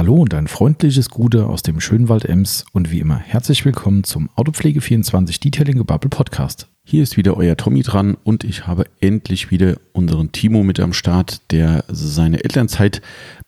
Hallo 0.00 0.14
und 0.14 0.32
ein 0.32 0.46
freundliches 0.46 1.10
Gute 1.10 1.44
aus 1.44 1.62
dem 1.62 1.78
schönen 1.78 2.08
Wald 2.08 2.24
Ems 2.24 2.64
und 2.72 2.90
wie 2.90 3.00
immer 3.00 3.18
herzlich 3.18 3.66
willkommen 3.66 4.02
zum 4.02 4.30
Autopflege24 4.34 5.42
Detailing 5.42 5.84
Bubble 5.84 6.08
Podcast. 6.08 6.68
Hier 6.90 7.04
ist 7.04 7.16
wieder 7.16 7.36
euer 7.36 7.56
Tommy 7.56 7.84
dran 7.84 8.16
und 8.24 8.42
ich 8.42 8.66
habe 8.66 8.84
endlich 9.00 9.52
wieder 9.52 9.76
unseren 9.92 10.32
Timo 10.32 10.64
mit 10.64 10.80
am 10.80 10.92
Start, 10.92 11.40
der 11.52 11.84
seine 11.86 12.42
Elternzeit 12.42 13.00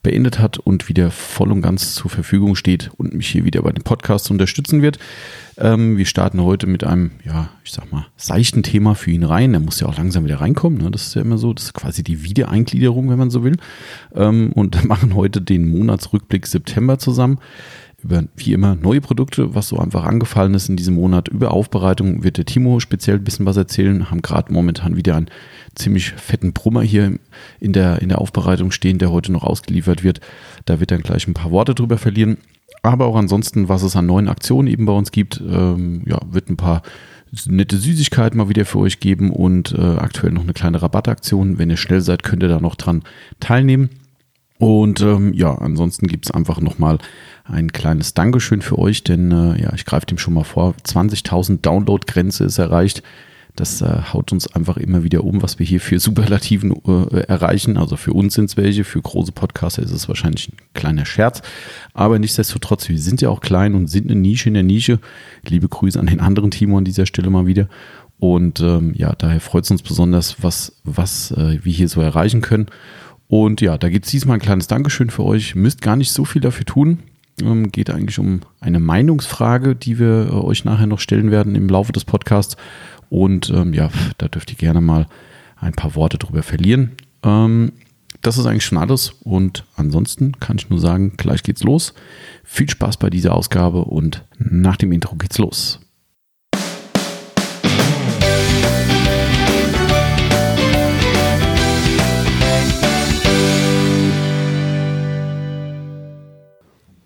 beendet 0.04 0.38
hat 0.38 0.58
und 0.58 0.88
wieder 0.88 1.10
voll 1.10 1.50
und 1.50 1.60
ganz 1.60 1.96
zur 1.96 2.08
Verfügung 2.08 2.54
steht 2.54 2.92
und 2.99 3.14
mich 3.14 3.26
hier 3.26 3.44
wieder 3.44 3.63
bei 3.63 3.72
dem 3.72 3.82
Podcast 3.82 4.31
unterstützen 4.31 4.81
wird. 4.81 5.00
Ähm, 5.58 5.96
wir 5.96 6.06
starten 6.06 6.40
heute 6.40 6.68
mit 6.68 6.85
einem, 6.85 7.10
ja, 7.24 7.49
ich 7.64 7.72
sag 7.72 7.90
mal, 7.90 8.06
seichten 8.17 8.63
Thema 8.63 8.94
für 8.94 9.10
ihn 9.10 9.24
rein. 9.24 9.54
Er 9.54 9.60
muss 9.60 9.81
ja 9.81 9.88
auch 9.88 9.99
langsam 9.99 10.24
wieder 10.24 10.40
reinkommen. 10.40 10.81
Ne? 10.81 10.92
Das 10.92 11.09
ist 11.09 11.14
ja 11.17 11.22
immer 11.22 11.36
so, 11.36 11.53
das 11.53 11.64
ist 11.64 11.74
quasi 11.74 12.04
die 12.04 12.22
Wiedereingliederung, 12.22 13.10
wenn 13.10 13.18
man 13.18 13.31
so 13.31 13.42
will. 13.42 13.56
Ähm, 14.14 14.53
und 14.53 14.85
machen 14.88 15.17
heute 15.17 15.42
den 15.42 15.68
Monatsrückblick 15.68 16.46
September 16.46 17.00
zusammen 17.00 17.40
über 18.02 18.24
wie 18.37 18.52
immer 18.52 18.74
neue 18.74 19.01
Produkte, 19.01 19.55
was 19.55 19.69
so 19.69 19.79
einfach 19.79 20.05
angefallen 20.05 20.55
ist 20.55 20.69
in 20.69 20.77
diesem 20.77 20.95
Monat. 20.95 21.29
Über 21.29 21.52
Aufbereitung 21.52 22.25
wird 22.25 22.37
der 22.37 22.45
Timo 22.45 22.80
speziell 22.80 23.16
ein 23.16 23.25
bisschen 23.25 23.47
was 23.47 23.56
erzählen. 23.56 24.11
Haben 24.11 24.23
gerade 24.23 24.52
momentan 24.52 24.97
wieder 24.97 25.16
einen 25.16 25.30
ziemlich 25.75 26.11
fetten 26.12 26.52
Brummer 26.52 26.83
hier 26.83 27.19
in 27.61 27.73
der, 27.73 28.02
in 28.02 28.09
der 28.09 28.20
Aufbereitung 28.20 28.73
stehen, 28.73 28.98
der 28.98 29.12
heute 29.12 29.33
noch 29.33 29.45
ausgeliefert 29.45 30.02
wird. 30.02 30.20
Da 30.65 30.80
wird 30.80 30.91
er 30.91 30.98
gleich 30.98 31.27
ein 31.28 31.34
paar 31.34 31.51
Worte 31.51 31.75
drüber 31.75 31.98
verlieren. 31.98 32.38
Aber 32.83 33.06
auch 33.06 33.16
ansonsten, 33.16 33.69
was 33.69 33.83
es 33.83 33.95
an 33.95 34.06
neuen 34.06 34.28
Aktionen 34.28 34.69
eben 34.69 34.87
bei 34.87 34.92
uns 34.92 35.12
gibt, 35.12 35.41
ähm, 35.41 36.03
ja, 36.06 36.19
wird 36.28 36.50
ein 36.50 36.56
paar 36.56 36.83
nette 37.47 37.77
Süßigkeiten 37.77 38.37
mal 38.37 38.48
wieder 38.48 38.64
für 38.64 38.78
euch 38.78 39.00
geben 39.00 39.30
und 39.30 39.73
äh, 39.73 39.80
aktuell 39.80 40.33
noch 40.33 40.42
eine 40.42 40.53
kleine 40.53 40.83
Rabattaktion. 40.83 41.59
Wenn 41.59 41.70
ihr 41.70 41.77
schnell 41.77 42.00
seid, 42.00 42.23
könnt 42.23 42.42
ihr 42.42 42.48
da 42.48 42.61
noch 42.61 42.75
dran 42.75 43.03
teilnehmen. 43.41 43.91
Und 44.62 45.00
ähm, 45.00 45.32
ja, 45.34 45.56
ansonsten 45.56 46.06
gibt 46.06 46.26
es 46.26 46.30
einfach 46.30 46.60
nochmal 46.60 46.98
ein 47.42 47.72
kleines 47.72 48.14
Dankeschön 48.14 48.62
für 48.62 48.78
euch, 48.78 49.02
denn 49.02 49.32
äh, 49.32 49.60
ja, 49.60 49.72
ich 49.74 49.84
greife 49.84 50.06
dem 50.06 50.19
schon 50.19 50.34
mal 50.34 50.44
vor. 50.44 50.77
20.000 50.84 51.62
Download-Grenze 51.62 52.44
ist 52.44 52.58
erreicht. 52.58 53.02
Das 53.56 53.82
äh, 53.82 54.02
haut 54.12 54.30
uns 54.30 54.46
einfach 54.54 54.77
immer 54.77 55.02
wieder 55.02 55.24
um, 55.24 55.42
was 55.42 55.58
wir 55.58 55.66
hier 55.66 55.80
für 55.80 55.98
Superlativen 55.98 56.80
äh, 56.86 57.22
erreichen. 57.27 57.77
Also 57.77 57.96
für 57.96 58.12
uns 58.12 58.34
sind 58.34 58.50
es 58.50 58.56
welche, 58.56 58.84
für 58.84 59.02
große 59.02 59.32
Podcaster 59.32 59.82
ist 59.82 59.91
es 59.91 60.06
wahrscheinlich 60.06 60.50
ein 60.52 60.56
kleiner 60.74 61.06
Scherz. 61.06 61.42
Aber 61.92 62.20
nichtsdestotrotz, 62.20 62.88
wir 62.88 63.00
sind 63.00 63.20
ja 63.20 63.30
auch 63.30 63.41
klein 63.41 63.74
und 63.74 63.88
sind 63.88 64.08
eine 64.08 64.20
Nische 64.20 64.47
in 64.47 64.54
der 64.54 64.62
Nische. 64.62 65.00
Liebe 65.44 65.66
Grüße 65.66 65.98
an 65.98 66.06
den 66.06 66.20
anderen 66.20 66.52
Timo 66.52 66.78
an 66.78 66.84
dieser 66.84 67.06
Stelle 67.06 67.30
mal 67.30 67.47
wieder. 67.47 67.66
Und 68.20 68.60
ähm, 68.60 68.94
ja, 68.94 69.12
daher 69.19 69.41
freut 69.41 69.64
es 69.64 69.72
uns 69.72 69.82
besonders, 69.82 70.36
was, 70.41 70.76
was 70.84 71.32
äh, 71.32 71.58
wir 71.64 71.72
hier 71.72 71.88
so 71.88 72.00
erreichen 72.00 72.42
können. 72.42 72.69
Und 73.33 73.62
ja, 73.62 73.78
da 73.78 73.88
gibt 73.88 74.05
es 74.05 74.11
diesmal 74.11 74.36
ein 74.36 74.42
kleines 74.42 74.66
Dankeschön 74.66 75.08
für 75.08 75.25
euch. 75.25 75.55
Müsst 75.55 75.80
gar 75.80 75.97
nicht 75.97 76.12
so 76.12 76.27
viel 76.27 76.42
dafür 76.42 76.66
tun. 76.66 76.98
Ähm, 77.41 77.72
geht 77.72 77.88
eigentlich 77.88 78.19
um 78.19 78.41
eine 78.61 78.78
Meinungsfrage, 78.78 79.75
die 79.75 79.98
wir 79.98 80.28
äh, 80.28 80.34
euch 80.34 80.66
nachher 80.66 80.86
noch 80.86 81.00
stellen 81.00 81.30
werden 81.30 81.55
im 81.55 81.66
Laufe 81.66 81.92
des 81.92 82.05
Podcasts. 82.05 82.58
Und 83.08 83.48
ähm, 83.48 83.72
ja, 83.72 83.88
da 84.19 84.28
dürft 84.28 84.50
ihr 84.50 84.58
gerne 84.58 84.83
mal 84.83 85.06
ein 85.56 85.72
paar 85.72 85.94
Worte 85.94 86.19
drüber 86.19 86.42
verlieren. 86.42 86.91
Ähm, 87.22 87.72
das 88.20 88.36
ist 88.36 88.44
eigentlich 88.44 88.66
schon 88.66 88.77
alles. 88.77 89.14
Und 89.22 89.64
ansonsten 89.77 90.38
kann 90.38 90.58
ich 90.58 90.69
nur 90.69 90.78
sagen, 90.78 91.14
gleich 91.16 91.42
geht's 91.42 91.62
los. 91.62 91.94
Viel 92.44 92.69
Spaß 92.69 92.98
bei 92.98 93.08
dieser 93.08 93.34
Ausgabe 93.34 93.86
und 93.86 94.27
nach 94.36 94.77
dem 94.77 94.92
Intro 94.92 95.16
geht's 95.16 95.38
los. 95.38 95.80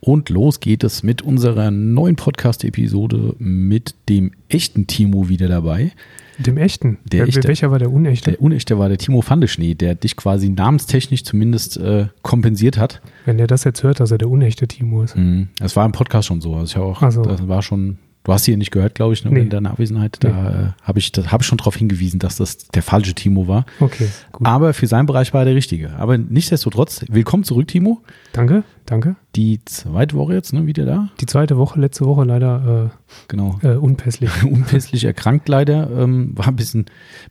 Und 0.07 0.29
los 0.29 0.61
geht 0.61 0.85
es 0.85 1.03
mit 1.03 1.21
unserer 1.21 1.73
neuen 1.73 2.15
Podcast-Episode 2.15 3.35
mit 3.41 3.97
dem 4.09 4.31
echten 4.49 4.87
Timo 4.87 5.29
wieder 5.29 5.49
dabei. 5.49 5.91
Dem 6.39 6.59
echten? 6.59 6.99
Der 7.05 7.23
Wer, 7.23 7.27
echte. 7.27 7.49
Welcher 7.49 7.73
war 7.73 7.81
der 7.81 7.91
unechte? 7.91 8.31
Der 8.31 8.41
unechte 8.41 8.79
war 8.79 8.89
der 8.89 8.99
Timo 8.99 9.21
Fandeschnee, 9.21 9.75
der 9.75 9.97
dich 9.97 10.15
quasi 10.15 10.49
namenstechnisch 10.49 11.25
zumindest 11.25 11.79
äh, 11.79 12.07
kompensiert 12.23 12.79
hat. 12.79 13.03
Wenn 13.25 13.37
der 13.37 13.49
das 13.49 13.65
jetzt 13.65 13.83
hört, 13.83 13.99
dass 13.99 14.13
er 14.13 14.19
der 14.19 14.31
unechte 14.31 14.69
Timo 14.69 15.03
ist. 15.03 15.17
Mhm. 15.17 15.49
Das 15.59 15.75
war 15.75 15.85
im 15.85 15.91
Podcast 15.91 16.29
schon 16.29 16.41
so. 16.41 16.55
Also 16.55 16.71
ich 16.71 17.03
auch, 17.03 17.11
so. 17.11 17.23
das 17.23 17.49
war 17.49 17.63
schon, 17.63 17.99
du 18.27 18.33
hast 18.33 18.45
hier 18.45 18.57
nicht 18.57 18.73
gehört, 18.73 18.97
glaube 18.97 19.15
ich, 19.15 19.25
ne, 19.25 19.31
Nee. 19.31 19.41
in 19.43 19.51
deiner 19.51 19.71
Abwesenheit. 19.71 20.17
Da 20.21 20.29
äh, 20.29 20.83
habe 20.83 20.99
ich, 20.99 21.13
hab 21.29 21.43
ich 21.43 21.47
schon 21.47 21.59
darauf 21.59 21.77
hingewiesen, 21.77 22.19
dass 22.19 22.37
das 22.37 22.59
der 22.69 22.83
falsche 22.83 23.15
Timo 23.15 23.47
war. 23.47 23.65
Okay, 23.79 24.09
gut. 24.33 24.47
Aber 24.47 24.75
für 24.75 24.89
seinen 24.89 25.07
Bereich 25.07 25.33
war 25.33 25.43
er 25.43 25.45
der 25.47 25.55
richtige. 25.55 25.95
Aber 25.97 26.19
nichtsdestotrotz, 26.19 27.05
willkommen 27.09 27.45
zurück, 27.45 27.69
Timo. 27.69 28.03
Danke, 28.33 28.65
danke. 28.85 29.15
Die 29.37 29.61
zweite 29.65 30.17
Woche 30.17 30.35
jetzt, 30.35 30.53
ne, 30.53 30.67
wieder 30.67 30.85
da. 30.85 31.09
Die 31.21 31.27
zweite 31.27 31.57
Woche, 31.57 31.79
letzte 31.79 32.05
Woche 32.05 32.25
leider 32.25 32.91
Genau. 33.29 33.61
äh, 33.63 33.75
äh, 33.75 33.77
unpässlich. 33.77 34.31
unpässlich 34.43 35.05
erkrankt 35.05 35.49
leider. 35.49 35.89
Ähm, 35.97 36.33
war 36.35 36.49
ein 36.49 36.57
bisschen, 36.57 36.87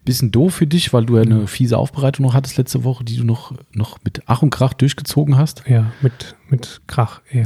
bisschen 0.06 0.32
doof 0.32 0.54
für 0.56 0.68
dich, 0.68 0.94
weil 0.94 1.06
du 1.06 1.18
ja 1.18 1.24
eine 1.24 1.48
fiese 1.48 1.78
Aufbereitung 1.78 2.26
noch 2.26 2.34
hattest 2.34 2.58
letzte 2.58 2.86
Woche, 2.86 3.04
die 3.04 3.18
du 3.18 3.26
noch, 3.26 3.54
noch 3.74 3.98
mit 4.06 4.22
Ach 4.28 4.42
und 4.42 4.50
Krach 4.50 4.74
durchgezogen 4.74 5.38
hast. 5.38 5.64
Ja, 5.68 5.92
mit, 6.02 6.36
mit 6.50 6.82
Krach. 6.88 7.20
Ja. 7.34 7.44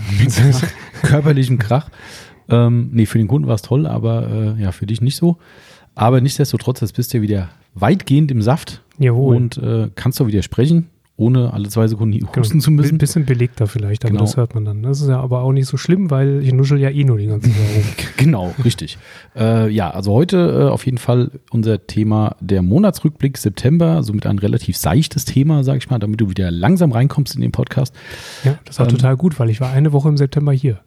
Körperlichen 1.01 1.57
Krach. 1.57 1.89
Ähm, 2.49 2.89
nee, 2.93 3.05
für 3.05 3.17
den 3.17 3.27
Kunden 3.27 3.47
war 3.47 3.55
es 3.55 3.61
toll, 3.61 3.85
aber 3.87 4.55
äh, 4.57 4.61
ja, 4.61 4.71
für 4.71 4.85
dich 4.85 5.01
nicht 5.01 5.15
so. 5.15 5.37
Aber 5.95 6.21
nichtsdestotrotz, 6.21 6.81
jetzt 6.81 6.93
bist 6.95 7.13
du 7.13 7.17
ja 7.17 7.21
wieder 7.23 7.49
weitgehend 7.75 8.31
im 8.31 8.41
Saft 8.41 8.81
Jawohl. 8.97 9.35
und 9.35 9.57
äh, 9.57 9.89
kannst 9.95 10.19
du 10.19 10.27
wieder 10.27 10.41
sprechen, 10.43 10.87
ohne 11.17 11.51
alle 11.53 11.67
zwei 11.67 11.87
Sekunden 11.87 12.17
Genau. 12.17 12.31
husten 12.37 12.61
zu 12.61 12.71
müssen. 12.71 12.95
Ein 12.95 12.97
bisschen 12.97 13.25
belegter 13.25 13.67
vielleicht, 13.67 14.05
aber 14.05 14.11
Genau. 14.13 14.23
das 14.23 14.37
hört 14.37 14.55
man 14.55 14.63
dann. 14.63 14.83
Das 14.83 15.01
ist 15.01 15.09
ja 15.09 15.19
aber 15.19 15.41
auch 15.41 15.51
nicht 15.51 15.67
so 15.67 15.75
schlimm, 15.75 16.09
weil 16.09 16.41
ich 16.43 16.53
nuschel 16.53 16.79
ja 16.79 16.89
eh 16.89 17.03
nur 17.03 17.17
die 17.17 17.27
ganze 17.27 17.49
Zeit 17.49 17.57
rum. 17.75 17.83
Genau, 18.17 18.53
richtig. 18.65 18.97
Äh, 19.35 19.69
ja, 19.71 19.89
also 19.91 20.13
heute 20.13 20.37
äh, 20.67 20.69
auf 20.71 20.85
jeden 20.85 20.97
Fall 20.97 21.31
unser 21.51 21.85
Thema 21.87 22.35
der 22.41 22.61
Monatsrückblick 22.61 23.37
September, 23.37 24.03
somit 24.03 24.25
ein 24.25 24.39
relativ 24.39 24.75
seichtes 24.77 25.25
Thema, 25.25 25.63
sag 25.63 25.77
ich 25.77 25.89
mal, 25.89 25.99
damit 25.99 26.19
du 26.21 26.29
wieder 26.29 26.51
langsam 26.51 26.91
reinkommst 26.91 27.35
in 27.35 27.41
den 27.41 27.51
Podcast. 27.51 27.93
Ja, 28.43 28.57
das 28.65 28.79
war 28.79 28.87
Ähm. 28.87 28.91
total 28.93 29.15
gut, 29.17 29.39
weil 29.39 29.49
ich 29.49 29.59
war 29.61 29.71
eine 29.71 29.91
Woche 29.93 30.07
im 30.09 30.17
September 30.17 30.51
hier. 30.53 30.79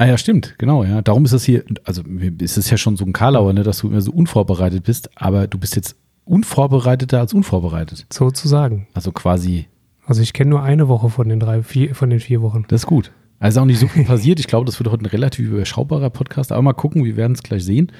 Ah 0.00 0.06
ja, 0.06 0.16
stimmt, 0.16 0.54
genau, 0.56 0.82
ja. 0.82 1.02
Darum 1.02 1.26
ist 1.26 1.34
das 1.34 1.44
hier, 1.44 1.62
also 1.84 2.00
ist 2.38 2.56
es 2.56 2.70
ja 2.70 2.78
schon 2.78 2.96
so 2.96 3.04
ein 3.04 3.12
Karlauer, 3.12 3.52
ne, 3.52 3.64
dass 3.64 3.80
du 3.80 3.88
immer 3.88 4.00
so 4.00 4.10
unvorbereitet 4.12 4.84
bist, 4.84 5.10
aber 5.14 5.46
du 5.46 5.58
bist 5.58 5.76
jetzt 5.76 5.94
unvorbereiteter 6.24 7.20
als 7.20 7.34
unvorbereitet. 7.34 8.06
Sozusagen. 8.10 8.86
Also 8.94 9.12
quasi, 9.12 9.66
Also 10.06 10.22
ich 10.22 10.32
kenne 10.32 10.48
nur 10.48 10.62
eine 10.62 10.88
Woche 10.88 11.10
von 11.10 11.28
den 11.28 11.38
drei, 11.38 11.62
vier, 11.62 11.94
von 11.94 12.08
den 12.08 12.18
vier 12.18 12.40
Wochen. 12.40 12.64
das 12.68 12.84
ist 12.84 12.86
gut. 12.86 13.12
Also 13.40 13.60
auch 13.60 13.66
nicht 13.66 13.78
so 13.78 13.88
viel 13.88 14.04
passiert. 14.06 14.40
Ich 14.40 14.46
glaube, 14.46 14.64
das 14.64 14.80
wird 14.80 14.90
heute 14.90 15.02
ein 15.02 15.06
relativ 15.06 15.46
überschaubarer 15.46 16.08
Podcast, 16.08 16.50
aber 16.50 16.62
mal 16.62 16.72
gucken, 16.72 17.04
wir 17.04 17.18
werden 17.18 17.32
es 17.32 17.42
gleich 17.42 17.66
sehen. 17.66 17.92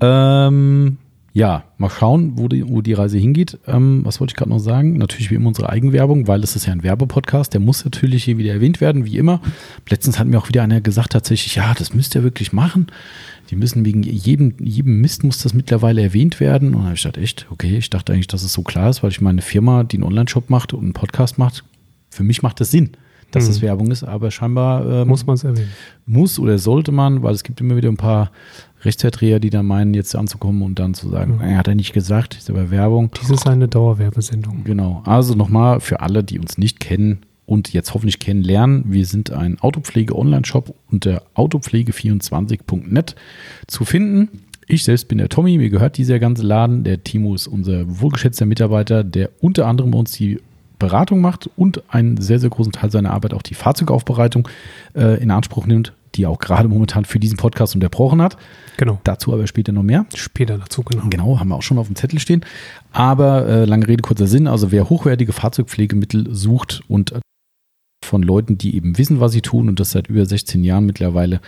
Ähm, 0.00 0.98
ja, 1.32 1.62
mal 1.78 1.90
schauen, 1.90 2.32
wo 2.36 2.48
die, 2.48 2.66
wo 2.68 2.80
die 2.82 2.92
Reise 2.92 3.16
hingeht. 3.18 3.58
Ähm, 3.66 4.00
was 4.04 4.18
wollte 4.18 4.32
ich 4.32 4.36
gerade 4.36 4.50
noch 4.50 4.58
sagen? 4.58 4.98
Natürlich 4.98 5.30
wie 5.30 5.36
immer 5.36 5.48
unsere 5.48 5.68
Eigenwerbung, 5.68 6.26
weil 6.26 6.42
es 6.42 6.56
ist 6.56 6.66
ja 6.66 6.72
ein 6.72 6.82
Werbepodcast, 6.82 7.52
der 7.52 7.60
muss 7.60 7.84
natürlich 7.84 8.24
hier 8.24 8.36
wieder 8.36 8.52
erwähnt 8.52 8.80
werden, 8.80 9.04
wie 9.04 9.16
immer. 9.16 9.40
Letztens 9.88 10.18
hat 10.18 10.26
mir 10.26 10.38
auch 10.38 10.48
wieder 10.48 10.62
einer 10.64 10.80
gesagt, 10.80 11.12
tatsächlich, 11.12 11.54
ja, 11.54 11.72
das 11.78 11.94
müsst 11.94 12.16
ihr 12.16 12.24
wirklich 12.24 12.52
machen. 12.52 12.88
Die 13.50 13.56
müssen 13.56 13.84
wegen 13.84 14.02
jedem, 14.02 14.54
jedem 14.60 15.00
Mist 15.00 15.22
muss 15.24 15.38
das 15.42 15.54
mittlerweile 15.54 16.02
erwähnt 16.02 16.40
werden. 16.40 16.68
Und 16.68 16.74
dann 16.78 16.84
habe 16.86 16.94
ich 16.94 17.02
gedacht, 17.02 17.18
echt, 17.22 17.46
okay, 17.50 17.78
ich 17.78 17.90
dachte 17.90 18.12
eigentlich, 18.12 18.26
dass 18.28 18.42
es 18.42 18.52
so 18.52 18.62
klar 18.62 18.90
ist, 18.90 19.02
weil 19.04 19.10
ich 19.10 19.20
meine 19.20 19.42
Firma, 19.42 19.84
die 19.84 19.96
einen 19.98 20.04
Online-Shop 20.04 20.50
macht 20.50 20.72
und 20.72 20.82
einen 20.82 20.92
Podcast 20.94 21.38
macht, 21.38 21.64
für 22.10 22.24
mich 22.24 22.42
macht 22.42 22.60
das 22.60 22.72
Sinn, 22.72 22.90
dass 23.30 23.46
das 23.46 23.58
Mhm. 23.58 23.66
Werbung 23.66 23.90
ist, 23.92 24.02
aber 24.02 24.32
scheinbar 24.32 24.84
ähm, 25.02 25.08
Muss 25.08 25.26
man 25.26 25.34
es 25.34 25.44
erwähnen. 25.44 25.70
muss 26.06 26.40
oder 26.40 26.58
sollte 26.58 26.90
man, 26.90 27.22
weil 27.22 27.34
es 27.34 27.44
gibt 27.44 27.60
immer 27.60 27.76
wieder 27.76 27.88
ein 27.88 27.96
paar 27.96 28.32
Rechtsvertreter, 28.82 29.40
die 29.40 29.50
da 29.50 29.62
meinen, 29.62 29.94
jetzt 29.94 30.14
anzukommen 30.16 30.62
und 30.62 30.78
dann 30.78 30.94
zu 30.94 31.08
sagen, 31.08 31.36
Mhm. 31.36 31.40
er 31.42 31.56
hat 31.58 31.68
er 31.68 31.74
nicht 31.74 31.92
gesagt, 31.92 32.36
ist 32.36 32.48
aber 32.50 32.70
Werbung. 32.70 33.10
Dies 33.20 33.30
ist 33.30 33.46
eine 33.46 33.68
Dauerwerbesendung. 33.68 34.64
Genau. 34.64 35.02
Also 35.04 35.34
nochmal 35.34 35.80
für 35.80 36.00
alle, 36.00 36.24
die 36.24 36.38
uns 36.38 36.58
nicht 36.58 36.80
kennen 36.80 37.18
und 37.46 37.72
jetzt 37.72 37.94
hoffentlich 37.94 38.18
kennenlernen, 38.20 38.84
wir 38.86 39.04
sind 39.06 39.32
ein 39.32 39.58
Autopflege-Online-Shop 39.60 40.74
unter 40.90 41.22
autopflege24.net 41.34 43.14
zu 43.66 43.84
finden. 43.84 44.28
Ich 44.66 44.84
selbst 44.84 45.08
bin 45.08 45.18
der 45.18 45.28
Tommy, 45.28 45.58
mir 45.58 45.68
gehört 45.70 45.98
dieser 45.98 46.18
ganze 46.20 46.42
Laden. 46.44 46.84
Der 46.84 47.02
Timo 47.02 47.34
ist 47.34 47.48
unser 47.48 48.00
wohlgeschätzter 48.00 48.46
Mitarbeiter, 48.46 49.02
der 49.02 49.30
unter 49.40 49.66
anderem 49.66 49.90
bei 49.90 49.98
uns 49.98 50.12
die 50.12 50.38
Beratung 50.78 51.20
macht 51.20 51.50
und 51.56 51.82
einen 51.92 52.18
sehr, 52.20 52.38
sehr 52.38 52.50
großen 52.50 52.72
Teil 52.72 52.90
seiner 52.90 53.10
Arbeit 53.10 53.34
auch 53.34 53.42
die 53.42 53.54
Fahrzeugaufbereitung 53.54 54.48
äh, 54.94 55.20
in 55.20 55.30
Anspruch 55.30 55.66
nimmt, 55.66 55.92
die 56.14 56.26
auch 56.26 56.38
gerade 56.38 56.68
momentan 56.68 57.04
für 57.04 57.18
diesen 57.18 57.36
Podcast 57.36 57.74
unterbrochen 57.74 58.20
hat. 58.22 58.36
Genau. 58.76 59.00
Dazu 59.04 59.32
aber 59.32 59.46
später 59.46 59.72
noch 59.72 59.82
mehr. 59.82 60.06
Später 60.14 60.58
dazu, 60.58 60.82
genau. 60.82 61.04
Genau, 61.08 61.38
haben 61.38 61.48
wir 61.48 61.56
auch 61.56 61.62
schon 61.62 61.78
auf 61.78 61.86
dem 61.86 61.96
Zettel 61.96 62.18
stehen. 62.18 62.44
Aber 62.92 63.46
äh, 63.46 63.64
lange 63.64 63.86
Rede, 63.86 64.02
kurzer 64.02 64.26
Sinn. 64.26 64.46
Also 64.46 64.72
wer 64.72 64.88
hochwertige 64.88 65.32
Fahrzeugpflegemittel 65.32 66.34
sucht 66.34 66.82
und 66.88 67.14
von 68.04 68.22
Leuten, 68.22 68.58
die 68.58 68.74
eben 68.74 68.98
wissen, 68.98 69.20
was 69.20 69.32
sie 69.32 69.42
tun 69.42 69.68
und 69.68 69.78
das 69.78 69.92
seit 69.92 70.08
über 70.08 70.26
16 70.26 70.64
Jahren 70.64 70.84
mittlerweile, 70.84 71.40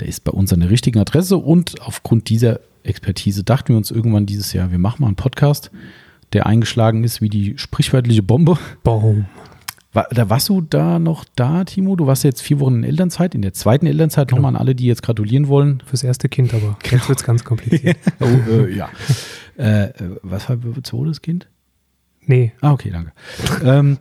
der 0.00 0.08
ist 0.08 0.24
bei 0.24 0.32
uns 0.32 0.52
an 0.52 0.60
der 0.60 0.70
richtigen 0.70 0.98
Adresse. 0.98 1.36
Und 1.36 1.82
aufgrund 1.82 2.28
dieser 2.30 2.60
Expertise 2.84 3.44
dachten 3.44 3.70
wir 3.70 3.76
uns 3.76 3.90
irgendwann 3.90 4.24
dieses 4.24 4.52
Jahr, 4.52 4.70
wir 4.70 4.78
machen 4.78 5.02
mal 5.02 5.08
einen 5.08 5.16
Podcast, 5.16 5.70
der 6.32 6.46
eingeschlagen 6.46 7.04
ist 7.04 7.20
wie 7.20 7.28
die 7.28 7.58
sprichwörtliche 7.58 8.22
Bombe. 8.22 8.58
Baum. 8.82 9.26
War, 9.96 10.06
da 10.10 10.28
warst 10.28 10.50
du 10.50 10.60
da 10.60 10.98
noch 10.98 11.24
da, 11.36 11.64
Timo? 11.64 11.96
Du 11.96 12.06
warst 12.06 12.22
jetzt 12.22 12.42
vier 12.42 12.60
Wochen 12.60 12.76
in 12.76 12.84
Elternzeit, 12.84 13.34
in 13.34 13.40
der 13.40 13.54
zweiten 13.54 13.86
Elternzeit 13.86 14.28
Genau. 14.28 14.42
nochmal 14.42 14.54
an 14.54 14.60
alle, 14.60 14.74
die 14.74 14.84
jetzt 14.84 15.02
gratulieren 15.02 15.48
wollen. 15.48 15.82
Fürs 15.86 16.02
erste 16.04 16.28
Kind 16.28 16.52
aber. 16.52 16.76
Jetzt 16.90 17.08
wird 17.08 17.18
es 17.18 17.24
ganz 17.24 17.44
kompliziert. 17.44 17.96
oh, 18.20 18.26
äh, 18.50 18.76
ja. 18.76 18.90
äh, 19.58 19.84
äh, 19.84 19.92
was 20.22 20.50
war 20.50 20.58
zweites 20.82 21.22
Kind? 21.22 21.48
Nee, 22.26 22.52
Ah, 22.60 22.72
okay, 22.72 22.90
danke. 22.90 23.12
ähm, 23.64 23.96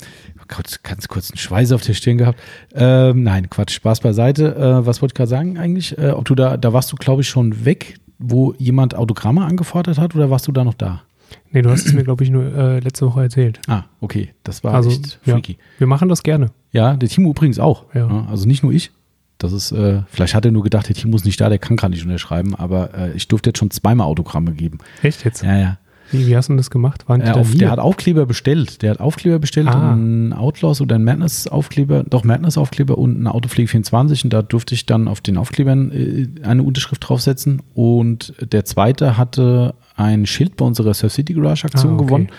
Gott, 0.49 0.79
ganz 0.83 1.07
kurz 1.07 1.31
einen 1.31 1.37
Schweiß 1.37 1.71
auf 1.71 1.81
der 1.81 1.93
Stirn 1.93 2.17
gehabt. 2.17 2.39
Ähm, 2.73 3.23
nein, 3.23 3.49
Quatsch, 3.49 3.71
Spaß 3.75 4.01
beiseite. 4.01 4.55
Äh, 4.55 4.85
was 4.85 5.01
wollte 5.01 5.13
ich 5.13 5.15
gerade 5.17 5.29
sagen 5.29 5.57
eigentlich? 5.57 5.97
Äh, 5.97 6.09
ob 6.09 6.25
du 6.25 6.35
da, 6.35 6.57
da 6.57 6.73
warst 6.73 6.91
du, 6.91 6.97
glaube 6.97 7.21
ich, 7.21 7.29
schon 7.29 7.63
weg, 7.63 7.99
wo 8.19 8.53
jemand 8.57 8.95
Autogramme 8.95 9.45
angefordert 9.45 9.97
hat 9.97 10.13
oder 10.13 10.29
warst 10.29 10.47
du 10.47 10.51
da 10.51 10.63
noch 10.65 10.73
da? 10.73 11.03
Nee, 11.51 11.61
du 11.61 11.69
hast 11.69 11.85
es 11.85 11.93
mir, 11.93 12.03
glaube 12.03 12.23
ich, 12.23 12.29
nur 12.29 12.45
äh, 12.55 12.79
letzte 12.79 13.05
Woche 13.07 13.21
erzählt. 13.23 13.59
Ah, 13.67 13.83
okay, 14.01 14.33
das 14.43 14.63
war 14.63 14.73
Also, 14.73 14.89
echt 14.89 15.19
ja. 15.25 15.33
freaky. 15.33 15.57
Wir 15.77 15.87
machen 15.87 16.09
das 16.09 16.23
gerne. 16.23 16.51
Ja, 16.71 16.95
der 16.95 17.09
Timo 17.09 17.29
übrigens 17.31 17.59
auch. 17.59 17.85
Ja. 17.93 18.25
also 18.29 18.47
nicht 18.47 18.63
nur 18.63 18.71
ich. 18.73 18.91
Das 19.37 19.51
ist, 19.51 19.71
äh, 19.73 20.01
vielleicht 20.07 20.33
hat 20.33 20.45
er 20.45 20.51
nur 20.51 20.63
gedacht, 20.63 20.87
der 20.87 20.95
Timo 20.95 21.15
ist 21.17 21.25
nicht 21.25 21.39
da, 21.41 21.49
der 21.49 21.59
kann 21.59 21.75
gerade 21.75 21.91
nicht 21.93 22.03
unterschreiben, 22.05 22.55
aber 22.55 22.93
äh, 22.93 23.11
ich 23.13 23.27
durfte 23.27 23.49
jetzt 23.49 23.59
schon 23.59 23.69
zweimal 23.71 24.07
Autogramme 24.07 24.53
geben. 24.53 24.77
Echt 25.01 25.25
jetzt? 25.25 25.43
Ja, 25.43 25.57
ja. 25.57 25.77
Wie, 26.11 26.27
wie 26.27 26.37
hast 26.37 26.47
du 26.47 26.53
denn 26.53 26.57
das 26.57 26.69
gemacht? 26.69 27.09
Waren 27.09 27.21
die 27.23 27.31
auf, 27.31 27.53
der 27.55 27.71
hat 27.71 27.79
Aufkleber 27.79 28.27
bestellt. 28.27 28.83
Der 28.83 28.91
hat 28.91 28.99
Aufkleber 28.99 29.39
bestellt, 29.39 29.67
Ah. 29.67 29.91
einen 29.93 30.33
Outlaws 30.33 30.79
oder 30.79 30.95
einen 30.95 31.03
Madness-Aufkleber, 31.03 32.03
doch 32.07 32.23
Madness-Aufkleber 32.23 32.97
und 32.97 33.17
eine 33.17 33.33
Autopflege 33.33 33.67
24 33.67 34.23
und 34.25 34.31
da 34.31 34.41
durfte 34.43 34.75
ich 34.75 34.85
dann 34.85 35.07
auf 35.07 35.19
den 35.21 35.35
Aufklebern 35.37 35.91
äh, 35.91 36.27
eine 36.45 36.61
Unterschrift 36.63 37.07
draufsetzen 37.09 37.61
und 37.73 38.33
der 38.39 38.65
zweite 38.65 39.17
hatte 39.17 39.73
ein 39.95 40.25
Schild 40.25 40.57
bei 40.57 40.65
unserer 40.65 40.93
Surf 40.93 41.13
City 41.13 41.33
Garage 41.33 41.65
Aktion 41.65 41.93
Ah, 41.93 41.95
okay. 41.95 42.05
gewonnen. 42.05 42.29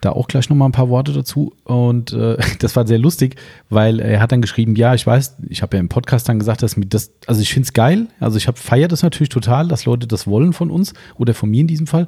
Da 0.00 0.10
auch 0.12 0.28
gleich 0.28 0.48
nochmal 0.48 0.68
ein 0.68 0.72
paar 0.72 0.88
Worte 0.90 1.12
dazu 1.12 1.54
und 1.64 2.12
äh, 2.12 2.36
das 2.60 2.76
war 2.76 2.86
sehr 2.86 2.98
lustig, 2.98 3.36
weil 3.68 3.98
er 3.98 4.20
hat 4.20 4.30
dann 4.30 4.42
geschrieben, 4.42 4.76
ja, 4.76 4.94
ich 4.94 5.06
weiß, 5.06 5.36
ich 5.48 5.62
habe 5.62 5.76
ja 5.76 5.80
im 5.80 5.88
Podcast 5.88 6.28
dann 6.28 6.38
gesagt, 6.38 6.62
dass 6.62 6.76
mir 6.76 6.86
das, 6.86 7.12
also 7.26 7.40
ich 7.40 7.52
finde 7.52 7.66
es 7.66 7.72
geil, 7.72 8.06
also 8.20 8.36
ich 8.36 8.46
habe 8.46 8.58
feiert 8.58 8.92
das 8.92 9.02
natürlich 9.02 9.30
total, 9.30 9.66
dass 9.68 9.86
Leute 9.86 10.06
das 10.06 10.26
wollen 10.26 10.52
von 10.52 10.70
uns 10.70 10.92
oder 11.16 11.34
von 11.34 11.50
mir 11.50 11.62
in 11.62 11.66
diesem 11.66 11.86
Fall, 11.86 12.06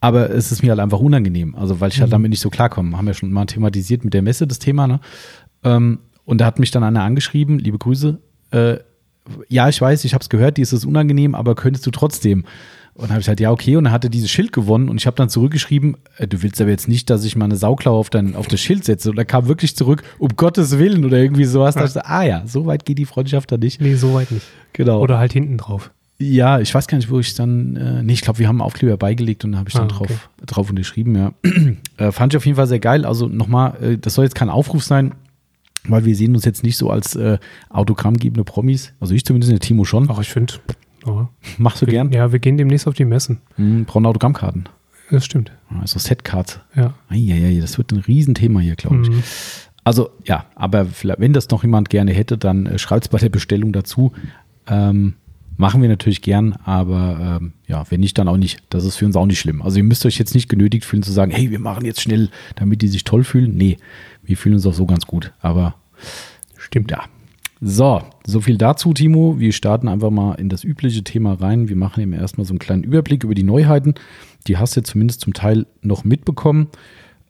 aber 0.00 0.30
es 0.30 0.52
ist 0.52 0.62
mir 0.62 0.70
halt 0.70 0.80
einfach 0.80 1.00
unangenehm, 1.00 1.54
also 1.56 1.80
weil 1.80 1.90
ich 1.90 2.00
halt 2.00 2.12
damit 2.12 2.30
nicht 2.30 2.40
so 2.40 2.50
klarkomme. 2.50 2.96
Haben 2.96 3.06
wir 3.06 3.14
schon 3.14 3.32
mal 3.32 3.46
thematisiert 3.46 4.04
mit 4.04 4.14
der 4.14 4.22
Messe 4.22 4.46
das 4.46 4.58
Thema, 4.58 4.86
ne? 4.86 5.00
Ähm, 5.64 5.98
und 6.24 6.40
da 6.40 6.44
hat 6.46 6.58
mich 6.58 6.70
dann 6.70 6.84
einer 6.84 7.02
angeschrieben, 7.02 7.58
liebe 7.58 7.78
Grüße, 7.78 8.18
äh, 8.50 8.76
ja, 9.48 9.68
ich 9.68 9.80
weiß, 9.80 10.04
ich 10.04 10.14
habe 10.14 10.22
es 10.22 10.28
gehört, 10.28 10.58
dir 10.58 10.62
ist 10.62 10.72
es 10.72 10.84
unangenehm, 10.84 11.34
aber 11.34 11.54
könntest 11.56 11.86
du 11.86 11.90
trotzdem? 11.90 12.44
Und 12.96 13.04
dann 13.04 13.10
habe 13.10 13.20
ich 13.20 13.28
halt, 13.28 13.40
ja, 13.40 13.50
okay, 13.50 13.76
und 13.76 13.84
dann 13.84 13.92
hat 13.92 14.04
er 14.04 14.10
dieses 14.10 14.30
Schild 14.30 14.52
gewonnen 14.52 14.88
und 14.88 14.96
ich 14.96 15.06
habe 15.06 15.16
dann 15.16 15.28
zurückgeschrieben, 15.28 15.98
äh, 16.16 16.26
du 16.26 16.42
willst 16.42 16.60
aber 16.62 16.70
jetzt 16.70 16.88
nicht, 16.88 17.10
dass 17.10 17.24
ich 17.24 17.36
mal 17.36 17.44
eine 17.44 17.56
Sauklaue 17.56 17.98
auf, 17.98 18.08
dein, 18.08 18.34
auf 18.34 18.46
das 18.46 18.60
Schild 18.60 18.84
setze. 18.84 19.10
Und 19.10 19.18
er 19.18 19.26
kam 19.26 19.48
wirklich 19.48 19.76
zurück, 19.76 20.02
um 20.18 20.30
Gottes 20.34 20.78
Willen 20.78 21.04
oder 21.04 21.18
irgendwie 21.18 21.44
sowas. 21.44 21.74
Da 21.74 21.82
dachte 21.82 21.98
ich, 21.98 22.04
so, 22.04 22.10
ah 22.10 22.22
ja, 22.22 22.42
so 22.46 22.64
weit 22.64 22.86
geht 22.86 22.96
die 22.96 23.04
Freundschaft 23.04 23.52
da 23.52 23.58
nicht. 23.58 23.82
Nee, 23.82 23.96
soweit 23.96 24.30
nicht. 24.30 24.46
Genau. 24.72 25.00
Oder 25.00 25.18
halt 25.18 25.34
hinten 25.34 25.58
drauf. 25.58 25.90
Ja, 26.18 26.58
ich 26.60 26.74
weiß 26.74 26.86
gar 26.86 26.96
nicht, 26.96 27.10
wo 27.10 27.20
ich 27.20 27.34
dann, 27.34 27.76
äh, 27.76 28.02
nee, 28.02 28.14
ich 28.14 28.22
glaube, 28.22 28.38
wir 28.38 28.48
haben 28.48 28.56
einen 28.56 28.66
Aufkleber 28.66 28.96
beigelegt 28.96 29.44
und 29.44 29.52
da 29.52 29.58
habe 29.58 29.68
ich 29.68 29.74
dann 29.74 29.90
Ah, 29.90 29.96
okay. 30.00 30.06
drauf, 30.14 30.30
drauf 30.46 30.70
unterschrieben, 30.70 31.14
ja. 31.14 31.32
äh, 31.98 32.10
fand 32.12 32.32
ich 32.32 32.38
auf 32.38 32.46
jeden 32.46 32.56
Fall 32.56 32.66
sehr 32.66 32.80
geil. 32.80 33.04
Also 33.04 33.28
nochmal, 33.28 33.76
äh, 33.82 33.98
das 33.98 34.14
soll 34.14 34.24
jetzt 34.24 34.34
kein 34.34 34.48
Aufruf 34.48 34.82
sein, 34.82 35.14
weil 35.86 36.06
wir 36.06 36.16
sehen 36.16 36.34
uns 36.34 36.46
jetzt 36.46 36.62
nicht 36.62 36.78
so 36.78 36.88
als 36.88 37.14
äh, 37.14 37.36
autogrammgebende 37.68 38.44
Promis. 38.44 38.94
Also 39.00 39.12
ich 39.12 39.26
zumindest, 39.26 39.52
der 39.52 39.60
Timo 39.60 39.84
schon. 39.84 40.08
Ach, 40.10 40.18
ich 40.20 40.30
finde. 40.30 40.54
Ja. 41.06 41.28
Machst 41.58 41.82
du 41.82 41.86
Wir- 41.86 41.92
gern? 41.92 42.12
Ja, 42.12 42.32
wir 42.32 42.38
gehen 42.38 42.56
demnächst 42.56 42.86
auf 42.88 42.94
die 42.94 43.04
Messen. 43.04 43.40
Mhm, 43.56 43.84
brauchen 43.84 44.06
Autogrammkarten. 44.06 44.68
Das 45.10 45.24
stimmt. 45.24 45.52
Also 45.80 45.98
Setcards. 46.00 46.58
Ja. 46.74 46.94
Eieiei, 47.08 47.60
das 47.60 47.78
wird 47.78 47.92
ein 47.92 47.98
Riesenthema 48.00 48.60
hier, 48.60 48.74
glaube 48.74 49.02
ich. 49.02 49.08
Mhm. 49.10 49.22
Also 49.84 50.10
ja, 50.24 50.46
aber 50.56 50.88
wenn 51.18 51.32
das 51.32 51.48
noch 51.50 51.62
jemand 51.62 51.90
gerne 51.90 52.12
hätte, 52.12 52.36
dann 52.36 52.66
äh, 52.66 52.78
schreibt 52.78 53.04
es 53.04 53.08
bei 53.08 53.18
der 53.18 53.28
Bestellung 53.28 53.72
dazu. 53.72 54.10
Ähm, 54.66 55.14
machen 55.56 55.80
wir 55.80 55.88
natürlich 55.88 56.22
gern, 56.22 56.54
aber 56.64 57.38
ähm, 57.40 57.52
ja, 57.68 57.84
wenn 57.88 58.00
nicht, 58.00 58.18
dann 58.18 58.26
auch 58.26 58.36
nicht. 58.36 58.64
Das 58.68 58.84
ist 58.84 58.96
für 58.96 59.06
uns 59.06 59.14
auch 59.14 59.26
nicht 59.26 59.38
schlimm. 59.38 59.62
Also 59.62 59.76
ihr 59.78 59.84
müsst 59.84 60.04
euch 60.04 60.18
jetzt 60.18 60.34
nicht 60.34 60.48
genötigt 60.48 60.84
fühlen 60.84 61.04
zu 61.04 61.12
sagen, 61.12 61.30
hey, 61.30 61.52
wir 61.52 61.60
machen 61.60 61.84
jetzt 61.84 62.00
schnell, 62.00 62.30
damit 62.56 62.82
die 62.82 62.88
sich 62.88 63.04
toll 63.04 63.22
fühlen. 63.22 63.56
Nee, 63.56 63.76
wir 64.24 64.36
fühlen 64.36 64.56
uns 64.56 64.66
auch 64.66 64.74
so 64.74 64.86
ganz 64.86 65.06
gut. 65.06 65.32
Aber 65.40 65.76
stimmt 66.58 66.90
ja. 66.90 67.04
So, 67.60 68.02
so 68.26 68.40
viel 68.40 68.58
dazu, 68.58 68.92
Timo. 68.92 69.38
Wir 69.38 69.52
starten 69.52 69.88
einfach 69.88 70.10
mal 70.10 70.34
in 70.34 70.48
das 70.48 70.62
übliche 70.62 71.02
Thema 71.04 71.34
rein. 71.34 71.68
Wir 71.68 71.76
machen 71.76 72.02
eben 72.02 72.12
erstmal 72.12 72.44
so 72.44 72.52
einen 72.52 72.58
kleinen 72.58 72.82
Überblick 72.84 73.24
über 73.24 73.34
die 73.34 73.42
Neuheiten. 73.44 73.94
Die 74.46 74.58
hast 74.58 74.76
du 74.76 74.82
zumindest 74.82 75.22
zum 75.22 75.32
Teil 75.32 75.66
noch 75.80 76.04
mitbekommen. 76.04 76.68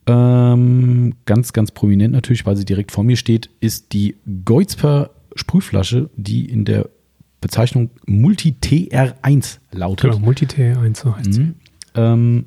Ähm, 0.09 1.15
ganz, 1.27 1.53
ganz 1.53 1.71
prominent 1.71 2.13
natürlich, 2.13 2.45
weil 2.47 2.57
sie 2.57 2.65
direkt 2.65 2.93
vor 2.93 3.05
mir 3.05 3.17
steht, 3.17 3.51
ist 3.61 3.93
die 3.93 4.17
Geuzper 4.45 5.11
Sprühflasche, 5.37 6.11
die 6.17 6.45
in 6.47 6.65
der 6.65 6.89
Bezeichnung 7.41 7.91
Multi-TR1 8.07 9.59
lautet. 9.73 10.11
Genau, 10.11 10.25
Multi-T1 10.25 10.97
so 10.97 11.17
heißt 11.17 11.35
sie. 11.35 11.41
Mhm. 11.41 11.55
Ähm, 11.95 12.45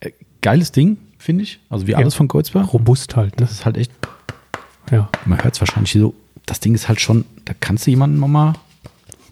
äh, 0.00 0.10
geiles 0.42 0.72
Ding, 0.72 0.96
finde 1.18 1.44
ich. 1.44 1.60
Also 1.70 1.86
wie 1.86 1.92
Ja. 1.92 1.98
alles 1.98 2.14
von 2.14 2.28
Geuzper. 2.28 2.62
Robust 2.62 3.16
halt, 3.16 3.32
ne? 3.40 3.46
Das 3.46 3.52
ist 3.52 3.64
halt 3.64 3.76
echt, 3.78 3.92
Ja. 4.90 5.08
man 5.24 5.42
hört 5.42 5.54
es 5.54 5.60
wahrscheinlich 5.60 5.92
so, 5.92 6.14
das 6.46 6.60
Ding 6.60 6.74
ist 6.74 6.88
halt 6.88 7.00
schon, 7.00 7.24
da 7.44 7.54
kannst 7.58 7.86
du 7.86 7.90
jemanden 7.90 8.18
nochmal 8.20 8.54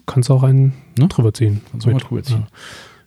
Kannst 0.05 0.29
auch 0.29 0.43
einen 0.43 0.73
Ne? 0.99 1.07
drüber 1.07 1.33
ziehen. 1.33 1.61
Kannst 1.71 1.87
du 1.87 1.91
mal 1.91 1.99
drüber 1.99 2.21
ziehen. 2.21 2.45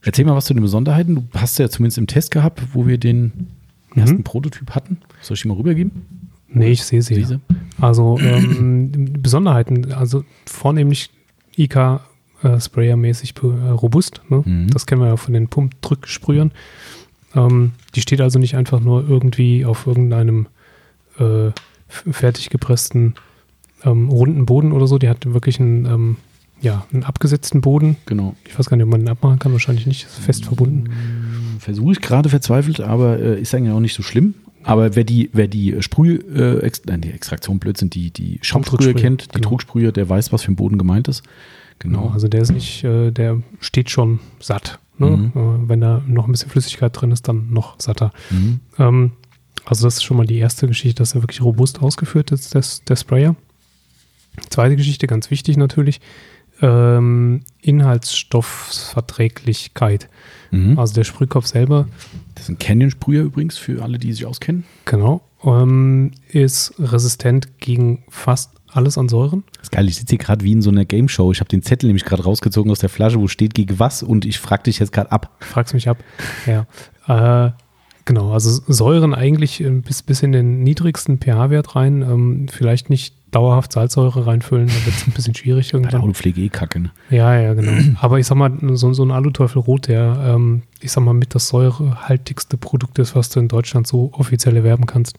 Erzähl 0.02 0.24
mal 0.24 0.34
was 0.34 0.46
zu 0.46 0.54
den 0.54 0.62
Besonderheiten. 0.62 1.14
Du 1.16 1.24
hast 1.34 1.58
ja 1.58 1.68
zumindest 1.68 1.98
im 1.98 2.06
Test 2.06 2.30
gehabt, 2.30 2.62
wo 2.72 2.86
wir 2.86 2.98
den 2.98 3.48
ersten 3.94 4.24
Prototyp 4.24 4.70
hatten. 4.70 4.98
Soll 5.20 5.34
ich 5.34 5.42
die 5.42 5.48
mal 5.48 5.56
rübergeben? 5.56 6.30
Nee, 6.48 6.72
ich 6.72 6.82
sehe 6.82 7.02
sie. 7.02 7.14
Diese? 7.14 7.40
Also 7.80 8.18
ähm, 8.20 9.12
Besonderheiten, 9.20 9.92
also 9.92 10.24
vornehmlich 10.46 11.10
IK 11.56 12.00
äh, 12.42 12.60
Sprayer-mäßig 12.60 13.34
äh, 13.42 13.46
robust. 13.70 14.22
Ne? 14.28 14.42
Mhm. 14.44 14.70
Das 14.70 14.86
kennen 14.86 15.00
wir 15.00 15.08
ja 15.08 15.16
von 15.16 15.34
den 15.34 15.48
Pumpdrücksprühern. 15.48 16.52
Ähm, 17.34 17.72
die 17.94 18.00
steht 18.00 18.20
also 18.20 18.38
nicht 18.38 18.56
einfach 18.56 18.80
nur 18.80 19.08
irgendwie 19.08 19.64
auf 19.64 19.86
irgendeinem 19.86 20.46
äh, 21.18 21.50
fertig 21.88 22.50
gepressten 22.50 23.14
ähm, 23.84 24.08
runden 24.08 24.46
Boden 24.46 24.72
oder 24.72 24.86
so. 24.86 24.98
Die 24.98 25.08
hat 25.08 25.32
wirklich 25.32 25.60
einen, 25.60 25.86
ähm, 25.86 26.16
ja, 26.60 26.86
einen 26.92 27.04
abgesetzten 27.04 27.60
Boden. 27.60 27.96
Genau. 28.06 28.34
Ich 28.46 28.58
weiß 28.58 28.68
gar 28.68 28.76
nicht, 28.76 28.84
ob 28.84 28.90
man 28.90 29.00
den 29.00 29.08
abmachen 29.08 29.38
kann. 29.38 29.52
Wahrscheinlich 29.52 29.86
nicht. 29.86 30.04
Ist 30.04 30.18
fest 30.18 30.44
verbunden. 30.44 30.90
Versuche 31.58 31.92
ich 31.92 32.00
gerade 32.00 32.28
verzweifelt, 32.28 32.80
aber 32.80 33.18
äh, 33.18 33.40
ist 33.40 33.54
eigentlich 33.54 33.72
auch 33.72 33.80
nicht 33.80 33.94
so 33.94 34.02
schlimm. 34.02 34.34
Aber 34.62 34.96
wer 34.96 35.04
die, 35.04 35.28
wer 35.34 35.46
die 35.46 35.82
Sprüh, 35.82 36.14
äh, 36.34 36.60
ex, 36.60 36.82
nein, 36.86 37.02
die 37.02 37.10
Extraktion 37.10 37.58
Blödsinn, 37.58 37.90
die, 37.90 38.10
die 38.10 38.38
Schaumsprühe 38.40 38.94
kennt, 38.94 39.26
die 39.34 39.38
genau. 39.38 39.50
Drucksprühe, 39.50 39.92
der 39.92 40.08
weiß, 40.08 40.32
was 40.32 40.42
für 40.42 40.52
ein 40.52 40.56
Boden 40.56 40.78
gemeint 40.78 41.06
ist. 41.08 41.22
Genau, 41.78 42.02
Genau. 42.02 42.14
also 42.14 42.28
der 42.28 42.40
ist 42.40 42.52
nicht, 42.52 42.82
äh, 42.84 43.10
der 43.10 43.42
steht 43.60 43.90
schon 43.90 44.20
satt. 44.40 44.78
Ne? 44.96 45.10
Mhm. 45.10 45.32
Äh, 45.34 45.68
wenn 45.68 45.80
da 45.80 46.02
noch 46.06 46.26
ein 46.26 46.32
bisschen 46.32 46.50
Flüssigkeit 46.50 46.98
drin 46.98 47.10
ist, 47.10 47.28
dann 47.28 47.52
noch 47.52 47.74
satter. 47.78 48.12
Mhm. 48.30 48.60
Ähm, 48.78 49.10
also 49.66 49.86
das 49.86 49.96
ist 49.96 50.04
schon 50.04 50.16
mal 50.16 50.26
die 50.26 50.38
erste 50.38 50.66
Geschichte, 50.66 51.02
dass 51.02 51.14
er 51.14 51.22
wirklich 51.22 51.42
robust 51.42 51.82
ausgeführt 51.82 52.32
ist, 52.32 52.54
das, 52.54 52.84
der 52.84 52.96
Sprayer. 52.96 53.36
Zweite 54.50 54.76
Geschichte, 54.76 55.06
ganz 55.06 55.30
wichtig 55.30 55.56
natürlich, 55.56 56.00
ähm, 56.60 57.40
Inhaltsstoffverträglichkeit. 57.60 60.08
Mhm. 60.50 60.78
Also 60.78 60.94
der 60.94 61.04
Sprühkopf 61.04 61.46
selber, 61.46 61.88
Das 62.34 62.44
ist 62.44 62.48
ein 62.50 62.58
Canyon-Sprüher 62.58 63.22
übrigens, 63.24 63.56
für 63.58 63.82
alle, 63.82 63.98
die 63.98 64.12
sich 64.12 64.26
auskennen. 64.26 64.64
genau, 64.84 65.22
ähm, 65.44 66.12
ist 66.28 66.74
resistent 66.78 67.58
gegen 67.58 68.04
fast 68.08 68.50
alles 68.68 68.98
an 68.98 69.08
Säuren. 69.08 69.42
Das 69.54 69.62
ist 69.64 69.72
geil, 69.72 69.88
ich 69.88 69.96
sitze 69.96 70.10
hier 70.10 70.18
gerade 70.18 70.44
wie 70.44 70.52
in 70.52 70.62
so 70.62 70.70
einer 70.70 70.84
Game-Show. 70.84 71.30
Ich 71.32 71.40
habe 71.40 71.48
den 71.48 71.62
Zettel 71.62 71.86
nämlich 71.86 72.04
gerade 72.04 72.24
rausgezogen 72.24 72.70
aus 72.72 72.80
der 72.80 72.88
Flasche, 72.88 73.20
wo 73.20 73.28
steht 73.28 73.54
gegen 73.54 73.78
was 73.78 74.02
und 74.02 74.24
ich 74.24 74.38
frage 74.40 74.64
dich 74.64 74.78
jetzt 74.80 74.92
gerade 74.92 75.12
ab. 75.12 75.36
Fragst 75.40 75.74
mich 75.74 75.88
ab. 75.88 75.98
Ja. 76.46 76.66
Äh, 77.06 77.52
genau, 78.04 78.32
also 78.32 78.60
Säuren 78.66 79.14
eigentlich 79.14 79.60
äh, 79.62 79.70
bis, 79.70 80.02
bis 80.02 80.22
in 80.22 80.32
den 80.32 80.62
niedrigsten 80.64 81.18
pH-Wert 81.20 81.76
rein. 81.76 82.02
Ähm, 82.02 82.48
vielleicht 82.50 82.90
nicht 82.90 83.14
dauerhaft 83.34 83.72
Salzsäure 83.72 84.26
reinfüllen, 84.26 84.68
da 84.68 84.74
wird 84.86 84.94
es 84.96 85.06
ein 85.06 85.12
bisschen 85.12 85.34
schwierig 85.34 85.72
Bei 85.72 85.78
irgendwann. 85.78 86.00
Autopflege 86.02 86.40
eh 86.40 86.48
kacke. 86.48 86.80
Ne? 86.80 86.90
Ja, 87.10 87.38
ja, 87.38 87.54
genau. 87.54 87.72
Aber 88.00 88.18
ich 88.18 88.26
sag 88.26 88.36
mal, 88.36 88.52
so, 88.74 88.92
so 88.92 89.04
ein 89.04 89.10
Aluteufel 89.10 89.60
Rot, 89.60 89.88
der, 89.88 90.34
ähm, 90.34 90.62
ich 90.80 90.92
sag 90.92 91.02
mal, 91.04 91.14
mit 91.14 91.34
das 91.34 91.48
säurehaltigste 91.48 92.56
Produkt 92.56 92.98
ist, 92.98 93.14
was 93.14 93.30
du 93.30 93.40
in 93.40 93.48
Deutschland 93.48 93.86
so 93.86 94.10
offiziell 94.12 94.56
erwerben 94.56 94.86
kannst, 94.86 95.18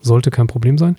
sollte 0.00 0.30
kein 0.30 0.46
Problem 0.46 0.78
sein. 0.78 0.96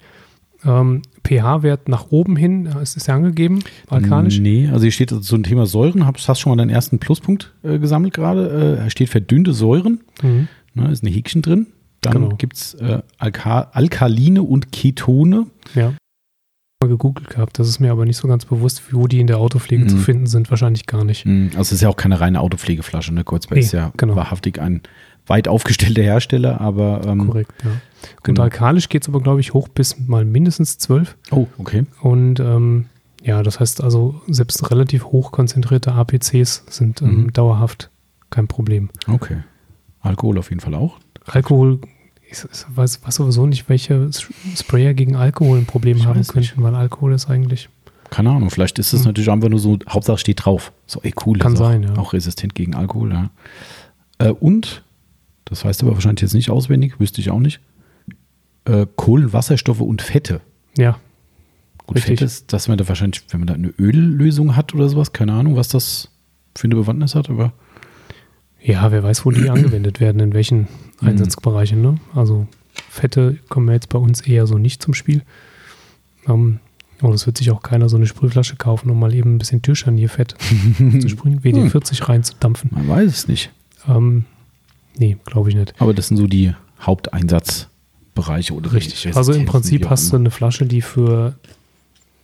Ähm, 0.65 1.01
pH-Wert 1.27 1.89
nach 1.89 2.07
oben 2.11 2.37
hin, 2.37 2.67
äh, 2.67 2.79
es 2.81 2.95
ist 2.95 3.07
ja 3.07 3.15
angegeben, 3.15 3.59
alkalisch. 3.89 4.39
Nee, 4.39 4.69
also 4.69 4.83
hier 4.83 4.91
steht 4.91 5.11
also 5.11 5.21
zum 5.23 5.43
Thema 5.43 5.65
Säuren, 5.65 6.05
hast 6.05 6.39
schon 6.39 6.51
mal 6.51 6.55
deinen 6.55 6.69
ersten 6.69 6.99
Pluspunkt 6.99 7.53
äh, 7.63 7.79
gesammelt 7.79 8.13
gerade. 8.13 8.79
Äh, 8.85 8.89
steht 8.89 9.09
verdünnte 9.09 9.51
Säuren, 9.53 9.99
Mhm. 10.21 10.47
ne, 10.73 10.89
ist 10.91 11.03
ein 11.03 11.07
Häkchen 11.11 11.41
drin. 11.41 11.67
Dann 11.99 12.13
Genau. 12.13 12.29
gibt 12.37 12.55
es 12.57 12.73
äh, 12.75 13.01
Alka 13.17 13.69
Alkaline 13.73 14.41
und 14.43 14.71
Ketone. 14.71 15.47
Ja. 15.75 15.93
Mal 16.83 16.89
gegoogelt 16.89 17.29
gehabt, 17.29 17.59
das 17.59 17.67
ist 17.69 17.79
mir 17.79 17.91
aber 17.91 18.05
nicht 18.05 18.17
so 18.17 18.27
ganz 18.27 18.45
bewusst, 18.45 18.81
wo 18.93 19.07
die 19.07 19.19
in 19.19 19.27
der 19.27 19.37
Autopflege 19.39 19.85
Mhm. 19.85 19.89
zu 19.89 19.97
finden 19.97 20.25
sind, 20.27 20.49
wahrscheinlich 20.49 20.85
gar 20.85 21.03
nicht. 21.03 21.25
Mm, 21.25 21.47
Also 21.51 21.61
es 21.61 21.71
ist 21.73 21.81
ja 21.81 21.89
auch 21.89 21.95
keine 21.95 22.19
reine 22.19 22.41
Autopflegeflasche, 22.41 23.13
ne? 23.13 23.23
Kreuzberg 23.23 23.57
Nee, 23.57 23.63
ist 23.65 23.71
ja 23.71 23.91
genau. 23.97 24.15
wahrhaftig 24.15 24.59
ein 24.59 24.81
weit 25.27 25.47
aufgestellter 25.47 26.01
Hersteller, 26.03 26.59
aber 26.59 27.01
ähm, 27.05 27.27
Korrekt, 27.27 27.51
ja. 27.63 27.69
Und 27.71 27.79
Genau. 28.23 28.41
alkalisch 28.43 28.89
geht 28.89 29.03
es 29.03 29.07
aber, 29.09 29.21
glaube 29.21 29.39
ich, 29.39 29.53
hoch 29.53 29.69
bis 29.69 29.97
mal 30.07 30.25
mindestens 30.25 30.77
12. 30.77 31.15
oh, 31.31 31.47
okay. 31.57 31.85
Und 32.01 32.39
ähm, 32.41 32.85
ja, 33.23 33.41
das 33.43 33.61
heißt 33.61 33.81
also, 33.81 34.21
selbst 34.27 34.69
relativ 34.69 35.05
hoch 35.05 35.31
konzentrierte 35.31 35.93
APCs 35.93 36.65
sind 36.69 37.01
ähm, 37.01 37.23
Mhm. 37.23 37.33
dauerhaft 37.33 37.89
kein 38.29 38.47
Problem. 38.47 38.89
Okay. 39.07 39.37
Alkohol 40.01 40.37
auf 40.37 40.49
jeden 40.49 40.59
Fall 40.59 40.75
auch. 40.75 40.97
Alkohol, 41.25 41.79
ich, 42.33 42.65
weiß, 42.75 43.01
weiß 43.05 43.15
sowieso 43.15 43.45
nicht, 43.45 43.69
welche 43.69 44.09
Sprayer 44.55 44.93
gegen 44.93 45.15
Alkohol 45.15 45.59
ein 45.59 45.65
Problem 45.65 45.97
Ich 45.97 46.05
haben 46.05 46.17
nicht. 46.19 46.31
könnten, 46.31 46.61
weil 46.63 46.75
Alkohol 46.75 47.13
ist 47.13 47.29
eigentlich, 47.29 47.69
Keine 48.09 48.29
Ahnung, 48.31 48.49
vielleicht 48.49 48.77
ist 48.79 48.93
es 48.93 49.01
Mhm. 49.01 49.07
natürlich 49.07 49.29
einfach 49.31 49.49
nur 49.49 49.59
so, 49.59 49.79
Hauptsache 49.89 50.17
steht 50.17 50.45
drauf. 50.45 50.71
So, 50.85 51.01
ey, 51.03 51.13
cool. 51.25 51.37
Kann 51.39 51.53
ist 51.53 51.59
sein, 51.59 51.85
auch, 51.85 51.95
ja. 51.95 52.01
Auch 52.01 52.13
resistent 52.13 52.53
gegen 52.55 52.75
Alkohol, 52.75 53.11
ja. 53.11 53.29
Äh, 54.19 54.29
und, 54.31 54.83
das 55.45 55.63
weißt 55.65 55.81
du 55.81 55.87
aber 55.87 55.95
wahrscheinlich 55.95 56.21
jetzt 56.21 56.33
nicht 56.33 56.49
auswendig, 56.49 56.99
wüsste 56.99 57.21
ich 57.21 57.31
auch 57.31 57.39
nicht, 57.39 57.59
äh, 58.65 58.85
Kohlenwasserstoffe 58.95 59.81
und 59.81 60.01
Fette. 60.01 60.41
ja, 60.77 60.97
Gut, 61.85 61.97
Richtig. 61.97 62.19
Fett 62.19 62.25
ist, 62.25 62.53
dass 62.53 62.69
man 62.69 62.77
da 62.77 62.87
wahrscheinlich, 62.87 63.23
wenn 63.31 63.41
man 63.41 63.47
da 63.47 63.55
eine 63.55 63.73
Öllösung 63.77 64.55
hat 64.55 64.73
oder 64.73 64.87
sowas, 64.87 65.11
keine 65.11 65.33
Ahnung, 65.33 65.57
was 65.57 65.67
das 65.67 66.07
für 66.55 66.63
eine 66.65 66.75
Bewandtnis 66.75 67.13
hat, 67.13 67.29
aber 67.29 67.51
ja, 68.63 68.91
wer 68.91 69.03
weiß, 69.03 69.25
wo 69.25 69.31
die 69.31 69.49
angewendet 69.49 69.99
werden, 69.99 70.19
in 70.21 70.33
welchen 70.33 70.67
Mhm. 71.01 71.09
Einsatzbereichen. 71.09 71.81
Ne? 71.81 71.97
Also 72.15 72.47
Fette 72.89 73.37
kommen 73.49 73.69
jetzt 73.71 73.89
bei 73.89 73.99
uns 73.99 74.21
eher 74.21 74.47
so 74.47 74.57
nicht 74.57 74.81
zum 74.81 74.93
Spiel. 74.93 75.21
Ähm, 76.29 76.59
und 77.01 77.13
es 77.13 77.25
wird 77.25 77.37
sich 77.37 77.51
auch 77.51 77.61
keiner 77.61 77.89
so 77.89 77.97
eine 77.97 78.05
Sprühflasche 78.05 78.55
kaufen, 78.55 78.89
um 78.89 78.97
mal 78.99 79.13
eben 79.13 79.35
ein 79.35 79.37
bisschen 79.37 79.61
Türscharnierfett 79.61 80.35
zu 81.01 81.09
sprühen, 81.09 81.41
WD-40 81.41 82.07
reinzudampfen. 82.07 82.69
man 82.73 82.87
weiß 82.87 83.11
es 83.11 83.27
nicht. 83.27 83.51
Ähm, 83.89 84.23
nee, 84.97 85.17
glaube 85.25 85.49
ich 85.49 85.55
nicht. 85.55 85.73
Aber 85.79 85.93
das 85.93 86.07
sind 86.07 86.15
so 86.17 86.27
die 86.27 86.53
Haupteinsatzbereiche 86.79 88.53
oder 88.53 88.71
Richtig. 88.73 89.15
Also 89.15 89.33
im 89.33 89.45
Prinzip 89.45 89.89
hast 89.89 90.11
du 90.11 90.15
eine 90.17 90.31
Flasche, 90.31 90.65
die 90.65 90.81
für, 90.81 91.35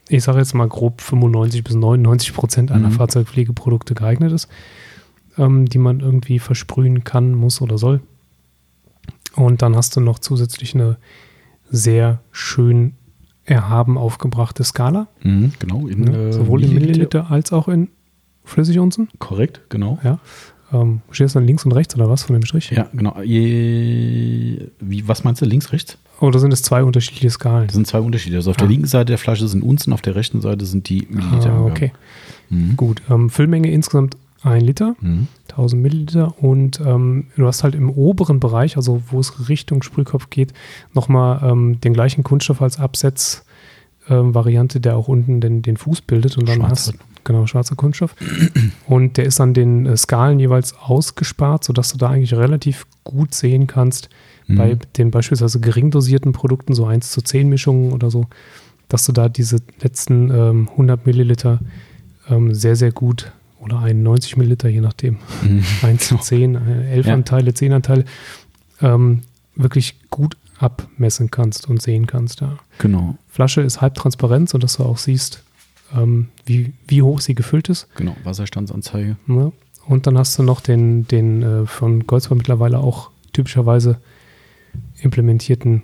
ich 0.08 0.24
sage 0.24 0.40
jetzt 0.40 0.54
mal 0.54 0.68
grob 0.68 1.02
95 1.02 1.64
bis 1.64 1.76
99 1.76 2.34
Prozent 2.34 2.72
aller 2.72 2.88
Mhm. 2.90 2.94
Fahrzeugpflegeprodukte 2.94 3.94
geeignet 3.96 4.32
ist, 4.32 4.48
ähm, 5.40 5.66
die 5.68 5.80
man 5.80 6.02
irgendwie 6.02 6.38
versprühen 6.38 7.04
kann, 7.04 7.34
muss 7.34 7.62
oder 7.62 7.78
soll. 7.80 8.02
Und 9.36 9.62
dann 9.62 9.76
hast 9.76 9.96
du 9.96 10.02
noch 10.02 10.20
zusätzlich 10.20 10.76
eine 10.76 10.98
sehr 11.70 12.20
schön 12.32 12.94
erhaben 13.46 13.98
aufgebrachte 13.98 14.64
Skala, 14.64 15.08
Mhm, 15.24 15.54
genau. 15.60 15.88
In, 15.88 16.02
ne? 16.02 16.18
äh, 16.30 16.34
sowohl 16.34 16.64
in 16.64 16.74
Milliliter 16.74 17.32
als 17.32 17.52
auch 17.52 17.68
in 17.68 17.88
Flüssigunzen. 18.44 19.10
Korrekt, 19.20 19.62
genau. 19.70 19.98
Ja. 20.04 20.20
Ähm, 20.72 21.02
steht 21.10 21.26
das 21.26 21.34
dann 21.34 21.46
links 21.46 21.66
und 21.66 21.72
rechts 21.72 21.96
oder 21.96 22.10
was 22.10 22.24
von 22.24 22.34
dem 22.36 22.46
Strich? 22.46 22.70
Ja, 22.70 22.88
genau. 22.94 23.20
Je, 23.24 24.68
wie, 24.80 25.08
was 25.08 25.24
meinst 25.24 25.42
du, 25.42 25.46
links, 25.46 25.72
rechts? 25.72 25.98
Oder 26.20 26.38
sind 26.40 26.52
es 26.54 26.62
zwei 26.62 26.84
unterschiedliche 26.84 27.30
Skalen? 27.32 27.68
Das 27.68 27.76
sind 27.76 27.88
zwei 27.88 28.00
Unterschiede. 28.02 28.36
Also 28.36 28.52
auf 28.52 28.58
Ah. 28.58 28.60
der 28.62 28.68
linken 28.68 28.86
Seite 28.88 29.06
der 29.06 29.18
Flasche 29.18 29.48
sind 29.48 29.64
Unzen, 29.64 29.94
auf 29.94 30.02
der 30.02 30.16
rechten 30.16 30.42
Seite 30.42 30.66
sind 30.66 30.90
die 30.90 31.08
Milliliter. 31.10 31.54
Ah, 31.54 31.66
okay. 31.66 31.92
Mhm. 32.50 32.76
Gut. 32.78 33.02
Ähm, 33.10 33.30
Füllmenge 33.32 33.72
insgesamt 33.72 34.16
ein 34.44 34.62
Liter. 34.62 34.96
Mhm. 35.02 35.28
1000 35.50 35.82
Milliliter 35.82 36.34
und 36.42 36.80
ähm, 36.86 37.28
du 37.36 37.46
hast 37.48 37.64
halt 37.64 37.76
im 37.76 37.90
oberen 37.90 38.40
Bereich, 38.40 38.78
also 38.78 39.02
wo 39.10 39.20
es 39.20 39.50
Richtung 39.50 39.82
Sprühkopf 39.84 40.30
geht, 40.30 40.54
nochmal 40.94 41.42
ähm, 41.44 41.82
den 41.82 41.94
gleichen 41.94 42.24
Kunststoff 42.24 42.62
als 42.62 42.80
Absetz-Variante, 44.08 44.80
der 44.80 44.96
auch 44.96 45.08
unten 45.08 45.42
den, 45.42 45.62
den 45.62 45.78
Fuß 45.78 46.02
bildet 46.02 46.38
und 46.38 46.48
dann 46.48 46.58
Schwarzer. 46.58 46.94
hast 46.94 47.00
genau 47.26 47.46
schwarzer 47.48 47.76
Kunststoff 47.76 48.16
und 48.88 49.18
der 49.18 49.26
ist 49.26 49.42
an 49.42 49.54
den 49.54 49.86
äh, 49.86 49.98
Skalen 49.98 50.40
jeweils 50.40 50.74
ausgespart, 50.78 51.64
sodass 51.64 51.92
du 51.92 51.98
da 51.98 52.10
eigentlich 52.10 52.34
relativ 52.34 52.86
gut 53.04 53.34
sehen 53.34 53.68
kannst, 53.68 54.10
Mhm. 54.48 54.56
bei 54.58 54.78
den 54.98 55.12
beispielsweise 55.12 55.60
gering 55.60 55.92
dosierten 55.92 56.32
Produkten, 56.32 56.74
so 56.74 56.88
1 56.88 57.12
zu 57.12 57.22
10 57.22 57.50
Mischungen 57.50 57.92
oder 57.94 58.10
so, 58.10 58.26
dass 58.88 59.06
du 59.06 59.12
da 59.12 59.30
diese 59.30 59.58
letzten 59.80 60.32
ähm, 60.32 60.70
100 60.72 61.06
Milliliter 61.06 61.60
ähm, 62.28 62.52
sehr, 62.56 62.76
sehr 62.76 62.92
gut 62.92 63.32
oder 63.60 63.80
91 63.80 64.38
Milliliter, 64.38 64.70
je 64.70 64.82
nachdem, 64.82 65.18
Mhm. 65.44 65.64
1 65.82 66.08
zu 66.08 66.18
10, 66.18 66.56
äh, 66.56 66.92
11 66.92 67.08
Ja. 67.08 67.14
Anteile, 67.14 67.54
10 67.54 67.74
Anteile, 67.74 68.06
ähm, 68.82 69.22
wirklich 69.56 69.96
gut 70.10 70.38
abmessen 70.58 71.32
kannst 71.32 71.68
und 71.70 71.82
sehen 71.82 72.06
kannst. 72.08 72.42
Ja. 72.42 72.58
Genau, 72.80 73.16
Flasche 73.30 73.62
ist 73.62 73.82
halbtransparent, 73.82 74.50
sodass 74.50 74.78
du 74.78 74.84
auch 74.84 74.98
siehst, 74.98 75.44
ähm, 75.96 76.30
wie, 76.46 76.74
wie 76.88 77.02
hoch 77.02 77.20
sie 77.22 77.36
gefüllt 77.36 77.70
ist. 77.70 77.88
genau. 77.96 78.16
Wasserstandsanzeige. 78.24 79.18
Ne? 79.28 79.52
Und 79.88 80.06
dann 80.08 80.18
hast 80.18 80.38
du 80.38 80.44
noch 80.44 80.62
den, 80.62 81.08
den 81.08 81.42
äh, 81.44 81.66
von 81.66 82.06
Goldsbar 82.06 82.38
mittlerweile 82.38 82.80
auch 82.80 83.10
typischerweise 83.34 83.98
implementierten 85.02 85.84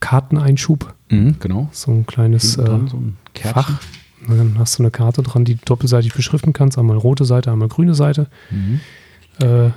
Karteneinschub. 0.00 0.94
Mhm, 1.10 1.36
genau. 1.40 1.68
So 1.72 1.90
ein 1.92 2.06
kleines 2.06 2.56
dran 2.56 2.86
äh, 2.86 2.90
so 2.90 2.96
ein. 2.98 3.16
Fach. 3.34 3.80
Und 4.28 4.36
dann 4.38 4.58
hast 4.58 4.78
du 4.78 4.82
eine 4.82 4.90
Karte 4.90 5.22
dran, 5.22 5.44
die 5.44 5.54
du 5.56 5.60
doppelseitig 5.64 6.14
beschriften 6.14 6.52
kannst. 6.52 6.78
Einmal 6.78 6.96
rote 6.96 7.24
Seite, 7.24 7.52
einmal 7.52 7.68
grüne 7.68 7.94
Seite. 7.94 8.28
Mhm. 8.50 8.80
Äh, 9.40 9.70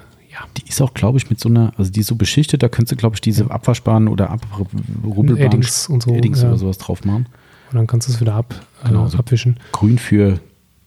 Die 0.56 0.68
ist 0.70 0.82
auch, 0.82 0.94
glaube 0.94 1.18
ich, 1.18 1.30
mit 1.30 1.40
so 1.40 1.50
einer, 1.50 1.74
also 1.78 1.92
die 1.92 2.00
ist 2.00 2.08
so 2.08 2.16
beschichtet, 2.16 2.64
da 2.64 2.70
könntest 2.70 2.94
du, 2.94 2.96
glaube 2.96 3.16
ich, 3.16 3.22
diese 3.22 3.52
Abwaschbahnen 3.52 4.08
oder 4.08 4.30
Abrubbelbahnen, 4.30 5.38
Eddings 5.38 5.90
und 5.90 6.04
so. 6.04 6.14
Eddings 6.14 6.42
ja. 6.42 6.48
oder 6.48 6.58
sowas 6.58 6.78
drauf 6.78 7.04
machen. 7.04 7.26
Und 7.72 7.76
dann 7.78 7.88
kannst 7.88 8.08
du 8.08 8.14
es 8.14 8.22
wieder 8.22 8.36
ab, 8.36 8.56
Genau, 8.86 9.06
äh, 9.06 9.10
so. 9.10 9.18
abwischen 9.18 9.58
Grün 9.74 9.98
für 9.98 10.40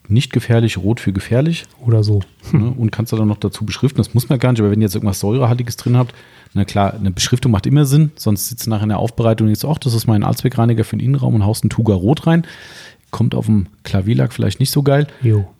nicht 0.07 0.33
gefährlich, 0.33 0.77
rot 0.77 0.99
für 0.99 1.13
gefährlich. 1.13 1.63
oder 1.85 2.03
so. 2.03 2.21
Ne? 2.51 2.71
Und 2.75 2.91
kannst 2.91 3.11
du 3.11 3.15
dann 3.15 3.27
noch 3.27 3.37
dazu 3.37 3.65
beschriften. 3.65 3.97
Das 3.99 4.13
muss 4.13 4.27
man 4.27 4.37
gar 4.39 4.51
nicht, 4.51 4.59
aber 4.59 4.69
wenn 4.71 4.81
ihr 4.81 4.85
jetzt 4.87 4.95
irgendwas 4.95 5.19
Säurehaltiges 5.19 5.77
drin 5.77 5.95
habt, 5.97 6.13
na 6.53 6.65
klar, 6.65 6.93
eine 6.93 7.09
Beschriftung 7.11 7.51
macht 7.51 7.65
immer 7.65 7.85
Sinn, 7.85 8.11
sonst 8.15 8.49
sitzt 8.49 8.65
du 8.65 8.69
nachher 8.69 8.83
in 8.83 8.89
der 8.89 8.99
Aufbereitung 8.99 9.47
und 9.47 9.53
jetzt, 9.53 9.63
ach, 9.65 9.77
das 9.77 9.93
ist 9.93 10.05
mein 10.07 10.23
Allzweckreiniger 10.23 10.83
für 10.83 10.97
den 10.97 11.05
Innenraum 11.05 11.35
und 11.35 11.45
haust 11.45 11.63
einen 11.63 11.69
Tuga 11.69 11.93
Rot 11.95 12.27
rein. 12.27 12.45
Kommt 13.13 13.35
auf 13.35 13.45
dem 13.45 13.67
Klavierlack 13.83 14.33
vielleicht 14.33 14.59
nicht 14.59 14.71
so 14.71 14.81
geil. 14.83 15.07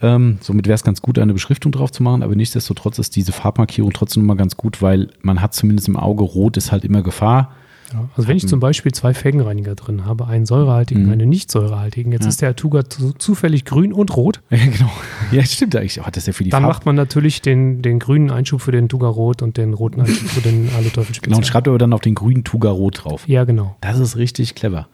Ähm, 0.02 0.40
somit 0.42 0.66
wäre 0.68 0.74
es 0.76 0.84
ganz 0.84 1.02
gut, 1.02 1.20
eine 1.20 1.34
Beschriftung 1.34 1.72
drauf 1.72 1.92
zu 1.92 2.02
machen, 2.04 2.24
aber 2.24 2.36
nichtsdestotrotz 2.36 2.98
ist 3.00 3.16
diese 3.16 3.32
Farbmarkierung 3.32 3.94
trotzdem 3.94 4.24
immer 4.24 4.36
ganz 4.36 4.58
gut, 4.58 4.82
weil 4.82 5.10
man 5.22 5.40
hat 5.40 5.54
zumindest 5.54 5.88
im 5.88 5.96
Auge, 5.96 6.24
rot 6.24 6.58
ist 6.58 6.72
halt 6.72 6.84
immer 6.84 7.04
Gefahr. 7.04 7.52
Ja. 7.94 8.10
Also 8.18 8.28
wenn 8.28 8.38
ich 8.38 8.48
zum 8.48 8.60
Beispiel 8.60 8.92
zwei 8.92 9.14
Felgenreiniger 9.14 9.76
drin 9.76 10.04
habe, 10.06 10.26
einen 10.26 10.48
säurehaltigen, 10.48 11.06
Mhm. 11.06 11.12
einen 11.12 11.30
nicht 11.30 11.52
säurehaltigen, 11.52 12.12
jetzt 12.12 12.24
Ja. 12.24 12.30
ist 12.30 12.42
der 12.42 12.50
Atuga 12.50 12.90
zu, 12.90 13.14
zufällig 13.14 13.66
grün 13.66 13.94
und 13.94 14.16
rot, 14.18 14.42
Ja, 14.50 14.58
genau. 14.66 14.92
Ja, 15.32 15.46
stimmt 15.46 15.76
eigentlich. 15.76 16.02
Oh, 16.02 16.10
das 16.12 16.26
ja 16.26 16.34
für 16.34 16.44
die 16.44 16.50
dann 16.50 16.64
Farb. 16.64 16.74
macht 16.74 16.86
man 16.88 16.96
natürlich 16.96 17.44
den, 17.44 17.84
den 17.84 18.00
grünen 18.00 18.32
Einschub 18.32 18.62
für 18.62 18.72
den 18.72 18.90
Tuga 18.90 19.08
Rot 19.10 19.44
und 19.44 19.58
den 19.58 19.76
roten 19.76 20.02
Einschub 20.02 20.28
für 20.28 20.42
den 20.42 20.70
Aluteufel 20.76 21.16
Genau, 21.22 21.38
und 21.38 21.46
schreibt 21.46 21.68
aber 21.68 21.78
dann 21.78 21.94
auf 21.94 22.02
den 22.02 22.16
grünen 22.16 22.44
Tuga 22.44 22.72
Rot 22.72 23.04
drauf. 23.04 23.28
Ja, 23.28 23.44
genau. 23.44 23.76
Das 23.82 24.00
ist 24.00 24.18
richtig 24.18 24.56
clever. 24.56 24.88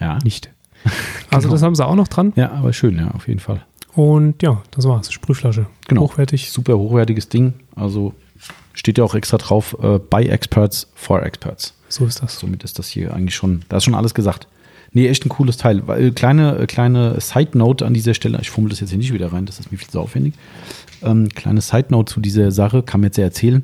Ja. 0.00 0.18
Nicht. 0.24 0.50
Also 1.30 1.46
Genau. 1.48 1.54
das 1.54 1.62
haben 1.62 1.74
sie 1.74 1.86
auch 1.86 1.94
noch 1.94 2.08
dran. 2.08 2.32
Ja, 2.36 2.50
aber 2.52 2.72
schön, 2.72 2.96
ja, 2.98 3.10
auf 3.12 3.26
jeden 3.28 3.40
Fall. 3.40 3.64
Und 3.94 4.42
ja, 4.42 4.60
das 4.70 4.86
war's. 4.86 5.10
Sprühflasche. 5.12 5.66
Genau. 5.88 6.02
Hochwertig. 6.02 6.50
Super 6.50 6.76
hochwertiges 6.78 7.28
Ding. 7.28 7.54
Also 7.74 8.14
steht 8.74 8.98
ja 8.98 9.04
auch 9.04 9.14
extra 9.14 9.38
drauf, 9.38 9.76
äh, 9.82 9.98
by 9.98 10.28
Experts, 10.28 10.88
for 10.94 11.22
Experts. 11.22 11.74
So 11.88 12.04
ist 12.06 12.22
das. 12.22 12.38
Somit 12.38 12.64
ist 12.64 12.78
das 12.78 12.88
hier 12.88 13.14
eigentlich 13.14 13.34
schon, 13.34 13.62
da 13.68 13.76
ist 13.78 13.84
schon 13.84 13.94
alles 13.94 14.14
gesagt. 14.14 14.46
Nee, 14.94 15.08
echt 15.08 15.24
ein 15.24 15.30
cooles 15.30 15.56
Teil. 15.56 15.86
Weil, 15.86 16.08
äh, 16.08 16.10
kleine, 16.10 16.58
äh, 16.58 16.66
kleine 16.66 17.18
Side-Note 17.20 17.86
an 17.86 17.94
dieser 17.94 18.12
Stelle, 18.14 18.38
ich 18.42 18.50
fummel 18.50 18.70
das 18.70 18.80
jetzt 18.80 18.90
hier 18.90 18.98
nicht 18.98 19.12
wieder 19.12 19.32
rein, 19.32 19.46
das 19.46 19.58
ist 19.58 19.72
mir 19.72 19.78
viel 19.78 19.88
zu 19.88 20.00
aufwendig. 20.00 20.34
Ähm, 21.04 21.28
kleine 21.28 21.60
Side-Note 21.60 22.12
zu 22.12 22.20
dieser 22.20 22.50
Sache, 22.50 22.82
kann 22.82 23.00
mir 23.00 23.08
jetzt 23.08 23.18
ja 23.18 23.24
erzählen. 23.24 23.62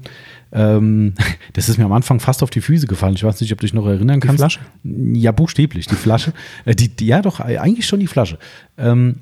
Ähm, 0.53 1.15
das 1.53 1.69
ist 1.69 1.79
mir 1.79 1.85
am 1.85 1.93
Anfang 1.93 2.21
fast 2.21 2.43
auf 2.43 2.51
die 2.51 2.61
Füße 2.61 2.87
gefallen. 2.87 3.15
Ich 3.15 3.25
weiß 3.25 3.41
nicht, 3.41 3.53
ob 3.53 3.61
du 3.61 3.67
dich 3.67 3.75
noch 3.75 3.87
erinnern 3.87 4.21
kannst. 4.21 4.39
Flasche? 4.39 4.61
Ja, 4.85 5.33
buchstäblich, 5.33 5.87
die 5.87 5.95
Flasche. 5.95 6.33
Äh, 6.65 6.75
die, 6.75 6.89
die, 6.89 7.07
ja, 7.07 7.23
doch, 7.23 7.41
äh, 7.41 7.59
eigentlich 7.59 7.87
schon 7.87 8.01
die 8.01 8.07
Flasche. 8.07 8.39
Ähm, 8.77 9.17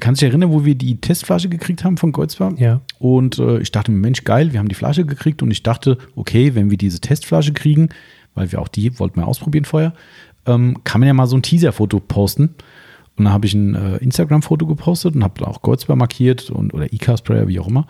kannst 0.00 0.22
du 0.22 0.26
dich 0.26 0.32
erinnern, 0.32 0.50
wo 0.50 0.64
wir 0.64 0.74
die 0.74 1.00
Testflasche 1.00 1.48
gekriegt 1.48 1.84
haben 1.84 1.96
von 1.96 2.12
Goldsbar? 2.12 2.54
Ja. 2.58 2.80
Und 2.98 3.38
äh, 3.38 3.58
ich 3.58 3.72
dachte 3.72 3.90
mir, 3.90 3.98
Mensch, 3.98 4.24
geil, 4.24 4.52
wir 4.52 4.58
haben 4.58 4.68
die 4.68 4.74
Flasche 4.74 5.04
gekriegt 5.04 5.42
und 5.42 5.50
ich 5.50 5.62
dachte, 5.62 5.98
okay, 6.16 6.54
wenn 6.54 6.70
wir 6.70 6.78
diese 6.78 7.00
Testflasche 7.00 7.52
kriegen, 7.52 7.90
weil 8.34 8.50
wir 8.50 8.60
auch 8.60 8.68
die 8.68 8.98
wollten 8.98 9.20
wir 9.20 9.26
ausprobieren 9.26 9.64
vorher, 9.64 9.92
ähm, 10.46 10.78
kann 10.84 11.00
man 11.00 11.08
ja 11.08 11.14
mal 11.14 11.26
so 11.26 11.36
ein 11.36 11.42
Teaser-Foto 11.42 12.00
posten. 12.00 12.54
Und 13.16 13.24
dann 13.24 13.32
habe 13.32 13.46
ich 13.46 13.54
ein 13.54 13.74
äh, 13.74 13.96
Instagram-Foto 13.98 14.66
gepostet 14.66 15.14
und 15.14 15.22
habe 15.22 15.46
auch 15.46 15.62
Goldsbar 15.62 15.96
markiert 15.96 16.50
und 16.50 16.72
oder 16.72 16.92
IK-Sprayer, 16.92 17.48
wie 17.48 17.60
auch 17.60 17.68
immer. 17.68 17.86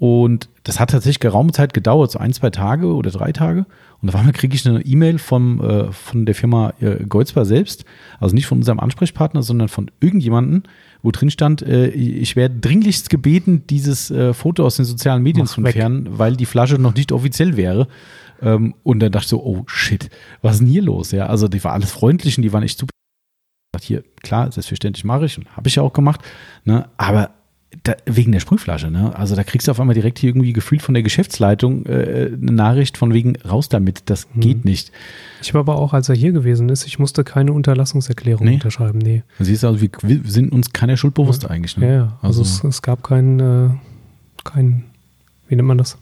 Und 0.00 0.48
das 0.62 0.80
hat 0.80 0.90
tatsächlich 0.90 1.20
geraume 1.20 1.52
Zeit 1.52 1.74
gedauert, 1.74 2.10
so 2.10 2.18
ein, 2.18 2.32
zwei 2.32 2.48
Tage 2.48 2.94
oder 2.94 3.10
drei 3.10 3.32
Tage. 3.32 3.66
Und 4.00 4.08
auf 4.08 4.16
einmal 4.16 4.32
kriege 4.32 4.54
ich 4.54 4.66
eine 4.66 4.80
E-Mail 4.80 5.18
vom, 5.18 5.60
äh, 5.60 5.92
von 5.92 6.24
der 6.24 6.34
Firma 6.34 6.72
äh, 6.80 7.04
Goldsbar 7.04 7.44
selbst, 7.44 7.84
also 8.18 8.34
nicht 8.34 8.46
von 8.46 8.58
unserem 8.58 8.80
Ansprechpartner, 8.80 9.42
sondern 9.42 9.68
von 9.68 9.90
irgendjemandem, 10.00 10.62
wo 11.02 11.10
drin 11.10 11.30
stand, 11.30 11.60
äh, 11.60 11.88
ich 11.88 12.34
werde 12.34 12.60
dringlichst 12.60 13.10
gebeten, 13.10 13.64
dieses 13.68 14.10
äh, 14.10 14.32
Foto 14.32 14.64
aus 14.64 14.76
den 14.76 14.86
sozialen 14.86 15.22
Medien 15.22 15.44
Mach 15.44 15.52
zu 15.52 15.62
weg. 15.62 15.76
entfernen, 15.76 16.08
weil 16.12 16.34
die 16.34 16.46
Flasche 16.46 16.76
noch 16.76 16.94
nicht 16.94 17.12
offiziell 17.12 17.58
wäre. 17.58 17.86
Ähm, 18.40 18.74
und 18.82 19.00
dann 19.00 19.12
dachte 19.12 19.24
ich 19.24 19.30
so, 19.30 19.44
oh 19.44 19.64
shit, 19.66 20.08
was 20.40 20.54
ist 20.54 20.60
denn 20.60 20.68
hier 20.68 20.82
los? 20.82 21.10
Ja, 21.10 21.26
also 21.26 21.46
die 21.46 21.62
war 21.62 21.74
alles 21.74 21.90
freundlich 21.90 22.38
und 22.38 22.42
die 22.42 22.54
waren 22.54 22.62
echt 22.62 22.78
super. 22.78 22.90
Dachte, 23.72 23.86
Hier, 23.86 24.04
klar, 24.22 24.50
selbstverständlich 24.50 25.04
mache 25.04 25.26
ich 25.26 25.38
und 25.38 25.46
habe 25.56 25.68
ich 25.68 25.76
ja 25.76 25.82
auch 25.82 25.92
gemacht. 25.92 26.20
Ne? 26.64 26.88
Aber 26.96 27.30
da, 27.84 27.94
wegen 28.04 28.32
der 28.32 28.40
Sprühflasche, 28.40 28.90
ne? 28.90 29.14
Also 29.16 29.36
da 29.36 29.44
kriegst 29.44 29.68
du 29.68 29.70
auf 29.70 29.78
einmal 29.78 29.94
direkt 29.94 30.18
hier 30.18 30.30
irgendwie 30.30 30.52
gefühlt 30.52 30.82
von 30.82 30.92
der 30.92 31.04
Geschäftsleitung 31.04 31.86
äh, 31.86 32.30
eine 32.32 32.50
Nachricht 32.50 32.96
von 32.98 33.14
wegen 33.14 33.36
raus 33.42 33.68
damit. 33.68 34.02
Das 34.10 34.26
Mhm. 34.34 34.40
geht 34.40 34.64
nicht. 34.64 34.90
Ich 35.40 35.50
habe 35.50 35.60
aber 35.60 35.76
auch, 35.76 35.92
als 35.94 36.08
er 36.08 36.16
hier 36.16 36.32
gewesen 36.32 36.68
ist, 36.68 36.84
ich 36.84 36.98
musste 36.98 37.22
keine 37.22 37.52
Unterlassungserklärung 37.52 38.44
Nee. 38.44 38.54
unterschreiben. 38.54 38.98
Nee. 38.98 39.22
Du 39.38 39.44
siehst 39.44 39.64
also, 39.64 39.80
wir, 39.80 39.88
wir 40.02 40.20
sind 40.24 40.50
uns 40.50 40.72
keiner 40.72 40.96
Schuld 40.96 41.14
bewusst 41.14 41.48
eigentlich. 41.48 41.76
Ja, 41.76 41.80
Ne? 41.80 41.94
ja. 41.94 42.18
Also, 42.22 42.40
Also- 42.40 42.42
es, 42.42 42.64
es 42.64 42.82
gab 42.82 43.04
keinen, 43.04 43.38
äh, 43.38 43.70
kein, 44.42 44.86
wie 45.46 45.54
nennt 45.54 45.68
man 45.68 45.78
das? 45.78 45.96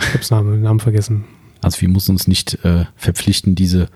Ich 0.00 0.14
hab's 0.14 0.30
Namen, 0.30 0.62
Namen 0.62 0.80
vergessen. 0.80 1.24
Also 1.60 1.82
wir 1.82 1.90
mussten 1.90 2.12
uns 2.12 2.26
nicht 2.26 2.64
äh, 2.64 2.86
verpflichten, 2.96 3.54
diese, 3.54 3.88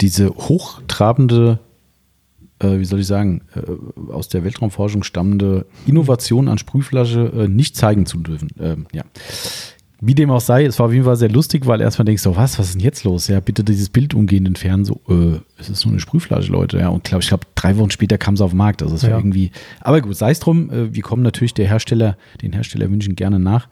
diese 0.00 0.30
hochtrabende, 0.30 1.60
wie 2.78 2.84
soll 2.84 3.00
ich 3.00 3.06
sagen, 3.06 3.42
äh, 3.54 4.12
aus 4.12 4.28
der 4.28 4.44
Weltraumforschung 4.44 5.02
stammende 5.02 5.66
Innovation 5.86 6.48
an 6.48 6.58
Sprühflasche 6.58 7.32
äh, 7.34 7.48
nicht 7.48 7.76
zeigen 7.76 8.06
zu 8.06 8.18
dürfen. 8.18 8.48
Ähm, 8.60 8.86
ja. 8.92 9.02
Wie 10.04 10.16
dem 10.16 10.32
auch 10.32 10.40
sei, 10.40 10.64
es 10.64 10.80
war 10.80 10.86
auf 10.86 10.92
jeden 10.92 11.04
Fall 11.04 11.14
sehr 11.14 11.30
lustig, 11.30 11.64
weil 11.66 11.80
erstmal 11.80 12.04
denkst 12.04 12.24
du, 12.24 12.34
was, 12.34 12.58
was 12.58 12.66
ist 12.70 12.74
denn 12.74 12.80
jetzt 12.82 13.04
los? 13.04 13.28
Ja, 13.28 13.38
bitte 13.38 13.62
dieses 13.62 13.88
Bild 13.88 14.14
umgehend 14.14 14.48
entfernen. 14.48 14.84
So, 14.84 15.00
äh, 15.08 15.38
es 15.60 15.68
ist 15.68 15.84
nur 15.84 15.92
eine 15.92 16.00
Sprühflasche, 16.00 16.50
Leute. 16.50 16.78
Ja, 16.78 16.88
und 16.88 17.04
glaub, 17.04 17.22
ich 17.22 17.28
glaube, 17.28 17.46
drei 17.54 17.76
Wochen 17.78 17.92
später 17.92 18.18
kam 18.18 18.34
es 18.34 18.40
auf 18.40 18.50
den 18.50 18.56
Markt. 18.56 18.82
Also 18.82 18.96
es 18.96 19.04
war 19.04 19.10
Ja. 19.10 19.16
irgendwie. 19.18 19.52
Aber 19.80 20.00
gut, 20.00 20.16
sei 20.16 20.32
es 20.32 20.40
drum, 20.40 20.70
äh, 20.70 20.92
wir 20.92 21.02
kommen 21.04 21.22
natürlich 21.22 21.54
der 21.54 21.68
Hersteller, 21.68 22.16
den 22.42 22.52
Hersteller 22.52 22.90
wünschen 22.90 23.14
gerne 23.14 23.38
nach. 23.38 23.68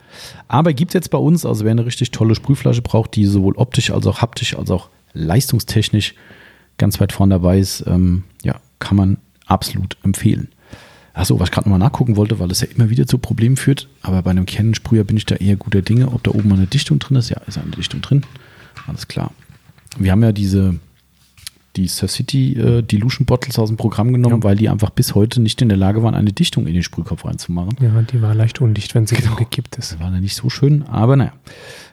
Aber 0.47 0.73
gibt 0.73 0.91
es 0.93 0.95
jetzt 0.95 1.11
bei 1.11 1.19
uns, 1.19 1.45
also 1.45 1.65
wer 1.65 1.73
eine 1.73 1.85
richtig 1.85 2.13
tolle 2.13 2.37
Sprühflasche 2.37 2.83
braucht, 2.83 3.17
die 3.17 3.27
sowohl 3.27 3.55
optisch 3.57 3.91
als 3.91 4.07
auch 4.07 4.23
haptisch 4.23 4.57
als 4.57 4.71
auch 4.71 4.89
leistungstechnisch 5.15 6.15
ganz 6.79 7.01
weit 7.01 7.13
vorne 7.13 7.35
dabei 7.35 7.59
ist, 7.59 7.85
ähm, 7.89 8.23
ja, 8.45 8.55
kann 8.81 8.97
man 8.97 9.19
absolut 9.47 9.97
empfehlen. 10.03 10.49
Achso, 11.13 11.39
was 11.41 11.49
ich 11.49 11.53
gerade 11.53 11.69
nochmal 11.69 11.87
nachgucken 11.87 12.17
wollte, 12.17 12.39
weil 12.39 12.51
es 12.51 12.61
ja 12.61 12.69
immer 12.75 12.89
wieder 12.91 13.07
zu 13.07 13.19
Problemen 13.19 13.57
führt, 13.57 13.89
aber 14.03 14.23
bei 14.23 14.31
einem 14.31 14.47
Kernsprüher 14.47 15.05
bin 15.05 15.17
ich 15.17 15.27
da 15.27 15.37
eher 15.37 15.57
guter 15.57 15.83
Dinge. 15.83 16.09
Ob 16.09 16.23
da 16.23 16.31
oben 16.33 16.49
mal 16.49 16.57
eine 16.57 16.67
Dichtung 16.67 16.99
drin 16.99 17.17
ist? 17.17 17.29
Ja, 17.31 17.41
ist 17.47 17.59
eine 17.59 17.71
Dichtung 17.73 18.01
drin. 18.01 18.23
Alles 18.87 19.07
klar. 19.09 19.33
Wir 19.99 20.13
haben 20.13 20.23
ja 20.23 20.33
diese 20.33 20.77
die 21.77 21.87
Sir 21.87 22.09
City 22.09 22.55
äh, 22.55 22.83
Dilution 22.83 23.27
Bottles 23.27 23.57
aus 23.59 23.69
dem 23.69 23.77
Programm 23.77 24.13
genommen, 24.13 24.39
Ja. 24.39 24.43
weil 24.43 24.57
die 24.57 24.69
einfach 24.69 24.91
bis 24.91 25.15
heute 25.15 25.41
nicht 25.41 25.63
in 25.63 25.69
der 25.69 25.79
Lage 25.79 26.03
waren, 26.03 26.17
eine 26.17 26.33
Dichtung 26.33 26.67
in 26.67 26.75
den 26.75 26.83
Sprühkopf 26.83 27.25
reinzumachen. 27.25 27.77
Ja, 27.81 28.03
die 28.03 28.21
war 28.23 28.35
leicht 28.35 28.61
undicht, 28.61 28.95
wenn 28.97 29.07
sie 29.07 29.15
Genau. 29.15 29.37
gekippt 29.37 29.77
ist. 29.79 29.93
Das 29.93 30.01
war 30.01 30.11
dann 30.11 30.21
nicht 30.21 30.35
so 30.35 30.49
schön, 30.51 30.83
aber 30.85 31.15
naja. 31.17 31.33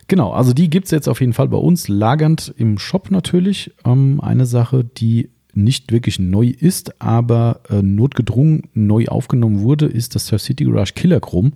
Genau, 0.07 0.31
also 0.31 0.53
die 0.53 0.69
gibt 0.71 0.85
es 0.85 0.91
jetzt 0.91 1.07
auf 1.07 1.19
jeden 1.19 1.33
Fall 1.33 1.47
bei 1.49 1.57
uns, 1.57 1.87
lagernd 1.89 2.53
im 2.57 2.79
Shop 2.79 3.11
natürlich. 3.11 3.71
Ähm, 3.85 4.19
eine 4.19 4.45
Sache, 4.47 4.83
die 4.83 5.29
nicht 5.57 5.91
wirklich 5.91 6.19
neu 6.19 6.47
ist, 6.47 7.01
aber 7.01 7.61
äh, 7.69 7.81
notgedrungen 7.81 8.63
neu 8.73 9.07
aufgenommen 9.07 9.61
wurde, 9.61 9.85
ist 9.87 10.15
das 10.15 10.27
Surf 10.27 10.41
City 10.41 10.63
Garage 10.65 10.93
Killer 10.93 11.19
Chrome. 11.19 11.51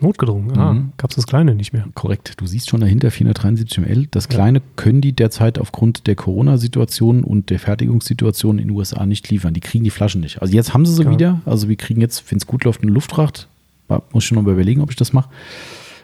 Notgedrungen. 0.00 0.56
Ah, 0.56 0.74
Mhm. 0.74 0.92
gab's 0.96 1.16
das 1.16 1.26
Kleine 1.26 1.56
nicht 1.56 1.72
mehr. 1.72 1.84
Korrekt, 1.94 2.34
du 2.40 2.46
siehst 2.46 2.70
schon 2.70 2.80
dahinter 2.80 3.10
473 3.10 3.78
ml. 3.78 4.06
Das 4.12 4.28
kleine 4.28 4.62
können 4.76 5.00
die 5.00 5.12
derzeit 5.12 5.58
aufgrund 5.58 6.06
der 6.06 6.14
Corona-Situation 6.14 7.24
und 7.24 7.50
der 7.50 7.58
Fertigungssituation 7.58 8.60
in 8.60 8.68
den 8.68 8.76
USA 8.76 9.06
nicht 9.06 9.28
liefern. 9.28 9.54
Die 9.54 9.60
kriegen 9.60 9.82
die 9.82 9.90
Flaschen 9.90 10.20
nicht. 10.20 10.40
Also 10.40 10.54
jetzt 10.54 10.72
haben 10.72 10.86
sie 10.86 10.94
sie 10.94 11.02
Ja. 11.02 11.10
wieder. 11.10 11.40
Also 11.46 11.68
wir 11.68 11.74
kriegen 11.76 12.00
jetzt, 12.00 12.30
wenn 12.30 12.38
es 12.38 12.46
gut 12.46 12.62
läuft, 12.64 12.82
eine 12.82 12.92
Luftfracht. 12.92 13.48
Ja, 13.90 14.00
Muss 14.12 14.22
ich 14.22 14.28
schon 14.28 14.36
noch 14.36 14.44
mal 14.44 14.52
überlegen, 14.52 14.82
ob 14.82 14.90
ich 14.90 14.96
das 14.96 15.12
mache. 15.12 15.30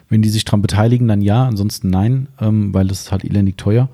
Wenn 0.09 0.21
die 0.21 0.29
sich 0.29 0.43
daran 0.43 0.61
beteiligen, 0.61 1.07
dann 1.07 1.21
ja, 1.21 1.45
ansonsten 1.47 1.89
nein, 1.89 2.27
ähm, 2.41 2.73
weil 2.73 2.87
das 2.87 3.01
ist 3.01 3.11
halt 3.13 3.23
elendig 3.23 3.57
teuer. 3.57 3.89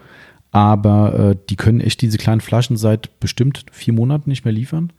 Aber 0.52 1.18
äh, 1.32 1.36
die 1.50 1.56
können 1.56 1.80
echt 1.80 2.02
diese 2.02 2.18
kleinen 2.18 2.42
Flaschen 2.42 2.76
seit 2.78 3.20
bestimmt 3.20 3.66
vier 3.72 3.94
Monaten 3.94 4.30
nicht 4.30 4.44
mehr 4.46 4.54
liefern. 4.54 4.92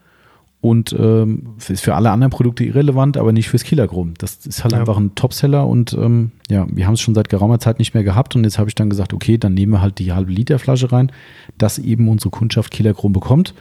Und 0.63 0.95
ähm, 0.97 1.55
ist 1.59 1.83
für 1.83 1.97
alle 1.97 2.13
anderen 2.13 2.31
Produkte 2.31 2.63
irrelevant, 2.65 3.17
aber 3.17 3.33
nicht 3.33 3.49
fürs 3.49 3.65
Killerchrom. 3.65 4.15
Das 4.19 4.47
ist 4.47 4.63
halt 4.63 4.73
Ja. 4.75 4.79
einfach 4.79 4.97
ein 4.97 5.17
Topseller 5.17 5.67
und 5.67 5.93
ähm, 5.95 6.31
ja, 6.49 6.67
wir 6.71 6.87
haben 6.87 6.95
es 6.95 7.01
schon 7.01 7.17
seit 7.17 7.29
geraumer 7.29 7.59
Zeit 7.59 7.81
nicht 7.81 7.95
mehr 7.95 8.05
gehabt 8.05 8.37
und 8.37 8.45
jetzt 8.45 8.59
habe 8.61 8.69
ich 8.71 8.77
dann 8.77 8.89
gesagt, 8.89 9.13
okay, 9.13 9.39
dann 9.39 9.55
nehmen 9.55 9.73
wir 9.73 9.81
halt 9.83 9.99
die 9.99 10.13
halbe 10.13 10.31
Liter 10.31 10.61
Flasche 10.61 10.93
rein, 10.93 11.11
dass 11.59 11.79
eben 11.81 12.09
unsere 12.09 12.31
Kundschaft 12.31 12.71
Killerchrom 12.71 13.13
bekommt. 13.13 13.55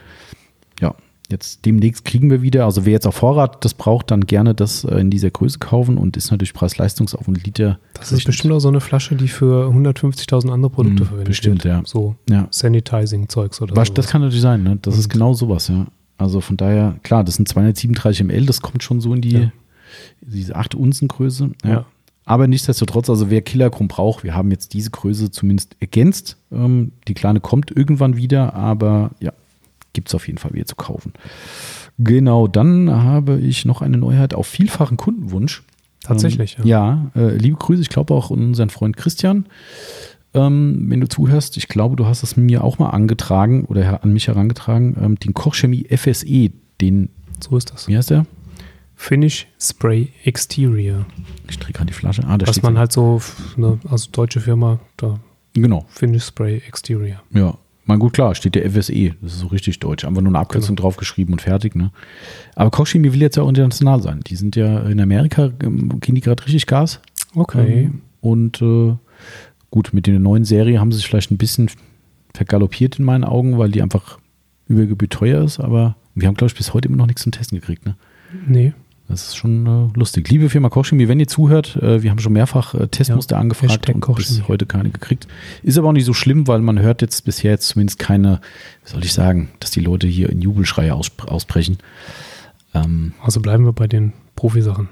Jetzt 1.31 1.65
demnächst 1.65 2.03
kriegen 2.05 2.29
wir 2.29 2.41
wieder, 2.41 2.65
also 2.65 2.85
wer 2.85 2.91
jetzt 2.93 3.07
auf 3.07 3.15
Vorrat 3.15 3.63
das 3.65 3.73
braucht, 3.73 4.11
dann 4.11 4.25
gerne 4.27 4.53
das 4.53 4.83
äh, 4.83 4.95
in 4.99 5.09
dieser 5.09 5.29
Größe 5.31 5.59
kaufen 5.59 5.97
und 5.97 6.17
ist 6.17 6.29
natürlich 6.31 6.53
Preis-Leistungs 6.53 7.15
auf 7.15 7.27
einen 7.27 7.35
Liter. 7.35 7.79
Das 7.93 8.11
ist 8.11 8.25
bestimmt 8.25 8.53
auch 8.53 8.59
so 8.59 8.67
eine 8.67 8.81
Flasche, 8.81 9.15
die 9.15 9.27
für 9.29 9.67
150.000 9.69 10.51
andere 10.51 10.69
Produkte 10.71 11.03
Mhm, 11.03 11.07
verwendet 11.07 11.27
bestimmt, 11.27 11.63
wird. 11.63 11.73
ja. 11.73 11.81
So 11.85 12.15
Ja, 12.29 12.47
Sanitizing-Zeugs 12.51 13.61
oder 13.61 13.85
so. 13.85 13.93
das 13.93 14.07
kann 14.07 14.21
natürlich 14.21 14.41
sein, 14.41 14.63
ne? 14.63 14.77
Das 14.81 14.97
ist 14.97 15.05
Und- 15.05 15.13
genau 15.13 15.33
sowas, 15.33 15.67
ja. 15.67 15.87
Also 16.17 16.41
von 16.41 16.57
daher, 16.57 16.99
klar, 17.03 17.23
das 17.23 17.35
sind 17.35 17.47
237 17.47 18.23
ml, 18.25 18.45
das 18.45 18.61
kommt 18.61 18.83
schon 18.83 19.01
so 19.01 19.13
in 19.13 19.21
die, 19.21 19.31
Ja. 19.31 19.51
diese 20.21 20.55
8 20.55 20.75
Unzen 20.75 21.07
Größe. 21.07 21.51
Ja. 21.63 21.69
Ja. 21.69 21.85
Aber 22.25 22.47
nichtsdestotrotz, 22.47 23.09
also 23.09 23.29
wer 23.31 23.41
Killerchrom 23.41 23.87
braucht, 23.87 24.23
wir 24.23 24.35
haben 24.35 24.51
jetzt 24.51 24.73
diese 24.73 24.91
Größe 24.91 25.31
zumindest 25.31 25.75
ergänzt. 25.79 26.37
Ähm, 26.51 26.91
die 27.07 27.15
kleine 27.15 27.39
kommt 27.39 27.71
irgendwann 27.71 28.15
wieder, 28.15 28.53
aber 28.53 29.11
ja, 29.19 29.33
gibt 29.93 30.07
es 30.09 30.15
auf 30.15 30.27
jeden 30.27 30.37
Fall 30.39 30.53
wieder 30.53 30.65
zu 30.65 30.75
kaufen. 30.75 31.13
Genau, 31.99 32.47
dann 32.47 32.89
habe 32.89 33.39
ich 33.39 33.65
noch 33.65 33.81
eine 33.81 33.97
Neuheit 33.97 34.33
auf 34.33 34.47
vielfachen 34.47 34.97
Kundenwunsch. 34.97 35.63
Tatsächlich, 36.03 36.57
Ähm, 36.59 36.65
ja, 36.67 37.11
äh, 37.15 37.35
liebe 37.35 37.57
Grüße, 37.57 37.81
ich 37.81 37.89
glaube 37.89 38.13
auch 38.13 38.31
an 38.31 38.39
unseren 38.39 38.69
Freund 38.71 38.97
Christian. 38.97 39.45
Ähm, 40.33 40.85
wenn 40.89 41.01
du 41.01 41.07
zuhörst, 41.09 41.57
ich 41.57 41.67
glaube, 41.67 41.95
du 41.97 42.05
hast 42.05 42.23
es 42.23 42.37
mir 42.37 42.63
auch 42.63 42.79
mal 42.79 42.89
angetragen 42.89 43.65
oder 43.65 44.03
an 44.03 44.13
mich 44.13 44.27
herangetragen, 44.27 44.95
ähm, 44.99 45.19
den 45.19 45.33
Kochchemie 45.33 45.85
FSE, 45.95 46.51
den, 46.79 47.09
So 47.39 47.57
ist 47.57 47.71
das. 47.71 47.87
wie 47.87 47.97
heißt 47.97 48.09
der? 48.11 48.25
Finish 48.95 49.47
Spray 49.59 50.09
Exterior. 50.23 51.05
Ich 51.49 51.59
drehe 51.59 51.73
gerade 51.73 51.87
die 51.87 51.93
Flasche. 51.93 52.23
Ah, 52.25 52.37
da 52.37 52.47
Was 52.47 52.61
man 52.61 52.77
halt 52.77 52.91
so, 52.91 53.19
ne, 53.57 53.79
also 53.89 54.09
deutsche 54.11 54.39
Firma, 54.39 54.79
da 54.97 55.19
Genau, 55.53 55.85
Finish 55.89 56.23
Spray 56.25 56.61
Exterior. 56.67 57.21
ja. 57.31 57.57
Mal 57.85 57.97
gut, 57.97 58.13
klar, 58.13 58.35
steht 58.35 58.55
der 58.55 58.69
FSE, 58.69 59.15
das 59.21 59.33
ist 59.33 59.39
so 59.39 59.47
richtig 59.47 59.79
deutsch. 59.79 60.05
Einfach 60.05 60.21
nur 60.21 60.29
eine 60.29 60.39
Abkürzung 60.39 60.75
draufgeschrieben 60.75 61.33
und 61.33 61.41
fertig, 61.41 61.75
ne? 61.75 61.91
Aber 62.55 62.69
Kochchemie 62.69 63.11
will 63.11 63.21
jetzt 63.21 63.37
ja 63.37 63.43
auch 63.43 63.49
international 63.49 64.01
sein. 64.01 64.21
Die 64.27 64.35
sind 64.35 64.55
ja 64.55 64.81
in 64.81 64.99
Amerika, 64.99 65.49
ähm, 65.63 65.99
gehen 65.99 66.15
die 66.15 66.21
gerade 66.21 66.45
richtig 66.45 66.67
Gas. 66.67 67.01
Okay. 67.33 67.85
Ähm, 67.85 68.01
Und 68.21 68.61
äh, 68.61 68.95
gut, 69.71 69.93
mit 69.93 70.05
der 70.05 70.19
neuen 70.19 70.45
Serie 70.45 70.79
haben 70.79 70.91
sie 70.91 70.97
sich 70.97 71.07
vielleicht 71.07 71.31
ein 71.31 71.37
bisschen 71.37 71.71
vergaloppiert 72.33 72.99
in 72.99 73.05
meinen 73.05 73.23
Augen, 73.23 73.57
weil 73.57 73.71
die 73.71 73.81
einfach 73.81 74.19
über 74.67 74.85
Gebühr 74.85 75.09
teuer 75.09 75.43
ist. 75.43 75.59
Aber 75.59 75.95
wir 76.13 76.27
haben, 76.27 76.35
glaube 76.35 76.51
ich, 76.51 76.57
bis 76.57 76.73
heute 76.73 76.87
immer 76.87 76.97
noch 76.97 77.07
nichts 77.07 77.23
zum 77.23 77.31
Testen 77.31 77.59
gekriegt. 77.59 77.85
Ne? 77.85 77.95
nee. 78.47 78.73
Das 79.11 79.27
ist 79.27 79.35
schon 79.35 79.67
äh, 79.67 79.99
lustig. 79.99 80.29
Liebe 80.29 80.49
Firma 80.49 80.69
Kochchemie, 80.69 81.09
wenn 81.09 81.19
ihr 81.19 81.27
zuhört, 81.27 81.75
äh, 81.75 82.01
wir 82.01 82.11
haben 82.11 82.19
schon 82.19 82.31
mehrfach 82.31 82.73
äh, 82.73 82.87
Testmuster 82.87 83.37
angefragt 83.37 83.87
Hashtag 83.87 84.07
und 84.07 84.15
bis 84.15 84.47
heute 84.47 84.65
keine 84.65 84.89
gekriegt. 84.89 85.27
Ist 85.63 85.77
aber 85.77 85.89
auch 85.89 85.93
nicht 85.93 86.05
so 86.05 86.13
schlimm, 86.13 86.47
weil 86.47 86.61
man 86.61 86.79
hört 86.79 87.01
jetzt 87.01 87.25
bisher 87.25 87.51
jetzt 87.51 87.67
zumindest 87.67 87.99
keine, 87.99 88.39
wie 88.85 88.91
soll 88.91 89.03
ich 89.03 89.11
sagen, 89.11 89.49
dass 89.59 89.71
die 89.71 89.81
Leute 89.81 90.07
hier 90.07 90.29
in 90.29 90.41
Jubelschreie 90.41 90.93
aus, 90.95 91.11
ausbrechen. 91.25 91.77
Ähm, 92.73 93.13
Also 93.21 93.41
bleiben 93.41 93.65
wir 93.65 93.73
bei 93.73 93.87
den 93.87 94.13
Profisachen. 94.37 94.87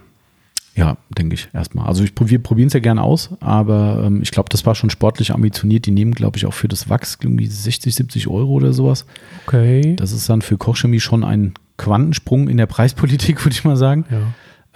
Ja, 0.76 0.98
denke 1.18 1.36
ich 1.36 1.48
erstmal. 1.54 1.88
Also 1.88 2.04
ich, 2.04 2.12
wir 2.18 2.40
probieren 2.40 2.68
es 2.68 2.74
ja 2.74 2.82
gerne 2.82 3.02
aus, 3.02 3.30
aber 3.40 4.04
ähm, 4.06 4.22
ich 4.22 4.32
glaube, 4.32 4.50
das 4.50 4.66
war 4.66 4.76
schon 4.76 4.90
sportlich 4.90 5.34
ambitioniert. 5.34 5.86
Die 5.86 5.92
nehmen, 5.92 6.14
glaube 6.14 6.38
ich, 6.38 6.46
auch 6.46 6.54
für 6.54 6.68
das 6.68 6.90
Wachs 6.90 7.18
irgendwie 7.22 7.48
60, 7.48 7.96
70 7.96 8.28
Euro 8.28 8.52
oder 8.52 8.74
sowas. 8.74 9.06
Okay. 9.48 9.96
Das 9.96 10.12
ist 10.12 10.30
dann 10.30 10.42
für 10.42 10.58
Kochchemie 10.58 11.00
schon 11.00 11.24
ein 11.24 11.54
Quantensprung 11.80 12.48
in 12.50 12.58
der 12.58 12.68
Preispolitik, 12.68 13.44
würde 13.46 13.54
ich 13.56 13.64
mal 13.64 13.78
sagen. 13.78 14.06
ja. 14.12 14.18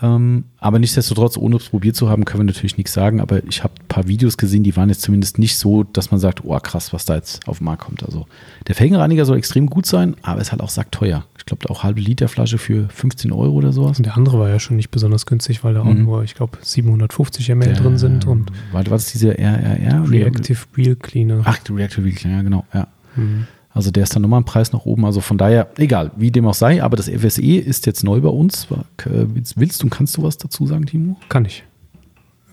Ähm, 0.01 0.45
aber 0.57 0.79
nichtsdestotrotz, 0.79 1.37
ohne 1.37 1.57
es 1.57 1.69
probiert 1.69 1.95
zu 1.95 2.09
haben, 2.09 2.25
können 2.25 2.41
wir 2.41 2.45
natürlich 2.51 2.77
nichts 2.77 2.91
sagen. 2.93 3.21
Aber 3.21 3.43
ich 3.45 3.63
habe 3.63 3.73
ein 3.79 3.87
paar 3.87 4.07
Videos 4.07 4.37
gesehen, 4.37 4.63
die 4.63 4.75
waren 4.75 4.89
jetzt 4.89 5.01
zumindest 5.03 5.37
nicht 5.37 5.55
so, 5.57 5.83
dass 5.83 6.09
man 6.11 6.19
sagt, 6.19 6.43
oh 6.43 6.59
krass, 6.59 6.91
was 6.91 7.05
da 7.05 7.15
jetzt 7.15 7.47
auf 7.47 7.59
den 7.59 7.65
Markt 7.65 7.83
kommt. 7.83 8.03
Also 8.03 8.25
der 8.67 8.73
Felgenreiniger 8.75 9.23
soll 9.23 9.37
extrem 9.37 9.67
gut 9.67 9.85
sein, 9.85 10.15
aber 10.23 10.41
ist 10.41 10.51
halt 10.51 10.61
auch 10.61 10.69
sackteuer. 10.69 11.23
Ich 11.37 11.45
glaube, 11.45 11.69
auch 11.69 11.83
halbe 11.83 12.01
Liter 12.01 12.27
Flasche 12.27 12.57
für 12.57 12.89
15 12.89 13.31
Euro 13.31 13.53
oder 13.53 13.71
sowas. 13.71 13.97
Und 13.97 14.05
der 14.07 14.17
andere 14.17 14.39
war 14.39 14.49
ja 14.49 14.59
schon 14.59 14.77
nicht 14.77 14.89
besonders 14.89 15.25
günstig, 15.27 15.63
weil 15.63 15.75
da 15.75 15.81
auch 15.81 15.85
Mhm. 15.85 16.03
nur, 16.03 16.23
ich 16.23 16.33
glaube, 16.33 16.57
750 16.61 17.47
ml 17.49 17.73
drin 17.73 17.97
sind 17.97 18.25
und 18.25 18.51
was 18.73 19.05
ist 19.05 19.13
dieser 19.13 19.37
RRR? 19.39 20.09
Reactive 20.09 20.59
Wheel 20.73 20.95
Cleaner. 20.95 21.41
Ach, 21.45 21.59
Reactive 21.69 22.03
Wheel, 22.03 22.15
ja, 22.29 22.41
genau. 22.41 22.65
Ja. 22.73 22.87
Mhm. 23.15 23.47
Also 23.73 23.89
der 23.89 24.03
ist 24.03 24.15
dann 24.15 24.21
nochmal 24.21 24.41
ein 24.41 24.45
Preis 24.45 24.71
nach 24.71 24.85
oben. 24.85 25.03
Also 25.05 25.19
von 25.19 25.37
daher, 25.37 25.67
egal, 25.77 26.11
wie 26.15 26.31
dem 26.31 26.45
auch 26.45 26.53
sei, 26.53 26.83
aber 26.83 26.95
das 26.95 27.09
FSE 27.09 27.41
ist 27.41 27.85
jetzt 27.85 28.03
neu 28.03 28.21
bei 28.21 28.29
uns. 28.29 28.67
Äh, 29.05 29.25
Willst 29.55 29.83
und 29.83 29.89
kannst 29.89 30.15
du 30.17 30.23
was 30.23 30.37
dazu 30.37 30.67
sagen, 30.67 30.85
Timo? 30.85 31.17
Kann 31.29 31.45
ich. 31.45 31.63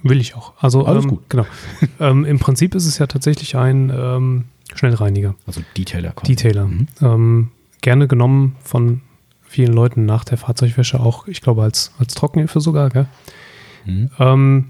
Will 0.03 0.21
ich 0.21 0.35
auch. 0.35 0.55
Also 0.59 0.87
Alles 0.87 1.05
ähm, 1.05 1.11
gut. 1.11 1.29
Genau. 1.29 1.47
ähm, 2.01 2.25
Im 2.25 2.39
Prinzip 2.39 2.75
ist 2.75 2.87
es 2.87 2.99
ja 2.99 3.07
tatsächlich 3.07 3.57
ein 3.57 3.93
ähm, 3.95 4.45
Schnellreiniger, 4.75 5.35
Also 5.47 5.61
Detailer. 5.77 6.13
quasi. 6.13 6.35
Detailer. 6.35 6.67
Mhm. 6.67 6.87
Ähm, 7.03 7.49
gerne 7.83 8.09
genommen 8.09 8.57
von 8.63 9.03
vielen 9.43 9.73
Leuten 9.73 10.07
nach 10.07 10.25
der 10.25 10.39
Fahrzeugwäsche 10.39 11.01
auch, 11.01 11.27
ich 11.27 11.43
glaube, 11.43 11.63
als, 11.63 11.93
als 11.99 12.15
Trockenhilfe 12.15 12.61
sogar. 12.61 13.09
Mhm. 13.85 14.11
Ähm, 14.19 14.67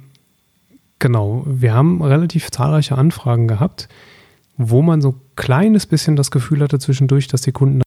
genau, 0.99 1.45
wir 1.47 1.75
haben 1.75 2.03
relativ 2.03 2.51
zahlreiche 2.51 2.97
Anfragen 2.97 3.47
gehabt, 3.47 3.89
wo 4.63 4.83
man 4.83 5.01
so 5.01 5.11
ein 5.11 5.21
kleines 5.37 5.87
bisschen 5.87 6.17
das 6.17 6.31
Gefühl 6.31 6.61
hatte 6.61 6.79
zwischendurch, 6.79 7.29
dass 7.29 7.41
die 7.41 7.53
Kunden 7.53 7.81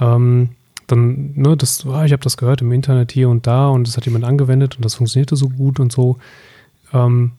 ähm, 0.00 0.50
dann, 0.86 1.32
ne, 1.34 1.56
das, 1.56 1.86
ah, 1.86 2.04
ich 2.04 2.12
habe 2.12 2.22
das 2.22 2.36
gehört 2.36 2.62
im 2.62 2.72
Internet 2.72 3.12
hier 3.12 3.28
und 3.28 3.46
da 3.46 3.68
und 3.68 3.86
das 3.86 3.96
hat 3.96 4.06
jemand 4.06 4.24
angewendet 4.24 4.76
und 4.76 4.84
das 4.84 4.94
funktionierte 4.94 5.36
so 5.36 5.48
gut 5.48 5.80
und 5.80 5.92
so. 5.92 6.18
Ähm, 6.92 7.32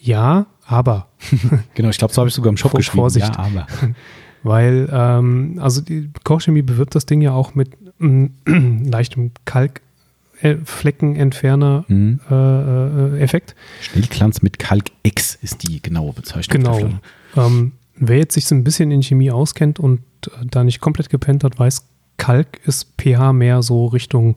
ja, 0.00 0.46
aber. 0.64 1.08
genau, 1.74 1.90
ich 1.90 1.98
glaube, 1.98 2.14
so 2.14 2.20
habe 2.20 2.28
ich 2.28 2.34
sogar 2.34 2.50
im 2.50 2.56
Shop 2.56 2.72
geschrieben. 2.72 2.98
Vorsicht. 2.98 3.34
Ja, 3.34 3.38
aber. 3.38 3.66
Weil, 4.44 4.88
ähm, 4.92 5.58
also 5.60 5.80
die 5.80 6.10
Kochchemie 6.24 6.62
bewirbt 6.62 6.94
das 6.94 7.06
Ding 7.06 7.20
ja 7.20 7.32
auch 7.32 7.54
mit 7.54 7.76
ähm, 8.00 8.34
leichtem 8.90 9.32
Kalkfleckenentferner 10.42 11.84
Mhm. 11.88 12.20
äh, 12.30 12.34
äh, 12.34 13.20
Effekt. 13.20 13.54
Schnellglanz 13.80 14.42
mit 14.42 14.58
Kalk 14.58 14.90
X 15.02 15.38
ist 15.40 15.62
die 15.68 15.80
genaue 15.82 16.12
Bezeichnung. 16.12 16.62
Genau. 16.62 16.90
Ähm, 17.36 17.72
wer 17.96 18.18
jetzt 18.18 18.34
sich 18.34 18.46
so 18.46 18.54
ein 18.54 18.64
bisschen 18.64 18.90
in 18.90 19.02
Chemie 19.02 19.30
auskennt 19.30 19.78
und 19.78 20.00
äh, 20.26 20.46
da 20.50 20.64
nicht 20.64 20.80
komplett 20.80 21.10
gepennt 21.10 21.44
hat, 21.44 21.58
weiß, 21.58 21.86
Kalk 22.16 22.60
ist 22.66 22.88
pH 23.00 23.32
mehr 23.32 23.62
so 23.62 23.86
Richtung 23.86 24.36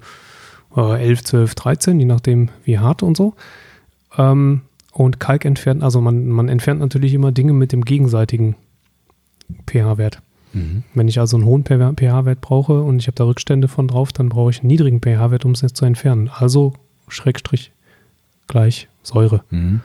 äh, 0.75 1.01
11, 1.03 1.23
12, 1.23 1.55
13, 1.55 1.99
je 1.99 2.05
nachdem 2.05 2.49
wie 2.63 2.79
hart 2.79 3.03
und 3.03 3.17
so. 3.17 3.35
Ähm, 4.17 4.61
und 4.91 5.19
Kalk 5.19 5.43
entfernt, 5.45 5.83
also 5.83 5.99
man, 5.99 6.27
man 6.27 6.47
entfernt 6.47 6.79
natürlich 6.79 7.13
immer 7.13 7.31
Dinge 7.31 7.51
mit 7.53 7.73
dem 7.73 7.83
gegenseitigen 7.83 8.55
pH-Wert. 9.69 10.21
Mhm. 10.55 10.83
Wenn 10.93 11.07
ich 11.07 11.19
also 11.19 11.37
einen 11.37 11.45
hohen 11.45 11.63
pH-Wert 11.65 12.41
brauche 12.41 12.81
und 12.81 12.99
ich 12.99 13.07
habe 13.07 13.15
da 13.15 13.25
Rückstände 13.25 13.67
von 13.67 13.87
drauf, 13.87 14.11
dann 14.13 14.29
brauche 14.29 14.49
ich 14.49 14.61
einen 14.61 14.67
niedrigen 14.67 15.01
pH-Wert, 15.01 15.45
um 15.45 15.51
es 15.51 15.61
jetzt 15.61 15.77
zu 15.77 15.85
entfernen. 15.85 16.29
Also 16.33 16.73
Schrägstrich 17.07 17.71
gleich 18.47 18.87
Säure. 19.03 19.43
Mhm. 19.51 19.81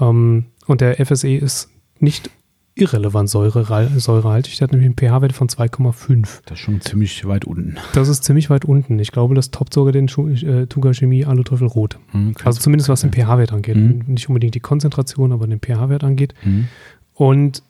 Ähm, 0.00 0.44
und 0.66 0.80
der 0.80 1.04
FSE 1.04 1.34
ist 1.34 1.70
nicht 1.98 2.30
irrelevant 2.74 3.28
säure, 3.28 3.90
säurehaltig. 3.98 4.56
Der 4.58 4.64
hat 4.66 4.72
nämlich 4.72 4.86
einen 4.86 4.96
pH-Wert 4.96 5.32
von 5.32 5.48
2,5. 5.48 6.42
Das 6.44 6.52
ist 6.52 6.58
schon 6.60 6.80
ziemlich 6.80 7.26
weit 7.26 7.44
unten. 7.44 7.76
Das 7.92 8.08
ist 8.08 8.22
ziemlich 8.24 8.50
weit 8.50 8.64
unten. 8.64 8.98
Ich 9.00 9.10
glaube, 9.10 9.34
das 9.34 9.50
toppt 9.50 9.74
sogar 9.74 9.92
den 9.92 10.06
äh, 10.06 10.66
Tuga 10.66 10.94
Chemie 10.94 11.24
Aluteufel 11.24 11.66
Rot. 11.66 11.98
Mhm, 12.12 12.34
Also 12.44 12.60
zumindest 12.60 12.88
was 12.88 13.00
den 13.00 13.12
pH-Wert 13.12 13.52
angeht. 13.52 13.76
Mhm. 13.76 14.04
Nicht 14.06 14.28
unbedingt 14.28 14.54
die 14.54 14.60
Konzentration, 14.60 15.32
aber 15.32 15.46
den 15.46 15.58
pH-Wert 15.60 16.04
angeht. 16.04 16.34
Mhm. 16.44 16.68
Und 17.14 17.62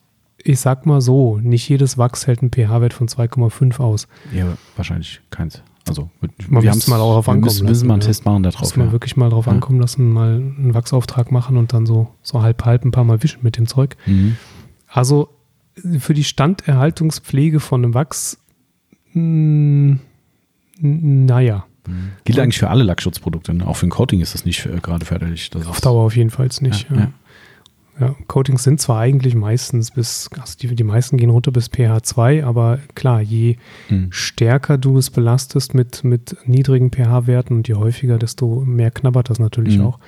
ich 0.42 0.60
sag 0.60 0.86
mal 0.86 1.00
so, 1.00 1.38
nicht 1.38 1.68
jedes 1.68 1.98
Wachs 1.98 2.26
hält 2.26 2.40
einen 2.42 2.50
pH-Wert 2.52 2.92
von 2.94 3.08
2,5 3.08 3.80
aus. 3.80 4.08
Ja, 4.32 4.46
wahrscheinlich 4.76 5.20
keins. 5.30 5.62
Also, 5.88 6.10
Man 6.20 6.30
wir 6.38 6.48
müsste 6.50 6.70
haben's- 6.70 6.88
mal 6.88 6.98
darauf 6.98 7.26
wir 7.26 7.32
ankommen 7.32 7.44
müssen, 7.46 7.66
müssen 7.66 7.86
mal 7.86 7.94
einen 7.94 8.00
lassen, 8.02 8.08
Test 8.10 8.24
machen 8.26 8.42
da 8.42 8.50
drauf. 8.50 8.60
Muss 8.60 8.76
man 8.76 8.86
Ja. 8.88 8.92
wirklich 8.92 9.16
mal 9.16 9.30
drauf 9.30 9.46
Ja. 9.46 9.52
ankommen 9.52 9.80
lassen, 9.80 10.12
mal 10.12 10.34
einen 10.34 10.74
Wachsauftrag 10.74 11.32
machen 11.32 11.56
und 11.56 11.72
dann 11.72 11.86
so, 11.86 12.08
so 12.22 12.42
halb 12.42 12.64
halb 12.64 12.84
ein 12.84 12.90
paar 12.90 13.04
Mal 13.04 13.22
wischen 13.22 13.40
mit 13.42 13.56
dem 13.56 13.66
Zeug. 13.66 13.96
Mhm. 14.06 14.36
Also 14.86 15.28
für 15.98 16.12
die 16.14 16.24
Standerhaltungspflege 16.24 17.58
von 17.60 17.82
einem 17.84 17.94
Wachs, 17.94 18.38
mh, 19.14 19.98
n- 20.82 21.24
naja, 21.26 21.64
Gilt 22.24 22.38
eigentlich 22.38 22.58
für 22.58 22.68
alle 22.68 22.84
Lackschutzprodukte. 22.84 23.54
Ne? 23.54 23.66
Auch 23.66 23.76
für 23.78 23.86
ein 23.86 23.90
Coating 23.90 24.20
ist 24.20 24.34
das 24.34 24.44
nicht 24.44 24.66
äh, 24.66 24.78
gerade 24.82 25.06
förderlich. 25.06 25.48
Das 25.48 25.66
auf 25.66 25.80
Dauer 25.80 26.04
auf 26.04 26.14
jeden 26.16 26.28
Fall 26.28 26.50
nicht. 26.60 26.86
Ja, 26.90 27.10
Ja, 28.00 28.14
Coatings 28.28 28.62
sind 28.62 28.80
zwar 28.80 29.00
eigentlich 29.00 29.34
meistens 29.34 29.90
bis, 29.90 30.30
also 30.38 30.54
die, 30.60 30.74
die 30.74 30.84
meisten 30.84 31.16
gehen 31.16 31.30
runter 31.30 31.50
bis 31.50 31.66
pH 31.68 32.02
2, 32.04 32.44
aber 32.44 32.78
klar, 32.94 33.20
je 33.20 33.56
Mhm. 33.90 34.08
stärker 34.10 34.78
du 34.78 34.98
es 34.98 35.10
belastest 35.10 35.74
mit, 35.74 36.04
mit 36.04 36.36
niedrigen 36.46 36.90
pH-Werten 36.92 37.54
und 37.56 37.66
je 37.68 37.74
häufiger, 37.74 38.18
desto 38.18 38.62
mehr 38.64 38.90
knabbert 38.92 39.30
das 39.30 39.38
natürlich 39.40 39.78
Mhm. 39.78 39.86
auch. 39.86 39.98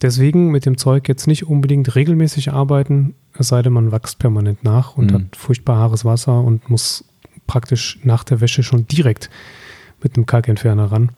Deswegen 0.00 0.50
mit 0.50 0.66
dem 0.66 0.76
Zeug 0.78 1.08
jetzt 1.08 1.28
nicht 1.28 1.46
unbedingt 1.46 1.94
regelmäßig 1.94 2.52
arbeiten, 2.52 3.14
es 3.38 3.48
sei 3.48 3.62
denn, 3.62 3.72
man 3.72 3.92
wächst 3.92 4.18
permanent 4.18 4.64
nach 4.64 4.96
und 4.96 5.10
Mhm. 5.12 5.14
hat 5.14 5.36
furchtbar 5.36 5.76
haares 5.76 6.04
Wasser 6.04 6.40
und 6.42 6.68
muss 6.70 7.04
praktisch 7.46 8.00
nach 8.02 8.24
der 8.24 8.40
Wäsche 8.40 8.62
schon 8.64 8.86
direkt 8.88 9.30
mit 10.02 10.16
einem 10.16 10.26
Kalkentferner 10.26 10.90
ran. 10.90 11.10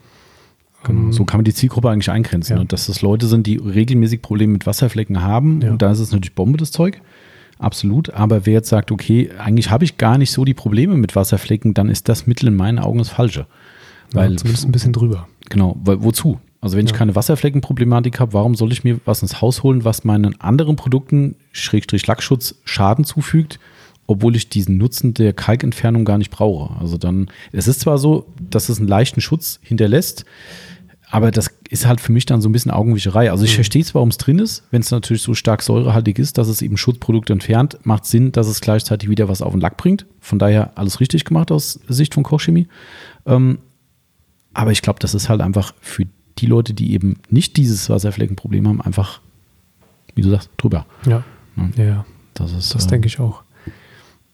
Genau. 0.84 1.00
Ähm, 1.06 1.12
So 1.12 1.24
kann 1.24 1.38
man 1.38 1.44
die 1.44 1.54
Zielgruppe 1.54 1.90
eigentlich 1.90 2.10
eingrenzen. 2.10 2.52
Ja. 2.56 2.58
Ne? 2.60 2.66
Dass 2.66 2.86
das 2.86 3.02
Leute 3.02 3.26
sind, 3.26 3.46
die 3.46 3.56
regelmäßig 3.56 4.22
Probleme 4.22 4.52
mit 4.52 4.66
Wasserflecken 4.66 5.22
haben. 5.22 5.60
Ja. 5.62 5.72
Und 5.72 5.82
da 5.82 5.90
ist 5.90 5.98
es 5.98 6.12
natürlich 6.12 6.34
Bombe, 6.34 6.58
das 6.58 6.70
Zeug. 6.70 7.00
Absolut. 7.58 8.10
Aber 8.10 8.46
wer 8.46 8.54
jetzt 8.54 8.68
sagt, 8.68 8.90
okay, 8.92 9.30
eigentlich 9.38 9.70
habe 9.70 9.84
ich 9.84 9.96
gar 9.96 10.18
nicht 10.18 10.30
so 10.32 10.44
die 10.44 10.54
Probleme 10.54 10.96
mit 10.96 11.14
Wasserflecken, 11.16 11.72
dann 11.74 11.88
ist 11.88 12.08
das 12.08 12.26
Mittel 12.26 12.48
in 12.48 12.56
meinen 12.56 12.78
Augen 12.78 12.98
das 12.98 13.08
Falsche. 13.08 13.46
Weil, 14.12 14.32
ja, 14.32 14.36
zumindest 14.36 14.66
ein 14.66 14.72
bisschen 14.72 14.92
drüber. 14.92 15.28
genau, 15.48 15.76
weil, 15.84 16.02
wozu? 16.02 16.38
Also 16.60 16.76
wenn 16.76 16.86
ich 16.86 16.92
Ja. 16.92 16.98
keine 16.98 17.14
Wasserfleckenproblematik 17.14 18.20
habe, 18.20 18.32
warum 18.32 18.54
soll 18.54 18.72
ich 18.72 18.84
mir 18.84 18.98
was 19.04 19.22
ins 19.22 19.40
Haus 19.40 19.62
holen, 19.62 19.84
was 19.84 20.04
meinen 20.04 20.40
anderen 20.40 20.76
Produkten, 20.76 21.36
Schrägstrich 21.52 22.06
Lackschutz, 22.06 22.56
Schaden 22.64 23.04
zufügt, 23.04 23.60
obwohl 24.06 24.34
ich 24.36 24.48
diesen 24.48 24.76
Nutzen 24.78 25.14
der 25.14 25.32
Kalkentfernung 25.32 26.04
gar 26.04 26.18
nicht 26.18 26.30
brauche. 26.30 26.74
Also 26.80 26.96
dann, 26.98 27.28
es 27.52 27.68
ist 27.68 27.80
zwar 27.80 27.98
so, 27.98 28.26
dass 28.50 28.68
es 28.68 28.78
einen 28.78 28.88
leichten 28.88 29.20
Schutz 29.20 29.60
hinterlässt, 29.62 30.24
aber 31.14 31.30
das 31.30 31.48
ist 31.70 31.86
halt 31.86 32.00
für 32.00 32.10
mich 32.10 32.26
dann 32.26 32.40
so 32.40 32.48
ein 32.48 32.52
bisschen 32.52 32.72
Augenwischerei. 32.72 33.30
Also 33.30 33.44
ich 33.44 33.52
Mhm. 33.52 33.56
verstehe 33.56 33.84
zwar, 33.84 34.00
warum 34.00 34.08
es 34.08 34.18
drin 34.18 34.40
ist, 34.40 34.64
wenn 34.72 34.80
es 34.80 34.90
natürlich 34.90 35.22
so 35.22 35.32
stark 35.34 35.62
säurehaltig 35.62 36.18
ist, 36.18 36.38
dass 36.38 36.48
es 36.48 36.60
eben 36.60 36.76
Schutzprodukte 36.76 37.32
entfernt, 37.32 37.78
macht 37.84 38.04
Sinn, 38.04 38.32
dass 38.32 38.48
es 38.48 38.60
gleichzeitig 38.60 39.08
wieder 39.08 39.28
was 39.28 39.40
auf 39.40 39.52
den 39.52 39.60
Lack 39.60 39.76
bringt. 39.76 40.06
Von 40.18 40.40
daher 40.40 40.72
alles 40.76 40.98
richtig 40.98 41.24
gemacht 41.24 41.52
aus 41.52 41.78
Sicht 41.88 42.14
von 42.14 42.24
Kochchemie. 42.24 42.66
Ähm, 43.26 43.58
aber 44.54 44.72
ich 44.72 44.82
glaube, 44.82 44.98
das 44.98 45.14
ist 45.14 45.28
halt 45.28 45.40
einfach 45.40 45.72
für 45.80 46.04
die 46.38 46.46
Leute, 46.46 46.74
die 46.74 46.92
eben 46.92 47.20
nicht 47.30 47.56
dieses 47.58 47.88
Wasserfleckenproblem 47.88 48.66
haben, 48.66 48.80
einfach, 48.80 49.20
wie 50.16 50.22
du 50.22 50.30
sagst, 50.30 50.50
drüber. 50.56 50.84
Ja, 51.06 51.22
ja, 51.76 51.84
ja. 51.84 52.04
Das 52.34 52.50
ist, 52.52 52.74
Das 52.74 52.86
äh, 52.86 52.88
denke 52.88 53.06
ich 53.06 53.20
auch. 53.20 53.44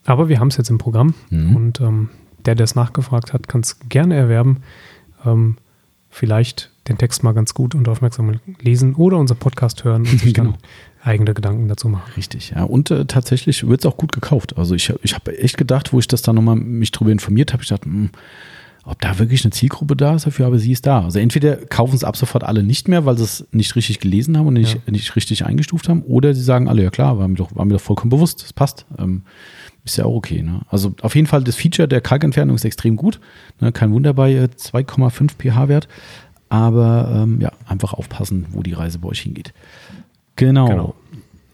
Aber 0.07 0.31
wir 0.31 0.41
haben 0.41 0.49
es 0.49 0.57
jetzt 0.57 0.71
im 0.71 0.79
Programm 0.79 1.13
Mhm. 1.29 1.57
und 1.57 1.81
ähm, 1.83 2.09
der, 2.47 2.55
der 2.55 2.65
es 2.65 2.75
nachgefragt 2.75 3.35
hat, 3.35 3.49
kann 3.49 3.61
es 3.61 3.79
gerne 3.91 4.15
erwerben. 4.17 4.63
Ähm, 5.27 5.59
vielleicht 6.09 6.70
den 6.91 6.99
Text 6.99 7.23
mal 7.23 7.33
ganz 7.33 7.55
gut 7.55 7.75
und 7.75 7.89
aufmerksam 7.89 8.41
lesen 8.61 8.95
oder 8.95 9.17
unseren 9.17 9.39
Podcast 9.39 9.85
hören 9.85 10.03
und 10.03 10.07
sich 10.21 10.35
Genau. 10.35 10.51
dann 10.53 10.59
eigene 11.03 11.33
Gedanken 11.33 11.67
dazu 11.69 11.89
machen. 11.89 12.11
Richtig, 12.17 12.51
ja. 12.51 12.65
Und 12.65 12.91
äh, 12.91 13.07
tatsächlich 13.07 13.67
wird 13.67 13.81
es 13.81 13.87
auch 13.87 13.97
gut 13.97 14.13
gekauft. 14.13 14.59
Also 14.59 14.75
ich, 14.75 14.93
ich 15.03 15.15
habe 15.15 15.37
echt 15.39 15.57
gedacht, 15.57 15.93
wo 15.93 15.99
ich 15.99 16.09
das 16.09 16.21
dann 16.23 16.35
nochmal 16.37 16.57
mich 16.57 16.93
drüber 16.93 17.11
informiert 17.11 17.53
habe, 17.55 17.63
ich 17.63 17.69
dachte, 17.71 17.87
hm, 17.87 18.11
ob 18.85 19.01
da 19.01 19.19
wirklich 19.19 19.45
eine 19.45 19.51
Zielgruppe 19.53 19.95
da 19.95 20.15
ist 20.15 20.27
dafür, 20.27 20.47
aber 20.47 20.59
sie 20.59 20.73
ist 20.73 20.87
da. 20.87 21.03
Also 21.05 21.19
entweder 21.19 21.57
kaufen 21.57 21.95
es 21.95 22.03
ab 22.05 22.17
sofort 22.17 22.45
alle 22.45 22.63
nicht 22.63 22.89
mehr, 22.89 23.05
weil 23.07 23.17
sie 23.17 23.25
es 23.25 23.47
nicht 23.53 23.77
richtig 23.77 24.01
gelesen 24.01 24.37
haben 24.39 24.47
und 24.47 24.55
nicht, 24.55 24.75
Ja. 24.75 24.81
nicht 24.93 25.15
richtig 25.17 25.45
eingestuft 25.45 25.89
haben, 25.89 26.03
oder 26.03 26.35
sie 26.35 26.43
sagen 26.43 26.67
alle, 26.69 26.83
ja 26.83 26.91
klar, 26.91 27.19
war 27.19 27.29
mir 27.29 27.35
doch, 27.35 27.55
war 27.55 27.65
mir 27.67 27.75
doch 27.75 27.81
vollkommen 27.81 28.11
bewusst, 28.11 28.43
das 28.43 28.53
passt. 28.53 28.87
Ähm, 28.99 29.23
ist 29.85 29.97
ja 29.97 30.05
auch 30.07 30.15
okay. 30.15 30.43
Ne? 30.43 30.61
Also 30.69 30.95
auf 31.03 31.15
jeden 31.15 31.27
Fall 31.27 31.43
das 31.45 31.57
Feature 31.57 31.89
der 31.89 32.01
Kalkentfernung 32.03 32.57
ist 32.57 32.65
extrem 32.65 32.97
gut. 32.97 33.21
Ne? 33.61 33.71
Kein 33.73 33.93
Wunder 33.93 34.13
bei 34.13 34.33
äh, 34.35 34.49
2,5 34.55 35.31
pH-Wert. 35.39 35.89
Aber 36.51 37.11
ähm, 37.15 37.41
ja, 37.41 37.53
einfach 37.67 37.95
aufpassen, 37.95 38.47
wo 38.51 38.63
die 38.63 38.73
Reise 38.73 38.99
bei 38.99 39.09
euch 39.09 39.21
hingeht. 39.21 39.55
Genau. 40.37 40.69
Genau. 40.69 40.95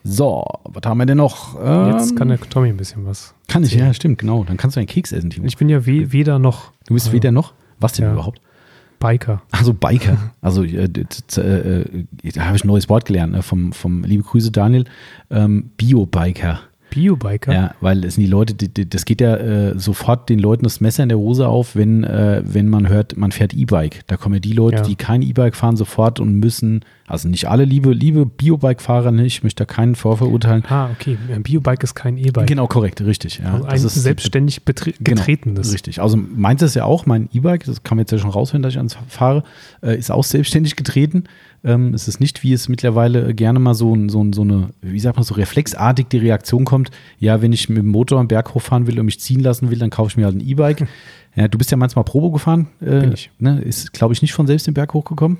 So, 0.03 0.45
was 0.65 0.83
haben 0.85 0.99
wir 0.99 1.07
denn 1.07 1.19
noch? 1.19 1.57
Ähm, 1.61 1.93
Jetzt 1.93 2.17
kann 2.17 2.29
der 2.29 2.41
Tommy 2.41 2.69
ein 2.69 2.77
bisschen 2.77 3.07
was. 3.07 3.35
kann 3.49 3.63
ich, 3.65 3.75
ja, 3.75 3.93
stimmt, 3.93 4.19
genau. 4.19 4.45
Dann 4.45 4.57
kannst 4.57 4.77
du 4.77 4.81
einen 4.81 4.87
Keks 4.87 5.13
essen, 5.13 5.31
Timo. 5.31 5.47
Ich 5.47 5.57
bin 5.57 5.69
ja 5.69 5.85
we 5.85 6.13
weder 6.13 6.39
noch 6.39 6.73
Du 6.87 6.95
bist 6.95 7.09
äh, 7.09 7.13
weder 7.13 7.33
noch. 7.33 7.53
Was 7.79 7.93
denn 7.93 8.07
ja. 8.07 8.13
überhaupt? 8.13 8.41
Biker. 8.99 9.43
Also 9.51 9.75
Biker. 9.75 10.17
Also 10.41 10.63
äh, 10.63 10.85
äh, 10.85 11.41
äh, 11.41 12.05
da 12.33 12.47
habe 12.47 12.57
ich 12.57 12.65
ein 12.65 12.69
neues 12.69 12.89
Wort 12.89 13.05
gelernt 13.05 13.33
ne? 13.33 13.43
vom, 13.43 13.73
vom 13.73 14.05
liebe 14.05 14.23
Grüße 14.23 14.51
Daniel. 14.53 14.85
Ähm, 15.31 15.71
Bio-Biker. 15.77 16.61
Bio-Biker. 16.97 17.53
Ja, 17.53 17.75
weil 17.81 18.05
es 18.05 18.15
sind 18.17 18.25
die 18.25 18.31
Leute, 18.31 18.55
die, 18.55 18.69
die, 18.69 18.89
das 18.89 19.05
geht 19.05 19.21
ja 19.21 19.37
äh, 19.37 19.79
sofort 19.79 20.29
den 20.29 20.39
Leuten 20.39 20.65
das 20.65 20.81
Messer 20.81 21.03
in 21.03 21.09
der 21.11 21.19
Hose 21.19 21.47
auf, 21.47 21.77
wenn, 21.77 22.03
äh, 22.05 22.43
wenn 22.45 22.69
man 22.69 22.89
hört, 22.89 23.17
man 23.17 23.31
fährt 23.33 23.55
E-Bike. 23.55 24.01
Da 24.07 24.17
kommen 24.17 24.35
ja 24.37 24.41
die 24.41 24.53
Leute, 24.53 24.79
Ja. 24.79 24.83
die 24.83 24.97
kein 24.97 25.23
E-Bike 25.23 25.55
fahren, 25.55 25.77
sofort 25.77 26.19
und 26.21 26.35
müssen, 26.35 26.81
also 27.07 27.29
nicht 27.29 27.49
alle 27.49 27.65
liebe, 27.65 27.93
liebe 27.93 28.27
Bio-Bike-Fahrer, 28.27 29.13
ne? 29.13 29.27
ich 29.27 29.43
möchte 29.43 29.65
da 29.65 29.73
keinen 29.73 29.95
vorverurteilen. 29.95 30.65
Ah, 30.69 30.89
okay. 30.91 31.17
Ein 31.33 31.43
Biobike 31.43 31.85
ist 31.85 31.95
kein 31.95 32.17
E-Bike. 32.19 32.47
Genau, 32.49 32.67
korrekt, 32.67 33.01
richtig. 33.03 33.39
Ja. 33.45 33.53
Also 33.55 33.65
ein 33.67 33.71
Das 33.71 33.85
ist- 33.85 34.03
selbstständig 34.03 34.65
betre 34.65 34.93
Genau, 34.99 35.21
betretenes. 35.21 35.73
Richtig. 35.73 36.01
Also 36.01 36.17
meins 36.17 36.63
ist 36.63 36.75
ja 36.75 36.85
auch, 36.85 37.07
mein 37.07 37.29
E-Bike, 37.33 37.65
das 37.65 37.83
kann 37.83 37.97
man 37.97 38.03
jetzt 38.03 38.13
ja 38.13 38.19
schon 38.19 38.31
raushören, 38.31 38.63
dass 38.63 38.73
ich 38.73 38.79
ans 38.79 38.97
fahre, 39.09 39.45
äh, 39.83 39.97
ist 39.97 40.11
auch 40.11 40.25
selbstständig 40.25 40.75
getreten. 40.77 41.25
Ähm, 41.67 41.93
es 41.95 42.07
ist 42.07 42.21
nicht, 42.21 42.45
wie 42.45 42.53
es 42.53 42.69
mittlerweile 42.69 43.35
gerne 43.35 43.59
mal 43.59 43.75
so, 43.75 43.97
so, 44.09 44.25
so 44.33 44.43
eine, 44.43 44.69
wie 44.81 45.01
sagt 45.01 45.17
man, 45.17 45.25
so 45.25 45.35
reflexartig 45.35 46.07
die 46.07 46.19
Reaktion 46.19 46.65
kommt, 46.65 46.93
ja, 47.19 47.43
wenn 47.43 47.53
ich 47.53 47.69
mit 47.69 47.79
dem 47.79 47.89
Motor 47.89 48.21
am 48.21 48.29
Berg 48.29 48.55
hochfahren 48.55 48.87
will 48.87 49.01
und 49.01 49.07
mich 49.07 49.19
ziehen 49.19 49.41
lassen 49.41 49.71
will, 49.71 49.79
dann 49.79 49.91
kaufe 49.91 50.11
ich 50.11 50.17
mir 50.17 50.25
halt 50.25 50.37
ein 50.37 50.47
E-Bike. 50.47 50.87
Ja, 51.39 51.49
du 51.49 51.59
bist 51.59 51.71
ja 51.71 51.77
manchmal 51.77 52.03
Probo 52.07 52.31
gefahren. 52.31 52.69
Äh, 52.81 53.01
Bin 53.01 53.13
ich. 53.13 53.31
Ne, 53.39 53.61
ist, 53.61 53.93
glaube 53.93 54.15
ich, 54.15 54.23
nicht 54.23 54.33
von 54.33 54.47
selbst 54.47 54.67
den 54.67 54.73
Berg 54.73 54.95
hochgekommen. 54.95 55.37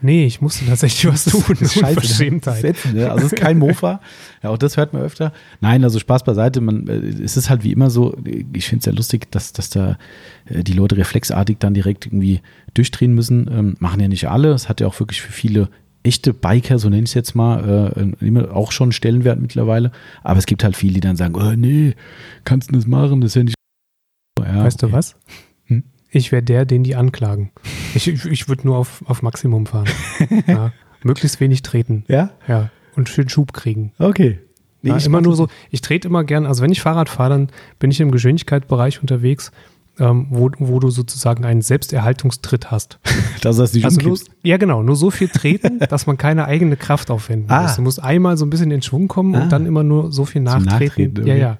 Nee, 0.00 0.26
ich 0.26 0.40
musste 0.40 0.64
tatsächlich 0.66 1.12
was 1.12 1.24
tun. 1.24 1.42
Das 1.48 1.74
ist 1.74 1.82
Unverschämtheit. 1.82 2.64
ätzend, 2.64 2.94
ne? 2.94 3.10
Also 3.10 3.26
es 3.26 3.32
ist 3.32 3.38
kein 3.40 3.58
Mofa. 3.58 4.00
Ja, 4.40 4.50
auch 4.50 4.58
das 4.58 4.76
hört 4.76 4.92
man 4.92 5.02
öfter. 5.02 5.32
Nein, 5.60 5.82
also 5.82 5.98
Spaß 5.98 6.22
beiseite. 6.22 6.60
Man, 6.60 6.86
äh, 6.86 6.92
es 7.24 7.36
ist 7.36 7.50
halt 7.50 7.64
wie 7.64 7.72
immer 7.72 7.90
so, 7.90 8.16
ich 8.52 8.68
finde 8.68 8.82
es 8.82 8.86
ja 8.86 8.92
lustig, 8.92 9.28
dass, 9.32 9.52
dass 9.52 9.68
da 9.68 9.98
äh, 10.44 10.62
die 10.62 10.74
Leute 10.74 10.96
reflexartig 10.96 11.56
dann 11.58 11.74
direkt 11.74 12.06
irgendwie 12.06 12.40
durchdrehen 12.72 13.14
müssen. 13.14 13.50
Ähm, 13.50 13.76
machen 13.80 13.98
ja 14.00 14.06
nicht 14.06 14.28
alle. 14.28 14.52
Es 14.52 14.68
hat 14.68 14.80
ja 14.80 14.86
auch 14.86 15.00
wirklich 15.00 15.20
für 15.20 15.32
viele 15.32 15.68
echte 16.04 16.32
Biker, 16.32 16.78
so 16.78 16.88
nenne 16.88 17.02
ich 17.02 17.10
es 17.10 17.14
jetzt 17.14 17.34
mal, 17.34 17.92
äh, 17.96 18.24
immer 18.24 18.54
auch 18.54 18.70
schon 18.70 18.92
Stellenwert 18.92 19.40
mittlerweile. 19.40 19.90
Aber 20.22 20.38
es 20.38 20.46
gibt 20.46 20.62
halt 20.62 20.76
viele, 20.76 20.94
die 20.94 21.00
dann 21.00 21.16
sagen, 21.16 21.34
oh 21.34 21.56
nee, 21.56 21.94
kannst 22.44 22.70
du 22.70 22.76
das 22.76 22.86
machen, 22.86 23.20
das 23.20 23.32
ist 23.32 23.34
ja 23.34 23.42
nicht. 23.42 23.54
Ja, 24.38 24.64
Weißt 24.64 24.80
du 24.82 24.86
okay. 24.86 24.94
was? 24.94 25.16
Ich 26.10 26.32
wäre 26.32 26.42
der, 26.42 26.64
den 26.64 26.84
die 26.84 26.96
anklagen. 26.96 27.50
Ich, 27.94 28.08
ich, 28.08 28.24
ich 28.24 28.48
würde 28.48 28.66
nur 28.66 28.76
auf, 28.76 29.02
auf 29.06 29.22
Maximum 29.22 29.66
fahren. 29.66 29.88
ja. 30.46 30.72
Möglichst 31.02 31.38
wenig 31.40 31.62
treten. 31.62 32.04
Ja? 32.08 32.30
Ja. 32.46 32.70
Und 32.96 33.08
schön 33.08 33.28
Schub 33.28 33.52
kriegen. 33.52 33.92
Okay. 33.98 34.38
Nee, 34.82 34.90
ja, 34.90 34.96
ich 34.96 35.06
immer 35.06 35.20
nur 35.20 35.34
so, 35.36 35.48
ich 35.70 35.80
trete 35.80 36.08
immer 36.08 36.24
gern, 36.24 36.46
also 36.46 36.62
wenn 36.62 36.70
ich 36.72 36.80
Fahrrad 36.80 37.08
fahre, 37.08 37.30
dann 37.30 37.48
bin 37.78 37.90
ich 37.90 38.00
im 38.00 38.10
Geschwindigkeitsbereich 38.12 39.00
unterwegs, 39.00 39.50
ähm, 39.98 40.28
wo, 40.30 40.50
wo 40.58 40.78
du 40.78 40.90
sozusagen 40.90 41.44
einen 41.44 41.62
Selbsterhaltungstritt 41.62 42.70
hast. 42.70 42.98
Das 43.40 43.56
heißt, 43.60 43.74
nicht 43.74 43.84
also 43.84 44.00
nur, 44.00 44.18
Ja, 44.42 44.56
genau, 44.56 44.82
nur 44.82 44.96
so 44.96 45.10
viel 45.12 45.28
treten, 45.28 45.78
dass 45.90 46.06
man 46.08 46.16
keine 46.16 46.46
eigene 46.46 46.76
Kraft 46.76 47.08
aufwenden 47.10 47.50
Ah. 47.50 47.62
muss. 47.62 47.76
Du 47.76 47.82
musst 47.82 48.02
einmal 48.02 48.36
so 48.36 48.44
ein 48.46 48.50
bisschen 48.50 48.70
in 48.72 48.82
Schwung 48.82 49.06
kommen 49.06 49.34
Ah. 49.36 49.42
und 49.42 49.50
dann 49.52 49.64
immer 49.66 49.84
nur 49.84 50.10
so 50.10 50.24
viel 50.24 50.40
nachtreten. 50.42 51.12
Nachtreten, 51.14 51.26
ja, 51.26 51.34
ja. 51.36 51.58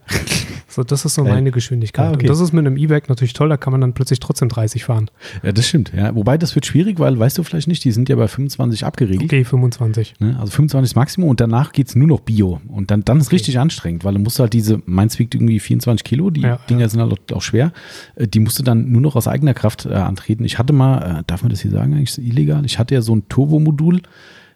So, 0.70 0.82
das 0.84 1.04
ist 1.06 1.14
so 1.14 1.24
Geil. 1.24 1.32
meine 1.34 1.50
Geschwindigkeit. 1.50 2.04
Ah, 2.06 2.08
okay. 2.10 2.20
Und 2.26 2.28
das 2.28 2.40
ist 2.40 2.52
mit 2.52 2.66
einem 2.66 2.76
E-Bike 2.76 3.08
natürlich 3.08 3.32
toll, 3.32 3.48
da 3.48 3.56
kann 3.56 3.70
man 3.72 3.80
dann 3.80 3.94
plötzlich 3.94 4.20
trotzdem 4.20 4.50
30 4.50 4.84
fahren. 4.84 5.10
Ja, 5.42 5.52
das 5.52 5.66
stimmt. 5.66 5.92
Ja. 5.96 6.14
Wobei, 6.14 6.36
das 6.36 6.54
wird 6.54 6.66
schwierig, 6.66 6.98
weil, 6.98 7.18
weißt 7.18 7.38
du 7.38 7.42
vielleicht 7.42 7.68
nicht, 7.68 7.82
die 7.84 7.90
sind 7.90 8.08
ja 8.10 8.16
bei 8.16 8.28
25 8.28 8.84
abgeregelt. 8.84 9.24
Okay, 9.24 9.44
25. 9.44 10.16
Ne? 10.20 10.36
Also 10.38 10.52
25 10.52 10.90
ist 10.90 10.94
Maximum 10.94 11.30
und 11.30 11.40
danach 11.40 11.72
geht 11.72 11.88
es 11.88 11.96
nur 11.96 12.06
noch 12.06 12.20
Bio. 12.20 12.60
Und 12.68 12.90
dann, 12.90 13.02
dann 13.04 13.18
ist 13.18 13.32
richtig 13.32 13.58
anstrengend, 13.58 14.04
weil 14.04 14.12
du 14.12 14.20
musst 14.20 14.38
halt 14.40 14.52
diese, 14.52 14.82
meins 14.84 15.18
wiegt 15.18 15.34
irgendwie 15.34 15.58
24 15.58 16.04
Kilo, 16.04 16.28
die 16.28 16.42
Ja, 16.42 16.58
Dinger 16.68 16.88
sind 16.90 17.00
halt 17.00 17.32
auch, 17.32 17.42
schwer. 17.42 17.72
Äh, 18.16 18.28
Die 18.28 18.40
musst 18.40 18.58
du 18.58 18.62
dann 18.62 18.92
nur 18.92 19.00
noch 19.00 19.16
aus 19.16 19.26
eigener 19.26 19.54
Kraft 19.54 19.86
äh, 19.86 19.94
antreten. 19.94 20.44
Ich 20.44 20.58
hatte 20.58 20.74
mal, 20.74 21.20
äh, 21.20 21.24
darf 21.26 21.42
man 21.42 21.50
das 21.50 21.60
hier 21.60 21.70
sagen, 21.70 21.94
eigentlich 21.94 22.10
ist 22.10 22.18
illegal, 22.18 22.64
ich 22.66 22.78
hatte 22.78 22.94
ja 22.94 23.00
so 23.00 23.16
ein 23.16 23.26
Turbomodul 23.30 24.02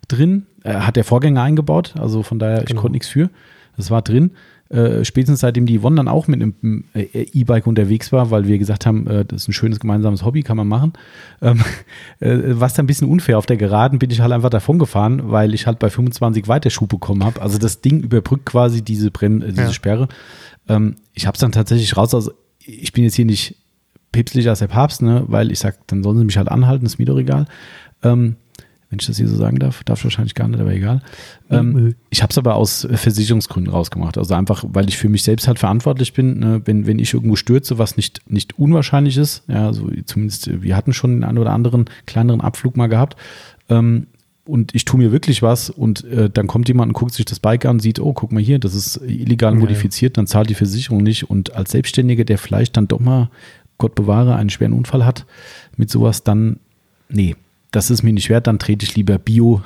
drin, 0.09 0.45
äh, 0.65 0.75
hat 0.75 0.97
der 0.97 1.05
Vorgänger 1.05 1.43
eingebaut, 1.43 1.95
also 1.99 2.23
von 2.23 2.39
daher, 2.39 2.59
ich 2.61 2.67
Genau. 2.67 2.83
konnte 2.83 2.93
nichts 2.93 3.09
für. 3.09 3.31
Das 3.77 3.91
war 3.91 4.03
drin. 4.03 4.33
Äh, 4.73 5.05
spätestens 5.05 5.41
seitdem 5.41 5.67
die 5.67 5.79
Yvonne 5.79 5.97
dann 5.97 6.09
auch 6.09 6.29
mit 6.29 6.41
einem 6.41 6.85
äh, 6.95 7.03
E-Bike 7.13 7.67
unterwegs 7.67 8.11
war, 8.11 8.31
weil 8.31 8.47
wir 8.47 8.57
gesagt 8.57 8.87
haben, 8.87 9.07
äh, 9.07 9.25
das 9.25 9.43
ist 9.43 9.49
ein 9.49 9.53
schönes 9.53 9.79
gemeinsames 9.81 10.25
Hobby, 10.25 10.43
kann 10.43 10.57
man 10.57 10.67
machen. 10.67 10.95
Ähm, 11.43 11.63
äh, 12.21 12.59
war 12.59 12.69
es 12.69 12.73
dann 12.75 12.85
ein 12.85 12.87
bisschen 12.87 13.09
unfair. 13.09 13.37
Auf 13.37 13.45
der 13.45 13.59
Geraden 13.59 13.99
bin 13.99 14.11
ich 14.11 14.21
halt 14.21 14.33
einfach 14.33 14.49
davon 14.49 14.79
gefahren, 14.79 15.31
weil 15.31 15.53
ich 15.53 15.67
halt 15.67 15.79
bei 15.79 15.91
25 15.91 16.49
weiter 16.49 16.71
Schub 16.71 16.89
bekommen 16.89 17.23
habe. 17.23 17.43
Also 17.43 17.59
das 17.59 17.83
Ding 17.83 18.01
überbrückt 18.01 18.47
quasi 18.47 18.83
diese, 18.83 19.11
Brem 19.11 19.43
äh, 19.43 19.49
diese 19.49 19.63
Ja. 19.63 19.73
Sperre. 19.73 20.09
Ähm, 20.69 20.97
ich 21.13 21.27
habe 21.27 21.35
es 21.35 21.41
dann 21.41 21.53
tatsächlich 21.53 21.95
raus. 21.97 22.15
Also 22.15 22.33
ich 22.59 22.95
bin 22.95 23.05
jetzt 23.05 23.15
hier 23.17 23.27
nicht 23.27 23.57
päpstlicher 24.11 24.51
als 24.51 24.61
der 24.61 24.69
Papst, 24.69 25.03
ne, 25.03 25.25
weil 25.27 25.53
ich 25.53 25.59
sage, 25.59 25.77
dann 25.87 26.03
sollen 26.03 26.17
sie 26.17 26.25
mich 26.25 26.39
halt 26.39 26.49
anhalten, 26.49 26.87
ist 26.87 26.99
mir 26.99 27.05
doch 27.05 27.19
egal. 27.19 27.47
Ähm, 28.03 28.37
wenn 28.93 28.99
ich 28.99 29.07
das 29.07 29.17
hier 29.17 29.27
so 29.27 29.37
sagen 29.37 29.59
darf, 29.59 29.83
darf 29.85 30.01
ich 30.01 30.05
wahrscheinlich 30.05 30.35
gar 30.35 30.49
nicht, 30.49 30.61
aber 30.61 30.71
egal. 30.75 31.01
Ähm, 31.49 31.95
ich 32.11 32.23
habe 32.23 32.31
es 32.31 32.37
aber 32.37 32.57
aus 32.57 32.87
Versicherungsgründen 32.93 33.73
rausgemacht. 33.73 34.19
Also 34.19 34.35
einfach, 34.35 34.67
weil 34.69 34.87
ich 34.91 34.99
für 34.99 35.09
mich 35.09 35.23
selbst 35.23 35.49
halt 35.49 35.59
verantwortlich 35.59 36.13
bin. 36.13 36.41
Ne? 36.41 36.61
Wenn, 36.67 36.87
wenn 36.87 36.99
ich 36.99 37.15
irgendwo 37.15 37.35
stürze, 37.37 37.79
was 37.79 37.97
nicht, 37.97 38.21
nicht 38.31 38.59
unwahrscheinlich 38.59 39.17
ist, 39.17 39.45
ja, 39.49 39.67
also 39.67 39.91
zumindest, 40.05 40.49
äh, 40.49 40.63
wir 40.63 40.77
hatten 40.77 40.93
schon 40.93 41.13
den 41.13 41.25
einen 41.25 41.39
oder 41.39 41.53
anderen 41.53 41.87
kleineren 42.05 42.43
Abflug 42.43 42.77
mal 42.77 42.89
gehabt. 42.89 43.17
Ähm, 43.71 44.09
und 44.45 44.75
ich 44.75 44.85
tue 44.85 45.01
mir 45.01 45.11
wirklich 45.11 45.41
was 45.41 45.71
und 45.71 46.05
äh, 46.05 46.29
dann 46.29 46.47
kommt 46.47 46.69
jemand 46.69 46.91
und 46.91 46.93
guckt 46.93 47.15
sich 47.15 47.25
das 47.25 47.41
Bike 47.41 47.65
an 47.65 47.77
und 47.77 47.81
sieht, 47.81 47.99
oh, 47.99 48.13
guck 48.13 48.31
mal 48.31 48.43
hier, 48.43 48.59
das 48.59 48.75
ist 48.75 49.01
illegal 49.07 49.55
Ja, 49.55 49.59
modifiziert, 49.59 50.19
dann 50.19 50.27
zahlt 50.27 50.51
die 50.51 50.55
Versicherung 50.55 51.03
nicht. 51.03 51.31
Und 51.31 51.55
als 51.55 51.71
Selbstständiger, 51.71 52.25
der 52.25 52.37
vielleicht 52.37 52.77
dann 52.77 52.89
doch 52.89 53.01
mal, 53.01 53.31
Gott 53.79 53.95
bewahre, 53.95 54.37
einen 54.37 54.51
schweren 54.51 54.75
Unfall 54.75 55.07
hat 55.07 55.25
mit 55.79 55.89
sowas, 55.89 56.25
dann, 56.25 56.59
nee, 57.09 57.37
das 57.73 57.91
ist 57.91 58.03
mir 58.03 58.13
nicht 58.13 58.29
wert, 58.29 58.47
dann 58.47 58.59
trete 58.59 58.85
ich 58.85 58.95
lieber 58.95 59.19
Bio 59.19 59.63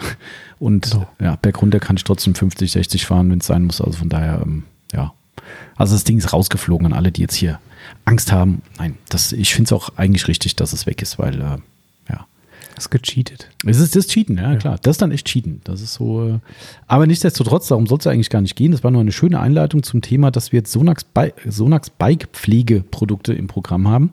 und 0.59 0.87
So. 0.87 1.07
ja, 1.21 1.37
bergunter 1.37 1.81
kann 1.81 1.97
ich 1.97 2.05
trotzdem 2.05 2.35
50, 2.35 2.73
60 2.73 3.05
fahren, 3.05 3.31
wenn 3.31 3.41
es 3.41 3.47
sein 3.47 3.65
muss. 3.65 3.81
Also 3.81 3.99
von 3.99 4.09
daher, 4.09 4.41
ähm, 4.43 4.63
ja. 4.93 5.13
Also 5.77 5.95
das 5.95 6.05
Ding 6.05 6.17
ist 6.17 6.33
rausgeflogen 6.33 6.87
an 6.87 6.93
alle, 6.93 7.13
die 7.13 7.21
jetzt 7.21 7.35
hier 7.35 7.61
Angst 8.05 8.33
haben. 8.33 8.63
Nein, 8.79 8.97
das, 9.09 9.33
ich 9.33 9.55
finde 9.55 9.69
es 9.69 9.73
auch 9.73 9.91
eigentlich 9.97 10.29
richtig, 10.29 10.57
dass 10.57 10.73
es 10.73 10.87
weg 10.87 11.03
ist, 11.03 11.19
weil, 11.19 11.41
äh, 11.41 11.59
ja. 12.09 12.27
Das 12.75 12.87
ist 12.87 12.91
gecheatet. 12.91 13.51
Es 13.65 13.81
ist 13.81 13.97
das 13.97 14.07
Cheaten, 14.07 14.39
ja, 14.39 14.55
klar. 14.57 14.79
Das 14.83 14.93
ist 14.93 15.03
dann 15.03 15.11
echt 15.11 15.27
Cheaten. 15.27 15.61
Das 15.65 15.81
ist 15.81 15.95
so. 15.95 16.29
Äh, 16.29 16.39
aber 16.87 17.07
nichtsdestotrotz, 17.07 17.69
darum 17.69 17.87
soll 17.87 17.99
es 17.99 18.07
eigentlich 18.07 18.31
gar 18.31 18.41
nicht 18.41 18.55
gehen. 18.55 18.73
Das 18.73 18.85
war 18.85 18.91
nur 18.91 19.01
eine 19.01 19.13
schöne 19.13 19.41
Einleitung 19.41 19.83
zum 19.83 20.01
Thema, 20.01 20.31
dass 20.31 20.53
wir 20.53 20.59
jetzt 20.59 20.73
Sonax, 20.73 21.05
Bi 21.05 21.33
Sonax 21.49 21.91
Bike-Pflegeprodukte 21.91 23.33
im 23.35 23.49
Programm 23.49 23.89
haben. 23.89 24.13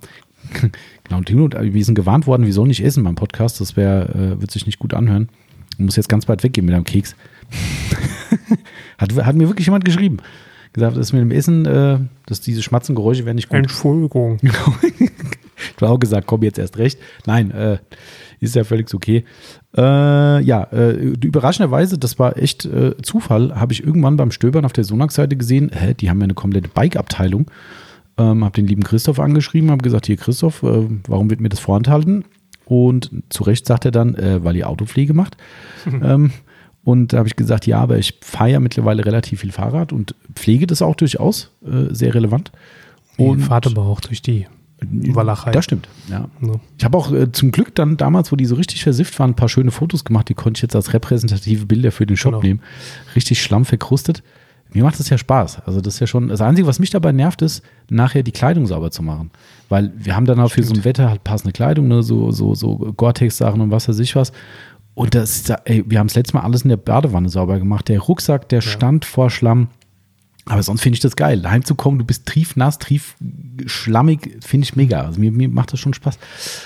genau, 1.03 1.17
und 1.17 1.25
Timo, 1.25 1.49
wir 1.51 1.85
sind 1.85 1.95
gewarnt 1.95 2.27
worden, 2.27 2.45
wir 2.45 2.53
sollen 2.53 2.67
nicht 2.67 2.83
essen 2.83 3.03
beim 3.03 3.15
Podcast. 3.15 3.61
Das 3.61 3.75
wär, 3.75 4.09
äh, 4.15 4.41
wird 4.41 4.51
sich 4.51 4.65
nicht 4.65 4.79
gut 4.79 4.93
anhören. 4.93 5.29
Du 5.77 5.83
musst 5.83 5.97
jetzt 5.97 6.09
ganz 6.09 6.27
weit 6.27 6.43
weggehen 6.43 6.65
mit 6.65 6.73
deinem 6.73 6.83
Keks. 6.83 7.15
hat, 8.97 9.15
hat 9.25 9.35
mir 9.35 9.47
wirklich 9.47 9.67
jemand 9.67 9.85
geschrieben. 9.85 10.17
Gesagt, 10.73 10.97
das 10.97 11.13
mit 11.13 11.21
dem 11.21 11.31
Essen, 11.31 11.65
äh, 11.65 11.99
dass 12.25 12.41
diese 12.41 12.63
Schmatzengeräusche 12.63 13.25
werden 13.25 13.35
nicht 13.35 13.49
gut. 13.49 13.57
Entschuldigung. 13.59 14.39
Genau. 15.63 15.77
Ich 15.77 15.81
habe 15.81 15.93
auch 15.93 15.99
gesagt, 15.99 16.27
komm 16.27 16.43
jetzt 16.43 16.59
erst 16.59 16.77
recht. 16.77 16.99
Nein, 17.25 17.51
äh, 17.51 17.77
ist 18.39 18.55
ja 18.55 18.63
völlig 18.63 18.93
okay. 18.93 19.23
Äh, 19.75 19.81
ja, 20.41 20.63
äh, 20.71 20.91
überraschenderweise, 20.91 21.97
das 21.97 22.19
war 22.19 22.37
echt 22.37 22.65
äh, 22.65 22.95
Zufall, 23.01 23.55
habe 23.55 23.73
ich 23.73 23.83
irgendwann 23.83 24.17
beim 24.17 24.31
Stöbern 24.31 24.65
auf 24.65 24.73
der 24.73 24.83
Sonax-Seite 24.83 25.37
gesehen, 25.37 25.71
hä, 25.73 25.93
die 25.93 26.09
haben 26.09 26.19
ja 26.19 26.25
eine 26.25 26.33
komplette 26.33 26.69
Bike-Abteilung. 26.69 27.49
Ähm, 28.17 28.43
habe 28.43 28.53
den 28.53 28.67
lieben 28.67 28.83
Christoph 28.83 29.19
angeschrieben, 29.19 29.71
habe 29.71 29.81
gesagt, 29.83 30.05
hier 30.05 30.17
Christoph, 30.17 30.61
äh, 30.63 30.87
warum 31.07 31.29
wird 31.29 31.39
mir 31.39 31.49
das 31.49 31.59
vorenthalten? 31.59 32.25
Und 32.65 33.09
zu 33.29 33.43
Recht 33.43 33.65
sagt 33.65 33.85
er 33.85 33.91
dann, 33.91 34.15
äh, 34.15 34.43
weil 34.43 34.55
ihr 34.55 34.69
Autopflege 34.69 35.13
macht. 35.13 35.35
ähm, 35.87 36.31
und 36.83 37.13
da 37.13 37.17
habe 37.19 37.27
ich 37.27 37.35
gesagt, 37.35 37.65
ja, 37.65 37.79
aber 37.79 37.97
ich 37.97 38.19
fahre 38.21 38.51
ja 38.51 38.59
mittlerweile 38.59 39.05
relativ 39.05 39.39
viel 39.41 39.51
Fahrrad 39.51 39.93
und 39.93 40.15
pflege 40.35 40.67
das 40.67 40.81
auch 40.81 40.95
durchaus, 40.95 41.51
äh, 41.65 41.93
sehr 41.93 42.13
relevant. 42.13 42.51
Und 43.17 43.39
fahrt 43.41 43.67
aber 43.67 43.83
auch 43.83 44.01
durch 44.01 44.21
die 44.21 44.47
Walachei. 44.81 45.51
Das 45.51 45.65
stimmt, 45.65 45.87
ja. 46.09 46.27
Ne? 46.39 46.59
Ich 46.77 46.83
habe 46.83 46.97
auch 46.97 47.11
äh, 47.11 47.31
zum 47.31 47.51
Glück 47.51 47.73
dann 47.75 47.95
damals, 47.97 48.31
wo 48.31 48.35
die 48.35 48.45
so 48.45 48.55
richtig 48.55 48.83
versifft 48.83 49.17
waren, 49.19 49.31
ein 49.31 49.35
paar 49.35 49.49
schöne 49.49 49.71
Fotos 49.71 50.03
gemacht. 50.03 50.29
Die 50.29 50.33
konnte 50.33 50.57
ich 50.59 50.61
jetzt 50.63 50.75
als 50.75 50.93
repräsentative 50.93 51.65
Bilder 51.65 51.91
für 51.91 52.05
den 52.05 52.17
Shop 52.17 52.33
Genau. 52.33 52.43
nehmen. 52.43 52.59
Richtig 53.15 53.41
schlamm 53.41 53.65
verkrustet. 53.65 54.23
Mir 54.73 54.83
macht 54.83 54.99
das 54.99 55.09
ja 55.09 55.17
Spaß. 55.17 55.61
Also 55.65 55.81
das 55.81 55.95
ist 55.95 55.99
ja 55.99 56.07
schon, 56.07 56.29
das 56.29 56.41
Einzige, 56.41 56.67
was 56.67 56.79
mich 56.79 56.89
dabei 56.89 57.11
nervt, 57.11 57.41
ist, 57.41 57.63
nachher 57.89 58.23
die 58.23 58.31
Kleidung 58.31 58.65
sauber 58.65 58.91
zu 58.91 59.03
machen. 59.03 59.31
Weil 59.69 59.91
wir 59.97 60.15
haben 60.15 60.25
dann 60.25 60.39
auch 60.39 60.49
für 60.51 60.63
so 60.63 60.73
ein 60.73 60.83
Wetter 60.83 61.09
halt 61.09 61.23
passende 61.23 61.53
Kleidung, 61.53 61.87
ne? 61.87 62.03
so, 62.03 62.31
so, 62.31 62.55
so 62.55 62.77
Gore-Tex-Sachen 62.77 63.61
und 63.61 63.71
was 63.71 63.87
weiß 63.87 63.99
ich 63.99 64.15
was. 64.15 64.31
Und 64.95 65.15
das, 65.15 65.47
ja- 65.47 65.59
ey, 65.65 65.83
wir 65.87 65.99
haben 65.99 66.07
das 66.07 66.15
letzte 66.15 66.35
Mal 66.37 66.43
alles 66.43 66.63
in 66.63 66.69
der 66.69 66.77
Badewanne 66.77 67.29
sauber 67.29 67.57
gemacht. 67.59 67.87
Der 67.89 67.99
Rucksack, 67.99 68.49
der 68.49 68.61
stand 68.61 69.05
vor 69.05 69.29
Schlamm. 69.29 69.67
Aber 70.45 70.61
sonst 70.61 70.81
finde 70.81 70.95
ich 70.95 70.99
das 70.99 71.15
geil. 71.15 71.41
Heimzukommen, 71.49 71.99
du 71.99 72.05
bist 72.05 72.25
triefnass, 72.25 72.77
trief 72.77 73.15
schlammig, 73.65 74.37
finde 74.41 74.65
ich 74.65 74.75
mega. 74.75 75.01
Also 75.01 75.19
mir, 75.19 75.31
mir 75.31 75.47
macht 75.47 75.71
das 75.71 75.79
schon 75.79 75.93
Spaß. 75.93 76.19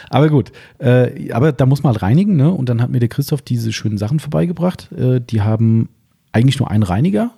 Aber 0.09 0.29
gut, 0.29 0.51
äh, 0.79 1.31
aber 1.31 1.51
da 1.51 1.67
muss 1.67 1.83
man 1.83 1.93
halt 1.93 2.01
reinigen, 2.01 2.35
ne? 2.37 2.51
Und 2.51 2.69
dann 2.69 2.81
hat 2.81 2.89
mir 2.89 2.99
der 2.99 3.09
Christoph 3.09 3.43
diese 3.43 3.71
schönen 3.71 3.99
Sachen 3.99 4.19
vorbeigebracht. 4.19 4.91
Äh, 4.93 5.21
die 5.21 5.41
haben 5.41 5.89
eigentlich 6.31 6.57
nur 6.59 6.71
einen 6.71 6.81
Reiniger 6.83 7.31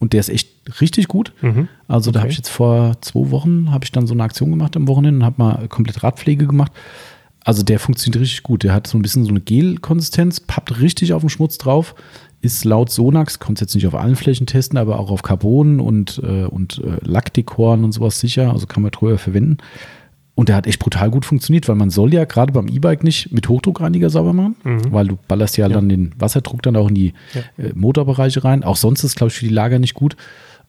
und 0.00 0.12
der 0.12 0.20
ist 0.20 0.28
echt 0.30 0.48
richtig 0.80 1.06
gut. 1.06 1.32
Mhm. 1.42 1.68
Also 1.86 2.10
da 2.10 2.18
Okay. 2.18 2.22
habe 2.24 2.30
ich 2.32 2.36
jetzt 2.38 2.48
vor 2.48 2.96
zwei 3.00 3.30
Wochen, 3.30 3.70
habe 3.70 3.84
ich 3.84 3.92
dann 3.92 4.08
so 4.08 4.14
eine 4.14 4.24
Aktion 4.24 4.50
gemacht 4.50 4.76
am 4.76 4.88
Wochenende 4.88 5.20
und 5.20 5.24
habe 5.24 5.40
mal 5.40 5.68
komplett 5.68 6.02
Radpflege 6.02 6.48
gemacht. 6.48 6.72
Also 7.44 7.62
der 7.62 7.78
funktioniert 7.78 8.20
richtig 8.20 8.42
gut. 8.42 8.64
Der 8.64 8.74
hat 8.74 8.86
so 8.86 8.98
ein 8.98 9.02
bisschen 9.02 9.24
so 9.24 9.30
eine 9.30 9.40
Gel-Konsistenz, 9.40 10.40
pappt 10.40 10.80
richtig 10.80 11.12
auf 11.12 11.22
den 11.22 11.30
Schmutz 11.30 11.56
drauf, 11.58 11.94
ist 12.42 12.64
laut 12.64 12.90
Sonax, 12.90 13.38
kommt 13.38 13.60
jetzt 13.60 13.74
nicht 13.74 13.86
auf 13.86 13.94
allen 13.94 14.16
Flächen 14.16 14.46
testen, 14.46 14.78
aber 14.78 14.98
auch 14.98 15.10
auf 15.10 15.22
Carbon 15.22 15.80
und, 15.80 16.20
äh, 16.24 16.44
und 16.44 16.82
äh, 16.84 16.98
Lackdekoren 17.06 17.84
und 17.84 17.92
sowas 17.92 18.20
sicher, 18.20 18.52
also 18.52 18.66
kann 18.66 18.82
man 18.82 18.90
drüber 18.92 19.16
verwenden. 19.18 19.58
Und 20.40 20.48
der 20.48 20.56
hat 20.56 20.66
echt 20.66 20.78
brutal 20.78 21.10
gut 21.10 21.26
funktioniert, 21.26 21.68
weil 21.68 21.74
man 21.76 21.90
soll 21.90 22.14
ja 22.14 22.24
gerade 22.24 22.50
beim 22.54 22.66
E-Bike 22.66 23.04
nicht 23.04 23.30
mit 23.30 23.46
Hochdruckreiniger 23.50 24.08
sauber 24.08 24.32
machen, 24.32 24.56
weil 24.90 25.06
du 25.08 25.18
ballerst 25.28 25.58
ja, 25.58 25.68
dann 25.68 25.90
den 25.90 26.12
Wasserdruck 26.18 26.62
dann 26.62 26.76
auch 26.76 26.88
in 26.88 26.94
die 26.94 27.12
Ja. 27.34 27.42
äh, 27.62 27.72
Motorbereiche 27.74 28.42
rein. 28.42 28.64
Auch 28.64 28.76
sonst 28.76 29.04
ist, 29.04 29.16
glaube 29.16 29.30
ich, 29.30 29.36
für 29.36 29.44
die 29.44 29.52
Lager 29.52 29.78
nicht 29.78 29.92
gut. 29.92 30.16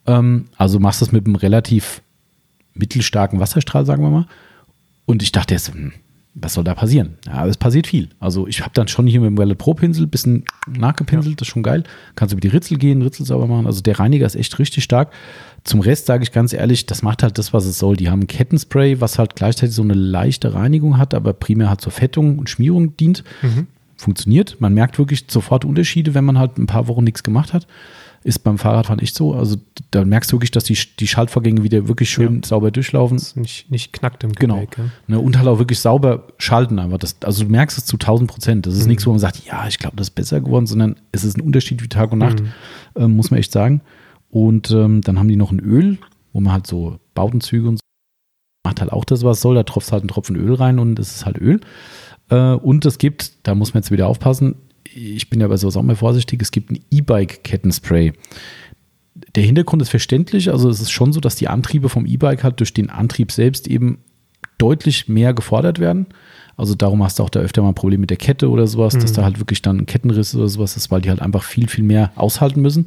Ähm, 0.07 0.47
also 0.57 0.77
machst 0.81 0.99
du 0.99 1.05
es 1.05 1.13
mit 1.13 1.25
einem 1.25 1.36
relativ 1.36 2.01
mittelstarken 2.73 3.39
Wasserstrahl, 3.39 3.86
sagen 3.86 4.03
wir 4.03 4.10
mal. 4.10 4.27
Und 5.05 5.23
ich 5.23 5.31
dachte 5.31 5.53
erst, 5.53 5.73
hm, 5.73 5.93
was 6.34 6.53
soll 6.53 6.65
da 6.65 6.73
passieren? 6.75 7.15
Ja, 7.25 7.34
aber 7.36 7.49
es 7.49 7.55
passiert 7.57 7.88
viel. 7.88 8.10
Also 8.19 8.47
ich 8.47 8.60
habe 8.62 8.71
dann 8.73 8.89
schon 8.89 9.07
hier 9.07 9.21
mit 9.21 9.27
dem 9.29 9.38
Wallet 9.38 9.57
Pro 9.57 9.73
Pinsel 9.73 10.05
ein 10.05 10.10
bisschen 10.10 10.43
nachgepinselt, 10.67 11.39
das 11.39 11.47
ist 11.47 11.51
schon 11.53 11.63
geil. 11.63 11.84
Kannst 12.15 12.34
über 12.34 12.41
die 12.41 12.47
Ritzel 12.49 12.77
gehen, 12.77 13.01
Ritzel 13.01 13.25
sauber 13.25 13.47
machen. 13.47 13.67
Also 13.67 13.81
der 13.81 13.99
Reiniger 13.99 14.25
ist 14.25 14.36
echt 14.36 14.60
richtig 14.60 14.84
stark. 14.84 15.12
Zum 15.63 15.80
Rest 15.80 16.08
sage 16.08 16.24
ich 16.24 16.32
ganz 16.32 16.54
ehrlich, 16.54 16.88
das 16.88 17.04
macht 17.04 17.21
halt 17.21 17.38
das, 17.38 17.54
was 17.54 17.65
es 17.65 17.78
soll. 17.78 17.95
Die 17.95 18.10
haben 18.10 18.21
ein 18.21 18.28
Kettenspray, 18.28 19.00
was 19.00 19.19
halt 19.19 19.36
gleichzeitig 19.36 19.76
so 19.76 19.84
eine 19.84 19.93
leichte 19.93 20.54
Reinigung 20.56 20.97
hat, 20.97 21.13
aber 21.13 21.34
primär 21.34 21.69
halt 21.69 21.82
zur 21.82 21.91
Fettung 21.91 22.39
und 22.39 22.50
Schmierung 22.50 22.97
dient. 22.97 23.24
Funktioniert. 23.95 24.60
Man 24.60 24.74
merkt 24.74 24.97
wirklich 24.97 25.26
sofort 25.30 25.63
Unterschiede, 25.63 26.15
wenn 26.15 26.26
man 26.26 26.39
halt 26.39 26.58
ein 26.58 26.65
paar 26.65 26.88
Wochen 26.88 27.04
nichts 27.04 27.21
gemacht 27.21 27.54
hat. 27.54 27.67
Ist 28.24 28.43
beim 28.43 28.60
Fahrradfahren 28.60 29.00
echt 29.00 29.15
so. 29.15 29.34
Also 29.34 29.58
da 29.91 30.06
merkst 30.06 30.32
du 30.32 30.36
wirklich, 30.36 30.52
dass 30.52 30.63
die, 30.63 30.78
die 31.00 31.08
Schaltvorgänge 31.08 31.63
wieder 31.63 31.88
wirklich 31.88 32.10
schön 32.10 32.43
sauber 32.43 32.69
durchlaufen. 32.69 33.17
Das 33.17 33.36
nicht, 33.36 33.69
nicht 33.71 33.93
knackt 33.93 34.24
im 34.24 34.34
Genau. 34.34 34.60
Ja. 34.60 34.86
Ne, 35.08 35.19
und 35.19 35.38
halt 35.38 35.47
auch 35.47 35.58
wirklich 35.60 35.80
sauber 35.80 36.28
schalten 36.38 36.78
einfach. 36.78 37.00
Das, 37.00 37.17
also 37.24 37.43
du 37.43 37.50
merkst 37.52 37.78
es 37.80 37.86
zu 37.86 37.95
1000 37.95 38.30
Prozent. 38.30 38.65
Das 38.67 38.76
ist 38.76 38.86
nichts, 38.88 39.06
wo 39.08 39.12
man 39.12 39.19
sagt, 39.19 39.43
ja, 39.45 39.67
ich 39.67 39.80
glaube, 39.80 39.95
das 39.97 40.08
ist 40.08 40.15
besser 40.15 40.39
geworden, 40.39 40.67
sondern 40.67 40.97
es 41.12 41.24
ist 41.24 41.38
ein 41.38 41.41
Unterschied 41.41 41.82
wie 41.84 41.88
Tag 41.88 42.12
und 42.12 42.19
Nacht, 42.19 42.43
ähm, 42.95 43.15
muss 43.15 43.32
man 43.32 43.39
echt 43.39 43.52
sagen. 43.52 43.82
Und 44.32 44.72
ähm, 44.72 45.02
dann 45.02 45.20
haben 45.20 45.28
die 45.28 45.36
noch 45.36 45.52
ein 45.52 45.60
Öl, 45.60 45.98
wo 46.34 46.39
man 46.39 46.54
halt 46.54 46.65
so 46.65 47.00
Bautenzüge 47.13 47.67
und 47.67 47.78
so 47.78 47.82
macht 48.63 48.80
halt 48.80 48.91
auch 48.91 49.06
das, 49.06 49.24
was 49.24 49.41
soll. 49.41 49.56
Da 49.56 49.63
tropft 49.63 49.91
halt 49.91 50.04
ein 50.04 50.08
Tropfen 50.08 50.36
Öl 50.36 50.54
rein 50.54 50.80
und 50.80 50.98
es 50.98 51.15
ist 51.15 51.26
halt 51.26 51.38
Öl. 51.38 51.60
Äh, 52.30 52.54
und 52.54 52.86
es 52.86 52.98
gibt, 52.98 53.34
da 53.44 53.54
muss 53.54 53.74
man 53.74 53.84
jetzt 53.84 53.91
wieder 53.91 54.08
aufpassen, 54.08 54.56
ich 54.94 55.30
bin 55.30 55.39
ja 55.39 55.48
bei 55.48 55.58
sowas 55.58 55.78
auch 55.78 55.84
mal 55.84 55.96
vorsichtig, 55.96 56.41
es 56.41 56.52
gibt 56.52 56.72
ein 56.72 56.80
E-Bike-Kettenspray. 56.89 58.13
Der 59.36 59.44
Hintergrund 59.44 59.82
ist 59.82 59.89
verständlich, 59.89 60.52
also 60.52 60.70
es 60.70 60.82
ist 60.82 60.91
schon 60.91 61.13
so, 61.13 61.20
dass 61.20 61.36
die 61.36 61.48
Antriebe 61.48 61.89
vom 61.89 62.06
E-Bike 62.06 62.44
halt 62.44 62.60
durch 62.60 62.74
den 62.74 62.89
Antrieb 62.89 63.32
selbst 63.32 63.67
eben 63.67 64.00
deutlich 64.58 65.08
mehr 65.08 65.34
gefordert 65.34 65.80
werden. 65.80 66.08
Also 66.58 66.76
darum 66.76 67.04
hast 67.04 67.20
du 67.20 67.24
auch 67.24 67.30
da 67.30 67.39
öfter 67.39 67.62
mal 67.62 67.70
ein 67.70 67.76
Problem 67.76 68.02
mit 68.02 68.10
der 68.10 68.17
Kette 68.17 68.50
oder 68.50 68.67
sowas, 68.67 68.96
mhm. 68.96 69.00
dass 69.00 69.13
da 69.13 69.24
halt 69.24 69.39
wirklich 69.39 69.62
dann 69.62 69.80
ein 69.80 69.86
Kettenriss 69.86 70.36
oder 70.36 70.48
sowas 70.48 70.76
ist, 70.78 70.91
weil 70.91 71.02
die 71.02 71.10
halt 71.10 71.22
einfach 71.22 71.44
viel, 71.44 71.67
viel 71.67 71.84
mehr 71.84 72.12
aushalten 72.15 72.62
müssen. 72.62 72.86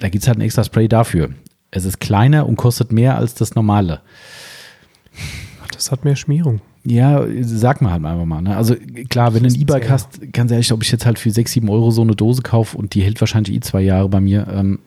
Da 0.00 0.08
gibt 0.08 0.22
es 0.22 0.28
halt 0.28 0.38
ein 0.38 0.42
extra 0.42 0.64
Spray 0.64 0.88
dafür. 0.88 1.30
Es 1.70 1.84
ist 1.84 2.00
kleiner 2.00 2.48
und 2.48 2.56
kostet 2.56 2.90
mehr 2.90 3.16
als 3.16 3.34
das 3.34 3.54
normale. 3.54 4.00
Das 5.72 5.92
hat 5.92 6.04
mehr 6.04 6.16
Schmierung. 6.16 6.60
Ja, 6.84 7.24
sag 7.42 7.82
mal 7.82 7.92
halt 7.92 8.04
einfach 8.04 8.24
mal. 8.24 8.40
Ne? 8.40 8.56
Also 8.56 8.74
klar, 9.08 9.34
wenn 9.34 9.42
du 9.42 9.50
ein 9.50 9.54
E-Bike 9.54 9.90
hast, 9.90 10.32
ganz 10.32 10.50
ehrlich, 10.50 10.72
ob 10.72 10.82
ich 10.82 10.90
jetzt 10.90 11.04
halt 11.04 11.18
für 11.18 11.30
6, 11.30 11.52
7 11.52 11.68
Euro 11.68 11.90
so 11.90 12.00
eine 12.00 12.16
Dose 12.16 12.42
kaufe 12.42 12.76
und 12.76 12.94
die 12.94 13.02
hält 13.02 13.20
wahrscheinlich 13.20 13.54
eh 13.54 13.60
zwei 13.60 13.82
Jahre 13.82 14.08
bei 14.08 14.20
mir, 14.20 14.48
ähm, 14.50 14.78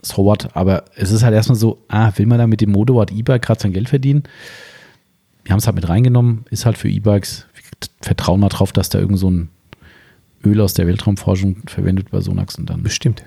so 0.00 0.24
what. 0.24 0.54
Aber 0.54 0.84
es 0.94 1.10
ist 1.10 1.24
halt 1.24 1.34
erstmal 1.34 1.58
so, 1.58 1.82
ah, 1.88 2.12
will 2.16 2.26
man 2.26 2.38
da 2.38 2.46
mit 2.46 2.60
dem 2.60 2.70
Motorrad 2.70 3.10
E-Bike 3.10 3.42
gerade 3.42 3.60
sein 3.60 3.72
Geld 3.72 3.88
verdienen? 3.88 4.22
Wir 5.44 5.52
haben 5.52 5.58
es 5.58 5.66
halt 5.66 5.74
mit 5.74 5.88
reingenommen, 5.88 6.44
ist 6.50 6.66
halt 6.66 6.78
für 6.78 6.88
E-Bikes. 6.88 7.46
Vertrauen 8.00 8.40
mal 8.40 8.48
drauf, 8.48 8.72
dass 8.72 8.88
da 8.88 9.00
irgend 9.00 9.18
so 9.18 9.30
ein 9.30 9.48
Öl 10.44 10.60
aus 10.60 10.74
der 10.74 10.86
Weltraumforschung 10.86 11.56
verwendet 11.66 12.10
bei 12.10 12.20
Sonax 12.20 12.56
und 12.56 12.70
dann. 12.70 12.82
Bestimmt. 12.82 13.24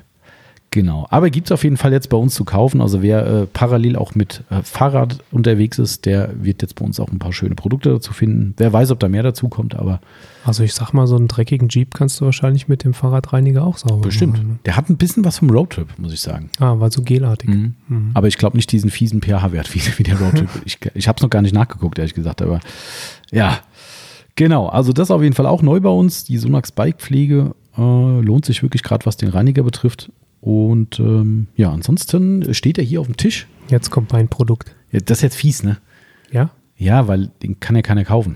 Genau. 0.74 1.06
Aber 1.12 1.30
gibt 1.30 1.50
es 1.50 1.52
auf 1.52 1.64
jeden 1.64 1.78
Fall 1.78 1.92
jetzt 1.92 2.10
bei 2.10 2.18
uns 2.18 2.34
zu 2.34 2.46
kaufen. 2.46 2.82
Also 2.82 3.04
wer 3.04 3.28
äh, 3.28 3.46
parallel 3.46 3.96
auch 3.96 4.16
mit 4.16 4.44
äh, 4.50 4.64
Fahrrad 4.64 5.20
unterwegs 5.30 5.78
ist, 5.78 6.08
der 6.08 6.32
wird 6.44 6.64
jetzt 6.64 6.74
bei 6.74 6.84
uns 6.84 7.00
auch 7.00 7.12
ein 7.12 7.20
paar 7.20 7.32
schöne 7.32 7.54
Produkte 7.54 7.92
dazu 7.92 8.12
finden. 8.12 8.56
Wer 8.58 8.74
weiß, 8.74 8.90
ob 8.90 9.00
da 9.00 9.08
mehr 9.08 9.22
dazu 9.22 9.50
kommt, 9.50 9.76
aber. 9.76 10.02
Also 10.44 10.64
ich 10.64 10.74
sag 10.74 10.92
mal, 10.92 11.06
so 11.06 11.16
einen 11.16 11.28
dreckigen 11.28 11.70
Jeep 11.70 11.94
kannst 11.94 12.20
du 12.20 12.26
wahrscheinlich 12.26 12.70
mit 12.70 12.84
dem 12.84 12.96
Fahrradreiniger 12.96 13.64
auch 13.64 13.78
sauber 13.78 14.02
Bestimmt. 14.02 14.34
Machen, 14.34 14.48
ne? 14.48 14.60
Der 14.66 14.76
hat 14.76 14.90
ein 14.90 14.98
bisschen 14.98 15.24
was 15.24 15.38
vom 15.38 15.52
Roadtrip, 15.52 15.90
muss 16.00 16.12
ich 16.12 16.22
sagen. 16.22 16.50
Ah, 16.58 16.80
war 16.80 16.90
so 16.90 17.04
gelartig. 17.04 17.52
Mhm. 17.52 17.76
Mhm. 17.88 18.12
Aber 18.16 18.28
ich 18.28 18.40
glaube 18.40 18.58
nicht 18.58 18.72
diesen 18.72 18.90
fiesen 18.90 19.22
pH-Wert 19.22 19.76
wie, 19.76 19.82
wie, 19.98 20.04
der 20.04 20.20
Roadtrip. 20.20 20.50
ich 20.66 20.80
ich 20.96 21.08
habe 21.08 21.18
es 21.18 21.22
noch 21.22 21.30
gar 21.30 21.44
nicht 21.44 21.54
nachgeguckt, 21.54 22.00
ehrlich 22.00 22.16
gesagt, 22.16 22.42
aber 22.42 22.60
ja. 23.32 23.60
Genau, 24.34 24.70
also 24.70 24.92
das 24.92 25.12
auf 25.12 25.22
jeden 25.22 25.36
Fall 25.36 25.46
auch 25.46 25.62
neu 25.62 25.80
bei 25.82 25.92
uns. 25.92 26.24
Die 26.24 26.40
Sonax 26.40 26.72
Bikepflege 26.72 27.54
äh, 27.78 28.22
lohnt 28.22 28.46
sich 28.46 28.64
wirklich 28.64 28.82
gerade, 28.82 29.06
was 29.06 29.18
den 29.18 29.30
Reiniger 29.30 29.62
betrifft. 29.62 30.10
Und 30.44 31.00
ähm, 31.00 31.48
ja, 31.56 31.72
ansonsten 31.72 32.54
steht 32.54 32.78
er 32.78 32.84
hier 32.84 33.00
auf 33.00 33.08
dem 33.08 33.16
Tisch. 33.16 33.48
Jetzt 33.70 33.92
kommt 33.92 34.12
mein 34.12 34.28
Produkt. 34.28 34.76
Ja, 34.92 35.00
das 35.00 35.20
ist 35.20 35.22
jetzt 35.22 35.36
fies, 35.38 35.64
ne? 35.64 35.78
Ja? 36.32 36.50
Ja, 36.76 37.08
weil 37.08 37.32
den 37.42 37.62
kann 37.62 37.78
ja 37.78 37.82
keiner 37.82 38.04
kaufen. 38.04 38.36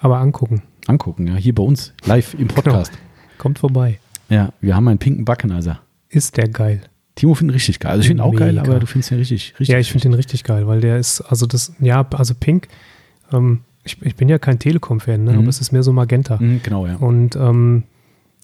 Aber 0.00 0.18
angucken. 0.18 0.62
Angucken, 0.88 1.28
ja. 1.28 1.36
Hier 1.36 1.54
bei 1.54 1.62
uns, 1.62 1.94
live 2.04 2.34
im 2.34 2.48
Podcast. 2.48 2.90
Genau. 2.90 3.38
Kommt 3.38 3.60
vorbei. 3.60 4.00
Ja, 4.28 4.52
wir 4.60 4.74
haben 4.74 4.88
einen 4.88 4.98
pinken 4.98 5.24
Backenizer. 5.24 5.78
Ist 6.08 6.36
der 6.36 6.48
geil. 6.48 6.80
Timo 7.14 7.34
findet 7.34 7.54
richtig 7.54 7.78
geil. 7.78 7.92
Also 7.92 8.00
ich 8.00 8.08
finde 8.08 8.24
auch 8.24 8.34
geil, 8.34 8.58
aber 8.58 8.80
du 8.80 8.86
findest 8.86 9.12
ihn 9.12 9.18
richtig, 9.18 9.54
richtig. 9.60 9.68
Ja, 9.68 9.78
ich 9.78 9.92
finde 9.92 10.08
den 10.08 10.14
richtig 10.14 10.42
geil, 10.42 10.66
weil 10.66 10.80
der 10.80 10.98
ist, 10.98 11.20
also 11.20 11.46
das, 11.46 11.74
ja, 11.78 12.04
also 12.10 12.34
pink, 12.34 12.66
ähm, 13.32 13.60
ich, 13.84 14.02
ich, 14.02 14.16
bin 14.16 14.28
ja 14.28 14.40
kein 14.40 14.58
Telekom-Fan, 14.58 15.22
ne? 15.22 15.34
Mhm. 15.34 15.38
aber 15.38 15.48
es 15.48 15.60
ist 15.60 15.70
mehr 15.70 15.84
so 15.84 15.92
Magenta. 15.92 16.38
Mhm, 16.40 16.60
genau, 16.64 16.88
ja. 16.88 16.96
Und 16.96 17.36
ähm, 17.36 17.84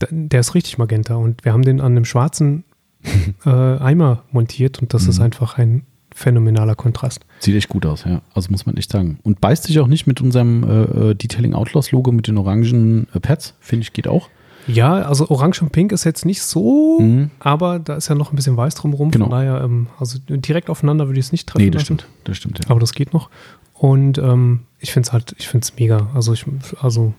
der 0.09 0.39
ist 0.39 0.55
richtig 0.55 0.79
Magenta. 0.79 1.17
Und 1.17 1.45
wir 1.45 1.53
haben 1.53 1.63
den 1.63 1.81
an 1.81 1.93
einem 1.93 2.05
schwarzen 2.05 2.63
äh, 3.47 3.51
Eimer 3.51 4.23
montiert 4.33 4.81
und 4.81 4.95
das 4.95 5.05
mhm. 5.05 5.11
ist 5.11 5.21
einfach 5.21 5.59
ein 5.59 5.83
phänomenaler 6.15 6.75
Kontrast. 6.75 7.25
Sieht 7.41 7.57
echt 7.57 7.69
gut 7.69 7.87
aus, 7.87 8.05
ja. 8.05 8.21
Also 8.35 8.51
muss 8.51 8.67
man 8.67 8.77
echt 8.77 8.93
sagen. 8.93 9.19
Und 9.23 9.41
beißt 9.41 9.65
sich 9.65 9.81
auch 9.81 9.87
nicht 9.87 10.07
mit 10.07 10.21
unserem 10.21 10.63
äh, 10.65 11.11
äh 11.11 11.15
Detailing 11.15 11.55
Outlaws 11.55 11.91
Logo 11.91 12.13
mit 12.13 12.29
den 12.29 12.37
orangen 12.37 13.07
äh, 13.15 13.21
Pads, 13.21 13.55
finde 13.61 13.83
ich, 13.85 13.93
geht 13.93 14.09
auch. 14.09 14.29
Ja, 14.69 14.95
also 14.95 15.29
Orange 15.29 15.63
und 15.63 15.73
Pink 15.73 15.91
ist 15.91 16.05
jetzt 16.05 16.25
nicht 16.25 16.43
so, 16.43 17.01
mhm. 17.01 17.31
aber 17.41 17.79
da 17.79 17.97
ist 17.97 18.09
ja 18.09 18.15
noch 18.15 18.33
ein 18.33 18.37
bisschen 18.37 18.57
weiß 18.57 18.77
drumherum. 18.77 19.11
Genau. 19.11 19.25
Von 19.25 19.33
daher, 19.33 19.63
ähm, 19.63 19.89
also 19.99 20.19
direkt 20.29 20.71
aufeinander 20.71 21.09
würde 21.09 21.19
ich 21.19 21.27
es 21.27 21.33
nicht 21.33 21.49
treffen. 21.49 21.65
Nee, 21.65 21.71
das 21.71 21.83
lassen. 21.83 21.99
stimmt. 21.99 22.07
Das 22.25 22.37
stimmt, 22.37 22.59
ja. 22.63 22.71
Aber 22.71 22.79
das 22.79 22.93
geht 22.93 23.13
noch. 23.13 23.29
Und 23.75 24.19
ähm, 24.19 24.61
ich 24.79 24.93
finde 24.93 25.09
es 25.09 25.13
halt, 25.13 25.35
ich 25.39 25.49
finde 25.49 25.65
es 25.65 25.77
mega. 25.77 26.11
Also 26.15 26.33
ich, 26.33 26.45
also 26.81 27.15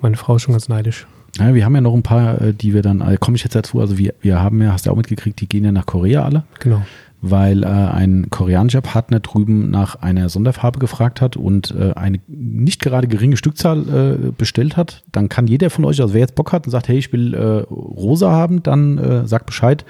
meine 0.00 0.16
Frau 0.16 0.36
ist 0.36 0.42
schon 0.42 0.52
ganz 0.52 0.68
neidisch. 0.68 1.06
Ja, 1.38 1.54
wir 1.54 1.64
haben 1.64 1.74
ja 1.74 1.80
noch 1.80 1.94
ein 1.94 2.02
paar, 2.02 2.40
äh, 2.40 2.54
die 2.54 2.74
wir 2.74 2.82
dann, 2.82 3.00
äh, 3.00 3.16
komme 3.18 3.36
ich 3.36 3.42
jetzt 3.42 3.54
dazu, 3.54 3.80
also 3.80 3.98
wir, 3.98 4.14
wir 4.20 4.40
haben 4.40 4.62
ja, 4.62 4.72
hast 4.72 4.86
du 4.86 4.90
auch 4.90 4.96
mitgekriegt, 4.96 5.40
die 5.40 5.48
gehen 5.48 5.64
ja 5.64 5.72
nach 5.72 5.86
Korea 5.86 6.24
alle. 6.24 6.44
Genau. 6.60 6.82
Weil 7.26 7.62
äh, 7.62 7.66
ein 7.66 8.28
koreanischer 8.28 8.82
Partner 8.82 9.20
drüben 9.20 9.70
nach 9.70 9.96
einer 9.96 10.28
Sonderfarbe 10.28 10.78
gefragt 10.78 11.22
hat 11.22 11.36
und 11.36 11.74
äh, 11.74 11.94
eine 11.94 12.20
nicht 12.28 12.82
gerade 12.82 13.08
geringe 13.08 13.38
Stückzahl 13.38 13.78
äh, 13.88 14.32
bestellt 14.36 14.76
hat. 14.76 15.04
Dann 15.10 15.30
kann 15.30 15.46
jeder 15.46 15.70
von 15.70 15.86
euch, 15.86 16.00
also 16.02 16.12
wer 16.12 16.20
jetzt 16.20 16.34
Bock 16.34 16.52
hat 16.52 16.66
und 16.66 16.70
sagt, 16.70 16.88
hey, 16.88 16.98
ich 16.98 17.12
will 17.14 17.32
äh, 17.32 17.62
rosa 17.72 18.30
haben, 18.30 18.62
dann 18.62 19.26
sagt 19.26 19.46
Bescheid. 19.46 19.86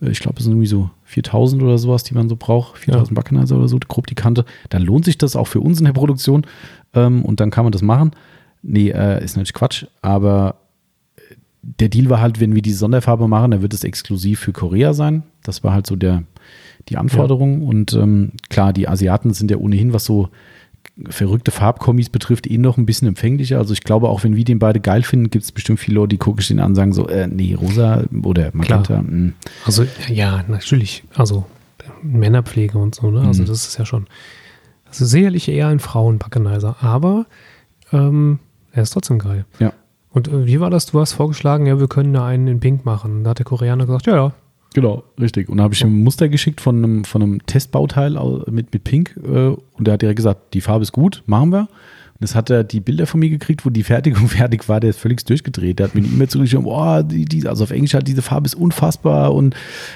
Ich 0.00 0.18
glaube, 0.18 0.38
es 0.38 0.44
sind 0.44 0.54
irgendwie 0.54 0.66
so 0.66 0.90
4000 1.04 1.62
oder 1.62 1.78
sowas, 1.78 2.02
die 2.04 2.14
man 2.14 2.28
so 2.28 2.36
braucht. 2.36 2.78
4000 2.78 3.10
ja. 3.10 3.14
Backenizer 3.14 3.56
oder 3.56 3.68
so, 3.68 3.78
grob 3.86 4.06
die 4.06 4.14
Kante. 4.14 4.44
Dann 4.70 4.82
lohnt 4.82 5.04
sich 5.04 5.18
das 5.18 5.36
auch 5.36 5.46
für 5.46 5.60
uns 5.60 5.78
in 5.78 5.84
der 5.84 5.92
Produktion 5.92 6.44
ähm, 6.94 7.24
und 7.24 7.38
dann 7.38 7.50
kann 7.50 7.64
man 7.64 7.72
das 7.72 7.82
machen. 7.82 8.12
Nee, 8.62 8.90
ist 8.90 9.36
natürlich 9.36 9.52
Quatsch, 9.52 9.86
aber 10.00 10.61
der 11.62 11.88
Deal 11.88 12.10
war 12.10 12.20
halt, 12.20 12.40
wenn 12.40 12.54
wir 12.54 12.62
die 12.62 12.72
Sonderfarbe 12.72 13.28
machen, 13.28 13.52
dann 13.52 13.62
wird 13.62 13.74
es 13.74 13.84
exklusiv 13.84 14.40
für 14.40 14.52
Korea 14.52 14.94
sein. 14.94 15.22
Das 15.42 15.62
war 15.62 15.72
halt 15.72 15.86
so 15.86 15.96
der, 15.96 16.24
die 16.88 16.96
Anforderung. 16.96 17.62
Ja. 17.62 17.68
Und 17.68 17.92
ähm, 17.94 18.32
klar, 18.50 18.72
die 18.72 18.88
Asiaten 18.88 19.32
sind 19.32 19.50
ja 19.50 19.56
ohnehin, 19.56 19.92
was 19.92 20.04
so 20.04 20.28
verrückte 21.08 21.52
Farbkommis 21.52 22.10
betrifft, 22.10 22.50
eh 22.50 22.58
noch 22.58 22.76
ein 22.76 22.86
bisschen 22.86 23.08
empfänglicher. 23.08 23.58
Also 23.58 23.72
ich 23.72 23.82
glaube, 23.82 24.08
auch 24.08 24.24
wenn 24.24 24.36
wir 24.36 24.44
den 24.44 24.58
beide 24.58 24.80
geil 24.80 25.02
finden, 25.02 25.30
gibt 25.30 25.44
es 25.44 25.52
bestimmt 25.52 25.80
viele 25.80 25.94
Leute, 25.94 26.08
die 26.08 26.18
gucken 26.18 26.40
sich 26.40 26.48
den 26.48 26.58
an 26.58 26.72
und 26.72 26.74
sagen 26.74 26.92
so, 26.92 27.08
äh, 27.08 27.28
nee, 27.28 27.54
rosa 27.54 28.04
oder 28.22 28.50
magenta. 28.52 29.00
Mm. 29.00 29.34
Also 29.64 29.86
ja, 30.08 30.44
natürlich. 30.48 31.04
Also 31.14 31.46
Männerpflege 32.02 32.76
und 32.78 32.94
so, 32.94 33.10
ne? 33.10 33.22
Also 33.22 33.42
mhm. 33.42 33.46
das 33.46 33.66
ist 33.66 33.78
ja 33.78 33.86
schon, 33.86 34.06
also 34.86 35.04
sicherlich 35.04 35.48
eher 35.48 35.68
ein 35.68 35.78
Frauenbackenizer, 35.78 36.76
aber 36.80 37.26
ähm, 37.92 38.40
er 38.72 38.82
ist 38.82 38.90
trotzdem 38.90 39.18
geil. 39.18 39.44
Ja. 39.60 39.72
Und 40.12 40.28
äh, 40.28 40.46
wie 40.46 40.60
war 40.60 40.70
das? 40.70 40.86
Du 40.86 41.00
hast 41.00 41.12
vorgeschlagen, 41.12 41.66
ja, 41.66 41.80
wir 41.80 41.88
können 41.88 42.12
da 42.12 42.26
einen 42.26 42.46
in 42.46 42.60
Pink 42.60 42.84
machen. 42.84 43.24
Da 43.24 43.30
hat 43.30 43.38
der 43.38 43.46
Koreaner 43.46 43.86
gesagt, 43.86 44.06
ja, 44.06 44.14
ja. 44.14 44.32
Genau, 44.74 45.02
richtig. 45.20 45.48
Und 45.48 45.58
da 45.58 45.64
habe 45.64 45.74
ich 45.74 45.82
ihm 45.82 45.88
ein 45.88 46.02
Muster 46.02 46.28
geschickt 46.28 46.60
von 46.60 46.78
einem, 46.78 47.04
von 47.04 47.22
einem 47.22 47.46
Testbauteil 47.46 48.18
mit, 48.50 48.72
mit 48.72 48.84
Pink. 48.84 49.18
Äh, 49.22 49.48
und 49.48 49.86
der 49.86 49.94
hat 49.94 50.02
direkt 50.02 50.16
gesagt, 50.16 50.54
die 50.54 50.60
Farbe 50.60 50.82
ist 50.82 50.92
gut, 50.92 51.22
machen 51.26 51.50
wir. 51.50 51.60
Und 51.60 51.68
das 52.20 52.34
hat 52.34 52.50
er 52.50 52.64
die 52.64 52.80
Bilder 52.80 53.06
von 53.06 53.20
mir 53.20 53.28
gekriegt, 53.28 53.66
wo 53.66 53.70
die 53.70 53.82
Fertigung 53.82 54.28
fertig 54.28 54.68
war, 54.68 54.80
der 54.80 54.90
ist 54.90 54.98
völlig 54.98 55.24
durchgedreht. 55.24 55.78
Der 55.78 55.88
hat 55.88 55.94
mir 55.94 56.02
eine 56.02 56.12
E-Mail 56.12 56.28
zugeschrieben, 56.28 56.64
boah, 56.64 57.02
die, 57.02 57.24
die, 57.24 57.46
also 57.46 57.64
auf 57.64 57.70
Englisch 57.70 57.94
hat 57.94 58.08
diese 58.08 58.22
Farbe 58.22 58.46
ist 58.46 58.54
unfassbar. 58.54 59.34
Und 59.34 59.54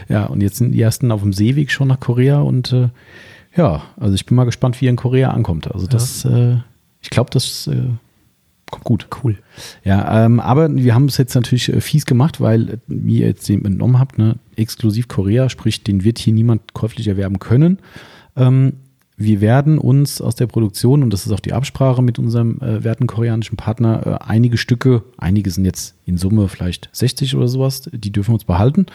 ja, 0.09 0.27
und 0.27 0.43
jetzt 0.43 0.57
sind 0.57 0.73
die 0.73 0.81
ersten 0.81 1.11
auf 1.11 1.23
dem 1.23 1.33
Seeweg 1.33 1.71
schon 1.71 1.89
nach 1.89 2.01
Korea. 2.01 2.41
Und 2.41 2.73
äh, 2.73 2.89
ja, 3.57 3.83
also 3.99 4.15
ich 4.15 4.27
bin 4.27 4.37
mal 4.37 4.45
gespannt, 4.45 4.81
wie 4.81 4.87
er 4.87 4.91
in 4.91 4.97
Korea 4.97 5.31
ankommt. 5.31 5.73
Also 5.73 5.87
das, 5.87 6.25
ja. 6.25 6.55
äh, 6.55 6.57
ich 7.01 7.09
glaube, 7.09 7.31
das 7.31 7.67
äh, 7.67 7.89
Kommt 8.71 8.85
gut. 8.85 9.09
Cool. 9.23 9.39
Ja, 9.85 10.25
ähm, 10.25 10.41
aber 10.41 10.75
wir 10.75 10.95
haben 10.95 11.07
es 11.07 11.19
jetzt 11.19 11.35
natürlich 11.35 11.73
äh, 11.73 11.81
fies 11.81 12.05
gemacht, 12.05 12.41
weil 12.41 12.71
äh, 12.71 12.95
ihr 13.07 13.29
jetzt 13.29 13.49
den 13.49 13.65
entnommen 13.65 13.99
habt, 13.99 14.19
ne, 14.19 14.37
exklusiv 14.57 15.07
Korea, 15.09 15.49
sprich, 15.49 15.85
den 15.85 16.03
wird 16.03 16.19
hier 16.19 16.33
niemand 16.33 16.75
käuflich 16.75 17.07
erwerben 17.07 17.39
können. 17.39 17.79
Ähm, 18.37 18.75
wir 19.17 19.41
werden 19.41 19.79
uns 19.79 20.21
aus 20.21 20.35
der 20.35 20.47
Produktion, 20.47 21.03
und 21.03 21.11
das 21.11 21.25
ist 21.25 21.33
auch 21.33 21.41
die 21.41 21.55
Absprache 21.55 22.03
mit 22.03 22.19
unserem 22.19 22.61
äh, 22.61 22.85
werten 22.85 23.07
koreanischen 23.07 23.57
Partner, 23.57 24.07
äh, 24.07 24.25
einige 24.25 24.59
Stücke, 24.59 25.05
einige 25.17 25.51
sind 25.51 25.65
jetzt 25.65 25.95
in 26.05 26.19
Summe 26.19 26.49
vielleicht 26.49 26.91
60 26.93 27.35
oder 27.37 27.49
sowas, 27.49 27.89
die 27.93 28.13
dürfen 28.13 28.31
wir 28.31 28.35
uns 28.35 28.45
behalten. 28.45 28.87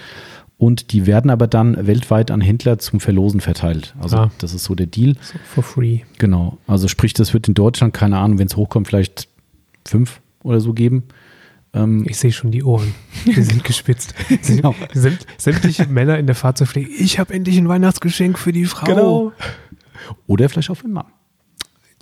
Und 0.57 0.93
die 0.93 1.07
werden 1.07 1.31
aber 1.31 1.47
dann 1.47 1.87
weltweit 1.87 2.29
an 2.29 2.39
Händler 2.39 2.77
zum 2.77 2.99
Verlosen 2.99 3.41
verteilt. 3.41 3.95
Also 3.99 4.17
ah. 4.17 4.31
das 4.37 4.53
ist 4.53 4.63
so 4.65 4.75
der 4.75 4.85
Deal. 4.85 5.15
So 5.19 5.39
for 5.43 5.63
free. 5.63 6.01
Genau. 6.19 6.59
Also 6.67 6.87
sprich, 6.87 7.15
das 7.15 7.33
wird 7.33 7.47
in 7.47 7.55
Deutschland, 7.55 7.95
keine 7.95 8.19
Ahnung, 8.19 8.37
wenn 8.37 8.45
es 8.45 8.55
hochkommt, 8.55 8.87
vielleicht 8.87 9.27
fünf 9.87 10.21
oder 10.43 10.59
so 10.59 10.73
geben. 10.73 11.03
Ähm, 11.73 12.05
ich 12.07 12.17
sehe 12.17 12.31
schon 12.31 12.51
die 12.51 12.63
Ohren. 12.63 12.93
Die 13.25 13.41
sind 13.41 13.63
gespitzt. 13.63 14.13
genau. 14.45 14.75
Sämt, 14.93 15.25
sämtliche 15.37 15.87
Männer 15.87 16.17
in 16.17 16.25
der 16.25 16.35
Fahrzeugpflege. 16.35 16.89
Ich 16.89 17.19
habe 17.19 17.33
endlich 17.33 17.57
ein 17.57 17.69
Weihnachtsgeschenk 17.69 18.37
für 18.37 18.51
die 18.51 18.65
Frau. 18.65 18.85
Genau. 18.85 19.31
Oder 20.27 20.49
vielleicht 20.49 20.69
auch 20.69 20.75
für 20.75 20.87
den 20.87 20.93
Mann. 20.93 21.05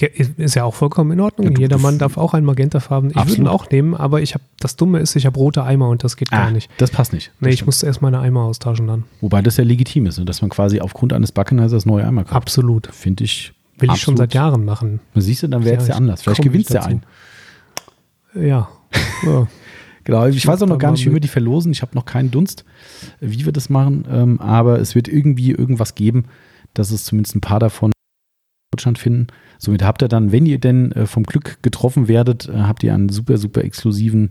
Ja, 0.01 0.07
ist 0.07 0.55
ja 0.55 0.63
auch 0.63 0.75
vollkommen 0.75 1.11
in 1.11 1.19
Ordnung. 1.19 1.51
Ja, 1.51 1.59
Jeder 1.59 1.77
Mann 1.77 1.97
darf 1.97 2.17
auch 2.17 2.33
einen 2.33 2.45
Magentafarben. 2.45 3.09
Ich 3.09 3.17
würde 3.17 3.33
ihn 3.33 3.47
auch 3.47 3.69
nehmen, 3.69 3.95
aber 3.95 4.21
ich 4.21 4.33
habe 4.33 4.43
das 4.59 4.77
Dumme 4.77 4.99
ist, 4.99 5.15
ich 5.17 5.25
habe 5.25 5.37
rote 5.37 5.63
Eimer 5.63 5.89
und 5.89 6.05
das 6.05 6.15
geht 6.15 6.31
ah, 6.31 6.43
gar 6.43 6.51
nicht. 6.51 6.71
Das 6.77 6.89
passt 6.89 7.11
nicht. 7.11 7.31
Nee, 7.41 7.49
ich 7.49 7.65
muss 7.65 7.83
erst 7.83 8.01
meine 8.01 8.19
Eimer 8.19 8.43
austauschen 8.43 8.87
dann. 8.87 9.03
Wobei 9.19 9.41
das 9.41 9.57
ja 9.57 9.65
legitim 9.65 10.05
ist, 10.05 10.17
ne? 10.17 10.23
dass 10.23 10.41
man 10.41 10.49
quasi 10.49 10.79
aufgrund 10.79 11.11
eines 11.11 11.33
Backenheisers 11.33 11.85
neue 11.85 12.05
Eimer 12.05 12.23
kauft. 12.23 12.35
Absolut. 12.35 12.87
Finde 12.93 13.25
ich. 13.25 13.53
Will 13.77 13.89
absolut. 13.89 13.97
ich 13.97 14.03
schon 14.03 14.17
seit 14.17 14.33
Jahren 14.33 14.63
machen. 14.63 15.01
Siehst 15.15 15.43
du, 15.43 15.47
dann 15.47 15.65
wäre 15.65 15.77
es 15.77 15.87
ja, 15.87 15.93
ja 15.93 15.97
anders. 15.97 16.21
Vielleicht 16.21 16.43
gewinnt 16.43 16.69
der 16.69 16.85
ein. 16.85 17.03
Ja. 18.33 18.69
ja. 19.23 19.47
genau, 20.03 20.27
ich 20.27 20.45
weiß 20.45 20.61
auch 20.61 20.67
noch 20.67 20.77
gar 20.77 20.91
nicht, 20.91 21.05
wie 21.05 21.13
wir 21.13 21.19
die 21.19 21.27
verlosen. 21.27 21.71
Ich 21.71 21.81
habe 21.81 21.95
noch 21.95 22.05
keinen 22.05 22.31
Dunst, 22.31 22.65
wie 23.19 23.45
wir 23.45 23.51
das 23.51 23.69
machen. 23.69 24.05
Ähm, 24.09 24.39
aber 24.39 24.79
es 24.79 24.95
wird 24.95 25.07
irgendwie 25.07 25.51
irgendwas 25.51 25.95
geben, 25.95 26.25
dass 26.73 26.91
es 26.91 27.05
zumindest 27.05 27.35
ein 27.35 27.41
paar 27.41 27.59
davon 27.59 27.91
Deutschland 28.71 28.97
finden. 28.99 29.27
Somit 29.57 29.83
habt 29.83 30.01
ihr 30.01 30.07
dann, 30.07 30.31
wenn 30.31 30.45
ihr 30.45 30.59
denn 30.59 30.91
äh, 30.91 31.05
vom 31.05 31.23
Glück 31.23 31.61
getroffen 31.61 32.07
werdet, 32.07 32.47
äh, 32.47 32.53
habt 32.53 32.83
ihr 32.83 32.93
einen 32.93 33.09
super, 33.09 33.37
super 33.37 33.63
exklusiven, 33.63 34.29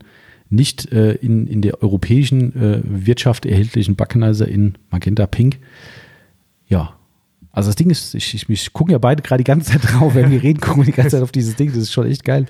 nicht 0.48 0.90
äh, 0.92 1.12
in, 1.12 1.46
in 1.46 1.60
der 1.60 1.82
europäischen 1.82 2.54
äh, 2.56 2.80
Wirtschaft 2.84 3.44
erhältlichen 3.44 3.96
Buckenizer 3.96 4.48
in 4.48 4.78
Magenta 4.90 5.26
Pink. 5.26 5.58
Ja, 6.66 6.97
also 7.52 7.68
das 7.68 7.76
Ding 7.76 7.90
ist, 7.90 8.14
ich, 8.14 8.34
ich, 8.34 8.48
ich 8.48 8.72
gucken 8.72 8.92
ja 8.92 8.98
beide 8.98 9.22
gerade 9.22 9.42
die 9.42 9.44
ganze 9.50 9.72
Zeit 9.72 9.82
drauf, 9.92 10.14
wenn 10.14 10.30
wir 10.30 10.42
reden, 10.42 10.60
gucken 10.60 10.82
wir 10.82 10.86
die 10.86 10.92
ganze 10.92 11.16
Zeit 11.16 11.22
auf 11.22 11.32
dieses 11.32 11.56
Ding. 11.56 11.68
Das 11.68 11.78
ist 11.78 11.92
schon 11.92 12.06
echt 12.06 12.24
geil. 12.24 12.46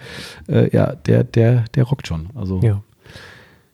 Äh, 0.49 0.75
ja, 0.75 0.95
der, 0.95 1.25
der, 1.25 1.65
der 1.75 1.85
rockt 1.85 2.07
schon. 2.07 2.29
Also 2.35 2.61
Ja. 2.63 2.83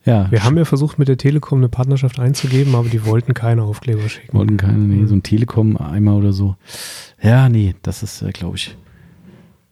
ja, 0.04 0.30
Wir 0.30 0.44
haben 0.44 0.56
ja 0.56 0.64
versucht, 0.64 0.98
mit 0.98 1.08
der 1.08 1.16
Telekom 1.16 1.58
eine 1.58 1.68
Partnerschaft 1.68 2.18
einzugeben, 2.18 2.74
aber 2.74 2.88
die 2.88 3.04
wollten 3.04 3.34
keine 3.34 3.62
Aufkleber 3.62 4.08
schicken. 4.08 4.36
wollten 4.36 4.56
keine, 4.56 4.78
nee, 4.78 5.06
so 5.06 5.14
ein 5.14 5.22
Telekom 5.22 5.76
einmal 5.76 6.14
oder 6.14 6.32
so. 6.32 6.56
Ja, 7.22 7.48
nee, 7.48 7.74
das 7.82 8.02
ist, 8.02 8.22
äh, 8.22 8.30
glaube 8.30 8.56
ich. 8.56 8.76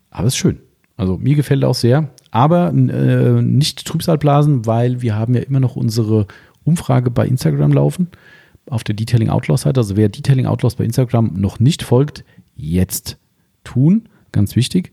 Aber 0.09 0.27
ist 0.27 0.37
schön. 0.37 0.59
Also 0.97 1.17
mir 1.17 1.35
gefällt 1.35 1.63
auch 1.65 1.75
sehr. 1.75 2.09
Aber 2.31 2.69
äh, 2.69 3.41
nicht 3.41 3.85
Trübsalblasen, 3.85 4.65
weil 4.65 5.01
wir 5.01 5.15
haben 5.15 5.33
ja 5.35 5.41
immer 5.41 5.59
noch 5.59 5.75
unsere 5.75 6.27
Umfrage 6.63 7.11
bei 7.11 7.27
Instagram 7.27 7.73
laufen. 7.73 8.09
Auf 8.69 8.83
der 8.83 8.95
Detailing 8.95 9.29
Outlaws 9.29 9.61
Seite. 9.61 9.79
Also 9.79 9.95
wer 9.95 10.09
Detailing 10.09 10.45
Outlaws 10.45 10.75
bei 10.75 10.85
Instagram 10.85 11.33
noch 11.35 11.59
nicht 11.59 11.83
folgt, 11.83 12.23
jetzt 12.55 13.17
tun. 13.63 14.07
Ganz 14.31 14.55
wichtig. 14.55 14.91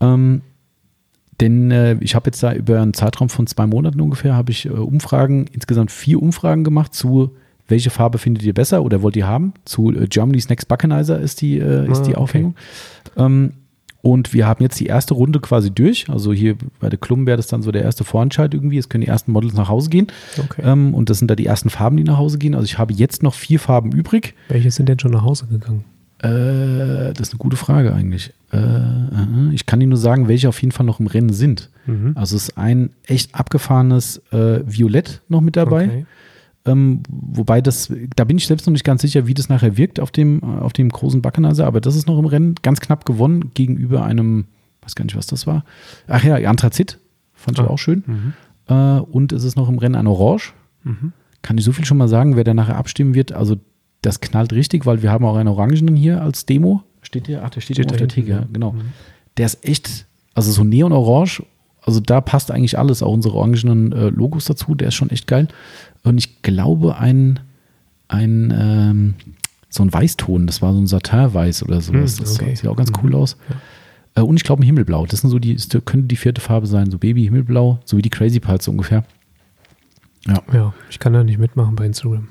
Ähm, 0.00 0.42
denn 1.40 1.70
äh, 1.70 1.96
ich 2.00 2.14
habe 2.14 2.28
jetzt 2.28 2.42
da 2.42 2.52
über 2.52 2.80
einen 2.80 2.94
Zeitraum 2.94 3.28
von 3.28 3.46
zwei 3.46 3.66
Monaten 3.66 4.00
ungefähr, 4.00 4.34
habe 4.34 4.52
ich 4.52 4.66
äh, 4.66 4.70
Umfragen, 4.70 5.46
insgesamt 5.52 5.90
vier 5.90 6.22
Umfragen 6.22 6.64
gemacht 6.64 6.94
zu 6.94 7.36
welche 7.68 7.90
Farbe 7.90 8.18
findet 8.18 8.44
ihr 8.44 8.54
besser 8.54 8.82
oder 8.82 9.02
wollt 9.02 9.16
ihr 9.16 9.26
haben? 9.26 9.52
Zu 9.64 9.92
äh, 9.92 10.06
Germany's 10.06 10.48
Next 10.48 10.68
Buckenizer 10.68 11.18
ist 11.20 11.40
die, 11.40 11.58
äh, 11.58 11.90
ist 11.90 12.00
Ah, 12.00 12.02
die 12.02 12.10
okay. 12.10 12.14
Aufhängung. 12.14 12.54
Ähm, 13.16 13.52
und 14.06 14.32
wir 14.32 14.46
haben 14.46 14.62
jetzt 14.62 14.78
die 14.78 14.86
erste 14.86 15.14
Runde 15.14 15.40
quasi 15.40 15.72
durch. 15.72 16.08
Also 16.08 16.32
hier 16.32 16.54
bei 16.78 16.88
der 16.88 16.96
Klum 16.96 17.26
wäre 17.26 17.36
das 17.36 17.48
dann 17.48 17.62
so 17.62 17.72
der 17.72 17.82
erste 17.82 18.04
Vorentscheid 18.04 18.54
irgendwie. 18.54 18.78
Es 18.78 18.88
können 18.88 19.00
die 19.02 19.08
ersten 19.08 19.32
Models 19.32 19.54
nach 19.54 19.68
Hause 19.68 19.90
gehen. 19.90 20.06
Okay. 20.38 20.62
Ähm, 20.64 20.94
und 20.94 21.10
das 21.10 21.18
sind 21.18 21.28
da 21.28 21.34
die 21.34 21.46
ersten 21.46 21.70
Farben, 21.70 21.96
die 21.96 22.04
nach 22.04 22.16
Hause 22.16 22.38
gehen. 22.38 22.54
Also 22.54 22.66
ich 22.66 22.78
habe 22.78 22.94
jetzt 22.94 23.24
noch 23.24 23.34
vier 23.34 23.58
Farben 23.58 23.90
übrig. 23.90 24.34
Welche 24.48 24.70
sind 24.70 24.88
denn 24.88 25.00
schon 25.00 25.10
nach 25.10 25.24
Hause 25.24 25.46
gegangen? 25.46 25.84
Äh, 26.20 27.14
das 27.14 27.28
ist 27.28 27.32
eine 27.32 27.38
gute 27.38 27.56
Frage 27.56 27.92
eigentlich. 27.92 28.32
Äh, 28.52 28.58
äh, 28.58 29.52
ich 29.52 29.66
kann 29.66 29.80
Ihnen 29.80 29.90
nur 29.90 29.98
sagen, 29.98 30.28
welche 30.28 30.48
auf 30.48 30.62
jeden 30.62 30.70
Fall 30.70 30.86
noch 30.86 31.00
im 31.00 31.08
Rennen 31.08 31.32
sind. 31.32 31.70
Mhm. 31.86 32.12
Also 32.14 32.36
es 32.36 32.50
ist 32.50 32.58
ein 32.58 32.90
echt 33.08 33.34
abgefahrenes 33.34 34.22
äh, 34.30 34.60
Violett 34.64 35.20
noch 35.28 35.40
mit 35.40 35.56
dabei. 35.56 35.84
Okay. 35.86 36.06
Ähm, 36.66 37.02
wobei 37.08 37.60
das, 37.60 37.92
da 38.16 38.24
bin 38.24 38.36
ich 38.38 38.46
selbst 38.46 38.66
noch 38.66 38.72
nicht 38.72 38.84
ganz 38.84 39.00
sicher, 39.02 39.26
wie 39.26 39.34
das 39.34 39.48
nachher 39.48 39.76
wirkt 39.76 40.00
auf 40.00 40.10
dem, 40.10 40.40
äh, 40.42 40.46
auf 40.60 40.72
dem 40.72 40.88
großen 40.88 41.22
Backenaser, 41.22 41.66
aber 41.66 41.80
das 41.80 41.94
ist 41.96 42.06
noch 42.06 42.18
im 42.18 42.24
Rennen 42.26 42.54
ganz 42.62 42.80
knapp 42.80 43.04
gewonnen 43.04 43.52
gegenüber 43.54 44.04
einem, 44.04 44.46
weiß 44.82 44.94
gar 44.96 45.04
nicht, 45.04 45.16
was 45.16 45.26
das 45.26 45.46
war. 45.46 45.64
Ach 46.08 46.22
ja, 46.24 46.36
Anthrazit, 46.48 46.98
fand 47.34 47.58
ich 47.58 47.64
Ah. 47.64 47.68
auch 47.68 47.78
schön. 47.78 48.02
Mhm. 48.06 48.32
Äh, 48.68 49.00
und 49.00 49.32
es 49.32 49.44
ist 49.44 49.56
noch 49.56 49.68
im 49.68 49.78
Rennen 49.78 49.94
ein 49.94 50.06
Orange. 50.06 50.52
Mhm. 50.82 51.12
Kann 51.42 51.56
ich 51.58 51.64
so 51.64 51.70
viel 51.72 51.84
schon 51.84 51.98
mal 51.98 52.08
sagen, 52.08 52.34
wer 52.36 52.42
da 52.44 52.52
nachher 52.54 52.76
abstimmen 52.76 53.14
wird, 53.14 53.30
also 53.32 53.56
das 54.02 54.20
knallt 54.20 54.52
richtig, 54.52 54.86
weil 54.86 55.02
wir 55.02 55.10
haben 55.12 55.24
auch 55.24 55.36
einen 55.36 55.48
Orangenen 55.48 55.94
hier 55.96 56.20
als 56.22 56.46
Demo. 56.46 56.82
Steht 57.02 57.26
hier? 57.28 57.42
Ach, 57.44 57.50
der 57.50 57.60
steht, 57.60 57.76
Steht 57.76 57.90
auf 57.92 57.96
der 57.96 58.08
Theke, 58.08 58.30
ja. 58.30 58.46
genau. 58.52 58.72
Mhm. 58.72 58.80
Der 59.36 59.46
ist 59.46 59.64
echt, 59.64 60.06
also 60.34 60.50
so 60.50 60.64
Neon-Orange, 60.64 61.44
also 61.86 62.00
da 62.00 62.20
passt 62.20 62.50
eigentlich 62.50 62.78
alles, 62.78 63.02
auch 63.02 63.12
unsere 63.12 63.34
orangenen 63.34 63.92
äh, 63.92 64.08
Logos 64.10 64.44
dazu, 64.44 64.74
der 64.74 64.88
ist 64.88 64.94
schon 64.94 65.10
echt 65.10 65.26
geil. 65.26 65.48
Und 66.02 66.18
ich 66.18 66.42
glaube, 66.42 66.98
ein, 66.98 67.40
ein 68.08 68.52
ähm, 68.56 69.14
so 69.70 69.82
ein 69.82 69.92
Weißton, 69.92 70.46
das 70.46 70.60
war 70.62 70.72
so 70.72 70.78
ein 70.80 70.86
Satin-Weiß 70.86 71.62
oder 71.62 71.80
sowas. 71.80 72.18
Hm, 72.18 72.24
das 72.24 72.34
okay. 72.40 72.54
sieht 72.54 72.66
auch 72.68 72.76
ganz 72.76 72.90
cool 73.02 73.10
Mhm. 73.10 73.16
aus. 73.16 73.36
Äh, 74.14 74.20
und 74.22 74.36
ich 74.36 74.44
glaube, 74.44 74.62
ein 74.62 74.66
Himmelblau. 74.66 75.06
Das 75.06 75.20
sind 75.20 75.30
so 75.30 75.38
die, 75.38 75.54
das 75.54 75.68
könnte 75.84 76.06
die 76.08 76.16
vierte 76.16 76.40
Farbe 76.40 76.66
sein, 76.66 76.90
so 76.90 76.98
Baby-Himmelblau, 76.98 77.78
so 77.84 77.96
wie 77.96 78.02
die 78.02 78.10
Crazy 78.10 78.40
Pulse 78.40 78.70
ungefähr. 78.70 79.04
Ja, 80.26 80.42
Ja, 80.52 80.74
ich 80.90 80.98
kann 80.98 81.12
da 81.12 81.22
nicht 81.22 81.38
mitmachen 81.38 81.76
bei 81.76 81.86
Instagram. 81.86 82.26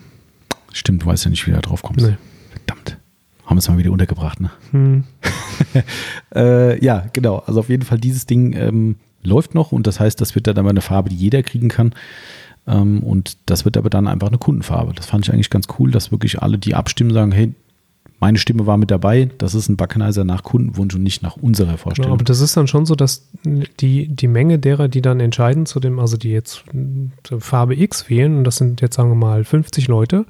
stimmt, 0.74 1.04
du 1.04 1.06
weißt 1.08 1.26
ja 1.26 1.30
nicht, 1.32 1.46
wie 1.46 1.52
du 1.52 1.56
da 1.56 1.62
drauf 1.62 1.82
kommst. 1.82 2.06
Nee. 2.06 2.16
Verdammt. 2.52 2.98
Haben 3.46 3.56
wir 3.58 3.60
es 3.60 3.70
mal 3.70 3.78
wieder 3.78 3.92
untergebracht, 3.92 4.40
ne? 4.42 4.50
Hm. 4.72 5.04
Äh, 6.36 6.84
ja, 6.84 7.06
genau. 7.14 7.38
Also 7.46 7.60
auf 7.62 7.70
jeden 7.70 7.84
Fall, 7.84 7.98
dieses 8.00 8.26
Ding 8.26 8.54
ähm, 8.54 8.96
läuft 9.26 9.56
noch 9.56 9.72
und 9.72 9.88
das 9.88 10.00
heißt, 10.00 10.20
das 10.22 10.36
wird 10.36 10.48
dann 10.48 10.58
aber 10.58 10.70
eine 10.70 10.82
Farbe, 10.82 11.10
die 11.10 11.16
jeder 11.16 11.44
kriegen 11.44 11.70
kann. 11.70 11.94
Ähm, 12.68 13.04
und 13.04 13.38
das 13.46 13.66
wird 13.66 13.78
aber 13.78 13.90
dann 13.90 14.08
einfach 14.08 14.28
eine 14.28 14.38
Kundenfarbe. 14.38 14.94
Das 14.94 15.06
fand 15.06 15.26
ich 15.26 15.34
eigentlich 15.34 15.50
ganz 15.50 15.68
cool, 15.80 15.92
dass 15.92 16.12
wirklich 16.12 16.42
alle, 16.42 16.58
die 16.58 16.76
abstimmen, 16.76 17.14
sagen, 17.14 17.32
hey, 17.32 17.54
meine 18.20 18.38
Stimme 18.38 18.66
war 18.66 18.78
mit 18.78 18.92
dabei, 18.92 19.30
das 19.38 19.54
ist 19.56 19.68
ein 19.70 19.76
Buckenizer 19.78 20.24
nach 20.24 20.42
Kundenwunsch 20.44 20.96
und 20.96 21.04
nicht 21.04 21.22
nach 21.22 21.36
unserer 21.36 21.68
Genau, 21.68 21.78
Vorstellung. 21.78 22.12
aber 22.14 22.24
das 22.24 22.40
ist 22.40 22.56
dann 22.56 22.68
schon 22.68 22.86
so, 22.86 22.96
dass 22.96 23.28
die, 23.82 24.08
die 24.08 24.28
Menge 24.28 24.58
derer, 24.58 24.88
die 24.88 25.02
dann 25.02 25.20
entscheiden 25.20 25.66
zu 25.66 25.80
dem, 25.80 26.00
also 26.00 26.16
die 26.18 26.30
jetzt 26.30 26.64
Farbe 27.40 27.76
X 27.80 28.10
wählen, 28.10 28.38
und 28.38 28.44
das 28.46 28.56
sind 28.58 28.82
jetzt 28.82 28.96
sagen 28.96 29.10
wir 29.10 29.16
mal 29.16 29.44
50 29.44 29.88
Leute, 29.88 30.26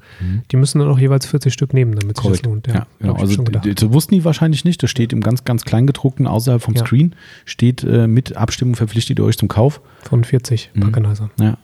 die 0.50 0.56
müssen 0.56 0.80
dann 0.80 0.88
auch 0.88 0.98
jeweils 0.98 1.26
40 1.26 1.52
Stück 1.52 1.72
nehmen, 1.74 1.94
damit 1.94 2.16
sich 2.18 2.26
das 2.28 2.42
Mhm. 2.42 2.48
Lohnt. 2.48 2.66
Ja, 2.66 2.86
genau. 2.98 3.14
hab 3.14 3.22
ich 3.28 3.38
Also 3.38 3.44
das 3.74 3.92
wussten 3.92 4.14
die 4.14 4.24
wahrscheinlich 4.24 4.64
nicht. 4.64 4.82
Das 4.82 4.90
steht 4.90 5.12
im 5.12 5.20
ganz, 5.20 5.44
ganz 5.44 5.64
Kleingedruckten 5.64 6.26
außerhalb 6.26 6.60
vom 6.62 6.74
Ja. 6.74 6.84
Screen. 6.84 7.14
Steht 7.44 7.84
äh, 7.84 8.06
mit 8.08 8.36
Abstimmung 8.36 8.74
verpflichtet 8.74 9.18
ihr 9.18 9.24
euch 9.24 9.38
zum 9.38 9.48
Kauf. 9.48 9.80
Von 10.02 10.24
40 10.24 10.70
Mhm. 10.74 10.80
Packernizern. 10.80 11.30
Ja, 11.40 11.56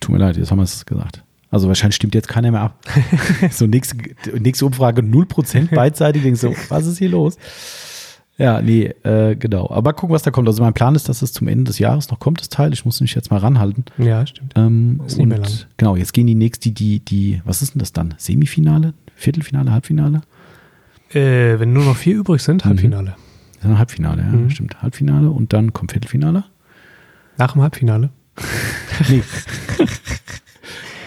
tut 0.00 0.10
mir 0.12 0.18
leid, 0.18 0.36
jetzt 0.36 0.50
haben 0.50 0.58
wir 0.58 0.64
es 0.64 0.84
gesagt. 0.86 1.22
Also 1.56 1.68
wahrscheinlich 1.68 1.96
stimmt 1.96 2.14
jetzt 2.14 2.28
keiner 2.28 2.50
mehr 2.50 2.60
ab. 2.60 2.84
so 3.50 3.66
nächste, 3.66 3.96
nächste 4.38 4.66
Umfrage 4.66 5.00
0% 5.02 5.74
beidseitig. 5.74 6.22
Denkst 6.22 6.40
so, 6.40 6.54
was 6.68 6.86
ist 6.86 6.98
hier 6.98 7.08
los? 7.08 7.38
Ja, 8.38 8.60
nee, 8.60 8.92
äh, 9.04 9.34
genau. 9.36 9.70
Aber 9.70 9.94
gucken, 9.94 10.12
was 10.14 10.22
da 10.22 10.30
kommt. 10.30 10.46
Also 10.46 10.62
mein 10.62 10.74
Plan 10.74 10.94
ist, 10.94 11.08
dass 11.08 11.22
es 11.22 11.32
zum 11.32 11.48
Ende 11.48 11.64
des 11.64 11.78
Jahres 11.78 12.10
noch 12.10 12.18
kommt, 12.18 12.40
das 12.40 12.50
Teil. 12.50 12.74
Ich 12.74 12.84
muss 12.84 13.00
mich 13.00 13.14
jetzt 13.14 13.30
mal 13.30 13.38
ranhalten. 13.38 13.86
Ja, 13.96 14.26
stimmt. 14.26 14.52
Ähm, 14.56 15.00
Ist 15.06 15.16
nicht 15.16 15.22
und 15.22 15.28
mehr 15.30 15.38
lang. 15.38 15.50
genau, 15.78 15.96
jetzt 15.96 16.12
gehen 16.12 16.26
die 16.26 16.34
nächste, 16.34 16.70
die, 16.70 17.00
die, 17.00 17.04
die, 17.04 17.42
was 17.46 17.62
ist 17.62 17.72
denn 17.74 17.78
das 17.80 17.94
dann? 17.94 18.14
Semifinale? 18.18 18.92
Viertelfinale, 19.14 19.72
Halbfinale? 19.72 20.20
Äh, 21.14 21.58
wenn 21.58 21.72
nur 21.72 21.84
noch 21.86 21.96
vier 21.96 22.16
übrig 22.16 22.42
sind, 22.42 22.62
Mhm. 22.64 22.68
Halbfinale. 22.68 23.16
Ist 23.58 23.64
ein 23.64 23.78
Halbfinale, 23.78 24.20
ja, 24.20 24.28
Mhm. 24.28 24.50
stimmt. 24.50 24.82
Halbfinale 24.82 25.30
und 25.30 25.54
dann 25.54 25.72
kommt 25.72 25.92
Viertelfinale. 25.92 26.44
Nach 27.38 27.52
dem 27.52 27.62
Halbfinale. 27.62 28.10
Nee. 29.08 29.22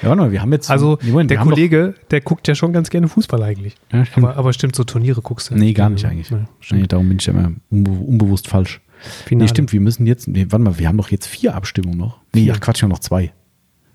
ja, 0.02 0.16
mal, 0.16 0.32
wir 0.32 0.42
haben 0.42 0.52
jetzt. 0.54 0.70
Also 0.70 0.98
Moment, 1.04 1.30
der 1.32 1.40
Kollege, 1.40 1.96
der 2.12 2.22
guckt 2.22 2.48
ja 2.48 2.56
schon 2.56 2.74
ganz 2.74 2.90
gerne 2.90 3.08
Fußball 3.08 3.42
eigentlich. 3.44 3.76
Ja, 3.92 4.06
stimmt. 4.06 4.26
Aber, 4.28 4.38
aber 4.38 4.54
stimmt, 4.54 4.76
so 4.76 4.84
Turniere 4.84 5.22
guckst 5.22 5.50
du. 5.52 5.56
Nee, 5.56 5.74
gar 5.74 5.90
nicht 5.90 6.06
eigentlich. 6.06 6.32
Nee, 6.32 6.38
Nee, 6.40 6.46
stimmt. 6.60 6.92
darum 6.94 7.08
bin 7.10 7.18
ich 7.20 7.26
ja 7.26 7.34
immer 7.34 7.52
unbe 7.70 7.92
unbewusst 7.92 8.48
falsch. 8.48 8.82
Finale. 9.26 9.46
Nee, 9.46 9.50
stimmt, 9.50 9.72
wir 9.72 9.80
müssen 9.82 10.06
jetzt, 10.06 10.28
nee, 10.28 10.46
warte 10.50 10.64
mal, 10.64 10.78
wir 10.78 10.88
haben 10.88 10.98
doch 10.98 11.10
jetzt 11.10 11.26
vier 11.28 11.56
Abstimmungen 11.56 11.98
noch. 11.98 12.20
Nee, 12.34 12.44
Vier. 12.44 12.54
ach 12.56 12.60
Quatsch, 12.60 12.84
noch 12.84 13.00
zwei. 13.00 13.32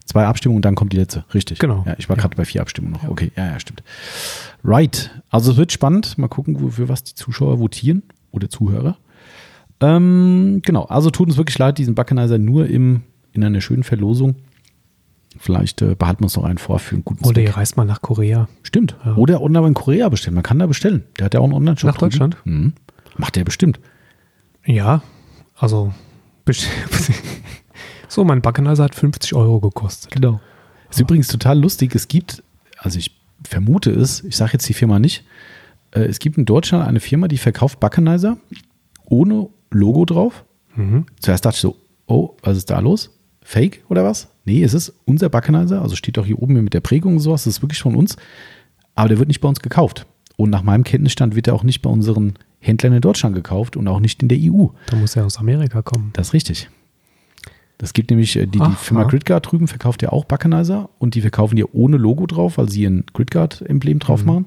Zwei 0.06 0.26
Abstimmungen 0.26 0.56
und 0.58 0.64
dann 0.64 0.74
kommt 0.74 0.92
die 0.92 0.96
letzte, 0.98 1.24
richtig. 1.34 1.58
Genau. 1.58 1.82
Ja, 1.86 1.94
ich 1.98 2.08
war 2.08 2.16
Ja. 2.16 2.22
gerade 2.22 2.36
bei 2.36 2.44
vier 2.44 2.60
Abstimmungen 2.62 2.94
noch. 2.94 3.02
Ja. 3.04 3.08
Okay, 3.10 3.30
ja, 3.36 3.46
ja, 3.46 3.60
stimmt. 3.60 3.82
Right. 4.62 5.10
Also 5.30 5.52
es 5.52 5.56
wird 5.58 5.72
spannend. 5.72 6.16
Mal 6.18 6.28
gucken, 6.28 6.70
für 6.70 6.88
was 6.88 7.04
die 7.04 7.14
Zuschauer 7.14 7.58
votieren 7.58 8.02
oder 8.30 8.48
Zuhörer. 8.50 8.96
Ähm, 9.80 10.60
genau, 10.64 10.84
also 10.84 11.10
tut 11.10 11.28
uns 11.28 11.36
wirklich 11.36 11.58
leid, 11.58 11.78
diesen 11.78 11.94
Buckenizer 11.94 12.38
nur 12.38 12.66
im, 12.66 13.02
in 13.32 13.44
einer 13.44 13.60
schönen 13.60 13.82
Verlosung. 13.82 14.36
Vielleicht 15.38 15.82
äh, 15.82 15.94
behalten 15.94 16.20
wir 16.20 16.24
uns 16.26 16.36
noch 16.36 16.44
einen 16.44 16.58
vor 16.58 16.78
für 16.78 16.94
einen 16.94 17.04
guten 17.04 17.24
Oder 17.24 17.34
Zweck. 17.34 17.46
ihr 17.48 17.56
reist 17.56 17.76
mal 17.76 17.84
nach 17.84 18.02
Korea. 18.02 18.48
Stimmt. 18.62 18.96
Ja. 19.04 19.16
Oder 19.16 19.40
online 19.42 19.68
in 19.68 19.74
Korea 19.74 20.08
bestellen. 20.08 20.34
Man 20.34 20.42
kann 20.42 20.58
da 20.58 20.66
bestellen. 20.66 21.04
Der 21.18 21.26
hat 21.26 21.34
ja 21.34 21.40
auch 21.40 21.44
einen 21.44 21.54
Online-Shop. 21.54 21.88
Nach 21.88 21.98
Deutschland? 21.98 22.36
Mhm. 22.44 22.72
Macht 23.16 23.36
der 23.36 23.44
bestimmt. 23.44 23.80
Ja, 24.64 25.02
also 25.56 25.92
so, 28.08 28.24
mein 28.24 28.42
Backenizer 28.42 28.84
hat 28.84 28.94
50 28.94 29.34
Euro 29.34 29.60
gekostet. 29.60 30.10
Genau. 30.12 30.40
Ist 30.90 31.00
übrigens 31.00 31.28
total 31.28 31.58
lustig. 31.58 31.94
Es 31.94 32.08
gibt, 32.08 32.42
also 32.78 32.98
ich 32.98 33.16
vermute 33.44 33.90
es, 33.90 34.22
ich 34.24 34.36
sage 34.36 34.52
jetzt 34.54 34.68
die 34.68 34.74
Firma 34.74 34.98
nicht, 34.98 35.24
äh, 35.92 36.00
es 36.00 36.18
gibt 36.18 36.38
in 36.38 36.44
Deutschland 36.44 36.86
eine 36.86 37.00
Firma, 37.00 37.28
die 37.28 37.38
verkauft 37.38 37.80
Buckenizer 37.80 38.36
ohne 39.06 39.48
Logo 39.70 40.04
drauf. 40.04 40.44
Mhm. 40.76 41.06
Zuerst 41.20 41.44
dachte 41.44 41.56
ich 41.56 41.60
so, 41.60 41.76
oh, 42.06 42.36
was 42.42 42.56
ist 42.56 42.70
da 42.70 42.78
los? 42.80 43.10
Fake 43.44 43.84
oder 43.88 44.02
was? 44.04 44.28
Nee, 44.46 44.64
es 44.64 44.74
ist 44.74 44.92
unser 45.04 45.28
Buckenizer, 45.28 45.80
also 45.80 45.94
steht 45.94 46.18
auch 46.18 46.26
hier 46.26 46.40
oben 46.42 46.54
mit 46.64 46.74
der 46.74 46.80
Prägung 46.80 47.12
und 47.14 47.20
sowas, 47.20 47.44
das 47.44 47.58
ist 47.58 47.62
wirklich 47.62 47.80
von 47.80 47.94
uns. 47.94 48.16
Aber 48.96 49.08
der 49.08 49.18
wird 49.18 49.28
nicht 49.28 49.40
bei 49.40 49.48
uns 49.48 49.60
gekauft. 49.60 50.06
Und 50.36 50.50
nach 50.50 50.62
meinem 50.62 50.82
Kenntnisstand 50.82 51.36
wird 51.36 51.46
er 51.46 51.54
auch 51.54 51.62
nicht 51.62 51.80
bei 51.82 51.90
unseren 51.90 52.34
Händlern 52.58 52.92
in 52.94 53.00
Deutschland 53.00 53.34
gekauft 53.36 53.76
und 53.76 53.86
auch 53.86 54.00
nicht 54.00 54.22
in 54.22 54.28
der 54.28 54.38
EU. 54.40 54.66
Da 54.86 54.96
muss 54.96 55.14
er 55.14 55.26
aus 55.26 55.38
Amerika 55.38 55.82
kommen. 55.82 56.10
Das 56.14 56.28
ist 56.28 56.32
richtig. 56.32 56.68
Das 57.78 57.92
gibt 57.92 58.10
nämlich, 58.10 58.36
äh, 58.36 58.46
die, 58.46 58.58
die. 58.58 58.70
Firma 58.78 59.04
Gridguard 59.04 59.50
drüben 59.50 59.68
verkauft 59.68 60.02
ja 60.02 60.10
auch 60.10 60.24
Buckenizer 60.24 60.88
und 60.98 61.14
die 61.14 61.20
verkaufen 61.20 61.56
die 61.56 61.64
ohne 61.64 61.96
Logo 61.96 62.26
drauf, 62.26 62.56
weil 62.56 62.68
sie 62.70 62.86
ein 62.86 63.04
Gridguard-Emblem 63.12 63.98
drauf 63.98 64.20
Mhm. 64.22 64.26
machen. 64.26 64.46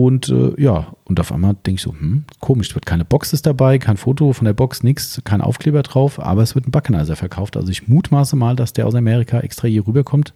Und 0.00 0.28
äh, 0.28 0.52
ja, 0.62 0.94
und 1.06 1.18
auf 1.18 1.32
einmal 1.32 1.54
denke 1.54 1.78
ich 1.78 1.82
so, 1.82 1.90
hm, 1.90 2.22
komisch, 2.38 2.68
es 2.68 2.74
wird 2.76 2.86
keine 2.86 3.04
Box 3.04 3.32
ist 3.32 3.46
dabei, 3.46 3.80
kein 3.80 3.96
Foto 3.96 4.32
von 4.32 4.44
der 4.44 4.52
Box, 4.52 4.84
nichts, 4.84 5.20
kein 5.24 5.40
Aufkleber 5.40 5.82
drauf, 5.82 6.20
aber 6.20 6.42
es 6.42 6.54
wird 6.54 6.68
ein 6.68 6.70
Buckenizer 6.70 7.16
verkauft. 7.16 7.56
Also 7.56 7.72
ich 7.72 7.88
mutmaße 7.88 8.36
mal, 8.36 8.54
dass 8.54 8.72
der 8.72 8.86
aus 8.86 8.94
Amerika 8.94 9.40
extra 9.40 9.66
hier 9.66 9.84
rüberkommt. 9.88 10.34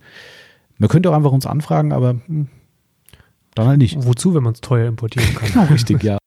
Man 0.78 0.88
könnte 0.88 1.10
auch 1.10 1.14
einfach 1.14 1.30
uns 1.30 1.46
anfragen, 1.46 1.92
aber 1.92 2.16
hm, 2.26 2.48
dann 3.54 3.68
halt 3.68 3.78
nicht. 3.78 3.96
Wozu, 4.04 4.34
wenn 4.34 4.42
man 4.42 4.54
es 4.54 4.60
teuer 4.60 4.88
importieren 4.88 5.32
kann? 5.32 5.48
Genau, 5.52 5.64
richtig, 5.66 6.02
ja. 6.02 6.18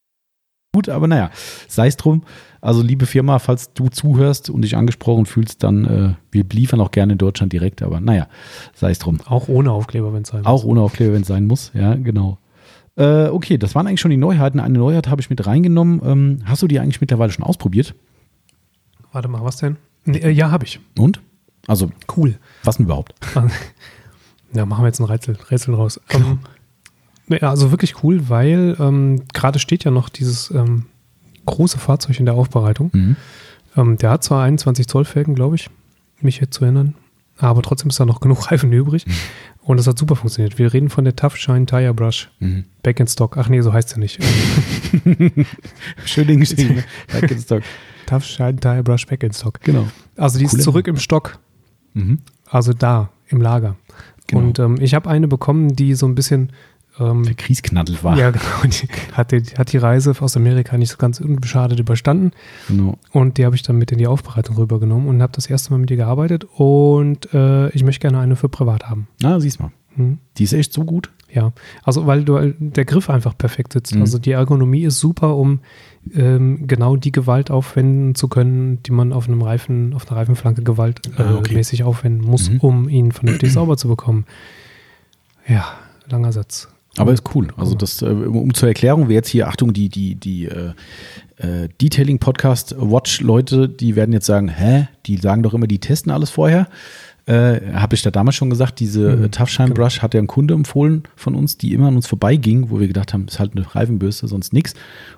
gut, 0.73 0.87
aber 0.87 1.07
naja, 1.07 1.29
sei 1.67 1.87
es 1.87 1.97
drum. 1.97 2.23
Also 2.61 2.83
liebe 2.83 3.05
Firma, 3.05 3.39
falls 3.39 3.73
du 3.73 3.89
zuhörst 3.89 4.49
und 4.49 4.61
dich 4.61 4.77
angesprochen 4.77 5.25
fühlst, 5.25 5.61
dann 5.61 5.85
äh, 5.85 6.13
wir 6.31 6.45
liefern 6.53 6.79
auch 6.79 6.91
gerne 6.91 7.13
in 7.13 7.17
Deutschland 7.17 7.51
direkt, 7.51 7.81
aber 7.81 7.99
naja, 7.99 8.29
sei 8.73 8.91
es 8.91 8.99
drum. 8.99 9.19
Auch 9.25 9.49
ohne 9.49 9.71
Aufkleber, 9.71 10.13
wenn 10.13 10.21
es 10.21 10.29
sein 10.29 10.43
muss. 10.43 10.47
Auch 10.47 10.63
ohne 10.63 10.79
Aufkleber, 10.79 11.11
wenn 11.11 11.23
es 11.23 11.27
sein 11.27 11.47
muss, 11.47 11.71
ja, 11.73 11.95
genau. 11.95 12.37
Äh, 12.97 13.27
okay, 13.27 13.57
das 13.57 13.75
waren 13.75 13.87
eigentlich 13.87 14.01
schon 14.01 14.11
die 14.11 14.17
Neuheiten. 14.17 14.59
Eine 14.59 14.77
Neuheit 14.79 15.07
habe 15.09 15.21
ich 15.21 15.29
mit 15.29 15.45
reingenommen. 15.45 16.01
Ähm, 16.03 16.39
hast 16.45 16.61
du 16.61 16.67
die 16.67 16.79
eigentlich 16.79 17.01
mittlerweile 17.01 17.31
schon 17.31 17.43
ausprobiert? 17.43 17.93
Warte 19.11 19.27
mal, 19.27 19.43
was 19.43 19.57
denn? 19.57 19.77
Nee, 20.05 20.19
äh, 20.19 20.29
ja, 20.29 20.51
habe 20.51 20.65
ich. 20.65 20.79
Und? 20.97 21.21
Also, 21.67 21.89
Cool. 22.15 22.37
was 22.63 22.77
denn 22.77 22.85
überhaupt? 22.85 23.13
Ja, 24.53 24.65
machen 24.65 24.83
wir 24.83 24.87
jetzt 24.87 24.99
ein 24.99 25.05
Rätsel, 25.05 25.37
Rätsel 25.51 25.75
raus. 25.75 25.99
Genau. 26.07 26.37
Ähm, 27.29 27.37
ja, 27.41 27.49
also 27.49 27.71
wirklich 27.71 28.03
cool, 28.03 28.29
weil 28.29 28.77
ähm, 28.79 29.23
gerade 29.33 29.59
steht 29.59 29.83
ja 29.83 29.91
noch 29.91 30.07
dieses 30.07 30.49
ähm, 30.51 30.85
große 31.45 31.77
Fahrzeug 31.77 32.17
in 32.19 32.25
der 32.25 32.35
Aufbereitung. 32.35 32.89
Mhm. 32.93 33.15
Ähm, 33.75 33.97
der 33.97 34.11
hat 34.11 34.23
zwar 34.23 34.43
21 34.43 34.87
Zoll 34.87 35.03
Felgen, 35.03 35.35
glaube 35.35 35.55
ich, 35.55 35.69
mich 36.21 36.39
jetzt 36.39 36.53
zu 36.53 36.63
erinnern, 36.63 36.95
aber 37.37 37.61
trotzdem 37.63 37.89
ist 37.89 37.99
da 37.99 38.05
noch 38.05 38.21
genug 38.21 38.49
Reifen 38.51 38.71
übrig. 38.71 39.05
Und 39.65 39.77
das 39.77 39.87
hat 39.87 39.97
super 39.97 40.15
funktioniert. 40.15 40.59
Wir 40.59 40.71
reden 40.73 40.89
von 40.89 41.05
der 41.05 41.15
Tough 41.15 41.35
Shine 41.37 41.65
Tire 41.65 41.93
Brush 41.93 42.29
Mhm. 42.39 42.65
Back 42.83 42.99
in 42.99 43.07
Stock. 43.07 43.35
Ach 43.37 43.49
nee, 43.49 43.61
so 43.61 43.73
heißt 43.73 43.89
sie 43.89 43.99
nicht. 43.99 44.19
Schön 46.05 46.39
geschrieben. 46.39 46.83
Back 47.11 47.31
in 47.31 47.39
Stock. 47.39 47.63
Tough 48.05 48.23
Shine 48.23 48.57
Tire 48.57 48.83
Brush 48.83 49.05
Back 49.07 49.23
in 49.23 49.33
Stock. 49.33 49.59
Genau. 49.61 49.87
Also 50.15 50.37
die 50.39 50.45
ist 50.45 50.51
Coole 50.51 50.63
zurück 50.63 50.87
im 50.87 50.97
Stock, 50.97 51.39
Mhm. 51.93 52.19
also 52.49 52.73
da 52.73 53.09
im 53.29 53.41
Lager. 53.41 53.75
Genau. 54.27 54.41
Und 54.43 54.59
ähm, 54.59 54.77
ich 54.79 54.93
habe 54.93 55.09
eine 55.09 55.27
bekommen, 55.27 55.75
die 55.75 55.93
so 55.95 56.05
ein 56.07 56.13
bisschen 56.15 56.51
ähm, 56.99 57.25
Verkriesknaddelt 57.25 58.03
war. 58.03 58.17
Ja, 58.17 58.31
genau. 58.31 58.43
Die 58.63 58.87
hat, 59.13 59.31
die, 59.31 59.41
hat 59.57 59.71
die 59.73 59.77
Reise 59.77 60.13
aus 60.19 60.35
Amerika 60.37 60.77
nicht 60.77 60.91
so 60.91 60.97
ganz 60.97 61.19
unbeschadet 61.19 61.79
überstanden. 61.79 62.31
Genau. 62.67 62.97
Und 63.11 63.37
die 63.37 63.45
habe 63.45 63.55
ich 63.55 63.63
dann 63.63 63.77
mit 63.77 63.91
in 63.91 63.97
die 63.97 64.07
Aufbereitung 64.07 64.55
rübergenommen 64.57 65.07
und 65.07 65.21
habe 65.21 65.33
das 65.33 65.47
erste 65.47 65.71
Mal 65.71 65.79
mit 65.79 65.91
ihr 65.91 65.97
gearbeitet. 65.97 66.45
Und 66.55 67.33
äh, 67.33 67.69
ich 67.69 67.83
möchte 67.83 68.01
gerne 68.01 68.19
eine 68.19 68.35
für 68.35 68.49
privat 68.49 68.89
haben. 68.89 69.07
Na, 69.21 69.39
siehst 69.39 69.59
mal. 69.59 69.71
Hm. 69.95 70.17
Die 70.37 70.43
ist 70.43 70.53
echt 70.53 70.73
so 70.73 70.83
gut. 70.83 71.09
Ja, 71.31 71.51
also 71.83 72.05
weil 72.07 72.23
du, 72.23 72.53
der 72.59 72.85
Griff 72.85 73.09
einfach 73.09 73.37
perfekt 73.37 73.73
sitzt. 73.73 73.93
Mhm. 73.95 74.01
Also 74.01 74.19
die 74.19 74.31
Ergonomie 74.31 74.83
ist 74.83 74.99
super, 74.99 75.35
um 75.35 75.59
ähm, 76.13 76.65
genau 76.67 76.95
die 76.95 77.11
Gewalt 77.11 77.51
aufwenden 77.51 78.15
zu 78.15 78.29
können, 78.29 78.81
die 78.83 78.91
man 78.91 79.11
auf 79.11 79.27
einem 79.27 79.41
Reifen, 79.41 79.93
auf 79.93 80.09
einer 80.09 80.17
Reifenflanke 80.19 80.63
Gewalt 80.63 81.01
äh, 81.17 81.21
Ah, 81.21 81.35
okay. 81.35 81.83
aufwenden 81.83 82.25
muss, 82.29 82.49
Mhm. 82.49 82.57
um 82.59 82.89
ihn 82.89 83.11
vernünftig 83.11 83.51
sauber 83.51 83.75
zu 83.75 83.89
bekommen. 83.89 84.25
Ja, 85.47 85.65
langer 86.07 86.31
Satz. 86.31 86.69
Aber 86.97 87.11
ist 87.13 87.23
cool. 87.35 87.47
Also 87.57 87.75
das, 87.75 88.01
äh, 88.01 88.05
um 88.05 88.53
zur 88.53 88.69
Erklärung, 88.69 89.07
wer 89.09 89.15
jetzt 89.15 89.29
hier, 89.29 89.47
Achtung, 89.47 89.73
die, 89.73 89.89
die, 89.89 90.15
die 90.15 90.45
äh, 90.45 90.71
äh, 91.37 91.67
Detailing-Podcast-Watch-Leute, 91.81 93.69
die 93.69 93.95
werden 93.95 94.13
jetzt 94.13 94.25
sagen, 94.25 94.47
hä? 94.49 94.87
Die 95.05 95.17
sagen 95.17 95.43
doch 95.43 95.53
immer, 95.53 95.67
die 95.67 95.79
testen 95.79 96.11
alles 96.11 96.29
vorher. 96.29 96.67
Äh, 97.25 97.73
Habe 97.73 97.95
ich 97.95 98.03
da 98.03 98.11
damals 98.11 98.35
schon 98.35 98.49
gesagt, 98.51 98.79
diese 98.79 99.15
Mhm, 99.15 99.23
äh, 99.25 99.29
Tough 99.29 99.49
Shine 99.49 99.71
Brush 99.73 100.01
hat 100.01 100.13
ja 100.13 100.19
ein 100.21 100.27
Kunde 100.27 100.53
empfohlen 100.53 101.03
von 101.15 101.33
uns, 101.35 101.57
die 101.57 101.73
immer 101.73 101.87
an 101.87 101.95
uns 101.95 102.07
vorbeiging, 102.07 102.69
wo 102.69 102.79
wir 102.79 102.87
gedacht 102.87 103.13
haben, 103.13 103.25
ist 103.27 103.39
halt 103.39 103.55
eine 103.55 103.65
Reifenbürste, 103.75 104.27
sonst 104.27 104.53
nix. 104.53 104.73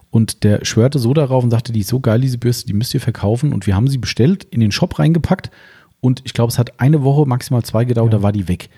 Und 0.10 0.44
der 0.46 0.64
schwörte 0.64 1.00
so 1.00 1.14
darauf 1.14 1.44
und 1.44 1.52
sagte, 1.52 1.74
die 1.74 1.82
ist 1.82 1.90
so 1.90 2.00
geil, 2.00 2.22
diese 2.22 2.38
Bürste, 2.38 2.66
die 2.66 2.74
müsst 2.74 2.94
ihr 2.94 3.02
verkaufen. 3.02 3.52
Und 3.54 3.68
wir 3.68 3.76
haben 3.76 3.88
sie 3.88 3.98
bestellt, 3.98 4.46
in 4.52 4.62
den 4.62 4.72
Shop 4.72 4.98
reingepackt. 5.00 5.52
Und 6.00 6.22
ich 6.24 6.34
glaube, 6.34 6.50
es 6.52 6.58
hat 6.58 6.80
eine 6.80 7.04
Woche, 7.04 7.28
maximal 7.28 7.64
zwei 7.64 7.84
gedauert, 7.84 8.14
Ja. 8.14 8.20
da 8.20 8.24
war 8.24 8.32
die 8.32 8.48
weg. 8.48 8.70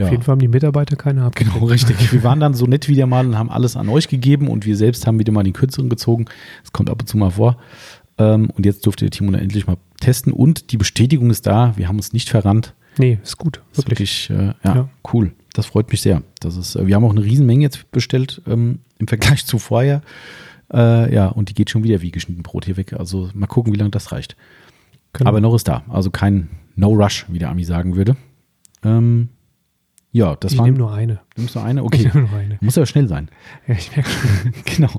Ja. 0.00 0.06
Auf 0.06 0.10
jeden 0.12 0.22
Fall 0.22 0.32
haben 0.32 0.40
die 0.40 0.48
Mitarbeiter 0.48 0.96
keine 0.96 1.22
abgekriegt. 1.24 1.54
Genau, 1.54 1.66
richtig. 1.66 2.12
Wir 2.12 2.22
waren 2.22 2.40
dann 2.40 2.54
so 2.54 2.66
nett 2.66 2.88
wieder 2.88 3.06
mal 3.06 3.26
und 3.26 3.36
haben 3.38 3.50
alles 3.50 3.76
an 3.76 3.88
euch 3.88 4.08
gegeben 4.08 4.48
und 4.48 4.64
wir 4.66 4.76
selbst 4.76 5.06
haben 5.06 5.18
wieder 5.18 5.32
mal 5.32 5.42
den 5.42 5.52
kürzeren 5.52 5.88
gezogen. 5.88 6.24
Das 6.62 6.72
kommt 6.72 6.90
ab 6.90 7.00
und 7.02 7.06
zu 7.06 7.16
mal 7.18 7.30
vor. 7.30 7.56
Ähm, 8.18 8.50
Und 8.54 8.66
jetzt 8.66 8.84
durfte 8.86 9.04
der 9.04 9.10
Timo 9.10 9.30
dann 9.32 9.40
endlich 9.40 9.66
mal 9.66 9.76
testen 10.00 10.32
und 10.32 10.72
die 10.72 10.76
Bestätigung 10.76 11.30
ist 11.30 11.46
da. 11.46 11.74
Wir 11.76 11.88
haben 11.88 11.96
uns 11.96 12.12
nicht 12.12 12.28
verrannt. 12.28 12.74
Nee, 12.98 13.18
ist 13.22 13.38
gut. 13.38 13.62
Das 13.70 13.78
ist 13.80 13.90
Wirklich. 13.90 14.28
wirklich, 14.30 14.48
äh, 14.48 14.54
ja, 14.68 14.74
Ja. 14.74 14.88
cool. 15.12 15.32
Das 15.54 15.66
freut 15.66 15.90
mich 15.90 16.00
sehr. 16.02 16.22
Das 16.40 16.56
ist, 16.56 16.76
äh, 16.76 16.86
wir 16.86 16.94
haben 16.96 17.04
auch 17.04 17.10
eine 17.12 17.22
Riesenmenge 17.22 17.62
jetzt 17.62 17.90
bestellt 17.92 18.42
ähm, 18.46 18.80
im 18.98 19.06
Vergleich 19.08 19.46
zu 19.46 19.58
vorher. 19.58 20.02
Äh, 20.72 21.12
ja, 21.14 21.26
und 21.28 21.48
die 21.48 21.54
geht 21.54 21.70
schon 21.70 21.82
wieder 21.82 22.00
wie 22.02 22.10
geschnitten 22.10 22.42
Brot 22.42 22.64
hier 22.64 22.76
weg. 22.76 22.92
Also 22.94 23.28
mal 23.34 23.46
gucken, 23.46 23.72
wie 23.72 23.78
lange 23.78 23.90
das 23.90 24.12
reicht. 24.12 24.36
Genau. 25.12 25.28
Aber 25.28 25.40
noch 25.40 25.54
ist 25.54 25.66
da. 25.68 25.82
Also 25.88 26.10
kein 26.10 26.48
No 26.76 26.88
Rush, 26.90 27.26
wie 27.28 27.38
der 27.38 27.50
Ami 27.50 27.64
sagen 27.64 27.96
würde. 27.96 28.16
Ähm, 28.84 29.28
ja, 30.12 30.34
das 30.36 30.52
ich 30.52 30.58
war. 30.58 30.64
nehme 30.66 30.78
nur 30.78 30.92
eine. 30.92 31.20
Nimmst 31.36 31.54
du 31.54 31.60
eine? 31.60 31.80
Ich 31.80 31.86
Okay. 31.86 32.10
nehme 32.14 32.26
nur 32.28 32.38
eine. 32.38 32.58
Muss 32.60 32.76
ja 32.76 32.84
schnell 32.86 33.06
sein. 33.08 33.28
Ja, 33.68 33.74
ich 33.74 33.94
merke 33.94 34.10
schon. 34.10 34.52
genau. 34.76 34.90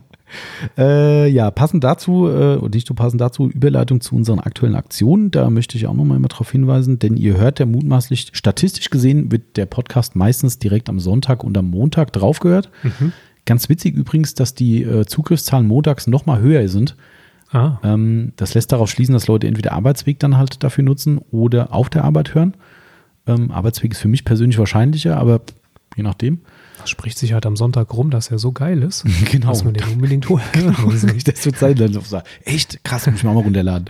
Äh, 0.78 1.28
ja, 1.30 1.52
passend 1.52 1.84
dazu, 1.84 2.28
äh, 2.30 2.56
und 2.56 2.74
nicht 2.74 2.88
so 2.88 2.94
passend 2.94 3.20
dazu, 3.20 3.50
Überleitung 3.50 4.00
zu 4.00 4.16
unseren 4.16 4.40
aktuellen 4.40 4.76
Aktionen. 4.76 5.30
Da 5.32 5.50
möchte 5.50 5.78
ich 5.78 5.88
auch 5.88 5.94
noch 5.94 6.06
mal 6.06 6.20
darauf 6.22 6.50
hinweisen, 6.52 7.00
denn 7.00 7.18
ihr 7.18 7.38
hört 7.38 7.60
ja 7.60 7.66
mutmaßlich, 7.66 8.30
statistisch 8.34 8.90
gesehen 8.90 9.32
wird 9.32 9.58
der 9.58 9.66
Podcast 9.66 10.16
meistens 10.16 10.60
direkt 10.60 10.88
am 10.90 11.00
Sonntag 11.00 11.44
und 11.44 11.58
am 11.58 11.70
Montag 11.70 12.14
draufgehört. 12.14 12.70
Mhm. 12.84 13.12
Ganz 13.46 13.68
witzig 13.68 13.96
übrigens, 13.96 14.34
dass 14.36 14.54
die 14.56 14.84
äh, 14.84 15.06
Zugriffszahlen 15.06 15.68
montags 15.68 16.08
noch 16.08 16.26
mal 16.26 16.40
höher 16.40 16.68
sind. 16.70 16.96
Ah, 17.52 17.80
Ähm, 17.84 18.32
das 18.38 18.54
lässt 18.54 18.72
darauf 18.72 18.90
schließen, 18.90 19.12
dass 19.14 19.28
Leute 19.28 19.48
entweder 19.48 19.74
Arbeitsweg 19.74 20.20
dann 20.20 20.38
halt 20.38 20.64
dafür 20.64 20.86
nutzen 20.86 21.18
oder 21.32 21.74
auf 21.74 21.90
der 21.90 22.06
Arbeit 22.06 22.34
hören. 22.34 22.54
Ähm, 23.28 23.52
Arbeitsweg 23.52 23.92
ist 23.92 24.00
für 24.00 24.08
mich 24.08 24.26
persönlich 24.26 24.58
wahrscheinlicher, 24.58 25.18
aber 25.18 25.42
je 25.96 26.04
nachdem. 26.04 26.40
das 26.80 26.90
spricht 26.90 27.18
sich 27.18 27.34
halt 27.34 27.46
am 27.46 27.56
Sonntag 27.56 27.94
rum, 27.94 28.10
dass 28.10 28.32
er 28.32 28.40
so 28.40 28.52
geil 28.52 28.82
ist, 28.84 29.06
Genau. 29.32 29.50
dass 29.50 29.64
man 29.64 29.74
den 29.74 29.84
unbedingt 29.88 30.28
holen 30.30 30.42
nicht, 31.14 31.28
das 31.28 31.46
wird 31.46 31.58
sein, 31.58 31.76
dann 31.76 31.94
sagen, 31.94 32.26
echt 32.44 32.84
krass, 32.84 33.06
muss 33.08 33.18
ich 33.18 33.24
mal 33.24 33.32
runterladen. 33.34 33.90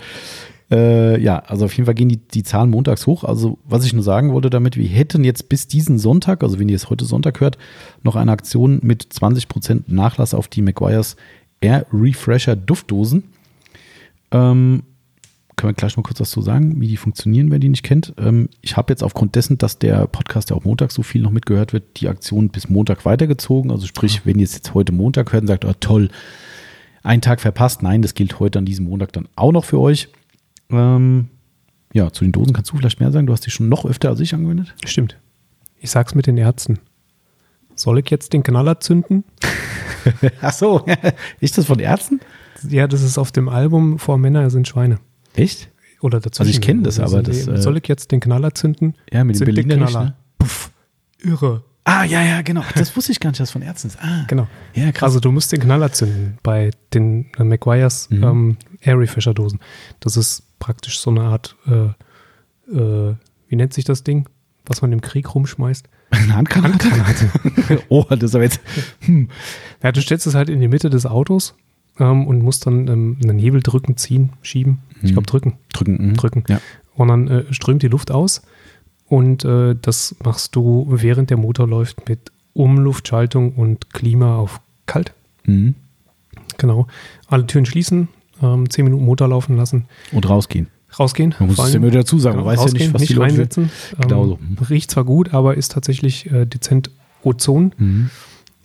Äh, 0.70 1.22
ja, 1.22 1.40
also 1.40 1.66
auf 1.66 1.74
jeden 1.74 1.86
Fall 1.86 1.96
gehen 1.96 2.08
die, 2.08 2.18
die 2.18 2.44
Zahlen 2.44 2.70
montags 2.70 3.06
hoch. 3.06 3.26
Also 3.26 3.58
was 3.66 3.84
ich 3.84 3.92
nur 3.94 4.04
sagen 4.04 4.32
wollte 4.32 4.50
damit, 4.50 4.78
wir 4.78 4.88
hätten 4.88 5.26
jetzt 5.26 5.50
bis 5.50 5.68
diesen 5.68 6.00
Sonntag, 6.00 6.44
also 6.44 6.60
wenn 6.60 6.70
ihr 6.70 6.78
es 6.78 6.90
heute 6.90 7.04
Sonntag 7.04 7.42
hört, 7.42 7.58
noch 8.04 8.16
eine 8.16 8.32
Aktion 8.32 8.80
mit 8.82 9.04
20% 9.04 9.84
Nachlass 9.88 10.34
auf 10.34 10.48
die 10.48 10.62
McGuire's 10.62 11.18
Air 11.60 11.86
Refresher 11.92 12.56
Duftdosen. 12.56 13.24
Ähm, 14.32 14.84
können 15.56 15.72
wir 15.72 15.74
gleich 15.74 15.98
mal 15.98 16.04
kurz 16.04 16.20
was 16.20 16.32
zu 16.32 16.42
sagen, 16.42 16.80
wie 16.80 16.88
die 16.88 16.98
funktionieren, 16.98 17.52
wer 17.52 17.60
die 17.60 17.70
nicht 17.70 17.84
kennt. 17.84 18.14
Ähm, 18.18 18.50
ich 18.62 18.78
habe 18.78 18.92
jetzt 18.92 19.04
aufgrund 19.04 19.36
dessen, 19.36 19.58
dass 19.58 19.78
der 19.78 20.08
Podcast 20.08 20.50
ja 20.50 20.56
auch 20.56 20.64
Montag 20.64 20.92
so 20.92 21.04
viel 21.04 21.22
noch 21.22 21.32
mitgehört 21.32 21.74
wird, 21.74 22.00
die 22.00 22.08
Aktion 22.08 22.50
bis 22.50 22.70
Montag 22.70 23.06
weitergezogen. 23.06 23.72
Also 23.72 23.88
sprich, 23.88 24.26
wenn 24.26 24.40
ihr 24.40 24.46
es 24.46 24.54
jetzt 24.54 24.74
heute 24.74 24.92
Montag 24.92 25.34
hört 25.34 25.44
und 25.44 25.48
sagt, 25.48 25.66
oh 25.66 25.74
toll, 25.80 26.10
einen 27.04 27.22
Tag 27.22 27.42
verpasst. 27.42 27.84
Nein, 27.84 28.02
das 28.02 28.14
gilt 28.14 28.40
heute 28.40 28.60
an 28.60 28.66
diesem 28.66 28.86
Montag 28.86 29.14
dann 29.14 29.28
auch 29.36 29.52
noch 29.52 29.66
für 29.66 29.80
euch. 29.80 30.10
Ähm, 30.70 31.30
ja, 31.94 32.12
zu 32.12 32.24
den 32.24 32.32
Dosen 32.32 32.54
kannst 32.54 32.72
du 32.72 32.78
vielleicht 32.78 33.00
mehr 33.00 33.12
sagen. 33.12 33.28
Du 33.28 33.34
hast 33.34 33.46
die 33.46 33.52
schon 33.52 33.70
noch 33.70 33.86
öfter 33.86 34.10
als 34.10 34.20
ich 34.20 34.34
angewendet. 34.34 34.74
Stimmt. 34.86 35.18
Ich 35.80 35.92
sag's 35.92 36.16
mit 36.16 36.28
den 36.28 36.38
Ärzten. 36.38 36.80
Soll 37.76 38.00
ich 38.00 38.10
jetzt 38.10 38.34
den 38.34 38.44
Knaller 38.44 38.80
zünden? 38.80 39.24
Ach 40.42 40.54
so, 40.54 40.86
ist 41.40 41.58
das 41.58 41.66
von 41.66 41.80
Ärzten? 41.80 42.20
Ja, 42.68 42.88
das 42.88 43.02
ist 43.02 43.18
auf 43.18 43.32
dem 43.32 43.50
Album 43.50 43.98
Vor 43.98 44.18
Männer 44.18 44.50
sind 44.50 44.68
Schweine. 44.68 45.00
Echt? 45.36 45.70
Oder 46.02 46.20
dazu. 46.20 46.42
Also 46.42 46.50
ich 46.50 46.62
kenn 46.62 46.84
das, 46.84 47.00
aber 47.00 47.22
das, 47.22 47.48
äh, 47.48 47.62
Soll 47.62 47.78
ich 47.78 47.88
jetzt 47.88 48.12
den 48.12 48.20
Knaller 48.20 48.54
zünden? 48.56 48.96
Ja, 49.12 49.24
mit 49.24 49.40
dem 49.40 49.46
Berliner 49.46 49.76
Knaller. 49.76 50.04
ne? 50.06 50.16
Puff. 50.40 50.72
Irre. 51.24 51.64
Ah, 51.84 52.04
ja, 52.04 52.22
ja, 52.24 52.42
genau. 52.42 52.64
Das 52.76 52.96
wusste 52.96 53.12
ich 53.12 53.20
gar 53.20 53.30
nicht, 53.32 53.40
dass 53.40 53.52
von 53.52 53.62
Ärzten 53.62 53.88
ist. 53.88 53.98
Ah, 54.02 54.26
Genau. 54.28 54.48
ja, 54.74 54.92
krass. 54.92 55.04
Also 55.10 55.20
du 55.20 55.32
musst 55.32 55.52
den 55.52 55.60
Knaller 55.60 55.92
zünden 55.92 56.38
bei 56.44 56.72
den 56.94 57.28
äh, 57.38 57.44
McGuire's 57.44 58.10
Mhm. 58.10 58.24
ähm, 58.24 58.58
Air 58.82 59.00
Refresher 59.00 59.34
Dosen. 59.34 59.60
Das 60.00 60.16
ist 60.18 60.44
praktisch 60.60 61.00
so 61.00 61.10
eine 61.12 61.22
Art, 61.22 61.56
äh, 61.68 61.90
äh, 62.76 63.16
wie 63.48 63.56
nennt 63.56 63.74
sich 63.74 63.84
das 63.86 64.04
Ding, 64.04 64.30
was 64.66 64.82
man 64.82 64.92
im 64.92 65.02
Krieg 65.02 65.34
rumschmeißt? 65.34 65.88
eine 66.12 66.36
Handgranate. 66.36 66.86
oh, 67.90 68.06
das 68.10 68.22
ist 68.24 68.36
aber 68.36 68.44
jetzt. 68.44 68.60
Hm. 69.02 69.30
Ja, 69.84 69.92
du 69.92 70.02
stellst 70.02 70.28
es 70.28 70.36
halt 70.36 70.50
in 70.50 70.60
die 70.62 70.68
Mitte 70.68 70.90
des 70.90 71.06
Autos 71.06 71.56
ähm, 72.00 72.28
und 72.28 72.42
musst 72.44 72.68
dann 72.68 72.88
ähm, 72.88 73.18
einen 73.24 73.40
Hebel 73.40 73.62
drücken, 73.62 73.98
ziehen, 73.98 74.34
schieben. 74.44 74.80
Ich 75.02 75.12
Mhm. 75.12 75.14
glaube 75.16 75.28
drücken, 75.28 75.54
Drücken. 75.74 76.08
mhm. 76.10 76.14
drücken. 76.16 76.44
Ja. 76.48 76.60
Und 76.96 77.08
dann 77.08 77.28
äh, 77.28 77.44
strömt 77.54 77.82
die 77.84 77.88
Luft 77.88 78.12
aus 78.12 78.42
und 79.08 79.44
äh, 79.46 79.76
das 79.82 80.16
machst 80.24 80.56
du, 80.56 80.86
während 80.90 81.30
der 81.30 81.38
Motor 81.38 81.68
läuft, 81.68 82.08
mit 82.10 82.32
Umluftschaltung 82.54 83.54
und 83.54 83.94
Klima 83.94 84.36
auf 84.38 84.62
kalt. 84.86 85.14
Mhm. 85.46 85.76
Genau. 86.58 86.88
Alle 87.28 87.48
Türen 87.48 87.66
schließen, 87.66 88.08
ähm, 88.42 88.70
10 88.70 88.84
Minuten 88.86 89.06
Motor 89.06 89.28
laufen 89.30 89.56
lassen, 89.58 89.86
Und 90.12 90.28
rausgehen. 90.30 90.68
rausgehen. 91.00 91.34
Man 91.40 91.48
muss 91.50 91.60
es 91.60 91.74
immer 91.76 91.90
dazu 91.92 92.20
sagen. 92.20 92.38
Man 92.38 92.46
Genau, 92.46 92.62
weiß 92.64 92.74
ja 92.74 92.78
nicht, 92.80 92.94
was 92.94 93.02
die 93.04 93.14
Leute. 93.14 93.30
reinsetzen. 93.30 93.70
Genau 94.02 94.26
so. 94.28 94.40
Ähm, 94.42 94.58
riecht 94.70 94.92
zwar 94.92 95.06
gut, 95.06 95.34
aber 95.34 95.56
ist 95.56 95.72
tatsächlich 95.72 96.30
äh, 96.32 96.46
dezent 96.46 96.92
Ozon 97.24 97.74
Mhm. 97.78 98.10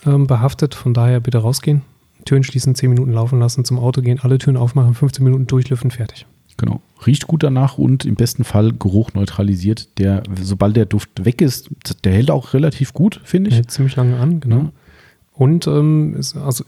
ähm, 0.05 0.27
behaftet. 0.27 0.75
Von 0.75 0.95
daher 0.95 1.21
bitte 1.21 1.39
rausgehen. 1.39 1.83
Türen 2.27 2.45
schließen, 2.45 2.75
10 2.75 2.91
Minuten 2.91 3.13
laufen 3.13 3.39
lassen, 3.39 3.65
zum 3.65 3.79
Auto 3.79 4.03
gehen, 4.03 4.21
alle 4.21 4.37
Türen 4.37 4.59
aufmachen, 4.59 4.93
15 4.95 5.25
Minuten 5.25 5.47
durchlüften, 5.47 5.91
fertig. 5.91 6.27
Genau. 6.59 6.81
Riecht 7.07 7.27
gut 7.27 7.43
danach 7.43 7.79
und 7.79 8.05
im 8.05 8.15
besten 8.15 8.45
Fall 8.45 8.73
Geruch 8.73 9.13
neutralisiert. 9.15 9.99
Der, 9.99 10.23
sobald 10.41 10.77
der 10.77 10.87
Duft 10.87 11.25
weg 11.25 11.41
ist, 11.41 11.71
der 12.05 12.13
hält 12.13 12.31
auch 12.31 12.55
relativ 12.55 12.93
gut, 12.93 13.21
finde 13.25 13.51
ich. 13.51 13.57
Hält 13.57 13.71
ziemlich 13.71 13.97
lange 13.97 14.19
an, 14.19 14.41
genau. 14.41 14.57
Ja. 14.57 14.73
Und 15.33 15.67
ähm, 15.67 16.15
ist, 16.15 16.37
also 16.37 16.65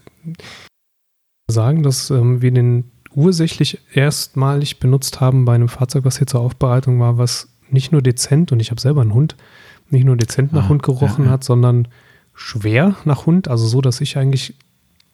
sagen, 1.49 1.81
dass 1.81 2.11
ähm, 2.11 2.41
wir 2.41 2.51
den 2.51 2.85
ursächlich 3.15 3.79
erstmalig 3.93 4.79
benutzt 4.79 5.19
haben 5.19 5.45
bei 5.45 5.55
einem 5.55 5.69
Fahrzeug, 5.69 6.05
was 6.05 6.19
hier 6.19 6.27
zur 6.27 6.41
Aufbereitung 6.41 6.99
war, 6.99 7.17
was 7.17 7.49
nicht 7.71 7.91
nur 7.91 8.03
dezent, 8.03 8.51
und 8.51 8.59
ich 8.59 8.69
habe 8.69 8.79
selber 8.79 9.01
einen 9.01 9.13
Hund, 9.13 9.35
nicht 9.89 10.05
nur 10.05 10.15
dezent 10.15 10.53
nach 10.53 10.65
Ah, 10.65 10.69
Hund 10.69 10.83
gerochen 10.83 11.23
ja, 11.23 11.25
ja. 11.25 11.31
hat, 11.31 11.43
sondern 11.43 11.87
schwer 12.35 12.95
nach 13.05 13.25
Hund, 13.25 13.47
also 13.47 13.65
so, 13.65 13.81
dass 13.81 14.01
ich 14.01 14.17
eigentlich 14.17 14.53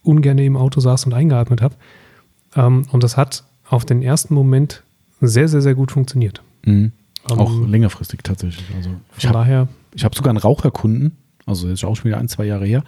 ungern 0.05 0.37
im 0.37 0.57
Auto 0.57 0.79
saß 0.79 1.05
und 1.05 1.13
eingeatmet 1.13 1.61
habe. 1.61 1.75
Ähm, 2.55 2.83
und 2.91 3.03
das 3.03 3.17
hat 3.17 3.43
auf 3.69 3.85
den 3.85 4.01
ersten 4.01 4.33
Moment 4.33 4.83
sehr, 5.21 5.47
sehr, 5.47 5.61
sehr 5.61 5.75
gut 5.75 5.91
funktioniert. 5.91 6.41
Mhm. 6.65 6.91
Ähm, 7.29 7.39
Auch 7.39 7.67
längerfristig 7.67 8.21
tatsächlich. 8.23 8.65
Also 8.75 8.91
ich 9.17 9.23
Von 9.23 9.29
habe 9.29 9.39
daher, 9.39 9.67
ich 9.93 10.05
hab 10.05 10.13
sogar 10.15 10.29
einen 10.29 10.37
Raucherkunden, 10.37 11.17
also 11.47 11.67
jetzt 11.67 11.83
auch 11.85 11.95
schon 11.95 12.05
wieder 12.05 12.17
ein, 12.17 12.27
zwei 12.27 12.45
Jahre 12.45 12.65
her, 12.65 12.83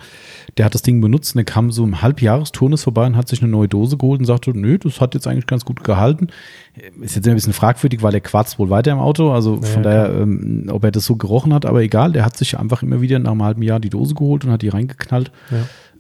der 0.58 0.66
hat 0.66 0.74
das 0.74 0.82
Ding 0.82 1.00
benutzt 1.00 1.36
und 1.36 1.38
der 1.38 1.46
kam 1.46 1.72
so 1.72 1.84
im 1.84 2.02
Halbjahresturnus 2.02 2.84
vorbei 2.84 3.06
und 3.06 3.16
hat 3.16 3.28
sich 3.28 3.42
eine 3.42 3.52
neue 3.52 3.68
Dose 3.68 3.98
geholt 3.98 4.20
und 4.20 4.26
sagte, 4.26 4.52
nö, 4.58 4.78
das 4.80 5.00
hat 5.00 5.14
jetzt 5.14 5.28
eigentlich 5.28 5.46
ganz 5.46 5.64
gut 5.64 5.84
gehalten. 5.84 6.28
Ist 7.02 7.16
jetzt 7.16 7.28
ein 7.28 7.36
bisschen 7.36 7.54
fragwürdig, 7.54 8.02
weil 8.02 8.12
der 8.12 8.22
quarzt 8.22 8.58
wohl 8.58 8.70
weiter 8.72 8.92
im 8.92 9.00
Auto, 9.00 9.32
also 9.32 9.62
von 9.62 9.84
Ja, 9.84 9.90
daher, 10.08 10.22
ähm, 10.22 10.70
ob 10.72 10.84
er 10.84 10.92
das 10.92 11.06
so 11.06 11.16
gerochen 11.16 11.54
hat, 11.54 11.66
aber 11.66 11.82
egal, 11.82 12.12
der 12.14 12.26
hat 12.26 12.36
sich 12.38 12.58
einfach 12.58 12.82
immer 12.84 13.00
wieder 13.02 13.20
nach 13.20 13.32
einem 13.32 13.44
halben 13.44 13.62
Jahr 13.62 13.80
die 13.80 13.90
Dose 13.90 14.16
geholt 14.16 14.44
und 14.46 14.52
hat 14.52 14.62
die 14.64 14.70
reingeknallt. 14.70 15.32
ja. 15.52 15.58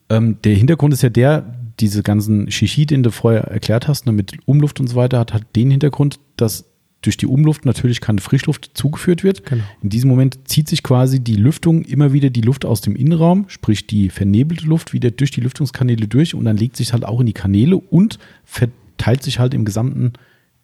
Ähm, 0.10 0.38
der 0.44 0.56
Hintergrund 0.56 0.94
ist 0.94 1.04
ja 1.04 1.10
der, 1.10 1.44
diese 1.80 2.04
ganzen 2.04 2.50
Shishi, 2.50 2.86
den 2.86 3.04
du 3.04 3.12
vorher 3.12 3.46
erklärt 3.46 3.88
hast, 3.88 4.06
ne, 4.06 4.12
mit 4.12 4.38
Umluft 4.46 4.80
und 4.80 4.88
so 4.88 4.96
weiter, 4.96 5.20
hat 5.20 5.34
halt 5.34 5.46
den 5.56 5.72
Hintergrund, 5.72 6.20
dass 6.38 6.66
durch 7.02 7.18
die 7.18 7.28
Umluft 7.28 7.66
natürlich 7.66 8.02
keine 8.02 8.22
Frischluft 8.22 8.72
zugeführt 8.74 9.24
wird. 9.24 9.46
Genau. 9.46 9.64
In 9.82 9.90
diesem 9.90 10.10
Moment 10.10 10.40
zieht 10.46 10.68
sich 10.68 10.82
quasi 10.84 11.20
die 11.20 11.36
Lüftung 11.36 11.84
immer 11.84 12.12
wieder 12.12 12.30
die 12.30 12.42
Luft 12.42 12.66
aus 12.66 12.82
dem 12.82 12.96
Innenraum, 12.96 13.46
sprich 13.50 13.88
die 13.88 14.10
vernebelte 14.10 14.66
Luft 14.66 14.94
wieder 14.94 15.12
durch 15.12 15.32
die 15.32 15.42
Lüftungskanäle 15.42 16.08
durch 16.08 16.34
und 16.34 16.46
dann 16.46 16.58
legt 16.58 16.76
sich 16.76 16.94
halt 16.94 17.06
auch 17.06 17.20
in 17.20 17.28
die 17.28 17.34
Kanäle 17.34 17.78
und 17.78 18.18
verteilt 18.44 19.24
sich 19.24 19.40
halt 19.40 19.54
im 19.54 19.64
gesamten 19.64 20.14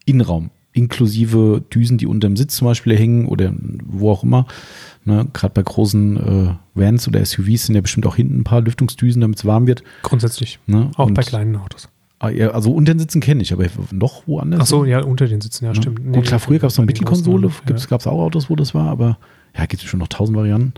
Innenraum, 0.06 0.50
inklusive 0.74 1.64
Düsen, 1.74 1.98
die 1.98 2.08
unter 2.08 2.28
dem 2.28 2.36
Sitz 2.36 2.56
zum 2.56 2.66
Beispiel 2.66 2.98
hängen 2.98 3.28
oder 3.28 3.54
wo 3.86 4.10
auch 4.12 4.24
immer. 4.24 4.48
Ne, 5.06 5.28
Gerade 5.34 5.54
bei 5.54 5.62
großen 5.64 6.18
äh, 6.18 6.54
Vans 6.76 7.08
oder 7.08 7.24
SUVs 7.26 7.66
sind 7.66 7.76
ja 7.76 7.82
bestimmt 7.82 8.06
auch 8.06 8.16
hinten 8.16 8.40
ein 8.40 8.44
paar 8.46 8.62
Lüftungsdüsen, 8.62 9.20
damit 9.22 9.38
es 9.40 9.46
warm 9.46 9.68
wird. 9.68 9.84
Grundsätzlich. 10.02 10.60
Ne? 10.66 10.92
Auch 10.96 11.08
Und- 11.08 11.14
bei 11.16 11.24
kleinen 11.24 11.56
Autos. 11.58 11.90
Ah, 12.20 12.30
ja, 12.30 12.52
Also 12.52 12.72
unter 12.74 12.94
den 12.94 13.00
Sitzen 13.00 13.20
kenne 13.20 13.42
ich, 13.44 13.52
aber 13.52 13.66
noch 13.92 14.26
woanders. 14.28 14.62
Ach 14.62 14.66
so, 14.66 14.86
ja, 14.86 15.02
unter 15.04 15.28
den 15.28 15.42
Sitzen, 15.42 15.66
ja, 15.66 15.72
Ne? 15.72 15.76
stimmt. 15.76 16.14
Gut, 16.14 16.24
klar, 16.26 16.40
früher 16.40 16.60
gab 16.60 16.70
es 16.70 16.78
noch 16.78 16.86
Mittelkonsole, 16.86 17.50
gab 17.66 18.00
es 18.00 18.08
auch 18.08 18.22
Autos, 18.22 18.50
wo 18.50 18.56
das 18.56 18.74
war, 18.74 18.88
aber 18.88 19.18
ja, 19.58 19.66
gibt 19.66 19.84
es 19.84 19.90
schon 19.90 20.00
noch 20.00 20.08
tausend 20.08 20.38
Varianten. 20.38 20.72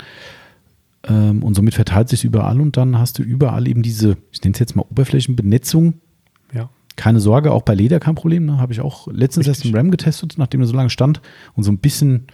Ähm, 1.07 1.43
und 1.43 1.53
somit 1.53 1.75
verteilt 1.75 2.09
sich 2.09 2.23
überall 2.23 2.59
und 2.59 2.77
dann 2.77 2.97
hast 2.97 3.19
du 3.19 3.23
überall 3.23 3.67
eben 3.67 3.83
diese, 3.83 4.17
ich 4.31 4.41
nenne 4.41 4.53
es 4.53 4.59
jetzt 4.59 4.75
mal 4.75 4.85
Oberflächenbenetzung. 4.89 5.93
Ja. 6.51 6.61
ja. 6.61 6.69
Keine 6.95 7.19
Sorge, 7.19 7.51
auch 7.51 7.61
bei 7.61 7.75
Leder 7.75 7.99
kein 7.99 8.15
Problem. 8.15 8.45
Ne? 8.47 8.57
Habe 8.57 8.73
ich 8.73 8.81
auch 8.81 9.05
letztens 9.11 9.47
Richtig. 9.47 9.65
erst 9.65 9.71
im 9.71 9.75
RAM 9.75 9.91
getestet, 9.91 10.35
nachdem 10.37 10.61
er 10.61 10.67
so 10.67 10.73
lange 10.73 10.89
stand 10.89 11.21
und 11.53 11.63
so 11.63 11.71
ein 11.71 11.77
bisschen 11.77 12.25
Ja. 12.27 12.33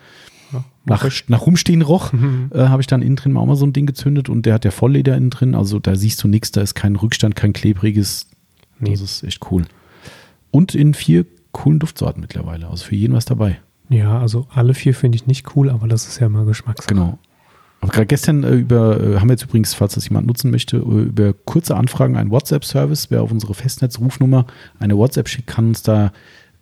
Nach, 0.85 1.07
nach 1.27 1.45
Rumstehen 1.45 1.81
roch, 1.81 2.11
Mhm. 2.13 2.49
äh, 2.53 2.59
habe 2.67 2.81
ich 2.81 2.87
dann 2.87 3.01
innen 3.01 3.15
drin 3.15 3.37
auch 3.37 3.45
mal 3.45 3.55
so 3.55 3.65
ein 3.65 3.73
Ding 3.73 3.85
gezündet 3.85 4.29
und 4.29 4.45
der 4.45 4.53
hat 4.55 4.65
ja 4.65 4.71
Vollleder 4.71 5.15
innen 5.15 5.29
drin. 5.29 5.55
Also 5.55 5.79
da 5.79 5.95
siehst 5.95 6.23
du 6.23 6.27
nichts, 6.27 6.51
da 6.51 6.61
ist 6.61 6.73
kein 6.75 6.95
Rückstand, 6.95 7.35
kein 7.35 7.53
klebriges. 7.53 8.27
Nee. 8.79 8.91
Das 8.91 9.01
ist 9.01 9.23
echt 9.23 9.51
cool. 9.51 9.65
Und 10.49 10.73
in 10.75 10.93
vier 10.93 11.25
coolen 11.51 11.79
Duftsorten 11.79 12.21
mittlerweile. 12.21 12.67
Also 12.67 12.85
für 12.85 12.95
jeden 12.95 13.13
was 13.13 13.25
dabei. 13.25 13.59
Ja, 13.89 14.19
also 14.19 14.47
alle 14.53 14.73
vier 14.73 14.93
finde 14.95 15.17
ich 15.17 15.27
nicht 15.27 15.55
cool, 15.55 15.69
aber 15.69 15.87
das 15.87 16.07
ist 16.07 16.19
ja 16.19 16.29
mal 16.29 16.45
Geschmackssache. 16.45 16.87
Genau. 16.93 17.19
Aber 17.81 17.91
gerade 17.91 18.05
gestern 18.05 18.43
äh, 18.43 18.51
über, 18.53 18.99
äh, 19.01 19.19
haben 19.19 19.27
wir 19.27 19.33
jetzt 19.33 19.43
übrigens, 19.43 19.73
falls 19.73 19.95
das 19.95 20.07
jemand 20.07 20.27
nutzen 20.27 20.51
möchte, 20.51 20.77
äh, 20.77 20.79
über 20.79 21.33
kurze 21.33 21.75
Anfragen 21.75 22.15
einen 22.15 22.29
WhatsApp-Service. 22.31 23.09
Wer 23.09 23.21
auf 23.23 23.31
unsere 23.31 23.53
Festnetzrufnummer 23.53 24.45
eine 24.79 24.97
WhatsApp 24.97 25.27
schickt, 25.27 25.47
kann 25.47 25.69
uns 25.69 25.81
da 25.83 26.11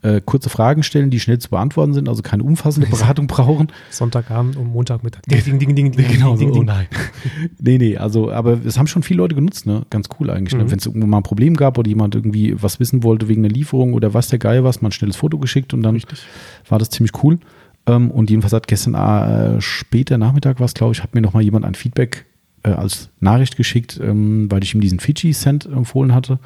äh, 0.01 0.21
kurze 0.23 0.49
Fragen 0.49 0.83
stellen, 0.83 1.09
die 1.09 1.19
schnell 1.19 1.39
zu 1.39 1.49
beantworten 1.49 1.93
sind, 1.93 2.07
also 2.07 2.21
keine 2.21 2.43
umfassende 2.43 2.87
Beratung 2.91 3.27
brauchen. 3.27 3.67
Sonntagabend 3.89 4.55
und 4.55 4.71
Montagmittag. 4.71 5.23
Ding, 5.23 5.43
ding, 5.43 5.59
ding, 5.59 5.75
ding, 5.75 5.91
ding, 5.91 6.07
Genau 6.11 6.35
so, 6.35 6.39
ding, 6.39 6.51
oh 6.51 6.53
ding. 6.53 6.65
nein. 6.65 6.87
nee, 7.59 7.77
nee, 7.77 7.97
also, 7.97 8.31
aber 8.31 8.59
es 8.65 8.77
haben 8.77 8.87
schon 8.87 9.03
viele 9.03 9.17
Leute 9.17 9.35
genutzt, 9.35 9.65
ne? 9.65 9.85
Ganz 9.89 10.07
cool 10.19 10.29
eigentlich. 10.29 10.53
Ne? 10.55 10.63
Mhm. 10.63 10.71
Wenn 10.71 10.79
es 10.79 10.85
irgendwo 10.85 11.07
mal 11.07 11.17
ein 11.17 11.23
Problem 11.23 11.55
gab 11.55 11.77
oder 11.77 11.87
jemand 11.87 12.15
irgendwie 12.15 12.55
was 12.61 12.79
wissen 12.79 13.03
wollte 13.03 13.27
wegen 13.27 13.43
einer 13.43 13.53
Lieferung 13.53 13.93
oder 13.93 14.13
was 14.13 14.29
der 14.29 14.39
Geil 14.39 14.63
was, 14.63 14.81
mal 14.81 14.89
ein 14.89 14.93
schnelles 14.93 15.17
Foto 15.17 15.37
geschickt 15.37 15.73
und 15.73 15.81
dann 15.83 15.95
Richtig. 15.95 16.19
war 16.67 16.79
das 16.79 16.89
ziemlich 16.89 17.11
cool. 17.23 17.39
Ähm, 17.85 18.11
und 18.11 18.29
jedenfalls 18.29 18.53
hat 18.53 18.67
gestern 18.67 18.93
äh, 18.93 19.59
später 19.59 20.17
Nachmittag 20.17 20.59
was, 20.59 20.73
glaube 20.73 20.93
ich, 20.93 21.03
hat 21.03 21.15
mir 21.15 21.21
noch 21.21 21.33
mal 21.33 21.43
jemand 21.43 21.65
ein 21.65 21.75
Feedback 21.75 22.25
äh, 22.63 22.69
als 22.69 23.09
Nachricht 23.19 23.57
geschickt, 23.57 23.99
ähm, 24.01 24.49
weil 24.49 24.63
ich 24.63 24.73
ihm 24.73 24.81
diesen 24.81 24.99
Fiji-Cent 24.99 25.65
empfohlen 25.65 26.13
hatte 26.13 26.39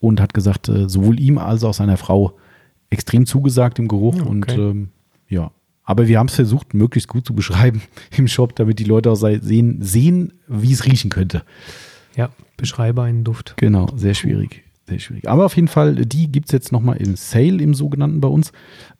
und 0.00 0.20
hat 0.20 0.34
gesagt, 0.34 0.68
äh, 0.68 0.88
sowohl 0.88 1.20
ihm 1.20 1.38
als 1.38 1.64
auch 1.64 1.74
seiner 1.74 1.96
Frau 1.96 2.34
extrem 2.90 3.26
zugesagt 3.26 3.78
im 3.78 3.88
Geruch 3.88 4.16
Ja, 4.16 4.24
und 4.24 4.50
okay. 4.50 4.60
ähm, 4.60 4.88
ja. 5.28 5.50
Aber 5.84 6.06
wir 6.06 6.18
haben 6.18 6.28
es 6.28 6.34
versucht, 6.34 6.74
möglichst 6.74 7.08
gut 7.08 7.26
zu 7.26 7.34
beschreiben 7.34 7.82
im 8.16 8.28
Shop, 8.28 8.54
damit 8.56 8.78
die 8.78 8.84
Leute 8.84 9.10
auch 9.10 9.16
sehen, 9.16 9.78
sehen 9.80 10.32
wie 10.46 10.72
es 10.72 10.84
riechen 10.84 11.10
könnte. 11.10 11.42
Ja, 12.16 12.30
beschreibe 12.56 13.02
einen 13.02 13.24
Duft. 13.24 13.54
Genau, 13.56 13.88
sehr 13.96 14.14
schwierig. 14.14 14.64
Sehr 14.86 14.98
schwierig. 14.98 15.28
Aber 15.28 15.46
auf 15.46 15.56
jeden 15.56 15.68
Fall, 15.68 15.94
die 15.94 16.30
gibt 16.30 16.46
es 16.48 16.52
jetzt 16.52 16.72
nochmal 16.72 16.96
im 16.96 17.16
Sale, 17.16 17.62
im 17.62 17.74
sogenannten 17.74 18.20
bei 18.20 18.28
uns. 18.28 18.52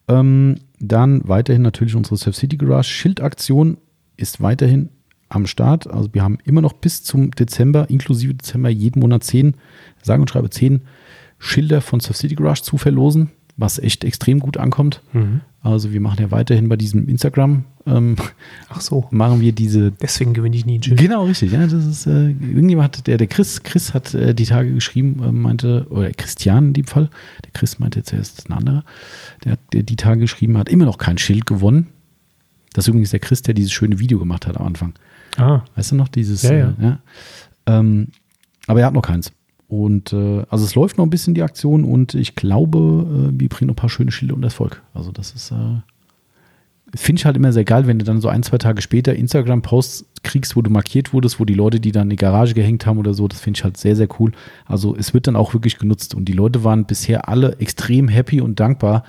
Ähm, 0.09 0.57
dann 0.78 1.28
weiterhin 1.28 1.62
natürlich 1.62 1.97
unsere 1.97 2.16
Surf 2.16 2.36
City 2.36 2.57
Garage. 2.57 2.88
Schildaktion 2.88 3.76
ist 4.16 4.41
weiterhin 4.41 4.91
am 5.28 5.47
Start. 5.47 5.88
Also 5.88 6.12
wir 6.12 6.22
haben 6.22 6.38
immer 6.45 6.61
noch 6.61 6.74
bis 6.74 7.03
zum 7.03 7.30
Dezember, 7.32 7.88
inklusive 7.91 8.34
Dezember, 8.34 8.68
jeden 8.68 9.01
Monat 9.01 9.24
zehn, 9.24 9.55
sagen 10.03 10.22
und 10.22 10.30
schreibe 10.30 10.51
zehn 10.51 10.82
Schilder 11.38 11.80
von 11.80 12.01
Surf 12.01 12.16
City 12.16 12.34
Garage 12.34 12.62
zu 12.62 12.76
verlosen, 12.78 13.30
was 13.61 13.78
echt 13.78 14.04
extrem 14.04 14.40
gut 14.40 14.56
ankommt. 14.56 15.02
Mhm. 15.12 15.42
Also 15.62 15.92
wir 15.92 16.00
machen 16.00 16.20
ja 16.20 16.30
weiterhin 16.30 16.70
bei 16.70 16.76
diesem 16.76 17.06
Instagram, 17.06 17.64
ähm, 17.86 18.16
Ach 18.70 18.80
so. 18.80 19.06
machen 19.11 19.42
wir 19.42 19.52
diese 19.52 19.92
Deswegen 19.92 20.32
gewinne 20.32 20.56
ich 20.56 20.64
nie 20.64 20.78
ein 20.78 20.82
Schild. 20.82 20.98
Genau, 20.98 21.26
richtig. 21.26 21.52
Ja, 21.52 21.61
das 21.66 21.84
ist, 21.84 22.06
äh, 22.06 22.30
irgendjemand 22.30 22.96
hat, 22.96 23.06
der, 23.06 23.18
der 23.18 23.26
Chris, 23.26 23.62
Chris 23.62 23.92
hat 23.92 24.14
äh, 24.14 24.34
die 24.34 24.46
Tage 24.46 24.72
geschrieben, 24.72 25.22
äh, 25.22 25.30
meinte, 25.30 25.86
oder 25.90 26.11
Christian 26.12 26.68
in 26.68 26.72
dem 26.72 26.86
Fall, 26.86 27.11
der 27.44 27.50
Chris 27.52 27.78
meinte 27.78 27.98
jetzt 27.98 28.12
erst 28.14 28.48
ein 28.48 28.54
anderer, 28.54 28.84
der 29.44 29.52
hat 29.52 29.61
der 29.74 29.82
die 29.82 29.96
Tage 29.96 30.20
geschrieben, 30.20 30.56
hat 30.56 30.70
immer 30.70 30.86
noch 30.86 30.96
kein 30.96 31.18
Schild 31.18 31.44
gewonnen. 31.44 31.88
Das 32.72 32.84
ist 32.84 32.88
übrigens 32.88 33.11
der 33.11 33.20
Chris, 33.20 33.42
der 33.42 33.52
dieses 33.52 33.72
schöne 33.72 33.98
Video 33.98 34.18
gemacht 34.18 34.46
hat 34.46 34.56
am 34.56 34.66
Anfang. 34.66 34.94
Ah, 35.36 35.62
Weißt 35.76 35.90
du 35.92 35.96
noch, 35.96 36.08
dieses, 36.08 36.42
Ja, 36.42 36.52
ja. 36.54 36.68
Äh, 36.80 36.82
ja. 36.82 36.98
Ähm, 37.66 38.08
aber 38.66 38.80
er 38.80 38.86
hat 38.86 38.94
noch 38.94 39.02
keins. 39.02 39.30
Und 39.70 40.12
äh, 40.12 40.42
also 40.48 40.64
es 40.64 40.74
läuft 40.74 40.98
noch 40.98 41.06
ein 41.06 41.10
bisschen 41.10 41.34
die 41.34 41.44
Aktion 41.44 41.84
und 41.84 42.16
ich 42.16 42.34
glaube, 42.34 43.30
äh, 43.30 43.40
wir 43.40 43.48
bringen 43.48 43.68
noch 43.68 43.74
ein 43.74 43.76
paar 43.76 43.88
schöne 43.88 44.10
Schilder 44.10 44.34
und 44.34 44.42
Erfolg. 44.42 44.82
Also 44.94 45.12
das 45.12 45.30
ist, 45.30 45.52
äh, 45.52 45.78
finde 46.96 47.20
ich 47.20 47.24
halt 47.24 47.36
immer 47.36 47.52
sehr 47.52 47.62
geil, 47.62 47.86
wenn 47.86 48.00
du 48.00 48.04
dann 48.04 48.20
so 48.20 48.26
ein, 48.26 48.42
zwei 48.42 48.58
Tage 48.58 48.82
später 48.82 49.14
Instagram-Posts 49.14 50.06
kriegst, 50.24 50.56
wo 50.56 50.62
du 50.62 50.72
markiert 50.72 51.12
wurdest, 51.12 51.38
wo 51.38 51.44
die 51.44 51.54
Leute, 51.54 51.78
die 51.78 51.92
dann 51.92 52.06
in 52.06 52.10
die 52.10 52.16
Garage 52.16 52.54
gehängt 52.54 52.84
haben 52.84 52.98
oder 52.98 53.14
so, 53.14 53.28
das 53.28 53.40
finde 53.40 53.58
ich 53.58 53.62
halt 53.62 53.76
sehr, 53.76 53.94
sehr 53.94 54.08
cool. 54.18 54.32
Also 54.66 54.96
es 54.96 55.14
wird 55.14 55.28
dann 55.28 55.36
auch 55.36 55.54
wirklich 55.54 55.78
genutzt 55.78 56.16
und 56.16 56.24
die 56.24 56.32
Leute 56.32 56.64
waren 56.64 56.86
bisher 56.86 57.28
alle 57.28 57.56
extrem 57.60 58.08
happy 58.08 58.40
und 58.40 58.58
dankbar. 58.58 59.04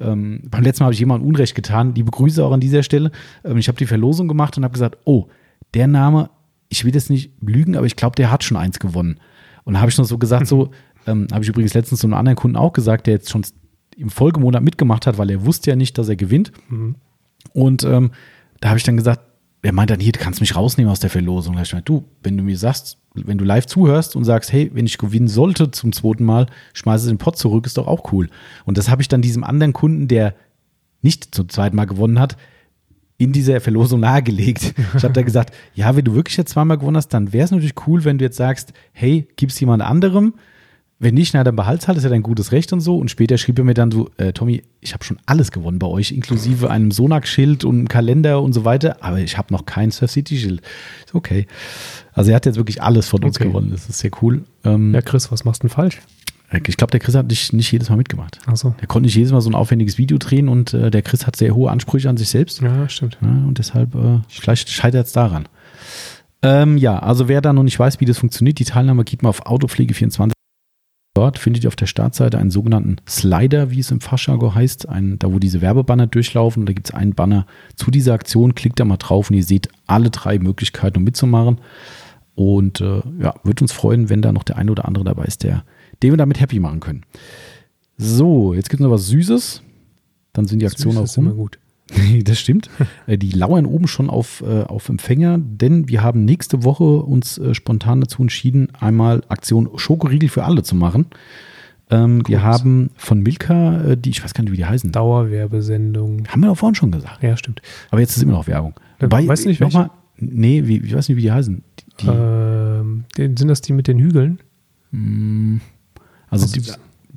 Ähm, 0.00 0.40
beim 0.50 0.64
letzten 0.64 0.82
Mal 0.82 0.86
habe 0.86 0.94
ich 0.94 1.00
jemandem 1.00 1.28
Unrecht 1.28 1.54
getan. 1.54 1.94
Liebe 1.94 2.10
Grüße 2.10 2.44
auch 2.44 2.50
an 2.50 2.58
dieser 2.58 2.82
Stelle. 2.82 3.12
Ähm, 3.44 3.58
ich 3.58 3.68
habe 3.68 3.78
die 3.78 3.86
Verlosung 3.86 4.26
gemacht 4.26 4.56
und 4.56 4.64
habe 4.64 4.72
gesagt, 4.72 4.98
oh, 5.04 5.28
der 5.74 5.86
Name, 5.86 6.30
ich 6.68 6.84
will 6.84 6.90
das 6.90 7.10
nicht 7.10 7.30
lügen, 7.40 7.76
aber 7.76 7.86
ich 7.86 7.94
glaube, 7.94 8.16
der 8.16 8.32
hat 8.32 8.42
schon 8.42 8.56
eins 8.56 8.80
gewonnen. 8.80 9.20
Und 9.64 9.74
da 9.74 9.80
habe 9.80 9.90
ich 9.90 9.98
noch 9.98 10.04
so 10.04 10.18
gesagt, 10.18 10.46
so, 10.46 10.70
ähm, 11.06 11.26
habe 11.32 11.42
ich 11.42 11.48
übrigens 11.48 11.74
letztens 11.74 12.00
zu 12.00 12.06
einem 12.06 12.14
anderen 12.14 12.36
Kunden 12.36 12.56
auch 12.56 12.72
gesagt, 12.72 13.06
der 13.06 13.14
jetzt 13.14 13.30
schon 13.30 13.44
im 13.96 14.10
Folgemonat 14.10 14.62
mitgemacht 14.62 15.06
hat, 15.06 15.18
weil 15.18 15.30
er 15.30 15.44
wusste 15.44 15.70
ja 15.70 15.76
nicht, 15.76 15.98
dass 15.98 16.08
er 16.08 16.16
gewinnt. 16.16 16.52
Mhm. 16.68 16.96
Und 17.52 17.84
ähm, 17.84 18.12
da 18.60 18.70
habe 18.70 18.78
ich 18.78 18.84
dann 18.84 18.96
gesagt, 18.96 19.20
er 19.62 19.72
meint 19.72 19.90
dann, 19.90 20.00
hier, 20.00 20.12
du 20.12 20.20
kannst 20.20 20.40
mich 20.40 20.56
rausnehmen 20.56 20.90
aus 20.90 21.00
der 21.00 21.10
Verlosung. 21.10 21.56
Da 21.56 21.62
ich 21.62 21.70
gesagt, 21.70 21.88
du, 21.88 22.04
wenn 22.22 22.36
du 22.36 22.42
mir 22.42 22.56
sagst, 22.56 22.98
wenn 23.14 23.38
du 23.38 23.44
live 23.44 23.66
zuhörst 23.66 24.16
und 24.16 24.24
sagst, 24.24 24.52
hey, 24.52 24.70
wenn 24.72 24.86
ich 24.86 24.96
gewinnen 24.96 25.28
sollte 25.28 25.70
zum 25.70 25.92
zweiten 25.92 26.24
Mal, 26.24 26.46
schmeiße 26.72 27.08
den 27.08 27.18
Pott 27.18 27.36
zurück, 27.36 27.66
ist 27.66 27.76
doch 27.76 27.86
auch 27.86 28.12
cool. 28.12 28.30
Und 28.64 28.78
das 28.78 28.88
habe 28.88 29.02
ich 29.02 29.08
dann 29.08 29.20
diesem 29.20 29.44
anderen 29.44 29.72
Kunden, 29.72 30.08
der 30.08 30.34
nicht 31.02 31.34
zum 31.34 31.48
zweiten 31.48 31.76
Mal 31.76 31.86
gewonnen 31.86 32.18
hat, 32.18 32.36
in 33.20 33.32
dieser 33.32 33.60
Verlosung 33.60 34.00
nahegelegt. 34.00 34.74
Ich 34.96 35.04
habe 35.04 35.12
da 35.12 35.22
gesagt, 35.22 35.54
ja, 35.74 35.94
wenn 35.94 36.04
du 36.04 36.14
wirklich 36.14 36.36
jetzt 36.36 36.52
zweimal 36.52 36.78
gewonnen 36.78 36.96
hast, 36.96 37.08
dann 37.08 37.32
wäre 37.32 37.44
es 37.44 37.50
natürlich 37.50 37.74
cool, 37.86 38.04
wenn 38.04 38.18
du 38.18 38.24
jetzt 38.24 38.36
sagst, 38.38 38.72
hey, 38.92 39.28
gib's 39.36 39.60
jemand 39.60 39.82
anderem. 39.82 40.34
Wenn 41.02 41.14
nicht, 41.14 41.32
na, 41.32 41.44
dann 41.44 41.56
behalt's 41.56 41.88
halt, 41.88 41.96
ist 41.96 42.04
ja 42.04 42.10
dein 42.10 42.22
gutes 42.22 42.52
Recht 42.52 42.72
und 42.74 42.80
so. 42.80 42.98
Und 42.98 43.10
später 43.10 43.38
schrieb 43.38 43.58
er 43.58 43.64
mir 43.64 43.72
dann 43.74 43.90
so, 43.90 44.10
äh, 44.18 44.32
Tommy, 44.34 44.62
ich 44.82 44.92
habe 44.92 45.02
schon 45.04 45.18
alles 45.24 45.50
gewonnen 45.50 45.78
bei 45.78 45.86
euch, 45.86 46.12
inklusive 46.12 46.70
einem 46.70 46.90
Sonak-Schild 46.90 47.64
und 47.64 47.76
einem 47.78 47.88
Kalender 47.88 48.42
und 48.42 48.52
so 48.52 48.64
weiter, 48.66 48.96
aber 49.00 49.18
ich 49.18 49.38
habe 49.38 49.52
noch 49.52 49.64
kein 49.64 49.90
Surf 49.92 50.10
City-Schild. 50.10 50.60
Okay. 51.14 51.46
Also 52.12 52.30
er 52.32 52.36
hat 52.36 52.44
jetzt 52.46 52.56
wirklich 52.56 52.82
alles 52.82 53.08
von 53.08 53.22
uns 53.24 53.36
Okay. 53.36 53.48
gewonnen. 53.48 53.70
Das 53.70 53.88
ist 53.88 53.98
sehr 53.98 54.10
cool. 54.20 54.44
Ähm, 54.64 54.92
Ja, 54.94 55.00
Chris, 55.00 55.30
was 55.32 55.44
machst 55.44 55.62
du 55.62 55.68
denn 55.68 55.74
falsch? 55.74 56.00
Ich 56.66 56.76
glaube, 56.76 56.90
der 56.90 57.00
Chris 57.00 57.14
hat 57.14 57.28
nicht, 57.28 57.52
nicht 57.52 57.70
jedes 57.70 57.90
Mal 57.90 57.96
mitgemacht. 57.96 58.38
Ach 58.46 58.56
so. 58.56 58.74
Der 58.80 58.88
konnte 58.88 59.06
nicht 59.06 59.14
jedes 59.14 59.30
Mal 59.30 59.40
so 59.40 59.50
ein 59.50 59.54
aufwendiges 59.54 59.98
Video 59.98 60.18
drehen 60.18 60.48
und 60.48 60.74
äh, 60.74 60.90
der 60.90 61.02
Chris 61.02 61.26
hat 61.26 61.36
sehr 61.36 61.54
hohe 61.54 61.70
Ansprüche 61.70 62.08
an 62.08 62.16
sich 62.16 62.28
selbst. 62.28 62.60
Ja, 62.60 62.88
stimmt. 62.88 63.18
Ja, 63.20 63.28
und 63.28 63.58
deshalb, 63.58 63.94
äh, 63.94 64.18
vielleicht 64.28 64.68
scheitert 64.68 65.06
es 65.06 65.12
daran. 65.12 65.48
Ähm, 66.42 66.76
ja, 66.76 66.98
also 66.98 67.28
wer 67.28 67.40
da 67.40 67.52
noch 67.52 67.62
nicht 67.62 67.78
weiß, 67.78 68.00
wie 68.00 68.04
das 68.04 68.18
funktioniert, 68.18 68.58
die 68.58 68.64
Teilnahme 68.64 69.04
geht 69.04 69.22
mal 69.22 69.28
auf 69.28 69.46
Autopflege24 69.46 70.32
Dort 71.14 71.38
findet 71.38 71.64
ihr 71.64 71.68
auf 71.68 71.76
der 71.76 71.86
Startseite 71.86 72.38
einen 72.38 72.52
sogenannten 72.52 72.96
Slider, 73.08 73.70
wie 73.70 73.80
es 73.80 73.90
im 73.90 74.00
Fachjargon 74.00 74.54
heißt, 74.54 74.88
einen, 74.88 75.18
da 75.18 75.32
wo 75.32 75.40
diese 75.40 75.60
Werbebanner 75.60 76.06
durchlaufen. 76.06 76.66
Da 76.66 76.72
gibt 76.72 76.88
es 76.88 76.94
einen 76.94 77.14
Banner 77.14 77.46
zu 77.74 77.90
dieser 77.90 78.14
Aktion. 78.14 78.54
Klickt 78.54 78.78
da 78.78 78.84
mal 78.84 78.96
drauf 78.96 79.28
und 79.28 79.36
ihr 79.36 79.44
seht 79.44 79.68
alle 79.86 80.10
drei 80.10 80.38
Möglichkeiten, 80.38 80.98
um 80.98 81.04
mitzumachen. 81.04 81.60
Und 82.36 82.80
äh, 82.80 83.02
ja, 83.18 83.34
würde 83.42 83.64
uns 83.64 83.72
freuen, 83.72 84.08
wenn 84.08 84.22
da 84.22 84.32
noch 84.32 84.44
der 84.44 84.56
eine 84.56 84.70
oder 84.70 84.86
andere 84.86 85.04
dabei 85.04 85.24
ist, 85.24 85.42
der, 85.42 85.64
den 86.02 86.12
wir 86.12 86.16
damit 86.16 86.40
happy 86.40 86.60
machen 86.60 86.80
können. 86.80 87.04
So, 87.98 88.54
jetzt 88.54 88.70
gibt 88.70 88.80
es 88.80 88.84
noch 88.84 88.92
was 88.92 89.06
Süßes. 89.08 89.62
Dann 90.32 90.46
sind 90.46 90.60
die 90.62 90.66
Aktionen 90.66 90.96
auch 90.98 91.02
Süß 91.02 91.10
ist 91.12 91.16
immer 91.18 91.30
rum. 91.30 91.38
gut. 91.38 91.58
das 92.24 92.38
stimmt. 92.38 92.70
Äh, 93.06 93.18
Die 93.18 93.30
lauern 93.32 93.66
oben 93.66 93.88
schon 93.88 94.08
auf, 94.08 94.42
äh, 94.46 94.62
auf 94.62 94.88
Empfänger, 94.88 95.38
denn 95.38 95.88
wir 95.88 96.02
haben 96.02 96.24
nächste 96.24 96.62
Woche 96.64 96.84
uns 96.84 97.36
äh, 97.38 97.52
spontan 97.54 98.00
dazu 98.00 98.22
entschieden, 98.22 98.68
einmal 98.78 99.22
Aktion 99.28 99.68
Schokoriegel 99.76 100.28
für 100.28 100.44
alle 100.44 100.62
zu 100.62 100.76
machen. 100.76 101.06
Ähm, 101.90 102.22
wir 102.28 102.44
haben 102.44 102.90
von 102.96 103.20
Milka, 103.24 103.82
äh, 103.82 103.96
die, 103.96 104.10
ich 104.10 104.22
weiß 104.22 104.32
gar 104.34 104.44
nicht, 104.44 104.52
wie 104.52 104.56
die 104.58 104.64
heißen. 104.66 104.92
Dauerwerbesendung. 104.92 106.28
Haben 106.28 106.40
wir 106.42 106.46
doch 106.48 106.56
vorhin 106.56 106.76
schon 106.76 106.92
gesagt. 106.92 107.22
Ja, 107.24 107.36
stimmt. 107.36 107.60
Aber 107.90 108.00
jetzt 108.00 108.16
ist 108.16 108.22
immer 108.22 108.32
noch 108.34 108.46
Werbung. 108.46 108.74
Ja, 109.00 109.10
weißt 109.10 109.44
du 109.44 109.48
nicht, 109.48 109.60
noch 109.60 109.72
mal, 109.72 109.90
Nee, 110.16 110.66
wie, 110.66 110.76
ich 110.78 110.94
weiß 110.94 111.08
nicht, 111.08 111.16
wie 111.16 111.22
die 111.22 111.32
heißen. 111.32 111.64
Die, 111.80 112.04
die, 112.04 112.08
Ähm, 112.08 113.04
sind 113.16 113.48
das 113.48 113.62
die 113.62 113.72
mit 113.72 113.88
den 113.88 113.98
Hügeln? 113.98 114.38
mh, 114.92 115.58
also 115.58 115.64
also 116.30 116.46
die, 116.46 116.60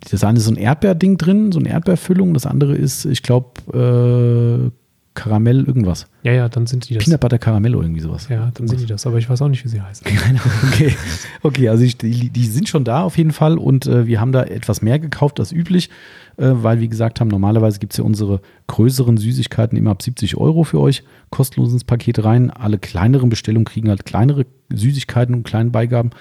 das- 0.09 0.23
eine 0.23 0.37
ist 0.39 0.45
so 0.45 0.51
ein 0.51 0.57
Erdbeerding 0.57 1.17
drin, 1.17 1.51
so 1.53 1.59
eine 1.59 1.69
Erdbeerfüllung. 1.69 2.33
Das 2.33 2.45
andere 2.45 2.75
ist, 2.75 3.05
ich 3.05 3.23
glaube, 3.23 4.67
äh, 4.67 4.71
Karamell 5.15 5.63
irgendwas. 5.65 6.07
Ja, 6.23 6.31
ja, 6.33 6.49
dann 6.49 6.65
sind 6.65 6.89
die 6.89 6.95
das. 6.95 7.03
Peanut 7.03 7.19
Butter 7.19 7.37
Karamell 7.37 7.75
oder 7.75 7.85
irgendwie 7.85 8.01
sowas. 8.01 8.27
Ja, 8.29 8.49
dann 8.55 8.67
sind 8.67 8.81
die 8.81 8.87
das. 8.87 9.05
Aber 9.05 9.19
ich 9.19 9.29
weiß 9.29 9.43
auch 9.43 9.47
nicht, 9.47 9.63
wie 9.63 9.69
sie 9.69 9.79
heißen. 9.79 10.07
Ahnung, 10.27 10.41
okay. 10.71 10.95
Okay, 11.43 11.69
also 11.69 11.83
ich, 11.83 11.97
die, 11.97 12.31
die 12.31 12.45
sind 12.47 12.67
schon 12.67 12.83
da 12.83 13.03
auf 13.03 13.15
jeden 13.17 13.31
Fall 13.31 13.59
und 13.59 13.85
äh, 13.85 14.07
wir 14.07 14.19
haben 14.19 14.31
da 14.31 14.41
etwas 14.43 14.81
mehr 14.81 14.97
gekauft 14.97 15.39
als 15.39 15.51
üblich, 15.51 15.89
äh, 16.37 16.49
weil 16.53 16.79
wir 16.81 16.87
gesagt 16.87 17.19
haben, 17.19 17.27
normalerweise 17.27 17.77
gibt 17.77 17.93
es 17.93 17.97
ja 17.97 18.03
unsere 18.03 18.41
größeren 18.67 19.17
Süßigkeiten 19.17 19.77
immer 19.77 19.91
ab 19.91 20.01
70 20.01 20.35
Euro 20.37 20.63
für 20.63 20.79
euch 20.79 21.03
kostenlos 21.29 21.71
ins 21.73 21.83
Paket 21.83 22.23
rein. 22.23 22.49
Alle 22.49 22.79
kleineren 22.79 23.29
Bestellungen 23.29 23.65
kriegen 23.65 23.89
halt 23.89 24.05
kleinere 24.05 24.47
Süßigkeiten 24.77 25.35
und 25.35 25.43
kleine 25.43 25.69
Beigaben. 25.69 26.11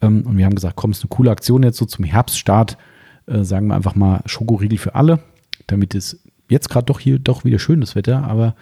Ähm, 0.00 0.22
und 0.22 0.36
wir 0.36 0.44
haben 0.44 0.54
gesagt, 0.54 0.76
komm, 0.76 0.90
ist 0.92 1.02
eine 1.02 1.08
coole 1.08 1.30
Aktion 1.30 1.62
jetzt 1.62 1.78
so 1.78 1.86
zum 1.86 2.04
Herbststart. 2.04 2.76
Äh, 3.26 3.44
sagen 3.44 3.68
wir 3.68 3.74
einfach 3.74 3.94
mal 3.94 4.22
Schokoriegel 4.26 4.78
für 4.78 4.94
alle, 4.94 5.20
damit 5.66 5.94
es 5.94 6.22
jetzt 6.48 6.68
gerade 6.68 6.86
doch 6.86 7.00
hier 7.00 7.18
doch 7.18 7.44
wieder 7.44 7.58
schönes 7.58 7.94
Wetter, 7.94 8.24
aber 8.24 8.54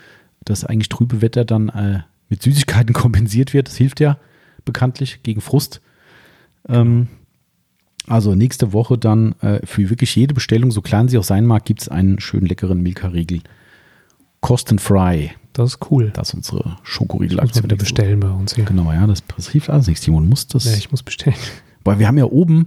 das 0.44 0.64
eigentlich 0.64 0.88
trübe 0.88 1.22
Wetter 1.22 1.44
dann 1.44 1.68
äh, 1.70 2.00
mit 2.28 2.42
Süßigkeiten 2.42 2.94
kompensiert 2.94 3.52
wird. 3.52 3.68
Das 3.68 3.76
hilft 3.76 4.00
ja 4.00 4.18
bekanntlich 4.64 5.22
gegen 5.22 5.40
Frust. 5.40 5.80
Ähm, 6.68 7.08
also 8.06 8.34
nächste 8.34 8.72
Woche 8.72 8.98
dann 8.98 9.34
äh, 9.40 9.64
für 9.64 9.88
wirklich 9.90 10.16
jede 10.16 10.34
Bestellung, 10.34 10.70
so 10.70 10.82
klein 10.82 11.08
sie 11.08 11.18
auch 11.18 11.24
sein 11.24 11.46
mag, 11.46 11.64
gibt 11.64 11.82
es 11.82 11.88
einen 11.88 12.18
schönen 12.20 12.46
leckeren 12.46 12.82
Milka-Riegel. 12.82 13.40
Kostenfrei. 14.40 15.34
Das 15.52 15.74
ist 15.74 15.90
cool. 15.90 16.10
Das 16.14 16.28
ist 16.28 16.34
unsere 16.34 16.76
Schokoriegel-Aktion. 16.82 17.64
wieder 17.64 17.76
bestellen 17.76 18.20
bei 18.20 18.30
uns 18.30 18.54
hier. 18.54 18.64
Genau, 18.64 18.92
ja, 18.92 19.06
das, 19.06 19.22
das 19.36 19.48
hilft 19.48 19.68
alles 19.70 19.86
nichts. 19.88 20.04
Timon 20.04 20.28
muss 20.28 20.46
das. 20.46 20.64
Ja, 20.64 20.72
ich 20.76 20.90
muss 20.90 21.02
bestellen. 21.02 21.36
Weil 21.84 21.98
wir 21.98 22.06
haben 22.06 22.18
ja 22.18 22.24
oben, 22.24 22.66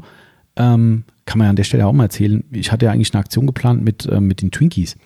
ähm, 0.55 1.03
kann 1.25 1.37
man 1.37 1.45
ja 1.45 1.49
an 1.51 1.55
der 1.55 1.63
Stelle 1.63 1.87
auch 1.87 1.93
mal 1.93 2.03
erzählen, 2.05 2.43
ich 2.51 2.71
hatte 2.71 2.85
ja 2.85 2.91
eigentlich 2.91 3.13
eine 3.13 3.21
Aktion 3.21 3.47
geplant 3.47 3.83
mit, 3.83 4.07
ähm, 4.11 4.27
mit 4.27 4.41
den 4.41 4.51
Twinkies. 4.51 4.97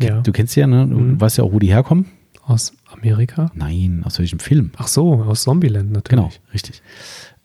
Ja. 0.00 0.20
Du 0.20 0.32
kennst 0.32 0.54
sie 0.54 0.60
ja, 0.60 0.66
ne? 0.66 0.86
Du 0.86 0.96
Mhm. 0.96 1.20
weißt 1.20 1.38
ja 1.38 1.44
auch, 1.44 1.52
wo 1.52 1.58
die 1.58 1.68
herkommen. 1.68 2.06
Aus 2.44 2.72
Amerika? 2.90 3.50
Nein, 3.54 4.02
aus 4.04 4.18
welchem 4.18 4.38
Film? 4.38 4.72
Ach 4.76 4.88
so, 4.88 5.14
aus 5.14 5.42
Zombieland 5.42 5.92
natürlich. 5.92 6.08
Genau, 6.08 6.30
richtig. 6.52 6.82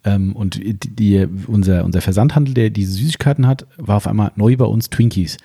Ähm, 0.04 0.34
und 0.34 0.54
die, 0.56 0.74
die, 0.74 1.26
unser, 1.46 1.84
unser 1.84 2.00
Versandhandel, 2.00 2.54
der 2.54 2.70
diese 2.70 2.92
Süßigkeiten 2.92 3.46
hat, 3.46 3.66
war 3.76 3.96
auf 3.96 4.06
einmal 4.06 4.32
neu 4.36 4.56
bei 4.56 4.64
uns 4.64 4.90
Twinkies. 4.90 5.36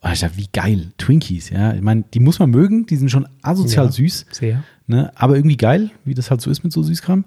Und 0.00 0.12
ich 0.12 0.20
dachte, 0.20 0.36
wie 0.36 0.48
geil, 0.52 0.92
Twinkies, 0.98 1.50
ja. 1.50 1.74
Ich 1.74 1.82
meine, 1.82 2.04
die 2.14 2.20
muss 2.20 2.38
man 2.38 2.50
mögen, 2.50 2.86
die 2.86 2.96
sind 2.96 3.10
schon 3.10 3.26
asozial 3.42 3.86
Ja. 3.86 3.92
süß, 3.92 4.26
Sehr. 4.30 4.62
ne? 4.86 5.10
aber 5.16 5.34
irgendwie 5.36 5.56
geil, 5.56 5.90
wie 6.04 6.14
das 6.14 6.30
halt 6.30 6.40
so 6.40 6.50
ist 6.50 6.62
mit 6.62 6.72
so 6.72 6.82
Süßkram. 6.82 7.24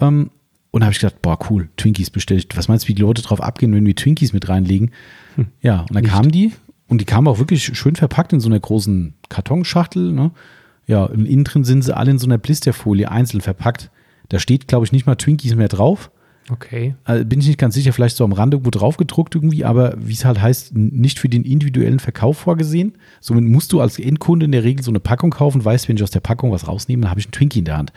Ähm, 0.00 0.30
und 0.70 0.80
da 0.80 0.86
habe 0.86 0.92
ich 0.92 1.00
gedacht, 1.00 1.20
boah, 1.22 1.38
cool, 1.50 1.68
Twinkies 1.76 2.10
bestellt. 2.10 2.56
Was 2.56 2.68
meinst 2.68 2.84
du, 2.84 2.88
wie 2.88 2.94
die 2.94 3.02
Leute 3.02 3.22
drauf 3.22 3.40
abgehen, 3.42 3.72
wenn 3.74 3.86
wir 3.86 3.96
Twinkies 3.96 4.32
mit 4.32 4.48
reinlegen? 4.48 4.90
Ja, 5.62 5.80
und 5.80 5.94
dann 5.94 6.02
Nicht. 6.04 6.12
kamen 6.12 6.30
die 6.30 6.52
und 6.88 7.00
die 7.00 7.04
kamen 7.06 7.26
auch 7.26 7.38
wirklich 7.38 7.64
schön 7.76 7.96
verpackt 7.96 8.32
in 8.32 8.40
so 8.40 8.48
einer 8.48 8.60
großen 8.60 9.14
Kartonschachtel. 9.30 10.12
Ne? 10.12 10.30
Ja, 10.86 11.04
und 11.04 11.24
innen 11.26 11.44
drin 11.44 11.64
sind 11.64 11.82
sie 11.82 11.96
alle 11.96 12.10
in 12.10 12.18
so 12.18 12.26
einer 12.26 12.38
Blisterfolie 12.38 13.10
einzeln 13.10 13.40
verpackt. 13.40 13.90
Da 14.28 14.38
steht, 14.38 14.68
glaube 14.68 14.84
ich, 14.84 14.92
nicht 14.92 15.06
mal 15.06 15.16
Twinkies 15.16 15.54
mehr 15.56 15.68
drauf. 15.68 16.10
Okay. 16.48 16.94
Also 17.04 17.24
bin 17.24 17.40
ich 17.40 17.46
nicht 17.46 17.58
ganz 17.58 17.74
sicher, 17.74 17.92
vielleicht 17.92 18.16
so 18.16 18.24
am 18.24 18.32
Rand 18.32 18.54
irgendwo 18.54 18.70
drauf 18.70 18.96
gedruckt 18.96 19.34
irgendwie, 19.34 19.64
aber 19.64 19.94
wie 19.98 20.14
es 20.14 20.24
halt 20.24 20.40
heißt, 20.40 20.74
nicht 20.74 21.18
für 21.18 21.28
den 21.28 21.44
individuellen 21.44 22.00
Verkauf 22.00 22.38
vorgesehen. 22.38 22.94
Somit 23.20 23.44
musst 23.44 23.72
du 23.72 23.80
als 23.80 23.98
Endkunde 23.98 24.46
in 24.46 24.52
der 24.52 24.64
Regel 24.64 24.82
so 24.82 24.90
eine 24.90 25.00
Packung 25.00 25.30
kaufen, 25.30 25.64
weißt, 25.64 25.88
wenn 25.88 25.96
ich 25.96 26.02
aus 26.02 26.10
der 26.10 26.20
Packung 26.20 26.50
was 26.50 26.66
rausnehme, 26.66 27.02
dann 27.02 27.10
habe 27.10 27.20
ich 27.20 27.26
einen 27.26 27.32
Twinkie 27.32 27.60
in 27.60 27.66
der 27.66 27.76
Hand. 27.78 27.92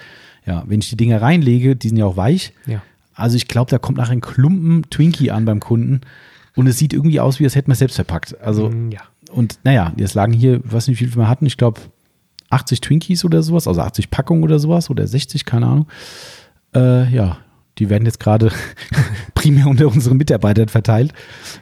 Ja, 0.45 0.63
wenn 0.67 0.79
ich 0.81 0.89
die 0.89 0.97
Dinger 0.97 1.21
reinlege, 1.21 1.75
die 1.75 1.87
sind 1.87 1.97
ja 1.97 2.05
auch 2.05 2.17
weich. 2.17 2.53
Ja. 2.67 2.81
Also 3.15 3.37
ich 3.37 3.47
glaube, 3.47 3.71
da 3.71 3.77
kommt 3.79 3.97
nachher 3.97 4.11
ein 4.13 4.21
Klumpen 4.21 4.83
Twinkie 4.89 5.31
an 5.31 5.45
beim 5.45 5.59
Kunden 5.59 6.01
und 6.55 6.67
es 6.67 6.77
sieht 6.77 6.93
irgendwie 6.93 7.19
aus, 7.19 7.39
wie 7.39 7.43
das 7.45 7.55
hätte 7.55 7.69
man 7.69 7.77
selbst 7.77 7.95
verpackt. 7.95 8.39
Also 8.41 8.69
Mm, 8.69 8.91
ja. 8.91 9.01
und 9.31 9.59
naja, 9.63 9.93
jetzt 9.97 10.13
lagen 10.15 10.33
hier, 10.33 10.61
ich 10.65 10.71
weiß 10.71 10.87
nicht, 10.89 10.99
wie 10.99 11.05
viel 11.05 11.15
wir 11.15 11.29
hatten, 11.29 11.45
ich 11.45 11.57
glaube 11.57 11.79
80 12.49 12.81
Twinkies 12.81 13.25
oder 13.25 13.41
sowas, 13.41 13.67
also 13.67 13.81
80 13.81 14.11
Packungen 14.11 14.43
oder 14.43 14.59
sowas 14.59 14.89
oder 14.89 15.07
60, 15.07 15.45
keine 15.45 15.65
Ahnung. 15.67 15.87
Äh, 16.75 17.11
ja, 17.13 17.37
die 17.79 17.89
werden 17.89 18.05
jetzt 18.05 18.19
gerade 18.19 18.51
primär 19.35 19.67
unter 19.67 19.87
unseren 19.87 20.17
Mitarbeitern 20.17 20.69
verteilt. 20.69 21.13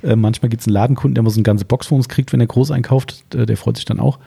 Äh, 0.03 0.15
manchmal 0.15 0.49
gibt 0.49 0.61
es 0.61 0.67
einen 0.67 0.73
Ladenkunden, 0.73 1.15
der 1.15 1.23
mal 1.23 1.29
so 1.29 1.37
eine 1.37 1.43
ganze 1.43 1.65
Box 1.65 1.87
von 1.87 1.97
uns 1.97 2.09
kriegt, 2.09 2.33
wenn 2.33 2.41
er 2.41 2.47
groß 2.47 2.71
einkauft. 2.71 3.23
Äh, 3.33 3.45
der 3.45 3.57
freut 3.57 3.77
sich 3.77 3.85
dann 3.85 3.99
auch. 3.99 4.19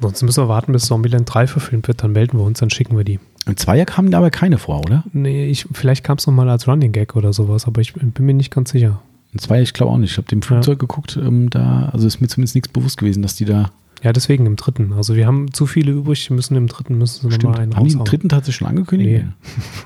Sonst 0.00 0.22
müssen 0.22 0.44
wir 0.44 0.48
warten, 0.48 0.72
bis 0.72 0.84
Zombieland 0.84 1.32
3 1.32 1.48
verfilmt 1.48 1.88
wird, 1.88 2.02
dann 2.02 2.12
melden 2.12 2.38
wir 2.38 2.44
uns, 2.44 2.60
dann 2.60 2.70
schicken 2.70 2.96
wir 2.96 3.04
die. 3.04 3.18
Im 3.46 3.56
Zweier 3.56 3.84
kamen 3.84 4.14
aber 4.14 4.30
keine 4.30 4.58
vor, 4.58 4.80
oder? 4.80 5.02
Nee, 5.12 5.46
ich, 5.46 5.66
vielleicht 5.72 6.04
kam 6.04 6.18
es 6.18 6.26
nochmal 6.26 6.48
als 6.48 6.68
Running 6.68 6.92
Gag 6.92 7.16
oder 7.16 7.32
sowas, 7.32 7.66
aber 7.66 7.80
ich 7.80 7.94
bin 7.94 8.26
mir 8.26 8.34
nicht 8.34 8.52
ganz 8.52 8.70
sicher. 8.70 9.00
Im 9.32 9.40
Zweier, 9.40 9.62
ich 9.62 9.72
glaube 9.72 9.92
auch 9.92 9.98
nicht. 9.98 10.12
Ich 10.12 10.16
habe 10.16 10.28
dem 10.28 10.42
Flugzeug 10.42 10.78
geguckt, 10.78 11.18
ähm, 11.20 11.50
da, 11.50 11.88
also 11.92 12.06
ist 12.06 12.20
mir 12.20 12.28
zumindest 12.28 12.54
nichts 12.54 12.68
bewusst 12.68 12.98
gewesen, 12.98 13.22
dass 13.22 13.36
die 13.36 13.44
da. 13.44 13.70
Ja, 14.02 14.12
deswegen 14.12 14.46
im 14.46 14.56
dritten. 14.56 14.92
Also 14.92 15.16
wir 15.16 15.26
haben 15.26 15.52
zu 15.52 15.66
viele 15.66 15.90
übrig, 15.92 16.30
müssen 16.30 16.56
im 16.56 16.68
dritten 16.68 16.96
müssen 16.98 17.30
sie 17.30 17.36
nochmal 17.38 17.60
einen 17.60 17.74
Haben 17.74 17.84
die 17.84 17.90
den 17.90 17.98
raushauen. 17.98 18.04
dritten 18.04 18.28
tatsächlich 18.28 18.56
schon 18.56 18.68
angekündigt? 18.68 19.24
Nee. 19.24 19.32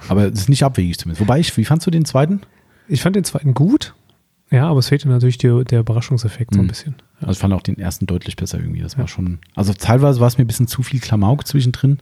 Aber 0.09 0.27
es 0.27 0.41
ist 0.41 0.49
nicht 0.49 0.65
abwegig 0.65 0.99
zumindest. 0.99 1.21
Wobei, 1.21 1.41
ich, 1.41 1.57
wie 1.57 1.65
fandst 1.65 1.87
du 1.87 1.91
den 1.91 2.05
zweiten? 2.05 2.41
Ich 2.89 3.01
fand 3.03 3.17
den 3.17 3.25
zweiten 3.25 3.55
gut, 3.55 3.95
ja, 4.51 4.69
aber 4.69 4.81
es 4.81 4.89
fehlte 4.89 5.09
natürlich 5.09 5.39
die, 5.39 5.65
der 5.65 5.81
Überraschungseffekt 5.81 6.53
so 6.55 6.61
ein 6.61 6.65
Mhm. 6.65 6.69
bisschen. 6.69 6.95
Also 7.21 7.33
ich 7.33 7.39
fand 7.39 7.55
auch 7.55 7.63
den 7.63 7.79
ersten 7.79 8.05
deutlich 8.07 8.37
besser 8.37 8.59
irgendwie. 8.59 8.83
Das 8.83 8.99
war 8.99 9.09
schon. 9.09 9.39
Also 9.55 9.73
teilweise 9.73 10.21
war 10.21 10.29
es 10.29 10.37
mir 10.37 10.45
ein 10.45 10.49
bisschen 10.49 10.67
zu 10.67 10.83
viel 10.83 11.01
Klamauk 11.01 11.47
zwischendrin. 11.47 11.99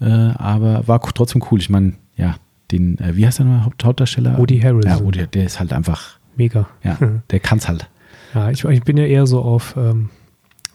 Äh, 0.00 0.04
aber 0.06 0.86
war 0.88 1.00
trotzdem 1.02 1.42
cool. 1.50 1.58
Ich 1.58 1.68
meine, 1.68 1.94
ja, 2.16 2.36
den, 2.70 2.98
äh, 3.00 3.16
wie 3.16 3.26
heißt 3.26 3.38
der 3.40 3.46
nochmal, 3.46 3.64
Haupt 3.66 3.84
Hauptdarsteller? 3.84 4.38
Woody 4.38 4.60
Harrelson. 4.60 4.90
Ja, 4.90 5.00
Woody, 5.04 5.26
der 5.26 5.44
ist 5.44 5.58
halt 5.60 5.72
einfach, 5.72 6.18
Mega. 6.36 6.68
ja, 6.84 6.96
der 7.30 7.40
kann's 7.40 7.68
halt. 7.68 7.88
Ja, 8.34 8.50
ich, 8.50 8.64
ich 8.64 8.82
bin 8.84 8.96
ja 8.96 9.04
eher 9.04 9.26
so 9.26 9.42
auf, 9.42 9.74
ähm, 9.76 10.10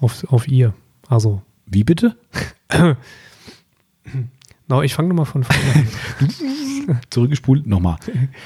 auf, 0.03 0.23
auf 0.31 0.47
ihr. 0.47 0.73
Also, 1.07 1.41
Wie 1.65 1.83
bitte? 1.83 2.15
no, 4.67 4.81
ich 4.81 4.93
fange 4.93 5.09
nochmal 5.09 5.25
von 5.25 5.43
vorne 5.43 5.87
an. 6.89 6.99
Zurückgespult, 7.09 7.65
nochmal. 7.67 7.97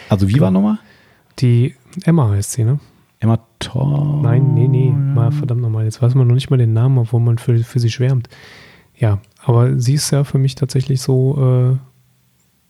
Also 0.09 0.29
wie 0.29 0.39
war 0.39 0.51
nochmal? 0.51 0.79
Die 1.39 1.75
Emma 2.03 2.29
heißt 2.29 2.53
sie, 2.53 2.63
ne? 2.63 2.79
Emma 3.19 3.39
Thor. 3.59 4.21
Nein, 4.21 4.53
nee, 4.53 4.67
nee. 4.67 4.91
Mal, 4.91 5.31
verdammt 5.31 5.61
nochmal. 5.61 5.85
Jetzt 5.85 6.01
weiß 6.01 6.13
man 6.13 6.27
noch 6.27 6.35
nicht 6.35 6.49
mal 6.51 6.57
den 6.57 6.73
Namen, 6.73 6.99
obwohl 6.99 7.19
man 7.19 7.39
für, 7.39 7.57
für 7.59 7.79
sie 7.79 7.89
schwärmt. 7.89 8.29
Ja, 8.95 9.19
aber 9.43 9.79
sie 9.79 9.95
ist 9.95 10.11
ja 10.11 10.23
für 10.23 10.37
mich 10.37 10.55
tatsächlich 10.55 11.01
so, 11.01 11.77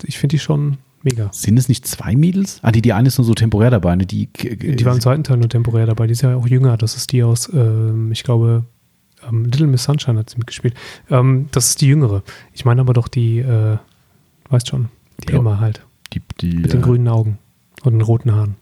äh, 0.01 0.05
ich 0.07 0.17
finde 0.17 0.35
die 0.35 0.39
schon 0.39 0.77
mega. 1.03 1.29
Sind 1.33 1.57
es 1.57 1.67
nicht 1.67 1.85
zwei 1.85 2.15
Mädels? 2.15 2.59
Ah, 2.61 2.71
die, 2.71 2.81
die 2.81 2.93
eine 2.93 3.09
ist 3.09 3.17
nur 3.17 3.25
so 3.25 3.33
temporär 3.33 3.71
dabei. 3.71 3.95
Ne? 3.95 4.05
Die, 4.05 4.27
Die 4.27 4.85
war 4.85 4.93
im 4.93 5.01
zweiten 5.01 5.23
Teil 5.23 5.37
nur 5.37 5.49
temporär 5.49 5.85
dabei. 5.85 6.07
Die 6.07 6.13
ist 6.13 6.21
ja 6.21 6.35
auch 6.35 6.47
jünger. 6.47 6.77
Das 6.77 6.95
ist 6.95 7.11
die 7.11 7.23
aus, 7.23 7.51
ähm, 7.53 8.11
ich 8.11 8.23
glaube, 8.23 8.63
ähm, 9.27 9.45
Little 9.45 9.67
Miss 9.67 9.83
Sunshine 9.83 10.19
hat 10.19 10.29
sie 10.29 10.37
mitgespielt. 10.37 10.73
Ähm, 11.09 11.47
das 11.51 11.69
ist 11.69 11.81
die 11.81 11.87
jüngere. 11.87 12.23
Ich 12.53 12.65
meine 12.65 12.81
aber 12.81 12.93
doch 12.93 13.07
die, 13.07 13.39
äh, 13.39 13.77
weißt 14.49 14.67
schon, 14.67 14.89
die 15.27 15.31
Ja. 15.33 15.39
Emma 15.39 15.59
halt. 15.59 15.81
die, 16.13 16.21
die, 16.41 16.57
Mit 16.57 16.73
den 16.73 16.81
äh, 16.81 16.83
grünen 16.83 17.07
Augen 17.07 17.37
und 17.83 17.93
den 17.93 18.01
roten 18.01 18.31
Haaren. 18.33 18.55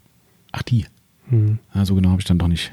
Ach, 0.51 0.63
die. 0.63 0.85
Hm. 1.29 1.59
Ja, 1.73 1.85
so 1.85 1.95
genau 1.95 2.09
habe 2.09 2.21
ich 2.21 2.27
dann 2.27 2.37
doch 2.37 2.47
nicht. 2.47 2.71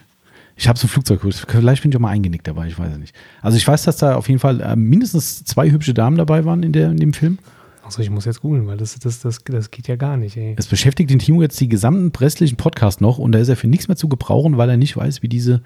Ich 0.57 0.69
habe 0.69 0.79
so 0.79 0.87
ein 0.87 0.91
Flugzeug 0.91 1.21
geholt. 1.21 1.47
Vielleicht 1.49 1.83
bin 1.83 1.91
ich 1.91 1.97
auch 1.97 2.01
mal 2.01 2.11
eingenickt 2.11 2.47
dabei, 2.47 2.69
ich 2.69 2.79
weiß 2.79 2.93
es 2.93 2.99
nicht. 2.99 3.15
Also 3.41 3.57
ich 3.57 3.67
weiß, 3.67 3.85
dass 3.85 3.97
da 3.97 4.17
auf 4.17 4.29
jeden 4.29 4.39
Fall 4.39 4.61
äh, 4.61 4.77
mindestens 4.77 5.45
zwei 5.45 5.71
hübsche 5.71 5.95
Damen 5.95 6.17
dabei 6.19 6.45
waren 6.45 6.63
in, 6.63 6.73
der, 6.73 6.91
in 6.91 6.99
dem 6.99 7.13
Film. 7.15 7.39
Achso, 7.83 8.01
ich 8.01 8.11
muss 8.11 8.27
jetzt 8.27 8.43
googeln, 8.43 8.67
weil 8.67 8.77
das, 8.77 8.97
das, 8.99 9.21
das, 9.21 9.43
das 9.43 9.71
geht 9.71 9.89
ja 9.89 9.97
gar 9.97 10.17
nicht, 10.17 10.37
ey. 10.37 10.55
Es 10.57 10.67
beschäftigt 10.67 11.11
den 11.11 11.19
Timo 11.19 11.43
jetzt 11.43 11.59
die 11.61 11.69
gesamten 11.69 12.13
restlichen 12.17 12.57
Podcast 12.57 13.01
noch 13.01 13.19
und 13.19 13.33
da 13.33 13.41
ist 13.41 13.49
er 13.49 13.57
für 13.57 13.67
nichts 13.67 13.89
mehr 13.89 13.97
zu 13.97 14.09
gebrauchen, 14.09 14.57
weil 14.57 14.71
er 14.71 14.77
nicht 14.77 14.97
weiß, 14.97 15.23
wie 15.23 15.29
diese 15.29 15.63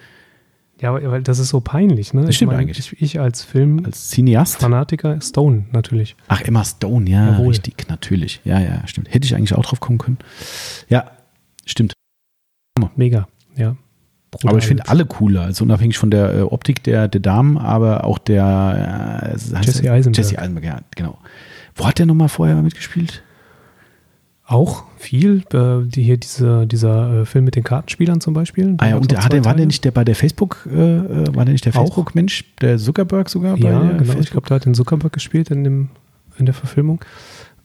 Ja, 0.80 0.90
aber 0.90 1.10
weil 1.10 1.22
das 1.22 1.38
ist 1.38 1.48
so 1.48 1.60
peinlich, 1.60 2.12
ne? 2.12 2.24
Das 2.26 2.34
stimmt 2.34 2.52
ich 2.52 2.58
eigentlich. 2.58 2.78
Ich, 2.78 3.02
ich 3.02 3.20
als 3.20 3.42
Filmfanatiker, 3.42 5.08
als 5.10 5.26
Cineast. 5.30 5.30
Stone 5.30 5.64
natürlich. 5.72 6.16
Ach, 6.28 6.42
Emma 6.42 6.64
Stone, 6.64 7.08
ja, 7.08 7.32
Jawohl. 7.32 7.48
richtig, 7.48 7.88
natürlich. 7.88 8.42
Ja, 8.44 8.60
ja, 8.60 8.86
stimmt. 8.86 9.12
Hätte 9.12 9.24
ich 9.24 9.34
eigentlich 9.34 9.54
auch 9.54 9.64
drauf 9.64 9.80
kommen 9.80 9.98
können. 9.98 10.18
Ja, 10.88 11.10
stimmt. 11.64 11.94
Mega, 12.94 13.26
ja. 13.56 13.76
Brutal 14.30 14.50
aber 14.50 14.58
ich 14.58 14.66
finde 14.66 14.88
alle 14.88 15.06
cooler, 15.06 15.42
also 15.42 15.64
unabhängig 15.64 15.96
von 15.96 16.10
der 16.10 16.34
äh, 16.34 16.42
Optik 16.42 16.82
der, 16.82 17.08
der 17.08 17.20
Damen, 17.20 17.56
aber 17.56 18.04
auch 18.04 18.18
der 18.18 19.30
äh, 19.32 19.64
Jesse 19.64 19.90
Eisenberg. 19.90 20.16
Jesse 20.18 20.38
Eisenberg, 20.38 20.64
ja, 20.64 20.80
genau. 20.94 21.18
Wo 21.74 21.86
hat 21.86 21.98
der 21.98 22.06
nochmal 22.06 22.28
vorher 22.28 22.56
mitgespielt? 22.56 23.22
Auch 24.46 24.84
viel. 24.96 25.42
Äh, 25.52 25.86
die 25.86 26.04
hier 26.04 26.16
diese, 26.18 26.66
dieser 26.66 27.22
äh, 27.22 27.26
Film 27.26 27.44
mit 27.44 27.56
den 27.56 27.64
Kartenspielern 27.64 28.20
zum 28.20 28.32
Beispiel. 28.32 28.74
Ah 28.78 28.90
ja, 28.90 28.96
und 28.96 29.10
der, 29.10 29.28
der, 29.28 29.44
war 29.44 29.54
der 29.54 29.66
nicht 29.66 29.84
der 29.84 29.90
bei 29.90 30.04
der 30.04 30.14
Facebook, 30.14 30.68
äh, 30.70 30.76
äh, 30.76 31.34
war 31.34 31.44
der 31.44 31.52
nicht 31.52 31.64
der. 31.64 31.72
Facebook-Mensch, 31.72 32.44
der 32.60 32.78
Zuckerberg 32.78 33.28
sogar 33.28 33.56
bei 33.56 33.68
Ja, 33.68 33.92
genau. 33.92 34.14
Ich 34.20 34.30
glaube, 34.30 34.46
der 34.46 34.56
hat 34.56 34.64
den 34.64 34.74
Zuckerberg 34.74 35.12
gespielt 35.12 35.50
in, 35.50 35.64
dem, 35.64 35.88
in 36.38 36.46
der 36.46 36.54
Verfilmung. 36.54 37.00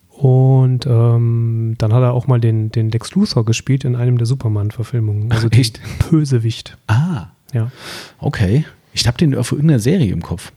Und 0.10 0.86
ähm, 0.86 1.76
dann 1.78 1.94
hat 1.94 2.02
er 2.02 2.14
auch 2.14 2.28
mal 2.28 2.40
den, 2.40 2.72
den 2.72 2.90
Lex 2.90 3.14
Luthor 3.16 3.46
gespielt 3.46 3.86
in 3.86 3.96
einem 3.96 4.18
der 4.18 4.28
Superman-Verfilmungen. 4.28 5.32
Also 5.32 5.50
Ach, 5.52 5.58
echt? 5.58 5.80
Bösewicht. 6.10 6.78
Ah, 6.88 7.28
Ja. 7.54 7.72
okay. 8.20 8.66
Ich 8.94 9.08
habe 9.08 9.18
den 9.18 9.36
auf 9.36 9.52
irgendeiner 9.52 9.80
Serie 9.80 10.12
im 10.12 10.22
Kopf. 10.22 10.52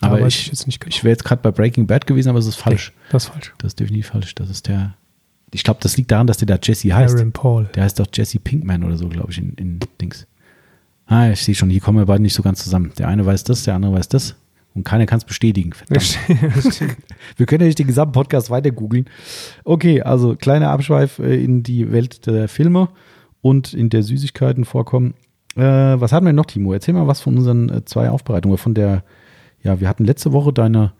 Aber, 0.00 0.20
weiß 0.20 0.34
ich, 0.34 0.66
nicht 0.66 0.80
genau. 0.80 0.88
ich 0.88 1.04
wäre 1.04 1.12
jetzt 1.12 1.24
gerade 1.24 1.42
bei 1.42 1.50
Breaking 1.50 1.86
Bad 1.86 2.06
gewesen, 2.06 2.28
aber 2.30 2.38
es 2.38 2.46
ist 2.46 2.56
falsch. 2.56 2.92
Nee, 2.94 3.08
das 3.12 3.24
ist 3.24 3.28
falsch. 3.30 3.54
Das 3.58 3.68
ist 3.68 3.80
definitiv 3.80 4.08
falsch. 4.08 4.34
Das 4.34 4.50
ist 4.50 4.66
der. 4.66 4.94
Ich 5.52 5.64
glaube, 5.64 5.80
das 5.82 5.96
liegt 5.96 6.10
daran, 6.10 6.26
dass 6.26 6.38
der 6.38 6.46
da 6.46 6.58
Jesse 6.62 6.94
heißt. 6.94 7.14
Aaron 7.14 7.32
Paul. 7.32 7.68
Der 7.74 7.84
heißt 7.84 8.00
doch 8.00 8.06
Jesse 8.12 8.38
Pinkman 8.38 8.84
oder 8.84 8.96
so, 8.96 9.08
glaube 9.08 9.32
ich, 9.32 9.38
in, 9.38 9.52
in 9.54 9.80
Dings. 10.00 10.26
Ah, 11.06 11.30
ich 11.30 11.42
sehe 11.42 11.54
schon, 11.54 11.68
hier 11.68 11.80
kommen 11.80 11.98
wir 11.98 12.06
beide 12.06 12.22
nicht 12.22 12.34
so 12.34 12.42
ganz 12.42 12.62
zusammen. 12.64 12.92
Der 12.98 13.08
eine 13.08 13.26
weiß 13.26 13.44
das, 13.44 13.64
der 13.64 13.74
andere 13.74 13.92
weiß 13.92 14.08
das. 14.08 14.34
Und 14.74 14.84
keiner 14.84 15.04
kann 15.04 15.18
es 15.18 15.24
bestätigen. 15.24 15.72
Wir 17.36 17.46
können 17.46 17.60
ja 17.60 17.66
nicht 17.66 17.78
den 17.78 17.86
gesamten 17.86 18.12
Podcast 18.12 18.48
weiter 18.48 18.70
googeln. 18.70 19.04
Okay, 19.64 20.00
also 20.00 20.34
kleiner 20.34 20.70
Abschweif 20.70 21.18
äh, 21.18 21.42
in 21.42 21.62
die 21.62 21.92
Welt 21.92 22.26
der 22.26 22.48
Filme 22.48 22.88
und 23.42 23.74
in 23.74 23.90
der 23.90 24.02
Süßigkeiten 24.02 24.64
vorkommen. 24.64 25.12
Äh, 25.56 25.60
was 25.60 26.12
hatten 26.12 26.24
wir 26.24 26.32
noch, 26.32 26.46
Timo? 26.46 26.72
Erzähl 26.72 26.94
mal 26.94 27.06
was 27.06 27.20
von 27.20 27.36
unseren 27.36 27.68
äh, 27.68 27.84
zwei 27.84 28.08
Aufbereitungen. 28.08 28.56
Von 28.56 28.72
der, 28.72 29.04
ja, 29.62 29.78
wir 29.80 29.88
hatten 29.88 30.06
letzte 30.06 30.32
Woche 30.32 30.54
deine, 30.54 30.92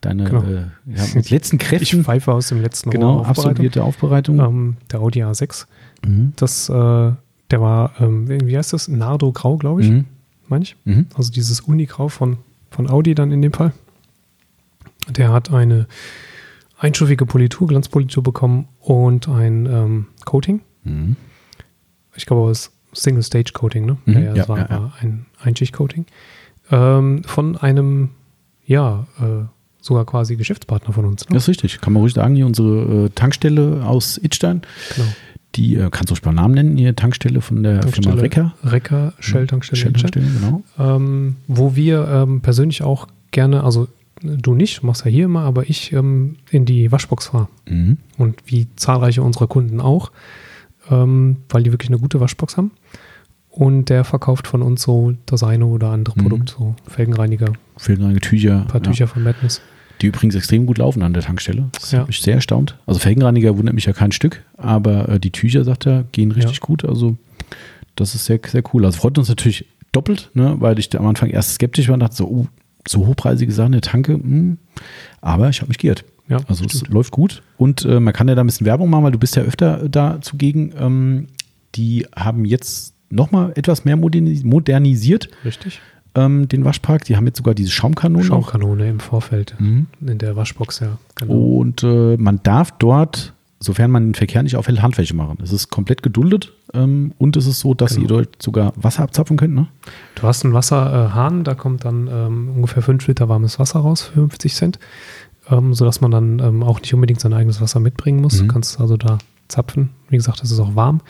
deine 0.00 0.24
Genau. 0.24 0.42
äh, 0.42 0.64
ja, 0.86 1.04
mit 1.14 1.30
letzten 1.30 1.56
Ich 1.60 1.62
Kräften 1.62 2.04
pfeife 2.04 2.32
aus 2.32 2.48
dem 2.48 2.60
letzten 2.62 2.90
genau, 2.90 3.18
Aufbereitung. 3.20 3.44
absolvierte 3.44 3.82
Aufbereitung. 3.84 4.38
Ähm, 4.40 4.76
der 4.90 5.00
Audi 5.00 5.22
A6. 5.22 5.66
Mhm. 6.06 6.32
Das, 6.36 6.68
äh, 6.68 6.72
der 6.72 7.60
war, 7.60 7.92
ähm, 8.00 8.28
wie 8.28 8.56
heißt 8.56 8.72
das? 8.72 8.88
Nardo 8.88 9.32
Grau, 9.32 9.56
glaube 9.56 9.82
ich, 9.82 9.90
Mhm. 9.90 10.04
meine 10.48 10.62
ich. 10.64 10.76
Mhm. 10.84 11.06
Also 11.14 11.30
dieses 11.32 11.60
Unigrau 11.60 12.08
von, 12.08 12.38
von 12.70 12.88
Audi 12.88 13.14
dann 13.14 13.30
in 13.32 13.42
dem 13.42 13.52
Fall. 13.52 13.72
Der 15.08 15.32
hat 15.32 15.52
eine 15.52 15.86
einstufige 16.78 17.26
Politur, 17.26 17.66
Glanzpolitur 17.68 18.22
bekommen 18.22 18.68
und 18.80 19.28
ein 19.28 19.66
ähm, 19.66 20.06
Coating. 20.24 20.60
Mhm. 20.84 21.16
Ich 22.16 22.26
glaube, 22.26 22.50
es 22.50 22.66
ist 22.92 23.02
Single-Stage-Coating, 23.02 23.86
ne? 23.86 23.96
Mhm, 24.06 24.12
ja, 24.14 24.34
ja, 24.34 24.48
war, 24.48 24.58
ja, 24.58 24.66
ja. 24.70 24.92
ein 25.00 25.26
Einschicht-Coating. 25.42 26.06
Ähm, 26.70 27.22
von 27.24 27.56
einem, 27.56 28.10
ja, 28.64 29.06
äh, 29.20 29.44
sogar 29.80 30.04
quasi 30.04 30.36
Geschäftspartner 30.36 30.92
von 30.92 31.04
uns. 31.04 31.28
Ne? 31.28 31.34
Das 31.34 31.44
ist 31.44 31.48
richtig. 31.48 31.80
Kann 31.80 31.92
man 31.92 32.02
ruhig 32.02 32.14
sagen, 32.14 32.34
hier 32.34 32.46
unsere 32.46 33.06
äh, 33.06 33.08
Tankstelle 33.10 33.84
aus 33.84 34.18
Itstein. 34.18 34.62
Genau. 34.94 35.08
Die 35.56 35.76
äh, 35.76 35.88
kannst 35.90 36.10
du 36.10 36.12
ruhig 36.14 36.22
beim 36.22 36.36
Namen 36.36 36.54
nennen, 36.54 36.76
hier 36.76 36.94
Tankstelle 36.94 37.40
von 37.40 37.62
der 37.62 37.82
Firma 37.82 38.12
Recker. 38.12 38.54
Recker, 38.62 39.14
Shell-Tankstelle. 39.18 39.80
Shell. 39.80 39.92
Shell-Tankstelle, 39.98 40.26
genau. 40.26 40.62
ähm, 40.78 41.36
wo 41.48 41.74
wir 41.74 42.06
ähm, 42.08 42.40
persönlich 42.40 42.82
auch 42.82 43.08
gerne, 43.32 43.64
also 43.64 43.88
du 44.22 44.54
nicht, 44.54 44.82
machst 44.82 45.04
ja 45.04 45.10
hier 45.10 45.24
immer, 45.24 45.40
aber 45.40 45.68
ich 45.68 45.92
ähm, 45.92 46.36
in 46.50 46.66
die 46.66 46.92
Waschbox 46.92 47.28
fahre. 47.28 47.48
Mhm. 47.68 47.98
Und 48.16 48.36
wie 48.46 48.68
zahlreiche 48.76 49.22
unserer 49.22 49.48
Kunden 49.48 49.80
auch, 49.80 50.12
ähm, 50.90 51.38
weil 51.48 51.62
die 51.64 51.72
wirklich 51.72 51.90
eine 51.90 51.98
gute 51.98 52.20
Waschbox 52.20 52.56
haben. 52.56 52.70
Und 53.50 53.86
der 53.86 54.04
verkauft 54.04 54.46
von 54.46 54.62
uns 54.62 54.82
so 54.82 55.12
das 55.26 55.42
eine 55.42 55.66
oder 55.66 55.88
andere 55.90 56.16
Mhm. 56.18 56.22
Produkt, 56.22 56.50
so 56.50 56.74
Felgenreiniger, 56.86 57.52
Felgenreiniger 57.76 58.20
Tücher. 58.20 58.60
ein 58.60 58.66
paar 58.68 58.80
ja. 58.82 58.90
Tücher 58.90 59.06
von 59.08 59.22
Madness. 59.24 59.60
Die 60.00 60.06
übrigens 60.06 60.34
extrem 60.34 60.64
gut 60.66 60.78
laufen 60.78 61.02
an 61.02 61.12
der 61.12 61.22
Tankstelle. 61.22 61.68
Das 61.72 61.90
Ja. 61.92 62.00
hat 62.00 62.06
mich 62.06 62.22
sehr 62.22 62.34
erstaunt. 62.36 62.78
Also 62.86 63.00
Felgenreiniger 63.00 63.58
wundert 63.58 63.74
mich 63.74 63.84
ja 63.84 63.92
kein 63.92 64.12
Stück, 64.12 64.42
aber 64.56 65.08
äh, 65.08 65.20
die 65.20 65.30
Tücher, 65.30 65.64
sagt 65.64 65.86
er, 65.86 66.04
gehen 66.12 66.30
richtig 66.32 66.56
Ja. 66.58 66.60
gut. 66.66 66.84
Also 66.84 67.16
das 67.96 68.14
ist 68.14 68.24
sehr, 68.24 68.38
sehr 68.46 68.62
cool. 68.72 68.84
Also 68.86 68.98
freut 68.98 69.18
uns 69.18 69.28
natürlich 69.28 69.66
doppelt, 69.92 70.30
ne, 70.34 70.56
weil 70.60 70.78
ich 70.78 70.96
am 70.98 71.06
Anfang 71.06 71.28
erst 71.30 71.54
skeptisch 71.54 71.88
war 71.88 71.94
und 71.94 72.00
dachte 72.00 72.14
so, 72.16 72.28
uh, 72.30 72.46
so 72.88 73.06
hochpreisige 73.06 73.52
Sachen, 73.52 73.74
eine 73.74 73.80
Tanke, 73.82 74.12
hm. 74.14 74.58
aber 75.20 75.48
ich 75.50 75.60
habe 75.60 75.68
mich 75.68 75.78
geirrt. 75.78 76.04
Ja, 76.28 76.38
Also 76.46 76.64
es 76.64 76.70
stimmt. 76.78 76.92
läuft 76.94 77.10
gut 77.10 77.42
und 77.58 77.84
äh, 77.84 77.98
man 77.98 78.14
kann 78.14 78.28
ja 78.28 78.36
da 78.36 78.42
ein 78.42 78.46
bisschen 78.46 78.64
Werbung 78.66 78.88
machen, 78.88 79.02
weil 79.02 79.10
du 79.12 79.18
bist 79.18 79.34
ja 79.34 79.42
öfter 79.42 79.88
da 79.88 80.20
zugegen. 80.22 80.72
Ähm, 80.78 81.26
die 81.74 82.06
haben 82.16 82.44
jetzt 82.44 82.94
nochmal 83.10 83.52
etwas 83.56 83.84
mehr 83.84 83.96
moderni 83.96 84.40
modernisiert, 84.44 85.28
Richtig. 85.44 85.80
ähm, 86.14 86.48
den 86.48 86.64
Waschpark. 86.64 87.04
Die 87.04 87.16
haben 87.16 87.26
jetzt 87.26 87.38
sogar 87.38 87.54
diese 87.54 87.70
Schaumkanonen. 87.70 88.26
noch. 88.28 88.34
Schaumkanone 88.50 88.88
im 88.88 89.00
Vorfeld. 89.00 89.54
Mhm. 89.58 89.86
In 90.06 90.18
der 90.18 90.36
Waschbox, 90.36 90.80
ja. 90.80 90.98
Genau. 91.16 91.32
Und 91.34 91.82
äh, 91.82 92.16
man 92.16 92.40
darf 92.42 92.70
dort, 92.78 93.34
sofern 93.58 93.90
man 93.90 94.06
den 94.08 94.14
Verkehr 94.14 94.42
nicht 94.42 94.56
aufhält, 94.56 94.80
Handwäsche 94.80 95.14
machen. 95.14 95.38
Es 95.42 95.52
ist 95.52 95.68
komplett 95.70 96.02
geduldet 96.02 96.52
und 96.72 97.12
und 97.18 97.36
es 97.36 97.46
ist 97.46 97.60
so, 97.60 97.74
dass 97.74 97.94
Genau. 97.96 98.02
ihr 98.04 98.08
dort 98.08 98.40
sogar 98.42 98.72
Wasser 98.76 99.02
abzapfen 99.02 99.36
könnt. 99.36 99.54
Ne? 99.54 99.66
Du 100.14 100.22
hast 100.22 100.44
einen 100.44 100.54
Wasserhahn, 100.54 101.42
da 101.44 101.54
kommt 101.54 101.84
dann 101.84 102.08
ähm, 102.10 102.50
ungefähr 102.54 102.82
5 102.82 103.06
Liter 103.08 103.28
warmes 103.28 103.58
Wasser 103.58 103.80
raus 103.80 104.02
für 104.02 104.20
50 104.20 104.54
Cent, 104.54 104.78
ähm, 105.50 105.74
sodass 105.74 106.00
man 106.00 106.12
dann 106.12 106.38
ähm, 106.38 106.62
auch 106.62 106.80
nicht 106.80 106.94
unbedingt 106.94 107.20
sein 107.20 107.32
eigenes 107.32 107.60
Wasser 107.60 107.80
mitbringen 107.80 108.20
muss. 108.20 108.40
Mhm. 108.40 108.46
Du 108.46 108.52
kannst 108.54 108.80
also 108.80 108.96
da 108.96 109.18
zapfen. 109.48 109.90
Wie 110.08 110.16
gesagt, 110.16 110.42
es 110.44 110.52
ist 110.52 110.60
auch 110.60 110.76
warm. 110.76 111.00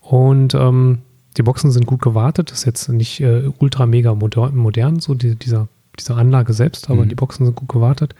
Und 0.00 0.54
ähm, 0.54 0.98
die 1.36 1.42
Boxen 1.42 1.70
sind 1.70 1.86
gut 1.86 2.00
gewartet. 2.02 2.50
Das 2.50 2.58
ist 2.60 2.64
jetzt 2.64 2.88
nicht 2.88 3.20
äh, 3.20 3.50
ultra 3.58 3.86
mega 3.86 4.14
moder 4.14 4.50
modern, 4.52 5.00
so 5.00 5.14
die, 5.14 5.34
dieser, 5.36 5.68
diese 5.98 6.14
Anlage 6.14 6.52
selbst, 6.52 6.90
aber 6.90 7.04
Mhm. 7.04 7.08
die 7.10 7.14
Boxen 7.14 7.44
sind 7.44 7.54
gut 7.56 7.68
gewartet. 7.68 8.14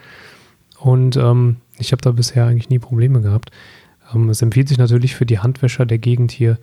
Und 0.79 1.17
ähm, 1.17 1.57
ich 1.79 1.93
habe 1.93 2.03
da 2.03 2.11
bisher 2.13 2.47
eigentlich 2.47 2.69
nie 2.69 2.79
Probleme 2.79 3.21
gehabt. 3.23 3.51
Ähm, 4.15 4.29
es 4.29 4.43
empfiehlt 4.43 4.69
sich 4.69 4.79
natürlich 4.79 5.15
für 5.15 5.27
die 5.27 5.39
Handwäscher 5.39 5.87
der 5.87 5.99
Gegend 5.99 6.31
hier, 6.33 6.59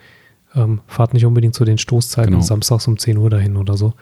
ähm, 0.56 0.82
fahrt 0.88 1.14
nicht 1.14 1.26
unbedingt 1.26 1.56
zu 1.56 1.66
den 1.66 1.78
Stoßzeiten 1.80 2.32
Genau. 2.34 2.44
samstags 2.44 2.88
um 2.88 2.98
10 2.98 3.18
Uhr 3.18 3.30
dahin 3.32 3.58
oder 3.58 3.76
so. 3.76 3.94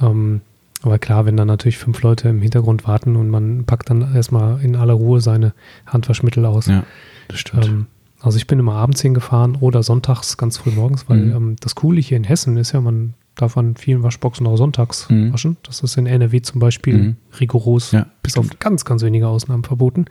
Ähm, 0.00 0.40
aber 0.82 0.98
klar, 0.98 1.24
wenn 1.24 1.36
dann 1.36 1.46
natürlich 1.48 1.78
fünf 1.78 2.02
Leute 2.02 2.28
im 2.28 2.42
Hintergrund 2.42 2.86
warten 2.86 3.16
und 3.16 3.30
man 3.30 3.64
packt 3.64 3.88
dann 3.90 4.14
erstmal 4.14 4.60
in 4.62 4.76
aller 4.76 4.92
Ruhe 4.94 5.20
seine 5.20 5.54
Handwaschmittel 5.86 6.44
aus. 6.44 6.66
Ja, 6.66 6.84
das 7.28 7.38
stimmt. 7.38 7.86
Also 8.24 8.38
ich 8.38 8.46
bin 8.46 8.58
immer 8.58 8.72
abends 8.74 9.02
hingefahren 9.02 9.56
oder 9.56 9.82
sonntags 9.82 10.36
ganz 10.36 10.56
früh 10.56 10.70
morgens, 10.70 11.08
weil 11.08 11.18
Mhm. 11.18 11.36
ähm, 11.36 11.56
das 11.60 11.74
Coole 11.74 12.00
hier 12.00 12.16
in 12.16 12.24
Hessen 12.24 12.56
ist 12.56 12.72
ja, 12.72 12.80
man 12.80 13.14
darf 13.34 13.56
an 13.58 13.76
vielen 13.76 14.02
Waschboxen 14.02 14.46
auch 14.46 14.56
sonntags 14.56 15.10
Mhm. 15.10 15.32
waschen. 15.32 15.56
Das 15.64 15.80
ist 15.82 15.96
in 15.98 16.06
NRW 16.06 16.40
zum 16.42 16.58
Beispiel 16.60 16.96
Mhm. 16.96 17.16
rigoros, 17.38 17.92
Ja, 17.92 18.06
bis 18.22 18.38
auf 18.38 18.48
ganz, 18.60 18.84
ganz 18.84 19.02
wenige 19.02 19.28
Ausnahmen 19.28 19.64
verboten. 19.64 20.06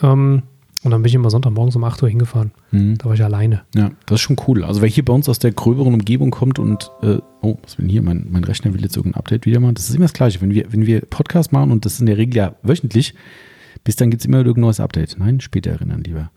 Ähm, 0.00 0.42
und 0.84 0.90
dann 0.92 1.02
bin 1.02 1.08
ich 1.08 1.14
immer 1.16 1.30
Sonntagmorgens 1.30 1.74
um 1.74 1.82
8 1.82 2.02
Uhr 2.04 2.08
hingefahren. 2.08 2.52
Mhm. 2.70 2.98
Da 2.98 3.06
war 3.06 3.14
ich 3.14 3.24
alleine. 3.24 3.62
Ja, 3.74 3.90
das 4.06 4.16
ist 4.16 4.20
schon 4.20 4.36
cool. 4.46 4.62
Also 4.62 4.80
wer 4.80 4.88
hier 4.88 5.04
bei 5.04 5.12
uns 5.12 5.28
aus 5.28 5.40
der 5.40 5.50
gröberen 5.50 5.94
Umgebung 5.94 6.30
kommt 6.30 6.60
und 6.60 6.92
äh, 7.02 7.18
oh, 7.40 7.58
was 7.64 7.78
will 7.78 7.86
denn 7.86 7.90
hier? 7.90 8.02
Mein, 8.02 8.28
mein 8.30 8.44
Rechner 8.44 8.72
will 8.74 8.82
jetzt 8.82 8.96
irgendein 8.96 9.18
Update 9.18 9.44
wieder 9.44 9.58
machen. 9.58 9.74
Das 9.74 9.88
ist 9.88 9.96
immer 9.96 10.04
das 10.04 10.12
Gleiche. 10.12 10.40
Wenn 10.40 10.52
wir, 10.52 10.72
wenn 10.72 10.86
wir 10.86 11.00
Podcast 11.00 11.50
machen 11.50 11.72
und 11.72 11.84
das 11.84 11.94
ist 11.94 12.00
in 12.00 12.06
der 12.06 12.16
Regel 12.16 12.36
ja 12.36 12.54
wöchentlich, 12.62 13.14
bis 13.84 13.96
dann 13.96 14.10
gibt 14.10 14.22
es 14.22 14.26
immer 14.26 14.38
irgendein 14.38 14.62
neues 14.62 14.80
Update. 14.80 15.16
Nein, 15.18 15.40
später 15.40 15.70
erinnern, 15.70 16.02
lieber 16.02 16.30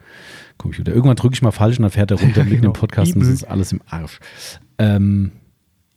Computer. 0.58 0.94
Irgendwann 0.94 1.16
drücke 1.16 1.34
ich 1.34 1.42
mal 1.42 1.52
falsch 1.52 1.78
und 1.78 1.84
dann 1.84 1.92
fährt 1.92 2.12
er 2.12 2.20
runter 2.20 2.42
Ja, 2.46 2.48
im 2.48 2.62
genau. 2.62 2.72
Podcast 2.74 3.16
und 3.16 3.22
es 3.22 3.30
ist 3.30 3.44
alles 3.44 3.72
im 3.72 3.82
Arsch. 3.90 4.20
Ähm, 4.78 5.32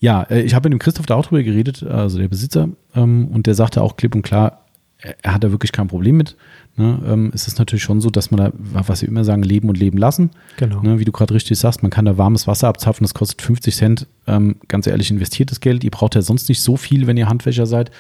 ja, 0.01 0.23
äh, 0.25 0.43
ich 0.43 0.55
habe 0.55 0.69
mit 0.69 0.75
dem 0.75 0.81
Christoph 0.81 1.07
da 1.07 1.15
auch 1.15 1.27
drüber 1.27 1.43
geredet, 1.43 1.83
also 1.83 2.19
der 2.19 2.29
Besitzer, 2.29 2.69
ähm, 2.95 3.29
und 3.29 3.47
der 3.47 3.55
sagte 3.55 3.83
auch 3.83 3.97
klipp 3.97 4.15
und 4.15 4.23
klar, 4.23 4.65
er, 4.99 5.17
er 5.23 5.35
hat 5.35 5.45
da 5.45 5.51
wirklich 5.51 5.73
kein 5.73 5.89
Problem 5.89 6.17
mit. 6.17 6.37
Ne? 6.77 7.01
Ähm, 7.07 7.31
es 7.35 7.47
ist 7.47 7.59
natürlich 7.59 7.83
schon 7.83 8.01
so, 8.01 8.11
dass 8.11 8.31
man 8.31 8.39
da, 8.39 8.53
was 8.55 9.03
wir 9.03 9.09
immer 9.09 9.25
sagen, 9.25 9.43
leben 9.43 9.69
und 9.69 9.79
leben 9.79 9.99
lassen. 9.99 10.31
Genau. 10.57 10.83
Ne, 10.83 10.99
wie 10.99 11.05
du 11.05 11.13
gerade 11.13 11.35
richtig 11.35 11.59
sagst, 11.59 11.83
man 11.83 11.91
kann 11.91 12.05
da 12.05 12.19
warmes 12.19 12.47
Wasser 12.47 12.69
abzapfen, 12.69 13.05
das 13.05 13.15
kostet 13.15 13.43
50 13.43 13.75
Cent. 13.75 14.07
Ähm, 14.27 14.57
ganz 14.69 14.87
ehrlich, 14.87 15.11
investiertes 15.11 15.61
Geld. 15.61 15.85
Ihr 15.85 15.91
braucht 15.91 16.15
ja 16.15 16.23
sonst 16.23 16.49
nicht 16.49 16.61
so 16.61 16.77
viel, 16.77 17.07
wenn 17.07 17.17
ihr 17.17 17.29
Handwäscher 17.29 17.67
seid. 17.67 17.91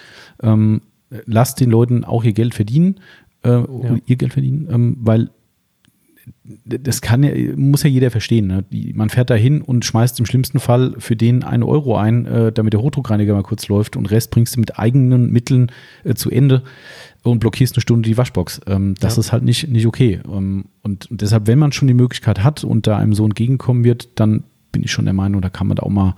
Ähm, 0.42 0.82
lasst 1.26 1.60
den 1.60 1.70
Leuten 1.70 2.04
auch 2.04 2.24
ihr 2.24 2.32
Geld 2.32 2.54
verdienen, 2.54 2.96
äh, 3.44 3.62
ihr 4.06 4.16
Geld 4.16 4.32
verdienen, 4.32 4.68
ähm, 4.70 4.96
weil 5.00 5.30
das 6.64 7.02
kann 7.02 7.22
ja, 7.22 7.32
muss 7.56 7.82
ja 7.82 7.90
jeder 7.90 8.10
verstehen. 8.10 8.46
Ne? 8.46 8.64
Die, 8.72 8.92
man 8.94 9.10
fährt 9.10 9.28
da 9.28 9.34
hin 9.34 9.60
und 9.60 9.84
schmeißt 9.84 10.18
im 10.20 10.26
schlimmsten 10.26 10.58
Fall 10.58 10.94
für 10.98 11.16
den 11.16 11.42
einen 11.44 11.62
Euro 11.62 11.96
ein, 11.96 12.24
äh, 12.26 12.50
damit 12.52 12.72
der 12.72 12.80
Hochdruckreiniger 12.80 13.34
mal 13.34 13.42
kurz 13.42 13.68
läuft 13.68 13.96
und 13.96 14.10
Rest 14.10 14.30
bringst 14.30 14.56
du 14.56 14.60
mit 14.60 14.78
eigenen 14.78 15.30
Mitteln 15.30 15.70
äh, 16.04 16.14
zu 16.14 16.30
Ende 16.30 16.62
und 17.22 17.40
blockierst 17.40 17.74
eine 17.76 17.82
Stunde 17.82 18.08
die 18.08 18.16
Waschbox. 18.16 18.60
Ähm, 18.66 18.94
das 19.00 19.16
Ja. 19.16 19.20
ist 19.20 19.32
halt 19.32 19.42
nicht, 19.44 19.68
nicht 19.68 19.86
okay. 19.86 20.20
Ähm, 20.26 20.66
und, 20.82 21.10
und 21.10 21.20
deshalb, 21.20 21.46
wenn 21.46 21.58
man 21.58 21.72
schon 21.72 21.88
die 21.88 21.94
Möglichkeit 21.94 22.42
hat 22.42 22.64
und 22.64 22.86
da 22.86 22.96
einem 22.96 23.12
so 23.14 23.24
entgegenkommen 23.24 23.84
wird, 23.84 24.08
dann 24.18 24.44
bin 24.72 24.82
ich 24.82 24.92
schon 24.92 25.04
der 25.04 25.14
Meinung, 25.14 25.42
da 25.42 25.50
kann 25.50 25.66
man 25.66 25.76
da 25.76 25.82
auch 25.82 25.90
mal 25.90 26.14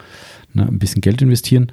ne, 0.55 0.67
ein 0.67 0.79
bisschen 0.79 1.01
Geld 1.01 1.21
investieren. 1.21 1.73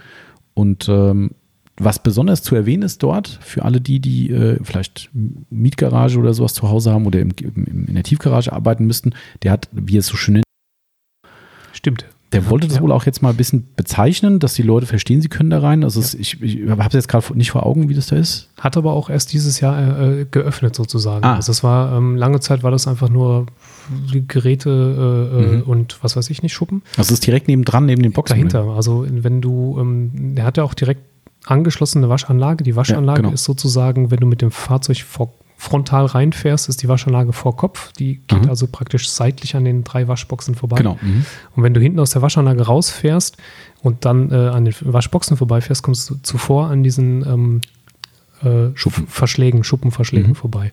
Und 0.55 0.87
ähm, 0.89 1.31
was 1.77 2.01
besonders 2.03 2.43
zu 2.43 2.55
erwähnen 2.55 2.83
ist 2.83 3.01
dort, 3.01 3.39
für 3.41 3.63
alle 3.65 3.81
die, 3.81 3.99
die 3.99 4.29
äh, 4.29 4.59
vielleicht 4.63 5.09
Mietgarage 5.49 6.19
oder 6.19 6.33
sowas 6.33 6.53
zu 6.53 6.69
Hause 6.69 6.91
haben 6.91 7.05
oder 7.05 7.19
im, 7.19 7.31
im, 7.41 7.85
in 7.87 7.95
der 7.95 8.03
Tiefgarage 8.03 8.53
arbeiten 8.53 8.85
müssten, 8.85 9.13
der 9.41 9.51
hat, 9.51 9.69
wie 9.71 9.97
es 9.97 10.05
so 10.07 10.15
schön 10.17 10.33
nennt, 10.33 10.43
Stimmt. 11.73 12.05
Der 12.31 12.49
wollte 12.49 12.67
das 12.67 12.77
Ja. 12.77 12.81
wohl 12.81 12.91
auch 12.91 13.05
jetzt 13.05 13.21
mal 13.21 13.29
ein 13.29 13.35
bisschen 13.35 13.67
bezeichnen, 13.75 14.39
dass 14.39 14.55
die 14.55 14.63
Leute 14.63 14.87
verstehen, 14.87 15.21
sie 15.21 15.27
können 15.27 15.51
da 15.51 15.59
rein. 15.59 15.83
Also 15.83 15.99
es, 15.99 16.15
ich, 16.15 16.41
ich 16.41 16.67
habe 16.67 16.81
es 16.87 16.93
jetzt 16.93 17.07
gerade 17.07 17.37
nicht 17.37 17.51
vor 17.51 17.63
Augen, 17.63 17.89
wie 17.89 17.93
das 17.93 18.07
da 18.07 18.15
ist. 18.15 18.49
Hat 18.59 18.75
aber 18.75 18.93
auch 18.93 19.11
erst 19.11 19.33
dieses 19.33 19.59
Jahr 19.59 19.99
äh, 19.99 20.21
äh, 20.21 20.25
geöffnet 20.25 20.75
sozusagen. 20.75 21.23
Ah. 21.23 21.35
Also 21.35 21.51
es 21.51 21.63
war, 21.63 21.95
ähm, 21.95 22.15
lange 22.15 22.39
Zeit 22.39 22.63
war 22.63 22.71
das 22.71 22.87
einfach 22.87 23.09
nur 23.09 23.45
Geräte 24.27 24.69
äh, 24.69 25.37
äh, 25.37 25.57
Mhm. 25.57 25.61
und 25.63 25.97
was 26.03 26.15
weiß 26.15 26.29
ich 26.31 26.41
nicht, 26.41 26.53
Schuppen. 26.53 26.81
Also 26.97 27.09
es 27.09 27.19
ist 27.19 27.27
direkt 27.27 27.47
nebendran, 27.47 27.85
neben 27.85 28.01
den 28.01 28.13
Boxen. 28.13 28.33
dahinter. 28.33 28.63
Also 28.75 29.05
wenn 29.07 29.41
du, 29.41 29.77
ähm, 29.79 30.33
der 30.35 30.45
hat 30.45 30.57
ja 30.57 30.63
auch 30.63 30.73
direkt 30.73 31.01
angeschlossene 31.45 32.09
Waschanlage. 32.09 32.63
Die 32.63 32.75
Waschanlage 32.75 33.21
genau. 33.23 33.33
ist 33.33 33.43
sozusagen, 33.43 34.11
wenn 34.11 34.19
du 34.19 34.27
mit 34.27 34.41
dem 34.41 34.51
Fahrzeug 34.51 35.01
vor, 35.03 35.33
frontal 35.57 36.05
reinfährst, 36.07 36.67
ist 36.69 36.81
die 36.83 36.87
Waschanlage 36.89 37.31
vor 37.33 37.55
Kopf. 37.55 37.91
Die 37.93 38.21
geht 38.27 38.43
Mhm. 38.43 38.49
also 38.49 38.67
praktisch 38.67 39.09
seitlich 39.09 39.55
an 39.55 39.63
den 39.65 39.83
drei 39.83 40.07
Waschboxen 40.07 40.55
vorbei. 40.55 40.77
Genau. 40.77 40.97
Mhm. 41.01 41.25
Und 41.55 41.63
wenn 41.63 41.73
du 41.73 41.79
hinten 41.79 41.99
aus 41.99 42.11
der 42.11 42.21
Waschanlage 42.21 42.63
rausfährst 42.63 43.37
und 43.81 44.03
dann 44.05 44.29
äh, 44.31 44.35
an 44.35 44.65
den 44.65 44.73
Waschboxen 44.81 45.37
vorbeifährst, 45.37 45.81
kommst 45.83 46.09
du 46.09 46.15
zuvor 46.21 46.67
an 46.67 46.83
diesen 46.83 47.25
ähm, 47.25 47.61
äh, 48.43 48.75
Schuppen. 48.75 49.07
Verschlägen, 49.07 49.63
Schuppenverschlägen 49.63 50.31
Mhm. 50.31 50.35
vorbei. 50.35 50.71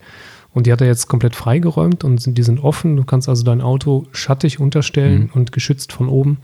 Und 0.52 0.66
die 0.66 0.72
hat 0.72 0.80
er 0.80 0.88
jetzt 0.88 1.06
komplett 1.06 1.36
freigeräumt 1.36 2.02
und 2.02 2.20
sind, 2.20 2.36
die 2.36 2.42
sind 2.42 2.58
offen. 2.58 2.96
Du 2.96 3.04
kannst 3.04 3.28
also 3.28 3.44
dein 3.44 3.60
Auto 3.60 4.06
schattig 4.10 4.58
unterstellen 4.58 5.22
Mhm. 5.24 5.30
und 5.34 5.52
geschützt 5.52 5.92
von 5.92 6.08
oben 6.08 6.38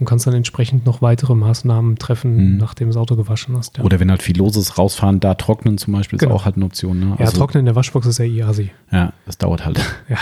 und 0.00 0.06
kannst 0.06 0.26
dann 0.26 0.34
entsprechend 0.34 0.84
noch 0.86 1.00
weitere 1.02 1.34
Maßnahmen 1.36 1.96
treffen, 1.96 2.54
Mhm. 2.54 2.56
nachdem 2.56 2.88
das 2.88 2.96
Auto 2.96 3.14
gewaschen 3.16 3.56
hast. 3.56 3.78
Ja, 3.78 3.84
Oder 3.84 4.00
wenn 4.00 4.10
halt 4.10 4.22
viel 4.22 4.36
los 4.36 4.56
ist, 4.56 4.78
rausfahren, 4.78 5.20
da 5.20 5.34
trocknen 5.34 5.78
zum 5.78 5.92
Beispiel, 5.92 6.16
ist 6.16 6.20
Genau. 6.22 6.34
auch 6.34 6.44
halt 6.46 6.56
eine 6.56 6.64
Option. 6.64 6.98
Ne? 6.98 7.16
ja 7.18 7.30
trocknen 7.30 7.60
in 7.60 7.66
der 7.66 7.76
Waschbox 7.76 8.06
ist 8.06 8.18
ja 8.18 8.24
eh 8.24 8.42
assi. 8.42 8.70
Ja, 8.90 9.12
das 9.26 9.38
dauert 9.38 9.64
halt. 9.64 9.78
Ja. 10.08 10.16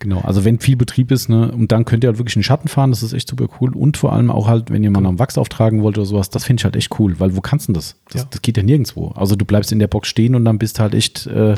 Genau, 0.00 0.20
also 0.20 0.44
wenn 0.44 0.60
viel 0.60 0.76
Betrieb 0.76 1.10
ist, 1.10 1.28
ne, 1.28 1.50
und 1.50 1.72
dann 1.72 1.84
könnt 1.84 2.04
ihr 2.04 2.08
halt 2.08 2.18
wirklich 2.18 2.36
in 2.36 2.42
den 2.42 2.44
Schatten 2.44 2.68
fahren, 2.68 2.90
das 2.90 3.02
ist 3.02 3.12
echt 3.14 3.26
super 3.28 3.48
cool. 3.60 3.74
Und 3.74 3.96
vor 3.96 4.12
allem 4.12 4.30
auch 4.30 4.46
halt, 4.46 4.70
wenn 4.70 4.84
ihr 4.84 4.92
mal 4.92 5.04
am 5.04 5.18
Wachs 5.18 5.36
auftragen 5.36 5.82
wollt 5.82 5.98
oder 5.98 6.06
sowas, 6.06 6.30
das 6.30 6.44
finde 6.44 6.60
ich 6.60 6.64
halt 6.64 6.76
echt 6.76 7.00
cool, 7.00 7.18
weil 7.18 7.34
wo 7.34 7.40
kannst 7.40 7.66
du 7.68 7.72
das? 7.72 7.96
Das, 8.12 8.22
Ja. 8.22 8.28
das 8.30 8.40
geht 8.40 8.56
ja 8.56 8.62
nirgendwo. 8.62 9.08
Also 9.16 9.34
du 9.34 9.44
bleibst 9.44 9.72
in 9.72 9.80
der 9.80 9.88
Box 9.88 10.06
stehen 10.06 10.36
und 10.36 10.44
dann 10.44 10.56
bist 10.56 10.78
halt 10.78 10.94
echt 10.94 11.26
äh. 11.26 11.56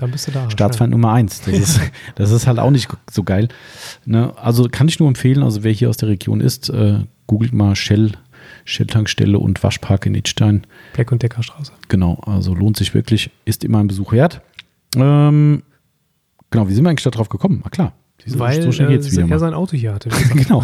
Staatsfeind 0.48 0.90
Nummer 0.92 1.12
eins. 1.12 1.42
Das 1.42 1.52
ist, 1.52 1.80
das 2.14 2.30
ist 2.30 2.46
halt 2.46 2.58
auch 2.58 2.70
nicht 2.70 2.88
so 3.10 3.24
geil. 3.24 3.48
Ne? 4.06 4.32
Also 4.38 4.68
kann 4.70 4.88
ich 4.88 4.98
nur 5.00 5.08
empfehlen, 5.08 5.42
also 5.42 5.62
wer 5.62 5.72
hier 5.72 5.90
aus 5.90 5.98
der 5.98 6.08
Region 6.08 6.40
ist, 6.40 6.70
äh, 6.70 7.00
googelt 7.30 7.52
mal 7.52 7.76
Shell, 7.76 8.10
Shell-Tankstelle 8.64 9.38
und 9.38 9.62
Waschpark 9.62 10.04
in 10.06 10.16
Idstein. 10.16 10.64
Black- 10.94 11.12
und 11.12 11.22
Deckerstraße. 11.22 11.70
Genau, 11.88 12.14
also 12.26 12.54
lohnt 12.56 12.76
sich 12.76 12.92
wirklich, 12.92 13.30
ist 13.44 13.62
immer 13.62 13.78
ein 13.78 13.86
Besuch 13.86 14.10
wert. 14.10 14.40
Ähm, 14.96 15.62
genau, 16.50 16.68
wie 16.68 16.74
sind 16.74 16.82
wir 16.84 16.90
eigentlich 16.90 17.04
da 17.04 17.10
drauf 17.10 17.28
gekommen? 17.28 17.62
Ah 17.64 17.68
klar, 17.70 17.92
so- 18.26 18.40
Weil 18.40 18.60
so 18.62 18.72
schnell 18.72 18.88
äh, 18.88 18.92
geht's 18.94 19.12
wieder 19.12 19.28
er 19.30 19.38
sein 19.38 19.54
Auto 19.54 19.76
hier 19.76 19.94
hatte. 19.94 20.08
Genau, 20.34 20.58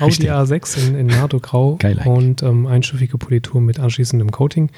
Audi 0.00 0.04
richtig. 0.04 0.30
A6 0.30 0.88
in, 0.88 0.94
in 0.96 1.06
Nardo 1.06 1.40
Grau 1.40 1.76
Geil 1.78 1.98
und 2.04 2.42
ähm, 2.42 2.66
einstufige 2.66 3.16
Politur 3.16 3.62
mit 3.62 3.80
anschließendem 3.80 4.30
Coating. 4.32 4.68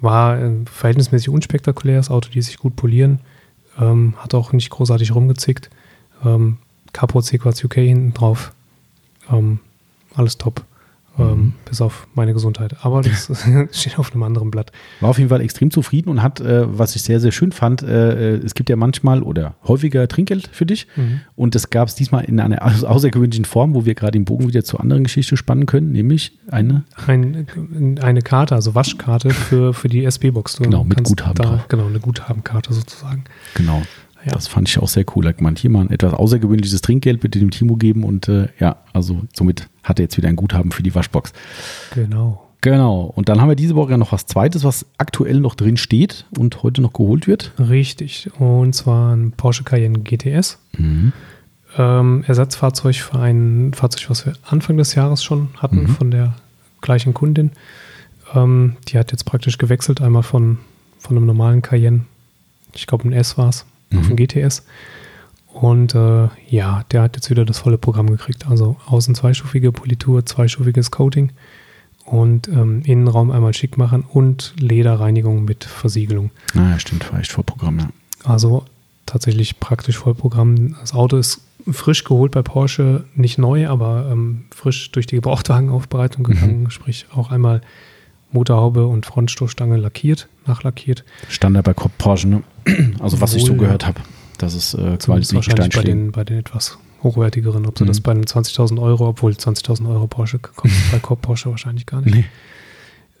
War 0.00 0.40
äh, 0.40 0.52
verhältnismäßig 0.66 1.30
unspektakulär, 1.30 1.96
das 1.96 2.10
Auto 2.10 2.28
ließ 2.32 2.46
sich 2.46 2.58
gut 2.58 2.76
polieren, 2.76 3.18
ähm, 3.80 4.14
hat 4.18 4.34
auch 4.34 4.52
nicht 4.52 4.70
großartig 4.70 5.12
rumgezickt. 5.16 5.68
Ähm, 6.24 6.58
Capo 6.92 7.20
Sequaz 7.20 7.62
UK 7.64 7.74
hinten 7.74 8.14
drauf. 8.14 8.52
Ähm, 9.30 9.58
alles 10.14 10.38
top. 10.38 10.60
Ähm, 10.60 10.66
Mhm. 11.18 11.52
Bis 11.68 11.80
auf 11.80 12.06
meine 12.14 12.32
Gesundheit. 12.32 12.76
Aber 12.82 13.02
das 13.02 13.30
steht 13.72 13.98
auf 13.98 14.12
einem 14.12 14.22
anderen 14.22 14.50
Blatt. 14.50 14.70
War 15.00 15.10
auf 15.10 15.18
jeden 15.18 15.28
Fall 15.28 15.40
extrem 15.40 15.70
zufrieden 15.72 16.08
und 16.08 16.22
hat, 16.22 16.40
äh, 16.40 16.62
was 16.78 16.94
ich 16.96 17.02
sehr, 17.02 17.18
sehr 17.20 17.32
schön 17.32 17.50
fand, 17.52 17.82
äh, 17.82 18.36
äh, 18.36 18.40
es 18.44 18.54
gibt 18.54 18.70
ja 18.70 18.76
manchmal 18.76 19.22
oder 19.22 19.54
häufiger 19.66 20.06
Trinkgeld 20.06 20.48
für 20.52 20.64
dich. 20.66 20.86
Mhm. 20.96 21.20
Und 21.34 21.56
das 21.56 21.68
gab 21.68 21.88
es 21.88 21.96
diesmal 21.96 22.24
in 22.24 22.38
einer 22.40 22.64
au- 22.64 22.86
außergewöhnlichen 22.86 23.44
Form, 23.44 23.74
wo 23.74 23.84
wir 23.84 23.94
gerade 23.96 24.12
den 24.12 24.24
Bogen 24.24 24.46
wieder 24.46 24.62
zur 24.64 24.80
anderen 24.80 25.02
Geschichte 25.02 25.36
spannen 25.36 25.66
können, 25.66 25.90
nämlich 25.90 26.38
eine 26.48 26.84
Ein, 27.06 27.46
eine 28.00 28.22
Karte, 28.22 28.54
also 28.54 28.74
Waschkarte 28.76 29.30
für, 29.30 29.74
für 29.74 29.88
die 29.88 30.04
SB-Box. 30.04 30.58
Genau, 30.58 30.84
mit 30.84 31.02
Guthaben 31.04 31.34
da. 31.34 31.64
Genau, 31.68 31.86
eine 31.86 31.98
Guthabenkarte 32.00 32.72
sozusagen. 32.72 33.24
Genau. 33.54 33.82
Ja. 34.24 34.32
Das 34.32 34.48
fand 34.48 34.68
ich 34.68 34.78
auch 34.78 34.88
sehr 34.88 35.04
cool. 35.14 35.26
Hat 35.26 35.40
man 35.40 35.56
hier 35.56 35.70
mal 35.70 35.80
ein 35.80 35.90
etwas 35.90 36.12
außergewöhnliches 36.12 36.80
Trinkgeld 36.82 37.20
bitte 37.20 37.38
dem 37.38 37.50
Timo 37.50 37.76
geben 37.76 38.04
und 38.04 38.28
äh, 38.28 38.48
ja, 38.58 38.76
also 38.92 39.22
somit 39.32 39.68
hat 39.82 39.98
er 39.98 40.04
jetzt 40.04 40.16
wieder 40.16 40.28
ein 40.28 40.36
Guthaben 40.36 40.72
für 40.72 40.82
die 40.82 40.94
Waschbox. 40.94 41.32
Genau. 41.94 42.46
Genau. 42.62 43.04
Und 43.16 43.30
dann 43.30 43.40
haben 43.40 43.48
wir 43.48 43.56
diese 43.56 43.74
Woche 43.74 43.92
ja 43.92 43.96
noch 43.96 44.12
was 44.12 44.26
Zweites, 44.26 44.64
was 44.64 44.84
aktuell 44.98 45.40
noch 45.40 45.54
drin 45.54 45.78
steht 45.78 46.26
und 46.38 46.62
heute 46.62 46.82
noch 46.82 46.92
geholt 46.92 47.26
wird. 47.26 47.52
Richtig. 47.58 48.30
Und 48.38 48.74
zwar 48.74 49.16
ein 49.16 49.32
Porsche 49.32 49.64
Cayenne 49.64 50.00
GTS. 50.00 50.58
Mhm. 50.76 51.12
Ähm, 51.78 52.24
Ersatzfahrzeug 52.26 52.96
für 52.96 53.18
ein 53.18 53.72
Fahrzeug, 53.74 54.10
was 54.10 54.26
wir 54.26 54.34
Anfang 54.42 54.76
des 54.76 54.94
Jahres 54.94 55.24
schon 55.24 55.48
hatten 55.56 55.84
Mhm. 55.84 55.88
von 55.88 56.10
der 56.10 56.34
gleichen 56.82 57.14
Kundin. 57.14 57.52
Ähm, 58.34 58.76
die 58.88 58.98
hat 58.98 59.12
jetzt 59.12 59.24
praktisch 59.24 59.56
gewechselt, 59.56 60.02
einmal 60.02 60.22
von, 60.22 60.58
von 60.98 61.16
einem 61.16 61.26
normalen 61.26 61.62
Cayenne, 61.62 62.02
ich 62.74 62.86
glaube 62.86 63.08
ein 63.08 63.12
S 63.12 63.38
war 63.38 63.48
es, 63.48 63.64
auf 63.94 64.04
Mhm. 64.04 64.10
ein 64.10 64.16
GTS. 64.16 64.64
Und 65.52 65.94
äh, 65.94 66.28
ja, 66.48 66.84
der 66.92 67.02
hat 67.02 67.16
jetzt 67.16 67.28
wieder 67.30 67.44
das 67.44 67.58
volle 67.58 67.76
Programm 67.78 68.08
gekriegt. 68.08 68.46
Also 68.48 68.76
außen 68.86 69.14
zweistufige 69.14 69.72
Politur, 69.72 70.24
zweistufiges 70.24 70.90
Coating 70.90 71.32
und 72.04 72.48
ähm, 72.48 72.82
Innenraum 72.84 73.30
einmal 73.30 73.52
schick 73.54 73.76
machen 73.76 74.04
und 74.08 74.54
Lederreinigung 74.58 75.44
mit 75.44 75.64
Versiegelung. 75.64 76.30
Naja, 76.54 76.78
stimmt, 76.78 77.12
war 77.12 77.18
echt 77.20 77.32
vor 77.32 77.44
Programm, 77.44 77.78
ja. 77.78 77.88
Also 78.24 78.64
tatsächlich 79.06 79.58
praktisch 79.58 79.98
Vollprogramm. 79.98 80.76
Das 80.80 80.94
Auto 80.94 81.16
ist 81.16 81.40
frisch 81.70 82.04
geholt 82.04 82.32
bei 82.32 82.42
Porsche, 82.42 83.04
nicht 83.14 83.38
neu, 83.38 83.68
aber 83.68 84.08
ähm, 84.10 84.44
frisch 84.50 84.92
durch 84.92 85.06
die 85.06 85.16
Gebrauchtwagenaufbereitung 85.16 86.24
gegangen, 86.24 86.70
sprich 86.70 87.06
auch 87.14 87.30
einmal 87.30 87.60
Motorhaube 88.32 88.86
und 88.86 89.06
Frontstoßstange 89.06 89.76
lackiert, 89.76 90.28
nachlackiert. 90.46 91.04
Standard 91.28 91.64
bei 91.64 91.72
Porsche, 91.72 92.28
ne? 92.28 92.42
Also 93.00 93.20
was 93.20 93.34
ich 93.34 93.42
so 93.44 93.52
Wohl, 93.52 93.58
gehört 93.58 93.86
habe. 93.86 94.00
Das 94.38 94.54
ist 94.54 94.74
äh, 94.74 94.96
quasi 94.98 95.34
wahrscheinlich 95.34 95.74
bei 95.74 95.82
den, 95.82 96.12
bei 96.12 96.24
den 96.24 96.38
etwas 96.38 96.78
hochwertigeren. 97.02 97.66
Ob 97.66 97.78
sie 97.78 97.84
Mhm. 97.84 97.88
das 97.88 98.00
bei 98.00 98.12
einem 98.12 98.22
20.000 98.22 98.80
Euro, 98.80 99.08
obwohl 99.08 99.32
20.000 99.32 99.88
Euro 99.90 100.06
Porsche 100.06 100.38
kommt 100.38 100.72
bei 100.92 100.98
Cop 100.98 101.22
Porsche 101.22 101.50
wahrscheinlich 101.50 101.86
gar 101.86 102.00
nicht. 102.02 102.14
Nee. 102.14 102.24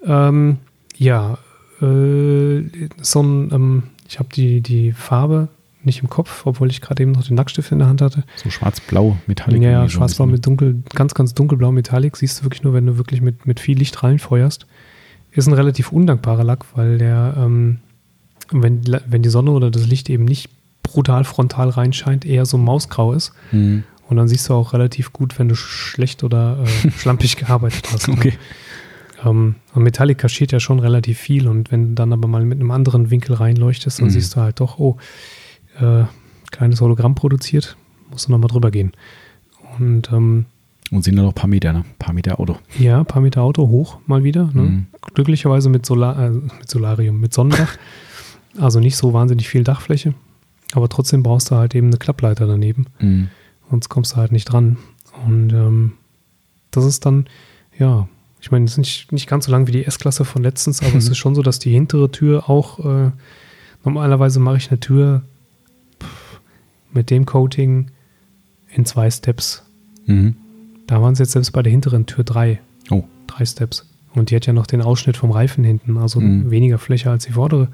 Ähm, 0.06 0.58
ja, 0.96 1.38
äh, 1.80 2.62
so 3.00 3.22
ein, 3.22 3.50
ähm, 3.52 3.82
ich 4.08 4.18
habe 4.18 4.28
die, 4.34 4.60
die 4.60 4.92
Farbe 4.92 5.48
nicht 5.82 6.02
im 6.02 6.10
Kopf, 6.10 6.44
obwohl 6.44 6.68
ich 6.70 6.80
gerade 6.82 7.02
eben 7.02 7.12
noch 7.12 7.26
den 7.26 7.36
Lackstift 7.36 7.72
in 7.72 7.78
der 7.78 7.88
Hand 7.88 8.02
hatte. 8.02 8.24
So 8.36 8.50
schwarz-blau, 8.50 9.16
Metallic. 9.26 9.62
ja, 9.62 9.70
ja, 9.70 9.88
schwarz-blau 9.88 10.26
mit 10.26 10.44
dunkel, 10.44 10.82
ganz, 10.94 11.14
ganz 11.14 11.32
dunkelblau 11.32 11.72
Metallic. 11.72 12.16
Siehst 12.18 12.40
du 12.40 12.44
wirklich 12.44 12.62
nur, 12.62 12.74
wenn 12.74 12.84
du 12.86 12.98
wirklich 12.98 13.22
mit, 13.22 13.46
mit 13.46 13.60
viel 13.60 13.78
Licht 13.78 14.02
reinfeuerst. 14.02 14.66
Ist 15.32 15.46
ein 15.46 15.52
relativ 15.54 15.92
undankbarer 15.92 16.44
Lack, 16.44 16.64
weil 16.76 16.98
der, 16.98 17.34
ähm, 17.36 17.78
wenn, 18.50 18.82
wenn 19.06 19.22
die 19.22 19.28
Sonne 19.28 19.52
oder 19.52 19.70
das 19.70 19.86
Licht 19.86 20.10
eben 20.10 20.24
nicht 20.24 20.48
brutal 20.82 21.24
frontal 21.24 21.68
reinscheint, 21.68 22.24
eher 22.24 22.46
so 22.46 22.58
mausgrau 22.58 23.12
ist. 23.12 23.32
Mhm. 23.52 23.84
Und 24.08 24.16
dann 24.16 24.26
siehst 24.26 24.48
du 24.48 24.54
auch 24.54 24.72
relativ 24.72 25.12
gut, 25.12 25.38
wenn 25.38 25.48
du 25.48 25.54
schlecht 25.54 26.24
oder 26.24 26.64
äh, 26.84 26.90
schlampig 26.98 27.36
gearbeitet 27.36 27.88
hast. 27.92 28.08
ne? 28.08 28.14
Okay. 28.14 28.32
Ähm, 29.24 29.54
und 29.74 29.82
Metallic 29.84 30.18
kaschiert 30.18 30.50
ja 30.50 30.58
schon 30.58 30.80
relativ 30.80 31.18
viel 31.18 31.46
und 31.46 31.70
wenn 31.70 31.90
du 31.90 31.94
dann 31.94 32.12
aber 32.12 32.26
mal 32.26 32.44
mit 32.44 32.58
einem 32.58 32.70
anderen 32.72 33.10
Winkel 33.10 33.34
reinleuchtest, 33.36 34.00
dann 34.00 34.06
Mhm. 34.06 34.10
siehst 34.10 34.34
du 34.34 34.40
halt 34.40 34.58
doch, 34.58 34.78
oh, 34.78 34.96
äh, 35.78 36.04
kleines 36.50 36.80
Hologramm 36.80 37.14
produziert, 37.14 37.76
musst 38.10 38.26
du 38.26 38.32
nochmal 38.32 38.48
drüber 38.48 38.72
gehen. 38.72 38.90
Und 39.78 40.10
ähm, 40.10 40.46
Und 40.90 41.04
sind 41.04 41.16
da 41.16 41.22
noch 41.22 41.30
ein 41.30 41.34
paar 41.34 41.48
Meter, 41.48 41.72
ne? 41.72 41.80
Ein 41.80 41.98
paar 41.98 42.14
Meter 42.14 42.40
Auto. 42.40 42.56
ja, 42.78 42.98
ein 42.98 43.06
paar 43.06 43.22
Meter 43.22 43.42
Auto 43.42 43.68
hoch 43.68 43.98
mal 44.06 44.24
wieder. 44.24 44.50
Ne? 44.52 44.62
Mhm. 44.62 44.86
Glücklicherweise 45.14 45.68
mit, 45.68 45.86
Solar, 45.86 46.18
äh, 46.18 46.30
mit 46.30 46.68
Solarium, 46.68 47.20
mit 47.20 47.32
Sonnendach. 47.32 47.76
also 48.58 48.80
nicht 48.80 48.96
so 48.96 49.12
wahnsinnig 49.12 49.48
viel 49.48 49.62
Dachfläche. 49.62 50.14
Aber 50.72 50.88
trotzdem 50.88 51.22
brauchst 51.22 51.50
du 51.50 51.56
halt 51.56 51.74
eben 51.74 51.88
eine 51.88 51.96
Klappleiter 51.98 52.46
daneben. 52.46 52.86
Mhm. 52.98 53.28
sonst 53.70 53.88
kommst 53.88 54.12
du 54.12 54.16
halt 54.16 54.32
nicht 54.32 54.46
dran. 54.46 54.78
Und 55.26 55.52
ähm, 55.52 55.92
das 56.70 56.84
ist 56.84 57.06
dann, 57.06 57.26
ja, 57.78 58.08
ich 58.40 58.50
meine, 58.50 58.64
es 58.64 58.72
ist 58.72 58.78
nicht, 58.78 59.12
nicht 59.12 59.28
ganz 59.28 59.46
so 59.46 59.52
lang 59.52 59.66
wie 59.66 59.72
die 59.72 59.84
S-Klasse 59.84 60.24
von 60.24 60.42
letztens, 60.42 60.82
aber 60.82 60.96
es 60.96 61.08
ist 61.10 61.18
schon 61.18 61.34
so, 61.34 61.42
dass 61.42 61.58
die 61.58 61.70
hintere 61.72 62.10
Tür 62.10 62.48
auch, 62.48 62.78
äh, 62.84 63.10
normalerweise 63.84 64.40
mache 64.40 64.56
ich 64.56 64.70
eine 64.70 64.80
Tür 64.80 65.22
pff, 66.00 66.40
mit 66.92 67.10
dem 67.10 67.26
Coating 67.26 67.90
in 68.74 68.84
zwei 68.86 69.10
Steps. 69.10 69.64
Mhm. 70.06 70.36
Da 70.90 71.00
waren 71.00 71.12
es 71.12 71.20
jetzt 71.20 71.32
selbst 71.32 71.52
bei 71.52 71.62
der 71.62 71.70
hinteren 71.70 72.06
Tür 72.06 72.24
drei, 72.24 72.58
Oh. 72.90 73.04
drei 73.28 73.44
Steps. 73.46 73.86
Und 74.14 74.30
die 74.30 74.36
hat 74.36 74.44
ja 74.46 74.52
noch 74.52 74.66
den 74.66 74.82
Ausschnitt 74.82 75.16
vom 75.16 75.30
Reifen 75.30 75.62
hinten, 75.62 75.96
also 75.98 76.20
Mhm. 76.20 76.50
weniger 76.50 76.78
Fläche 76.78 77.10
als 77.12 77.26
die 77.26 77.32
vordere. 77.32 77.68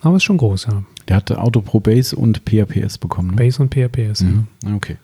Aber 0.00 0.16
ist 0.16 0.24
schon 0.24 0.36
groß, 0.36 0.66
ja. 0.70 0.82
Der 1.06 1.16
hatte 1.16 1.40
Auto 1.40 1.60
Pro 1.60 1.78
Base 1.78 2.16
und 2.16 2.44
PAPS 2.44 2.98
bekommen. 2.98 3.30
Ne? 3.30 3.36
Base 3.36 3.62
und 3.62 3.70
PRPS. 3.70 4.20
ja. 4.22 4.26
Mhm. 4.26 4.46
Ah, 4.66 4.74
Okay. 4.74 4.96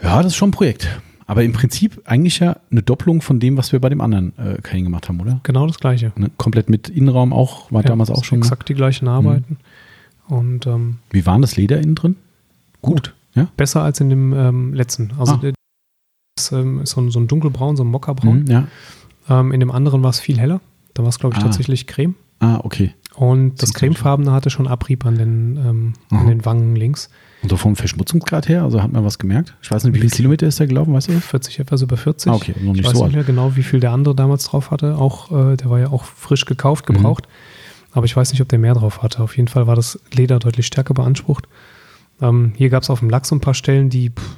Ja, 0.00 0.18
das 0.22 0.32
ist 0.32 0.36
schon 0.36 0.50
ein 0.50 0.52
Projekt. 0.52 1.00
Aber 1.26 1.42
im 1.42 1.52
Prinzip 1.52 2.00
eigentlich 2.04 2.38
ja 2.40 2.56
eine 2.70 2.82
Doppelung 2.82 3.20
von 3.20 3.40
dem, 3.40 3.56
was 3.56 3.72
wir 3.72 3.80
bei 3.80 3.88
dem 3.88 4.00
anderen 4.00 4.32
äh, 4.38 4.60
Cayenne 4.62 4.84
gemacht 4.84 5.08
haben, 5.08 5.20
oder? 5.20 5.40
Genau 5.42 5.66
das 5.66 5.78
Gleiche. 5.78 6.12
Ne? 6.16 6.30
Komplett 6.36 6.70
mit 6.70 6.88
Innenraum 6.88 7.32
auch, 7.32 7.70
war 7.72 7.82
Ja, 7.82 7.88
damals 7.88 8.10
auch 8.10 8.22
schon. 8.24 8.38
ne? 8.40 8.44
Exakt 8.44 8.68
die 8.68 8.74
gleichen 8.74 9.08
Arbeiten. 9.08 9.56
Und 10.28 10.66
ähm, 10.68 10.98
Wie 11.10 11.26
war 11.26 11.38
das 11.40 11.56
Leder 11.56 11.80
innen 11.80 11.94
drin? 11.96 12.14
gut. 12.80 13.12
Ja? 13.34 13.48
Besser 13.56 13.82
als 13.82 13.98
in 14.00 14.08
dem 14.10 14.32
ähm, 14.34 14.74
letzten. 14.74 15.10
Also 15.18 15.34
Ah. 15.34 15.52
Ist, 16.46 16.52
ähm, 16.52 16.84
so, 16.84 17.00
ein, 17.00 17.10
so 17.10 17.20
ein 17.20 17.28
dunkelbraun, 17.28 17.76
so 17.76 17.84
ein 17.84 17.88
Mokkabraun. 17.88 18.40
Mhm, 18.40 18.46
ja. 18.50 18.66
Ähm, 19.28 19.52
in 19.52 19.60
dem 19.60 19.70
anderen 19.70 20.02
war 20.02 20.10
es 20.10 20.20
viel 20.20 20.38
heller. 20.38 20.60
Da 20.94 21.02
war 21.02 21.08
es, 21.10 21.18
glaube 21.18 21.34
ich, 21.36 21.40
Ah. 21.40 21.44
tatsächlich 21.46 21.86
Creme. 21.86 22.14
Ah, 22.40 22.60
okay. 22.64 22.92
Und 23.14 23.62
das 23.62 23.68
so 23.70 23.74
cremefarbene 23.78 24.32
hatte 24.32 24.50
schon 24.50 24.66
Abrieb 24.66 25.04
an 25.06 25.16
den, 25.16 25.56
ähm, 25.56 25.92
an 26.10 26.26
den 26.26 26.44
Wangen 26.44 26.74
links. 26.76 27.08
Und 27.42 27.50
so 27.50 27.56
vom 27.56 27.76
Verschmutzungsgrad 27.76 28.48
her, 28.48 28.62
also 28.64 28.82
hat 28.82 28.92
man 28.92 29.04
was 29.04 29.18
gemerkt? 29.18 29.54
Ich 29.62 29.70
weiß 29.70 29.84
nicht, 29.84 29.94
wie 29.94 29.98
viele 30.00 30.10
Kilometer 30.10 30.46
ist 30.46 30.58
der 30.58 30.66
gelaufen, 30.66 30.92
weißt 30.94 31.08
du? 31.08 31.12
das? 31.12 31.24
40, 31.24 31.58
etwas 31.60 31.82
über 31.82 31.96
40. 31.96 32.32
Ah, 32.32 32.34
okay, 32.36 32.52
noch 32.60 32.72
ich 32.74 32.78
nicht 32.78 32.84
weiß 32.84 32.92
so 32.92 32.98
nicht 32.98 33.04
alt. 33.04 33.12
mehr 33.14 33.24
genau, 33.24 33.54
wie 33.56 33.62
viel 33.62 33.80
der 33.80 33.92
andere 33.92 34.14
damals 34.14 34.44
drauf 34.46 34.70
hatte. 34.70 34.96
Auch, 34.96 35.30
äh, 35.30 35.56
der 35.56 35.70
war 35.70 35.78
ja 35.78 35.88
auch 35.90 36.04
frisch 36.04 36.44
gekauft, 36.46 36.88
Mhm. 36.88 36.94
gebraucht. 36.94 37.28
Aber 37.92 38.06
ich 38.06 38.16
weiß 38.16 38.32
nicht, 38.32 38.40
ob 38.40 38.48
der 38.48 38.58
mehr 38.58 38.74
drauf 38.74 39.02
hatte. 39.02 39.22
Auf 39.22 39.36
jeden 39.36 39.48
Fall 39.48 39.66
war 39.66 39.76
das 39.76 40.00
Leder 40.12 40.38
deutlich 40.38 40.66
stärker 40.66 40.94
beansprucht. 40.94 41.46
Ähm, 42.20 42.52
hier 42.56 42.70
gab 42.70 42.82
es 42.82 42.90
auf 42.90 43.00
dem 43.00 43.10
Lachs 43.10 43.28
so 43.28 43.34
ein 43.36 43.40
paar 43.40 43.54
Stellen, 43.54 43.90
die 43.90 44.10
pff, 44.10 44.36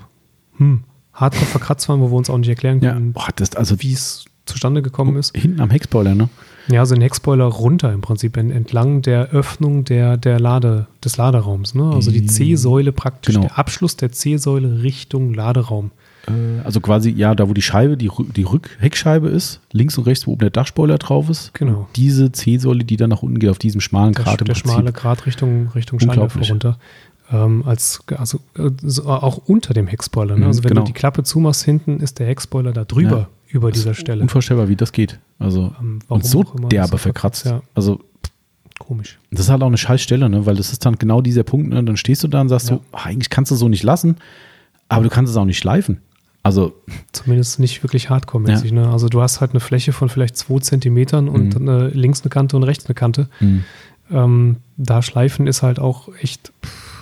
hm, 0.56 0.82
hardcore 1.14 1.46
verkratzt 1.46 1.88
waren, 1.88 2.00
wo 2.00 2.10
wir 2.10 2.16
uns 2.16 2.28
auch 2.30 2.38
nicht 2.38 2.48
erklären 2.48 2.80
Ja, 2.82 2.92
können, 2.92 3.12
boah, 3.12 3.28
das 3.36 3.54
also 3.56 3.80
wie 3.82 3.92
es 3.92 4.24
zustande 4.46 4.82
gekommen 4.82 5.16
ist. 5.16 5.34
hinten 5.36 5.60
am 5.60 5.70
Heckspoiler, 5.70 6.14
ne? 6.14 6.28
Ja, 6.68 6.80
also 6.80 6.94
den 6.94 7.02
Heckspoiler 7.02 7.44
runter 7.44 7.92
im 7.92 8.00
Prinzip, 8.00 8.36
en- 8.36 8.50
entlang 8.50 9.00
der 9.02 9.30
Öffnung 9.30 9.84
der, 9.84 10.16
der 10.16 10.38
Lade, 10.40 10.86
des 11.04 11.16
Laderaums. 11.16 11.74
Ne? 11.74 11.90
Also 11.94 12.10
die 12.10 12.22
Mhm. 12.22 12.28
C-Säule 12.28 12.92
praktisch, 12.92 13.34
Genau. 13.34 13.46
der 13.48 13.58
Abschluss 13.58 13.96
der 13.96 14.12
C-Säule 14.12 14.82
Richtung 14.82 15.32
Laderaum. 15.34 15.90
Äh, 16.26 16.32
Also 16.64 16.80
quasi, 16.80 17.10
ja, 17.10 17.34
da 17.34 17.48
wo 17.48 17.52
die 17.54 17.60
Scheibe, 17.62 17.96
die, 17.98 18.10
die 18.34 18.42
Rückheckscheibe 18.44 19.28
ist, 19.28 19.60
links 19.72 19.96
und 19.98 20.04
rechts, 20.04 20.26
wo 20.26 20.32
oben 20.32 20.40
der 20.40 20.50
Dachspoiler 20.50 20.96
drauf 20.98 21.28
ist. 21.28 21.52
Genau. 21.54 21.86
Diese 21.96 22.32
C-Säule, 22.32 22.84
die 22.84 22.96
dann 22.96 23.10
nach 23.10 23.22
unten 23.22 23.38
geht, 23.38 23.50
auf 23.50 23.58
diesem 23.58 23.82
schmalen 23.82 24.14
Der, 24.14 24.24
Grat 24.24 24.40
im 24.40 24.46
der 24.46 24.54
Prinzip. 24.54 24.70
schmale 24.72 24.92
Grat 24.92 25.26
Richtung, 25.26 25.68
Richtung 25.74 26.00
Scheinwerfer 26.00 26.40
runter. 26.48 26.78
Ähm, 27.32 27.62
als, 27.66 28.00
also 28.16 28.38
äh, 28.58 28.70
so, 28.82 29.06
auch 29.06 29.38
unter 29.46 29.72
dem 29.72 29.86
Heckspoiler. 29.86 30.34
Ne? 30.34 30.42
Mhm, 30.42 30.46
Also 30.46 30.62
wenn 30.64 30.68
genau. 30.70 30.82
du 30.82 30.86
die 30.88 30.92
Klappe 30.92 31.22
zumachst 31.22 31.64
hinten, 31.64 32.00
ist 32.00 32.18
der 32.18 32.26
Heckspoiler 32.26 32.72
da 32.72 32.84
drüber, 32.84 33.16
Ja. 33.18 33.28
über 33.48 33.72
dieser 33.72 33.94
Stelle. 33.94 34.20
Unvorstellbar, 34.22 34.68
wie 34.68 34.76
das 34.76 34.92
geht. 34.92 35.18
Also, 35.38 35.74
Ähm, 35.80 36.00
und 36.08 36.24
so 36.26 36.42
derbe 36.70 36.98
verkratzt. 36.98 37.46
Ja, 37.46 37.62
Also, 37.74 38.00
komisch. 38.78 39.18
das 39.30 39.40
ist 39.46 39.48
halt 39.50 39.62
auch 39.62 39.68
eine 39.68 39.78
scheiß 39.78 40.02
Stelle, 40.02 40.28
ne? 40.28 40.44
weil 40.46 40.56
das 40.56 40.70
ist 40.72 40.84
dann 40.84 40.96
genau 40.96 41.20
dieser 41.22 41.44
Punkt, 41.44 41.70
ne? 41.70 41.82
dann 41.82 41.96
stehst 41.96 42.22
du 42.24 42.28
da 42.28 42.40
und 42.42 42.48
sagst 42.50 42.68
Ja. 42.68 42.76
so, 42.76 42.82
ah, 42.92 43.04
eigentlich 43.04 43.30
kannst 43.30 43.50
du 43.50 43.56
so 43.56 43.68
nicht 43.68 43.82
lassen, 43.82 44.16
aber 44.88 45.04
du 45.04 45.08
kannst 45.10 45.30
es 45.30 45.36
auch 45.36 45.44
nicht 45.46 45.58
schleifen. 45.58 46.02
Also, 46.42 46.74
Zumindest 47.12 47.58
nicht 47.58 47.82
wirklich 47.82 48.10
hardcore-mäßig. 48.10 48.70
Ne? 48.72 48.86
Also 48.90 49.08
du 49.08 49.22
hast 49.22 49.40
halt 49.40 49.52
eine 49.52 49.60
Fläche 49.60 49.92
von 49.92 50.10
vielleicht 50.10 50.36
zwei 50.36 50.58
Zentimetern 50.58 51.26
und 51.30 51.58
Mhm. 51.58 51.68
äh, 51.68 51.86
links 51.88 52.20
eine 52.20 52.28
Kante 52.28 52.54
und 52.56 52.64
rechts 52.64 52.84
eine 52.84 52.94
Kante. 52.94 53.28
mh, 53.40 53.60
Ähm, 54.10 54.56
da 54.76 55.00
schleifen 55.00 55.46
ist 55.46 55.62
halt 55.62 55.78
auch 55.78 56.10
echt 56.20 56.52
pff, 56.62 56.93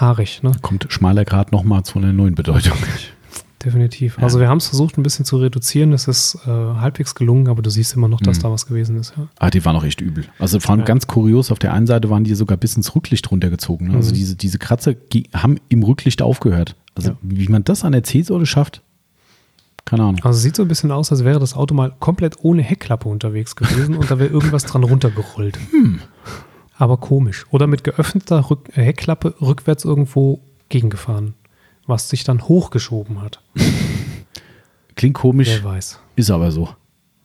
haarig, 0.00 0.42
ne? 0.42 0.52
kommt 0.62 0.86
schmaler 0.90 1.24
Grad 1.24 1.52
nochmal 1.52 1.82
zu 1.84 1.98
einer 1.98 2.12
neuen 2.12 2.34
Bedeutung. 2.34 2.76
Definitiv. 3.64 4.16
Ja. 4.18 4.22
Also 4.22 4.38
wir 4.38 4.48
haben 4.48 4.58
es 4.58 4.68
versucht, 4.68 4.96
ein 4.98 5.02
bisschen 5.02 5.24
zu 5.24 5.36
reduzieren. 5.38 5.92
Es 5.92 6.06
ist 6.06 6.38
äh, 6.46 6.48
halbwegs 6.48 7.16
gelungen, 7.16 7.48
aber 7.48 7.60
du 7.60 7.70
siehst 7.70 7.96
immer 7.96 8.06
noch, 8.06 8.20
dass 8.20 8.38
Mhm. 8.38 8.42
da 8.42 8.50
was 8.52 8.66
gewesen 8.66 8.96
ist. 8.98 9.14
Ja. 9.16 9.26
Ah, 9.40 9.50
die 9.50 9.64
waren 9.64 9.74
auch 9.74 9.82
echt 9.82 10.00
übel. 10.00 10.26
Also 10.38 10.60
vor 10.60 10.70
allem 10.70 10.80
Ja. 10.80 10.86
ganz 10.86 11.08
kurios, 11.08 11.50
auf 11.50 11.58
der 11.58 11.72
einen 11.72 11.88
Seite 11.88 12.08
waren 12.08 12.22
die 12.22 12.34
sogar 12.36 12.56
bis 12.56 12.76
ins 12.76 12.94
Rücklicht 12.94 13.28
runtergezogen. 13.32 13.88
Ne? 13.88 13.94
Also 13.96 14.10
Mhm. 14.10 14.14
diese, 14.14 14.36
diese 14.36 14.58
Kratzer 14.58 14.94
haben 15.34 15.56
im 15.68 15.82
Rücklicht 15.82 16.22
aufgehört. 16.22 16.76
Also 16.94 17.16
wie 17.20 17.48
man 17.48 17.64
das 17.64 17.82
an 17.84 17.92
der 17.92 18.04
C-Säule 18.04 18.46
schafft, 18.46 18.82
keine 19.84 20.02
Ahnung. 20.04 20.20
Also 20.22 20.36
es 20.36 20.42
sieht 20.44 20.54
so 20.54 20.62
ein 20.62 20.68
bisschen 20.68 20.92
aus, 20.92 21.10
als 21.10 21.24
wäre 21.24 21.40
das 21.40 21.54
Auto 21.54 21.74
mal 21.74 21.92
komplett 21.98 22.36
ohne 22.42 22.62
Heckklappe 22.62 23.08
unterwegs 23.08 23.56
gewesen 23.56 23.96
und 23.96 24.08
da 24.10 24.18
wäre 24.20 24.30
irgendwas 24.30 24.66
dran 24.66 24.84
runtergerollt. 24.84 25.58
Hm. 25.72 25.98
Aber 26.80 26.96
komisch. 26.96 27.44
Oder 27.50 27.66
mit 27.66 27.82
geöffneter 27.84 28.48
Rück 28.50 28.68
äh, 28.76 28.82
Heckklappe 28.82 29.34
rückwärts 29.40 29.84
irgendwo 29.84 30.40
gegengefahren, 30.68 31.34
was 31.86 32.08
sich 32.08 32.22
dann 32.24 32.42
hochgeschoben 32.48 33.20
hat. 33.20 33.40
Klingt 34.94 35.14
komisch, 35.14 35.48
Wer 35.48 35.64
weiß. 35.64 36.00
ist 36.16 36.30
aber 36.30 36.50
so. 36.50 36.68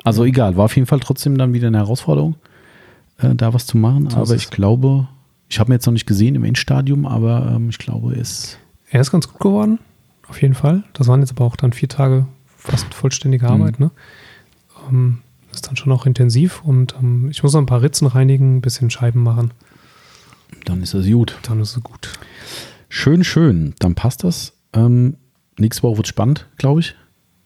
Also 0.04 0.26
egal, 0.26 0.58
war 0.58 0.66
auf 0.66 0.76
jeden 0.76 0.86
Fall 0.88 1.00
trotzdem 1.00 1.38
dann 1.38 1.54
wieder 1.54 1.68
eine 1.68 1.78
Herausforderung, 1.78 2.36
äh, 3.20 3.34
da 3.36 3.54
was 3.54 3.66
zu 3.66 3.78
machen. 3.78 4.10
So 4.10 4.18
aber 4.18 4.36
ich 4.36 4.50
glaube, 4.50 5.08
ich 5.50 5.60
habe 5.60 5.72
ihn 5.72 5.74
jetzt 5.74 5.86
noch 5.86 5.94
nicht 5.94 6.06
gesehen 6.08 6.36
im 6.36 6.44
Endstadium, 6.44 7.06
aber 7.06 7.54
ähm, 7.56 7.70
ich 7.70 7.78
glaube, 7.78 8.14
es 8.16 8.58
Er 8.90 9.02
ist 9.02 9.12
ganz 9.12 9.28
gut 9.28 9.40
geworden, 9.40 9.80
auf 10.28 10.42
jeden 10.42 10.56
Fall. 10.56 10.84
Das 10.94 11.08
waren 11.08 11.22
jetzt 11.22 11.32
aber 11.32 11.46
auch 11.46 11.56
dann 11.56 11.74
vier 11.74 11.90
Tage 11.90 12.26
fast 12.58 12.94
vollständige 12.94 13.46
Mhm. 13.46 13.52
Arbeit. 13.52 13.80
Ne? 13.80 13.92
Ähm, 14.90 15.20
ist 15.54 15.68
dann 15.68 15.76
schon 15.76 15.92
auch 15.92 16.06
intensiv 16.06 16.62
und 16.64 16.96
ähm, 17.00 17.30
ich 17.30 17.44
muss 17.44 17.54
noch 17.54 17.62
ein 17.62 17.66
paar 17.66 17.82
Ritzen 17.82 18.08
reinigen, 18.08 18.58
ein 18.58 18.62
bisschen 18.62 18.90
Scheiben 18.90 19.22
machen. 19.24 19.52
dann 20.66 20.82
ist 20.82 20.94
es 20.94 21.06
gut. 21.08 21.38
Dann 21.44 21.60
ist 21.62 21.76
es 21.78 21.84
gut. 21.84 22.10
Schön, 22.90 23.24
schön. 23.24 23.74
Dann 23.80 23.96
passt 23.96 24.24
das. 24.24 24.54
Ähm, 24.74 25.18
nächste 25.58 25.84
Woche 25.84 25.98
wird 25.98 26.08
spannend, 26.08 26.48
glaube 26.58 26.80
ich. 26.82 26.96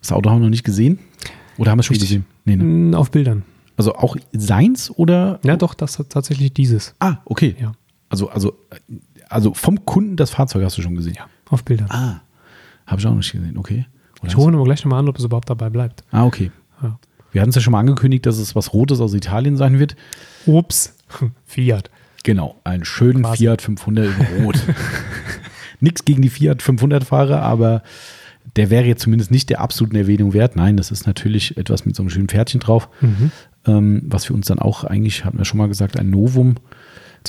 Das 0.02 0.12
Auto 0.12 0.30
haben 0.30 0.38
wir 0.40 0.46
noch 0.46 0.50
nicht 0.52 0.64
gesehen. 0.64 1.00
Oder 1.58 1.72
haben 1.72 1.78
wir 1.78 1.82
es 1.82 1.86
schon 1.88 1.96
Richtig. 1.96 2.10
gesehen? 2.10 2.26
Nee, 2.46 2.56
ne? 2.56 2.64
Mm, 2.64 2.94
Auf 2.96 3.12
Bildern. 3.12 3.44
Also 3.78 3.96
auch 3.96 4.16
seins 4.34 4.90
oder? 4.92 5.40
Ja, 5.44 5.56
doch, 5.56 5.74
das 5.74 6.00
hat 6.00 6.10
tatsächlich 6.10 6.54
dieses. 6.54 6.96
Ah, 7.00 7.18
okay. 7.26 7.56
Ja, 7.60 7.74
Also, 8.10 8.30
also, 8.30 8.58
also 9.30 9.54
vom 9.54 9.86
Kunden 9.86 10.16
das 10.16 10.32
Fahrzeug 10.32 10.64
hast 10.64 10.78
du 10.78 10.82
schon 10.82 10.96
gesehen. 10.96 11.14
ja 11.16 11.28
auf 11.50 11.64
Bildern. 11.64 11.90
Ah, 11.90 12.22
habe 12.86 13.00
ich 13.00 13.08
auch 13.08 13.14
nicht 13.16 13.32
gesehen. 13.32 13.58
Okay. 13.58 13.86
Oder 14.22 14.30
Ich 14.30 14.36
hole 14.38 14.54
aber 14.56 14.66
gleich 14.66 14.84
nochmal 14.84 15.00
an, 15.00 15.08
ob 15.10 15.18
es 15.18 15.24
überhaupt 15.26 15.50
dabei 15.50 15.70
bleibt. 15.70 16.04
Ah, 16.12 16.26
okay. 16.26 16.52
Ja. 16.82 17.00
Wir 17.32 17.42
hatten 17.42 17.50
es 17.50 17.56
ja 17.56 17.62
schon 17.62 17.72
mal 17.74 17.80
angekündigt, 17.80 18.26
dass 18.26 18.38
es 18.38 18.56
was 18.56 18.74
Rotes 18.74 19.00
aus 19.00 19.14
Italien 19.14 19.58
sein 19.58 19.80
wird. 19.80 19.96
Ups, 20.46 20.96
Fiat. 21.46 21.90
Genau, 22.24 22.56
einen 22.64 22.84
schönen 22.86 23.24
Quasi. 23.24 23.38
Fiat 23.46 23.62
500 23.62 24.10
in 24.38 24.44
Rot. 24.46 24.60
Nichts 25.80 26.04
gegen 26.06 26.22
die 26.22 26.30
Fiat 26.30 26.62
500 26.62 27.04
Fahrer, 27.04 27.42
aber 27.42 27.84
der 28.56 28.70
wäre 28.70 28.86
jetzt 28.86 29.04
zumindest 29.04 29.30
nicht 29.30 29.50
der 29.50 29.62
absoluten 29.62 29.96
Erwähnung 29.96 30.34
wert. 30.34 30.56
Nein, 30.56 30.78
das 30.78 30.90
ist 30.90 31.06
natürlich 31.06 31.58
etwas 31.58 31.86
mit 31.86 31.96
so 31.96 32.02
einem 32.04 32.10
schönen 32.10 32.28
Pferdchen 32.28 32.60
drauf, 32.60 32.90
Mhm. 33.02 33.32
ähm, 33.68 34.02
was 34.08 34.26
für 34.26 34.34
uns 34.34 34.48
dann 34.48 34.60
auch 34.60 34.84
eigentlich, 34.84 35.26
hatten 35.26 35.38
wir 35.38 35.46
schon 35.46 35.60
mal 35.60 35.68
gesagt, 35.68 36.00
ein 36.00 36.10
Novum 36.10 36.56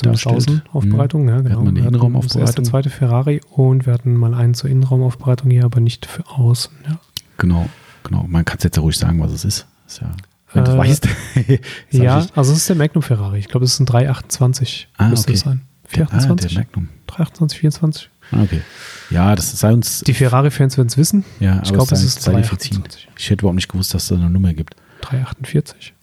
darstellt. 0.01 0.37
Außenaufbereitung, 0.37 1.27
ja, 1.27 1.35
Wir 1.35 1.43
genau. 1.43 1.57
hatten 1.57 1.67
eine 1.67 1.75
Wir 1.75 1.83
hatten 1.83 1.93
Innenraumaufbereitung. 1.95 2.41
Das 2.41 2.49
erste, 2.49 2.63
zweite 2.63 2.89
Ferrari 2.89 3.41
und 3.51 3.85
wir 3.85 3.93
hatten 3.93 4.15
mal 4.15 4.33
einen 4.33 4.53
zur 4.55 4.69
Innenraumaufbereitung 4.69 5.51
hier, 5.51 5.65
aber 5.65 5.79
nicht 5.81 6.05
für 6.05 6.25
außen. 6.27 6.71
Ja. 6.87 6.99
Genau, 7.37 7.67
genau. 8.03 8.25
Man 8.27 8.45
kann 8.45 8.57
es 8.57 8.63
jetzt 8.63 8.77
ja 8.77 8.81
ruhig 8.81 8.97
sagen, 8.97 9.19
was 9.21 9.31
es 9.31 9.45
ist. 9.45 9.67
Ja, 10.01 10.11
wenn 10.53 10.65
du 10.65 10.71
Äh, 10.71 10.77
weißt. 10.77 11.07
Ja, 11.91 12.25
also 12.35 12.51
es 12.51 12.59
ist 12.59 12.69
der 12.69 12.75
Magnum 12.75 13.01
Ferrari. 13.01 13.39
Ich 13.39 13.47
glaube, 13.47 13.65
es 13.65 13.73
ist 13.73 13.79
ein 13.79 13.85
328. 13.85 14.87
Ah, 14.97 15.09
müsste 15.09 15.27
okay. 15.29 15.33
es 15.33 15.39
sein. 15.41 15.61
Ah, 15.63 15.67
der 15.83 15.89
428? 16.07 16.57
Magnum. 16.57 16.89
328, 17.07 17.59
24. 17.59 18.09
Ah, 18.31 18.43
Okay. 18.43 18.61
Ja, 19.09 19.35
das 19.35 19.51
sei 19.59 19.73
uns. 19.73 20.01
Die 20.01 20.13
Ferrari-Fans 20.13 20.77
werden 20.77 20.87
es 20.89 20.97
wissen. 20.97 21.25
ja, 21.39 21.61
ich 21.63 21.73
glaube, 21.73 21.93
es 21.95 22.03
ist 22.03 22.21
sei 22.21 22.33
dir 22.35 22.43
verziehen. 22.43 22.75
328. 22.83 23.07
Ich 23.17 23.29
hätte 23.31 23.41
überhaupt 23.41 23.55
nicht 23.55 23.69
gewusst, 23.69 23.93
dass 23.95 24.03
es 24.03 24.09
da 24.09 24.15
eine 24.15 24.29
Nummer 24.29 24.53
gibt. 24.53 24.75
348. 25.01 25.93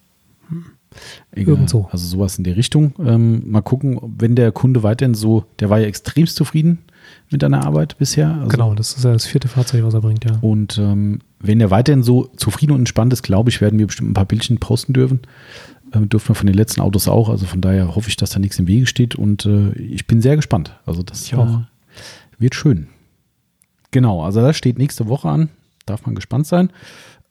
Egal. 1.32 1.55
Irgend 1.55 1.68
so. 1.70 1.89
Also 1.93 2.07
sowas 2.07 2.39
in 2.39 2.45
der 2.45 2.57
Richtung. 2.57 2.94
Ähm, 3.05 3.48
mal 3.51 3.61
gucken, 3.61 4.01
wenn 4.19 4.35
der 4.35 4.51
Kunde 4.51 4.82
weiterhin 4.82 5.15
so, 5.15 5.44
der 5.61 5.69
war 5.70 5.78
ja 5.78 5.86
extremst 5.86 6.36
zufrieden 6.36 6.78
mit 7.31 7.43
deiner 7.43 7.65
Arbeit 7.66 7.98
bisher. 7.98 8.31
Also, 8.35 8.48
Genau, 8.48 8.74
das 8.74 8.94
ist 8.94 9.05
ja 9.05 9.12
das 9.12 9.27
vierte 9.27 9.47
Fahrzeug, 9.48 9.85
was 9.85 9.94
er 9.94 10.01
bringt, 10.01 10.24
ja. 10.24 10.39
Und 10.40 10.78
ähm, 10.78 11.20
wenn 11.39 11.61
er 11.61 11.71
weiterhin 11.71 12.03
so 12.03 12.31
zufrieden 12.37 12.73
und 12.73 12.81
entspannt 12.81 13.13
ist, 13.13 13.23
glaube 13.23 13.51
ich, 13.51 13.61
werden 13.61 13.79
wir 13.79 13.87
bestimmt 13.87 14.11
ein 14.11 14.15
paar 14.15 14.25
Bildchen 14.25 14.59
posten 14.59 14.93
dürfen. 14.93 15.21
Ähm, 15.93 16.09
dürfen 16.09 16.29
wir 16.31 16.35
von 16.35 16.47
den 16.47 16.57
letzten 16.57 16.81
Autos 16.81 17.09
auch. 17.09 17.29
Also 17.29 17.47
von 17.47 17.61
daher 17.61 17.95
hoffe 17.95 18.09
ich, 18.09 18.17
dass 18.17 18.31
da 18.31 18.39
nichts 18.39 18.59
im 18.59 18.67
Wege 18.67 18.87
steht. 18.87 19.15
Und 19.15 19.47
äh, 19.47 19.73
ich 19.73 20.07
bin 20.07 20.21
sehr 20.21 20.37
gespannt. 20.37 20.79
Also 20.87 21.03
das 21.03 21.23
Ich 21.23 21.35
auch. 21.35 21.61
Äh, 21.61 21.65
wird 22.39 22.55
schön. 22.55 22.89
Genau, 23.91 24.23
also 24.23 24.41
das 24.41 24.57
steht 24.57 24.79
nächste 24.79 25.09
Woche 25.09 25.29
an. 25.29 25.49
Darf 25.87 26.05
man 26.05 26.15
gespannt 26.15 26.47
sein. 26.47 26.71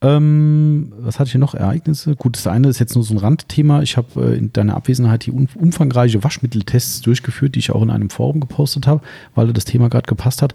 Ähm, 0.02 0.92
was 0.98 1.20
hatte 1.20 1.28
ich 1.28 1.32
hier 1.32 1.40
noch? 1.40 1.56
Ereignisse? 1.56 2.16
Gut, 2.16 2.36
das 2.36 2.48
eine 2.48 2.68
ist 2.68 2.80
jetzt 2.80 2.96
nur 2.96 3.04
so 3.04 3.14
ein 3.14 3.18
Randthema. 3.18 3.82
Ich 3.82 3.98
habe 3.98 4.34
äh, 4.34 4.38
in 4.38 4.52
deiner 4.52 4.76
Abwesenheit 4.76 5.28
um, 5.30 5.48
umfangreiche 5.56 6.24
Waschmitteltests 6.24 7.02
durchgeführt, 7.02 7.56
die 7.56 7.60
ich 7.60 7.72
auch 7.72 7.82
in 7.82 7.90
einem 7.90 8.10
Forum 8.10 8.40
gepostet 8.40 8.88
habe, 8.88 9.02
weil 9.36 9.52
das 9.54 9.66
Thema 9.66 9.90
gerade 9.90 10.08
gepasst 10.08 10.42
hat, 10.42 10.54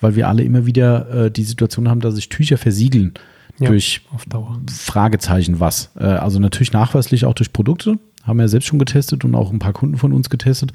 weil 0.00 0.16
wir 0.16 0.28
alle 0.28 0.42
immer 0.42 0.66
wieder 0.66 1.26
äh, 1.26 1.30
die 1.30 1.44
Situation 1.44 1.88
haben, 1.88 2.00
dass 2.00 2.14
sich 2.16 2.28
Tücher 2.28 2.58
versiegeln 2.58 3.14
Ja, 3.58 3.68
durch. 3.68 4.02
Fragezeichen 4.70 5.60
was. 5.60 5.90
Äh, 5.96 6.04
also 6.04 6.40
natürlich 6.40 6.72
nachweislich 6.72 7.24
auch 7.24 7.34
durch 7.34 7.52
Produkte. 7.52 7.98
Haben 8.24 8.38
wir 8.38 8.44
ja 8.44 8.48
selbst 8.48 8.66
schon 8.66 8.78
getestet 8.78 9.24
und 9.24 9.34
auch 9.34 9.50
ein 9.50 9.60
paar 9.60 9.72
Kunden 9.72 9.96
von 9.96 10.12
uns 10.12 10.28
getestet. 10.28 10.72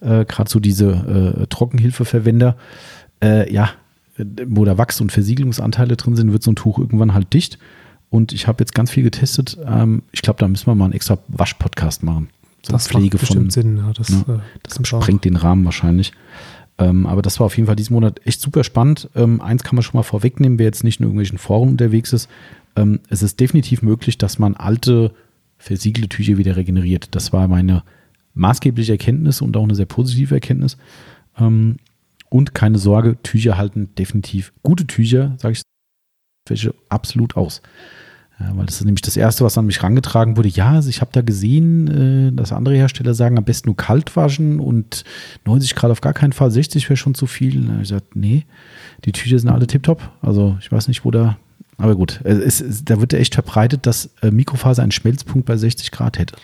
Äh, 0.00 0.24
Gerade 0.24 0.48
so 0.48 0.60
diese 0.60 1.40
äh, 1.42 1.46
Trockenhilfeverwender. 1.48 2.56
Äh, 3.22 3.52
ja, 3.52 3.70
wo 4.46 4.64
da 4.64 4.78
Wachs- 4.78 5.00
und 5.00 5.12
Versiegelungsanteile 5.12 5.96
drin 5.96 6.16
sind, 6.16 6.32
wird 6.32 6.42
so 6.42 6.52
ein 6.52 6.56
Tuch 6.56 6.78
irgendwann 6.78 7.14
halt 7.14 7.32
dicht. 7.32 7.58
Und 8.08 8.32
ich 8.32 8.46
habe 8.46 8.62
jetzt 8.62 8.74
ganz 8.74 8.90
viel 8.90 9.02
getestet. 9.02 9.58
Ähm, 9.66 10.02
ich 10.12 10.22
glaube, 10.22 10.38
da 10.38 10.48
müssen 10.48 10.66
wir 10.66 10.74
mal 10.74 10.84
einen 10.86 10.94
extra 10.94 11.18
Wasch-Podcast 11.28 12.02
machen. 12.02 12.28
So 12.62 12.72
Das 12.72 12.88
Pflege 12.88 13.16
macht 13.16 13.20
bestimmt 13.20 13.52
von, 13.52 13.62
Sinn. 13.62 13.76
Ja, 13.78 13.92
das, 13.92 14.10
äh, 14.10 14.38
das 14.62 14.80
sprengt 14.86 15.24
den 15.24 15.36
Rahmen 15.36 15.64
wahrscheinlich. 15.64 16.12
Ähm, 16.78 17.06
aber 17.06 17.22
das 17.22 17.40
war 17.40 17.46
auf 17.46 17.56
jeden 17.56 17.66
Fall 17.66 17.76
diesen 17.76 17.94
Monat 17.94 18.20
echt 18.24 18.40
super 18.40 18.64
spannend. 18.64 19.08
Ähm, 19.14 19.40
eins 19.40 19.64
kann 19.64 19.76
man 19.76 19.82
schon 19.82 19.98
mal 19.98 20.02
vorwegnehmen, 20.02 20.58
wer 20.58 20.66
jetzt 20.66 20.84
nicht 20.84 21.00
in 21.00 21.04
irgendwelchen 21.04 21.38
Foren 21.38 21.70
unterwegs 21.70 22.12
ist. 22.12 22.28
Ähm, 22.76 23.00
es 23.08 23.22
ist 23.22 23.40
definitiv 23.40 23.82
möglich, 23.82 24.18
dass 24.18 24.38
man 24.38 24.54
alte 24.54 25.12
versiegelte 25.58 26.08
Tücher 26.08 26.36
wieder 26.36 26.56
regeneriert. 26.56 27.08
Das 27.14 27.32
war 27.32 27.48
meine 27.48 27.82
maßgebliche 28.34 28.92
Erkenntnis 28.92 29.40
und 29.40 29.56
auch 29.56 29.64
eine 29.64 29.74
sehr 29.74 29.86
positive 29.86 30.34
Erkenntnis. 30.34 30.76
Und 32.28 32.54
keine 32.54 32.78
Sorge, 32.78 33.16
Tücher 33.22 33.56
halten 33.56 33.94
definitiv, 33.96 34.52
gute 34.62 34.86
Tücher, 34.86 35.34
sage 35.38 35.52
ich 35.52 35.62
welche 36.48 36.74
absolut 36.88 37.36
aus. 37.36 37.62
Ja, 38.38 38.54
weil 38.54 38.66
das 38.66 38.76
ist 38.76 38.84
nämlich 38.84 39.02
das 39.02 39.16
Erste, 39.16 39.44
was 39.44 39.56
an 39.56 39.64
mich 39.64 39.82
rangetragen 39.82 40.36
wurde. 40.36 40.48
Ja, 40.48 40.72
also 40.72 40.90
ich 40.90 41.00
habe 41.00 41.10
da 41.12 41.22
gesehen, 41.22 41.88
äh, 41.88 42.32
dass 42.32 42.52
andere 42.52 42.76
Hersteller 42.76 43.14
sagen, 43.14 43.38
am 43.38 43.44
besten 43.44 43.68
nur 43.68 43.76
kalt 43.76 44.14
waschen 44.14 44.60
und 44.60 45.04
90 45.46 45.74
Grad 45.74 45.90
auf 45.90 46.02
gar 46.02 46.12
keinen 46.12 46.32
Fall, 46.32 46.50
60 46.50 46.88
wäre 46.90 46.98
schon 46.98 47.14
zu 47.14 47.26
viel. 47.26 47.62
Da 47.62 47.72
habe 47.72 47.82
ich 47.82 47.88
gesagt, 47.88 48.14
nee, 48.14 48.44
die 49.06 49.12
Tücher 49.12 49.38
sind 49.38 49.48
alle 49.48 49.66
tiptop. 49.66 50.10
Also 50.20 50.56
ich 50.60 50.70
weiß 50.70 50.88
nicht, 50.88 51.06
wo 51.06 51.10
da, 51.10 51.38
aber 51.78 51.96
gut, 51.96 52.20
es, 52.24 52.60
es, 52.60 52.84
da 52.84 53.00
wird 53.00 53.14
ja 53.14 53.18
echt 53.18 53.34
verbreitet, 53.34 53.86
dass 53.86 54.10
äh, 54.20 54.30
Mikrofaser 54.30 54.82
einen 54.82 54.92
Schmelzpunkt 54.92 55.46
bei 55.46 55.56
60 55.56 55.90
Grad 55.90 56.18
hätte. 56.18 56.36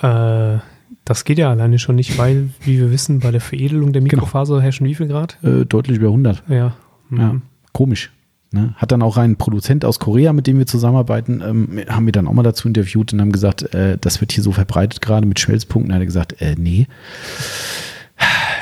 Äh, 0.00 0.58
das 1.04 1.24
geht 1.24 1.38
ja 1.38 1.50
alleine 1.50 1.78
schon 1.78 1.96
nicht, 1.96 2.16
weil, 2.18 2.50
wie 2.60 2.78
wir 2.78 2.90
wissen, 2.90 3.20
bei 3.20 3.30
der 3.30 3.40
Veredelung 3.40 3.92
der 3.92 4.02
genau. 4.02 4.16
Mikrofaser 4.16 4.54
genau. 4.54 4.62
herrschen 4.64 4.86
wie 4.86 4.94
viel 4.94 5.08
Grad? 5.08 5.38
Äh, 5.42 5.66
deutlich 5.66 5.98
über 5.98 6.08
100. 6.08 6.42
Ja. 6.48 6.76
Mhm. 7.10 7.20
ja. 7.20 7.40
Komisch. 7.72 8.10
Ne? 8.52 8.72
Hat 8.76 8.92
dann 8.92 9.02
auch 9.02 9.16
ein 9.16 9.36
Produzent 9.36 9.84
aus 9.84 9.98
Korea, 9.98 10.32
mit 10.32 10.46
dem 10.46 10.58
wir 10.58 10.66
zusammenarbeiten, 10.66 11.42
ähm, 11.44 11.80
haben 11.88 12.06
wir 12.06 12.12
dann 12.12 12.28
auch 12.28 12.32
mal 12.32 12.44
dazu 12.44 12.68
interviewt 12.68 13.12
und 13.12 13.20
haben 13.20 13.32
gesagt, 13.32 13.74
äh, 13.74 13.98
das 14.00 14.20
wird 14.20 14.32
hier 14.32 14.44
so 14.44 14.52
verbreitet 14.52 15.02
gerade 15.02 15.26
mit 15.26 15.40
Schmelzpunkten. 15.40 15.88
Da 15.90 15.96
hat 15.96 16.02
er 16.02 16.06
gesagt, 16.06 16.40
äh, 16.40 16.54
nee. 16.56 16.86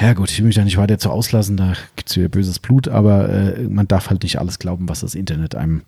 Ja 0.01 0.15
gut, 0.15 0.31
ich 0.31 0.39
will 0.39 0.47
mich 0.47 0.57
da 0.57 0.65
nicht 0.65 0.79
weiter 0.79 0.99
zu 0.99 1.11
auslassen, 1.11 1.57
da 1.57 1.75
gibt 1.95 2.09
es 2.11 2.17
wieder 2.17 2.29
böses 2.29 2.59
Blut, 2.59 2.89
aber 2.89 3.29
äh, 3.29 3.63
man 3.69 3.87
darf 3.87 4.11
halt 4.11 4.23
nicht 4.23 4.41
alles 4.41 4.59
glauben, 4.59 4.89
was 4.89 5.01
das 5.01 5.15
Internet 5.15 5.55
einem 5.55 5.83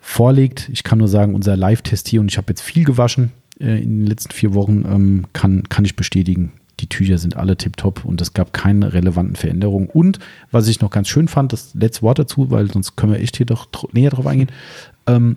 vorlegt. 0.00 0.70
Ich 0.72 0.84
kann 0.84 0.98
nur 0.98 1.08
sagen, 1.08 1.34
unser 1.34 1.56
Live-Test 1.56 2.08
hier, 2.08 2.20
und 2.20 2.30
ich 2.30 2.38
habe 2.38 2.46
jetzt 2.50 2.62
viel 2.62 2.84
gewaschen 2.84 3.32
äh, 3.60 3.82
in 3.82 4.00
den 4.00 4.06
letzten 4.06 4.32
vier 4.32 4.54
Wochen, 4.54 4.84
ähm, 4.86 5.24
kann, 5.32 5.64
kann 5.68 5.84
ich 5.84 5.96
bestätigen, 5.96 6.52
die 6.80 6.88
Tücher 6.88 7.18
sind 7.18 7.36
alle 7.36 7.56
tiptop 7.56 8.04
und 8.04 8.20
es 8.20 8.34
gab 8.34 8.52
keine 8.52 8.92
relevanten 8.92 9.36
Veränderungen. 9.36 9.88
Und 9.88 10.18
was 10.50 10.68
ich 10.68 10.80
noch 10.80 10.90
ganz 10.90 11.08
schön 11.08 11.28
fand, 11.28 11.52
das 11.52 11.74
letzte 11.74 12.02
Wort 12.02 12.18
dazu, 12.18 12.50
weil 12.50 12.70
sonst 12.70 12.96
können 12.96 13.12
wir 13.12 13.20
echt 13.20 13.36
hier 13.36 13.46
doch 13.46 13.68
näher 13.92 14.10
drauf 14.10 14.26
eingehen. 14.26 14.50
Ähm, 15.06 15.36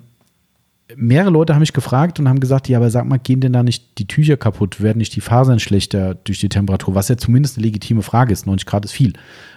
mehrere 0.95 1.29
Leute 1.29 1.53
haben 1.53 1.59
mich 1.59 1.73
gefragt 1.73 2.19
und 2.19 2.27
haben 2.27 2.39
gesagt, 2.39 2.69
ja, 2.69 2.77
aber 2.77 2.89
sag 2.89 3.05
mal, 3.05 3.19
gehen 3.19 3.41
denn 3.41 3.53
da 3.53 3.63
nicht 3.63 3.99
die 3.99 4.07
Tücher 4.07 4.37
kaputt? 4.37 4.81
Werden 4.81 4.97
nicht 4.97 5.15
die 5.15 5.21
Fasern 5.21 5.59
schlechter 5.59 6.15
durch 6.15 6.39
die 6.39 6.49
Temperatur? 6.49 6.95
Was 6.95 7.09
ja 7.09 7.17
zumindest 7.17 7.57
eine 7.57 7.65
legitime 7.65 8.03
Frage 8.03 8.33
ist. 8.33 8.45
90 8.45 8.65
Grad 8.65 8.85
ist 8.85 8.91
viel. 8.91 9.13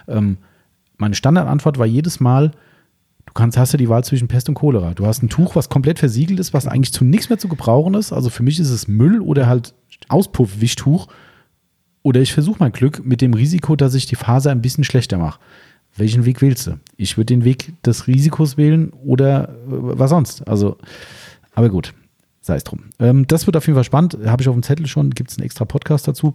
Ähm, 0.07 0.37
meine 0.97 1.15
Standardantwort 1.15 1.79
war 1.79 1.85
jedes 1.85 2.19
Mal, 2.19 2.51
du 3.31 3.33
kannst, 3.33 3.57
hast 3.57 3.71
ja 3.71 3.77
die 3.77 3.87
Wahl 3.87 4.03
zwischen 4.03 4.27
Pest 4.27 4.49
und 4.49 4.55
Cholera. 4.55 4.93
Du 4.93 5.05
hast 5.05 5.23
ein 5.23 5.29
Tuch, 5.29 5.55
was 5.55 5.69
komplett 5.69 5.99
versiegelt 5.99 6.39
ist, 6.39 6.53
was 6.53 6.67
eigentlich 6.67 6.91
zu 6.91 7.05
nichts 7.05 7.29
mehr 7.29 7.37
zu 7.37 7.47
gebrauchen 7.47 7.93
ist. 7.93 8.11
Also 8.11 8.29
für 8.29 8.43
mich 8.43 8.59
ist 8.59 8.69
es 8.69 8.89
Müll 8.89 9.21
oder 9.21 9.47
halt 9.47 9.73
Auspuffwischtuch. 10.09 11.07
Oder 12.03 12.19
ich 12.19 12.33
versuche 12.33 12.57
mein 12.59 12.71
Glück 12.71 13.05
mit 13.05 13.21
dem 13.21 13.33
Risiko, 13.33 13.75
dass 13.75 13.93
ich 13.93 14.05
die 14.05 14.15
Faser 14.15 14.51
ein 14.51 14.61
bisschen 14.61 14.83
schlechter 14.83 15.17
mache. 15.17 15.39
Welchen 15.95 16.25
Weg 16.25 16.41
wählst 16.41 16.67
du? 16.67 16.79
Ich 16.97 17.17
würde 17.17 17.27
den 17.27 17.45
Weg 17.45 17.73
des 17.83 18.07
Risikos 18.07 18.57
wählen 18.57 18.91
oder 18.91 19.49
äh, 19.49 19.53
was 19.67 20.09
sonst. 20.09 20.47
Also, 20.47 20.77
aber 21.53 21.69
gut, 21.69 21.93
sei 22.41 22.55
es 22.55 22.63
drum. 22.63 22.85
Ähm, 22.99 23.27
das 23.27 23.45
wird 23.45 23.55
auf 23.55 23.65
jeden 23.67 23.75
Fall 23.75 23.83
spannend. 23.83 24.17
Habe 24.25 24.41
ich 24.41 24.49
auf 24.49 24.55
dem 24.55 24.63
Zettel 24.63 24.87
schon, 24.87 25.11
gibt 25.11 25.31
es 25.31 25.37
einen 25.37 25.45
extra 25.45 25.65
Podcast 25.65 26.07
dazu. 26.07 26.33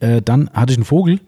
Äh, 0.00 0.22
dann 0.22 0.50
hatte 0.50 0.72
ich 0.72 0.78
einen 0.78 0.84
Vogel. 0.84 1.20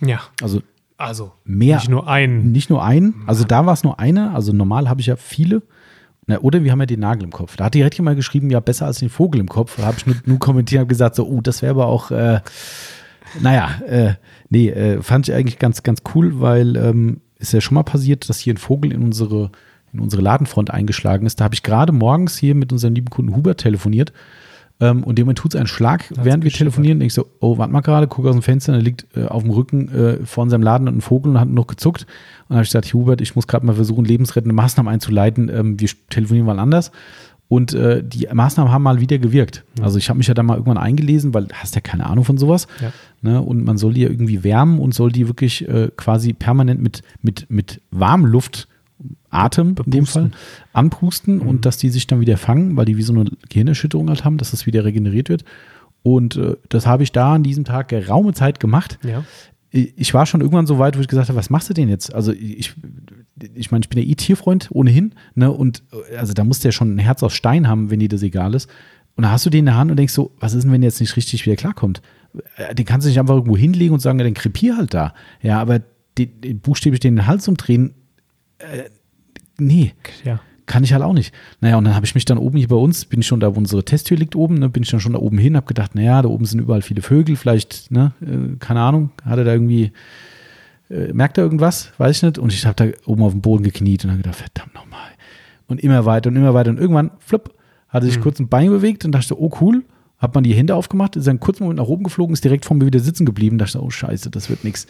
Ja. 0.00 0.20
Also, 0.40 0.62
also 0.98 1.32
mehr. 1.44 1.76
Nicht 1.76 1.88
nur 1.88 2.08
einen. 2.08 2.52
Nicht 2.52 2.70
nur 2.70 2.84
einen. 2.84 3.22
Also 3.26 3.44
da 3.44 3.64
war 3.64 3.72
es 3.72 3.84
nur 3.84 4.00
einer. 4.00 4.34
Also 4.34 4.52
normal 4.52 4.88
habe 4.88 5.00
ich 5.00 5.06
ja 5.06 5.16
viele. 5.16 5.62
Na, 6.26 6.40
oder 6.40 6.62
wir 6.64 6.72
haben 6.72 6.80
ja 6.80 6.86
den 6.86 7.00
Nagel 7.00 7.24
im 7.24 7.30
Kopf. 7.30 7.56
Da 7.56 7.64
hat 7.64 7.74
die 7.74 7.82
Rädchen 7.82 8.04
mal 8.04 8.16
geschrieben, 8.16 8.50
ja, 8.50 8.60
besser 8.60 8.86
als 8.86 8.98
den 8.98 9.08
Vogel 9.08 9.40
im 9.40 9.48
Kopf. 9.48 9.76
Da 9.76 9.84
habe 9.84 9.96
ich 9.96 10.06
nur, 10.06 10.16
nur 10.26 10.38
kommentiert 10.38 10.82
und 10.82 10.88
gesagt, 10.88 11.14
so, 11.14 11.26
oh, 11.26 11.40
das 11.40 11.62
wäre 11.62 11.70
aber 11.70 11.86
auch, 11.86 12.10
äh, 12.10 12.40
naja, 13.40 13.80
äh, 13.86 14.14
nee, 14.50 14.68
äh, 14.68 15.00
fand 15.00 15.28
ich 15.28 15.34
eigentlich 15.34 15.58
ganz, 15.58 15.82
ganz 15.84 16.02
cool, 16.14 16.40
weil 16.40 16.76
ähm, 16.76 17.20
ist 17.38 17.52
ja 17.52 17.60
schon 17.60 17.76
mal 17.76 17.84
passiert, 17.84 18.28
dass 18.28 18.40
hier 18.40 18.52
ein 18.52 18.58
Vogel 18.58 18.92
in 18.92 19.02
unsere, 19.02 19.52
in 19.92 20.00
unsere 20.00 20.20
Ladenfront 20.20 20.70
eingeschlagen 20.70 21.26
ist. 21.26 21.40
Da 21.40 21.44
habe 21.44 21.54
ich 21.54 21.62
gerade 21.62 21.92
morgens 21.92 22.36
hier 22.36 22.56
mit 22.56 22.72
unserem 22.72 22.94
lieben 22.94 23.08
Kunden 23.08 23.36
Hubert 23.36 23.60
telefoniert 23.60 24.12
ähm, 24.80 25.02
und 25.02 25.18
dem 25.18 25.34
tut 25.34 25.54
es 25.54 25.58
einen 25.58 25.66
Schlag, 25.66 26.08
das 26.14 26.24
während 26.24 26.44
wir 26.44 26.52
telefonieren. 26.52 27.00
Ich 27.00 27.14
so, 27.14 27.26
oh, 27.40 27.58
warte 27.58 27.72
mal 27.72 27.80
gerade, 27.80 28.06
guck 28.06 28.26
aus 28.26 28.34
dem 28.34 28.42
Fenster, 28.42 28.72
da 28.72 28.78
liegt 28.78 29.06
äh, 29.16 29.24
auf 29.24 29.42
dem 29.42 29.50
Rücken 29.50 29.88
äh, 29.92 30.26
vor 30.26 30.42
unserem 30.44 30.62
Laden 30.62 30.86
ein 30.86 31.00
Vogel 31.00 31.32
und 31.32 31.40
hat 31.40 31.48
noch 31.48 31.66
gezuckt. 31.66 32.02
Und 32.02 32.50
dann 32.50 32.56
habe 32.58 32.64
ich 32.64 32.70
gesagt, 32.70 32.92
Hubert, 32.94 33.20
ich 33.20 33.34
muss 33.34 33.46
gerade 33.46 33.66
mal 33.66 33.74
versuchen, 33.74 34.04
lebensrettende 34.04 34.54
Maßnahmen 34.54 34.92
einzuleiten. 34.92 35.48
Ähm, 35.48 35.80
wir 35.80 35.88
telefonieren 36.10 36.46
mal 36.46 36.58
anders. 36.58 36.92
Und 37.48 37.72
äh, 37.72 38.04
die 38.04 38.28
Maßnahmen 38.30 38.70
haben 38.70 38.82
mal 38.82 39.00
wieder 39.00 39.18
gewirkt. 39.18 39.64
Also 39.80 39.98
ich 39.98 40.10
habe 40.10 40.18
mich 40.18 40.26
ja 40.28 40.34
da 40.34 40.42
mal 40.42 40.54
irgendwann 40.54 40.76
eingelesen, 40.76 41.32
weil 41.32 41.46
du 41.46 41.54
hast 41.54 41.74
ja 41.74 41.80
keine 41.80 42.06
Ahnung 42.06 42.24
von 42.24 42.36
sowas. 42.36 42.68
Ja. 42.80 42.92
Ne? 43.22 43.40
Und 43.40 43.64
man 43.64 43.78
soll 43.78 43.94
die 43.94 44.02
ja 44.02 44.10
irgendwie 44.10 44.44
wärmen 44.44 44.78
und 44.78 44.94
soll 44.94 45.10
die 45.10 45.26
wirklich 45.28 45.66
äh, 45.66 45.90
quasi 45.96 46.34
permanent 46.34 46.82
mit, 46.82 47.02
mit, 47.22 47.50
mit 47.50 47.80
Warmluft 47.90 48.68
Atem 49.30 49.74
Bepusten. 49.74 49.92
in 49.92 49.98
dem 49.98 50.06
Fall 50.06 50.30
anpusten 50.72 51.36
mhm. 51.36 51.48
und 51.48 51.66
dass 51.66 51.76
die 51.76 51.90
sich 51.90 52.06
dann 52.06 52.20
wieder 52.20 52.36
fangen, 52.36 52.76
weil 52.76 52.84
die 52.84 52.96
wie 52.96 53.02
so 53.02 53.12
eine 53.12 53.30
Gehirnerschütterung 53.48 54.08
halt 54.08 54.24
haben, 54.24 54.38
dass 54.38 54.50
das 54.50 54.66
wieder 54.66 54.84
regeneriert 54.84 55.28
wird. 55.28 55.44
Und 56.02 56.36
äh, 56.36 56.56
das 56.68 56.86
habe 56.86 57.02
ich 57.02 57.12
da 57.12 57.34
an 57.34 57.42
diesem 57.42 57.64
Tag 57.64 57.88
geraume 57.88 58.32
Zeit 58.32 58.60
gemacht. 58.60 58.98
Ja. 59.02 59.24
Ich 59.70 60.14
war 60.14 60.24
schon 60.24 60.40
irgendwann 60.40 60.66
so 60.66 60.78
weit, 60.78 60.96
wo 60.96 61.00
ich 61.02 61.08
gesagt 61.08 61.28
habe, 61.28 61.38
was 61.38 61.50
machst 61.50 61.68
du 61.68 61.74
denn 61.74 61.90
jetzt? 61.90 62.14
Also 62.14 62.32
ich, 62.32 62.74
ich 63.54 63.70
meine, 63.70 63.82
ich 63.82 63.90
bin 63.90 64.02
ja 64.02 64.08
eh 64.08 64.14
Tierfreund 64.14 64.68
ohnehin, 64.70 65.14
ne? 65.34 65.52
Und 65.52 65.82
äh, 66.10 66.16
also 66.16 66.32
da 66.32 66.44
musst 66.44 66.64
du 66.64 66.68
ja 66.68 66.72
schon 66.72 66.94
ein 66.94 66.98
Herz 66.98 67.22
aus 67.22 67.34
Stein 67.34 67.68
haben, 67.68 67.90
wenn 67.90 68.00
dir 68.00 68.08
das 68.08 68.22
egal 68.22 68.54
ist. 68.54 68.70
Und 69.16 69.24
da 69.24 69.30
hast 69.30 69.44
du 69.44 69.50
den 69.50 69.60
in 69.60 69.66
der 69.66 69.76
Hand 69.76 69.90
und 69.90 69.98
denkst 69.98 70.14
so, 70.14 70.32
was 70.40 70.54
ist 70.54 70.62
denn, 70.62 70.72
wenn 70.72 70.80
der 70.80 70.88
jetzt 70.88 71.00
nicht 71.00 71.16
richtig 71.16 71.44
wieder 71.44 71.56
klarkommt? 71.56 72.00
Äh, 72.56 72.74
den 72.74 72.86
kannst 72.86 73.04
du 73.04 73.08
nicht 73.08 73.20
einfach 73.20 73.34
irgendwo 73.34 73.56
hinlegen 73.56 73.92
und 73.92 74.00
sagen, 74.00 74.18
ja, 74.18 74.24
dann 74.24 74.34
krepier 74.34 74.76
halt 74.76 74.94
da. 74.94 75.12
Ja, 75.42 75.60
aber 75.60 75.80
den, 76.16 76.40
den 76.40 76.60
buchstäblich 76.60 77.00
den 77.00 77.26
Hals 77.26 77.46
umdrehen, 77.46 77.94
äh, 78.58 78.84
nee. 79.58 79.94
Ja. 80.24 80.40
Kann 80.66 80.84
ich 80.84 80.92
halt 80.92 81.02
auch 81.02 81.14
nicht. 81.14 81.34
Naja, 81.60 81.76
und 81.76 81.84
dann 81.84 81.94
habe 81.94 82.04
ich 82.04 82.14
mich 82.14 82.26
dann 82.26 82.36
oben 82.36 82.58
hier 82.58 82.68
bei 82.68 82.76
uns, 82.76 83.06
bin 83.06 83.20
ich 83.20 83.26
schon 83.26 83.40
da, 83.40 83.54
wo 83.54 83.58
unsere 83.58 83.84
Testtür 83.84 84.18
liegt 84.18 84.36
oben, 84.36 84.56
ne, 84.56 84.68
bin 84.68 84.82
ich 84.82 84.90
dann 84.90 85.00
schon 85.00 85.14
da 85.14 85.18
oben 85.18 85.38
hin, 85.38 85.56
habe 85.56 85.66
gedacht, 85.66 85.94
naja, 85.94 86.20
da 86.20 86.28
oben 86.28 86.44
sind 86.44 86.60
überall 86.60 86.82
viele 86.82 87.00
Vögel, 87.00 87.36
vielleicht, 87.36 87.90
ne, 87.90 88.12
äh, 88.20 88.56
keine 88.58 88.80
Ahnung, 88.80 89.10
hat 89.24 89.38
er 89.38 89.44
da 89.44 89.52
irgendwie, 89.52 89.92
äh, 90.90 91.12
merkt 91.14 91.38
er 91.38 91.44
irgendwas, 91.44 91.92
weiß 91.96 92.18
ich 92.18 92.22
nicht. 92.22 92.38
Und 92.38 92.52
ich 92.52 92.66
habe 92.66 92.74
da 92.76 92.86
oben 93.06 93.22
auf 93.22 93.32
dem 93.32 93.40
Boden 93.40 93.64
gekniet 93.64 94.04
und 94.04 94.10
dann 94.10 94.18
gedacht, 94.18 94.36
verdammt 94.36 94.74
nochmal. 94.74 95.08
Und 95.68 95.82
immer 95.82 96.04
weiter 96.04 96.28
und 96.28 96.36
immer 96.36 96.52
weiter 96.52 96.70
und 96.70 96.78
irgendwann, 96.78 97.12
flupp, 97.18 97.54
hat 97.88 98.02
er 98.02 98.06
sich 98.06 98.18
mhm. 98.18 98.22
kurz 98.22 98.38
ein 98.38 98.48
Bein 98.48 98.68
bewegt 98.68 99.06
und 99.06 99.12
dachte, 99.12 99.40
oh 99.40 99.50
cool, 99.62 99.84
hat 100.18 100.34
man 100.34 100.44
die 100.44 100.52
Hände 100.52 100.74
aufgemacht, 100.74 101.16
ist 101.16 101.28
einen 101.28 101.40
kurzen 101.40 101.62
Moment 101.62 101.78
nach 101.78 101.86
oben 101.86 102.04
geflogen, 102.04 102.34
ist 102.34 102.44
direkt 102.44 102.66
vor 102.66 102.76
mir 102.76 102.84
wieder 102.84 103.00
sitzen 103.00 103.24
geblieben, 103.24 103.56
dachte, 103.56 103.82
oh 103.82 103.88
scheiße, 103.88 104.30
das 104.30 104.50
wird 104.50 104.64
nichts. 104.64 104.84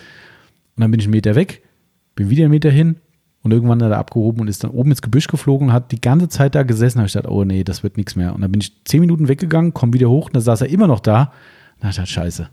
Und 0.74 0.80
dann 0.80 0.90
bin 0.90 0.98
ich 0.98 1.06
einen 1.06 1.12
Meter 1.12 1.34
weg, 1.34 1.62
bin 2.16 2.30
wieder 2.30 2.44
einen 2.44 2.50
Meter 2.50 2.70
hin, 2.70 2.96
und 3.42 3.52
irgendwann 3.52 3.82
hat 3.82 3.90
er 3.90 3.98
abgehoben 3.98 4.40
und 4.40 4.48
ist 4.48 4.64
dann 4.64 4.70
oben 4.70 4.90
ins 4.90 5.02
Gebüsch 5.02 5.28
geflogen 5.28 5.68
und 5.68 5.72
hat 5.72 5.92
die 5.92 6.00
ganze 6.00 6.28
Zeit 6.28 6.54
da 6.54 6.64
gesessen. 6.64 6.98
Da 6.98 7.00
habe 7.00 7.06
ich 7.06 7.12
gedacht, 7.12 7.32
oh 7.32 7.44
nee, 7.44 7.64
das 7.64 7.82
wird 7.82 7.96
nichts 7.96 8.16
mehr. 8.16 8.34
Und 8.34 8.40
dann 8.40 8.50
bin 8.50 8.60
ich 8.60 8.72
zehn 8.84 9.00
Minuten 9.00 9.28
weggegangen, 9.28 9.74
komme 9.74 9.92
wieder 9.92 10.10
hoch 10.10 10.26
und 10.26 10.36
da 10.36 10.40
saß 10.40 10.62
er 10.62 10.68
immer 10.68 10.86
noch 10.86 11.00
da. 11.00 11.32
Na, 11.80 11.92
das 11.92 12.08
scheiße. 12.08 12.48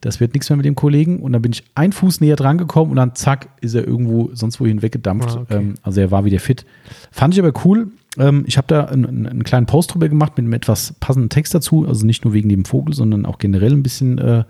Das 0.00 0.18
wird 0.20 0.32
nichts 0.32 0.48
mehr 0.48 0.56
mit 0.56 0.64
dem 0.64 0.74
Kollegen. 0.74 1.20
Und 1.20 1.32
dann 1.32 1.42
bin 1.42 1.52
ich 1.52 1.62
ein 1.74 1.92
Fuß 1.92 2.22
näher 2.22 2.36
dran 2.36 2.56
gekommen 2.56 2.90
und 2.90 2.96
dann 2.96 3.14
zack, 3.14 3.50
ist 3.60 3.74
er 3.74 3.86
irgendwo 3.86 4.30
sonst 4.32 4.60
wohin 4.60 4.80
weggedampft. 4.80 5.36
Ah, 5.36 5.40
okay. 5.40 5.56
ähm, 5.56 5.74
also 5.82 6.00
er 6.00 6.10
war 6.10 6.24
wieder 6.24 6.40
fit. 6.40 6.64
Fand 7.10 7.34
ich 7.34 7.40
aber 7.40 7.52
cool. 7.66 7.88
Ähm, 8.18 8.44
ich 8.46 8.56
habe 8.56 8.66
da 8.68 8.86
einen, 8.86 9.26
einen, 9.26 9.44
kleinen 9.44 9.66
Post 9.66 9.92
drüber 9.92 10.08
gemacht 10.08 10.32
mit 10.36 10.44
einem 10.44 10.54
etwas 10.54 10.94
passenden 11.00 11.28
Text 11.28 11.54
dazu. 11.54 11.86
Also 11.86 12.06
nicht 12.06 12.24
nur 12.24 12.32
wegen 12.32 12.48
dem 12.48 12.64
Vogel, 12.64 12.94
sondern 12.94 13.26
auch 13.26 13.36
generell 13.36 13.72
ein 13.72 13.82
bisschen 13.82 14.16
äh, 14.16 14.44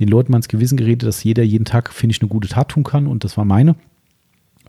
den 0.00 0.08
Leuten 0.08 0.32
mal 0.32 0.38
ins 0.38 0.48
Gewissen 0.48 0.76
geredet, 0.76 1.06
dass 1.06 1.22
jeder 1.22 1.44
jeden 1.44 1.64
Tag, 1.64 1.92
finde 1.92 2.14
ich, 2.14 2.20
eine 2.20 2.28
gute 2.28 2.48
Tat 2.48 2.70
tun 2.70 2.82
kann. 2.82 3.06
Und 3.06 3.22
das 3.22 3.36
war 3.36 3.44
meine. 3.44 3.76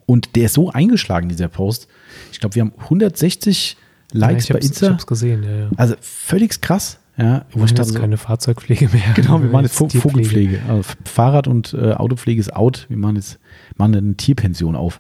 Und 0.10 0.36
der 0.36 0.46
ist 0.46 0.56
so 0.56 0.72
eingeschlagen, 0.72 1.30
dieser 1.30 1.50
Post. 1.50 1.88
Ich 2.32 2.40
glaube, 2.40 2.56
wir 2.56 2.64
haben 2.64 2.74
160 2.80 3.78
Likes 4.12 4.48
ja, 4.48 4.54
bei 4.54 4.60
Insta. 4.60 4.88
Ich 4.88 4.92
hab's 4.94 5.06
gesehen, 5.06 5.44
ja, 5.44 5.56
ja. 5.56 5.70
Also 5.78 5.94
völlig 6.02 6.60
krass. 6.62 7.00
Ja, 7.16 7.46
wo 7.52 7.64
ich 7.64 7.76
so, 7.78 7.94
keine 7.94 8.18
Fahrzeugpflege 8.18 8.90
mehr. 8.90 9.04
Genau, 9.14 9.40
wir 9.40 9.50
machen 9.52 9.66
jetzt 9.66 9.76
Vogelpflege. 9.76 10.62
Also 10.68 10.82
Fahrrad- 11.06 11.48
und 11.48 11.76
äh, 11.76 11.92
Autopflege 11.92 12.40
ist 12.40 12.56
out. 12.56 12.88
Wir 12.90 12.98
machen 12.98 13.18
jetzt 13.18 13.38
machen 13.78 13.94
eine 13.94 14.16
Tierpension 14.16 14.76
auf. 14.76 15.00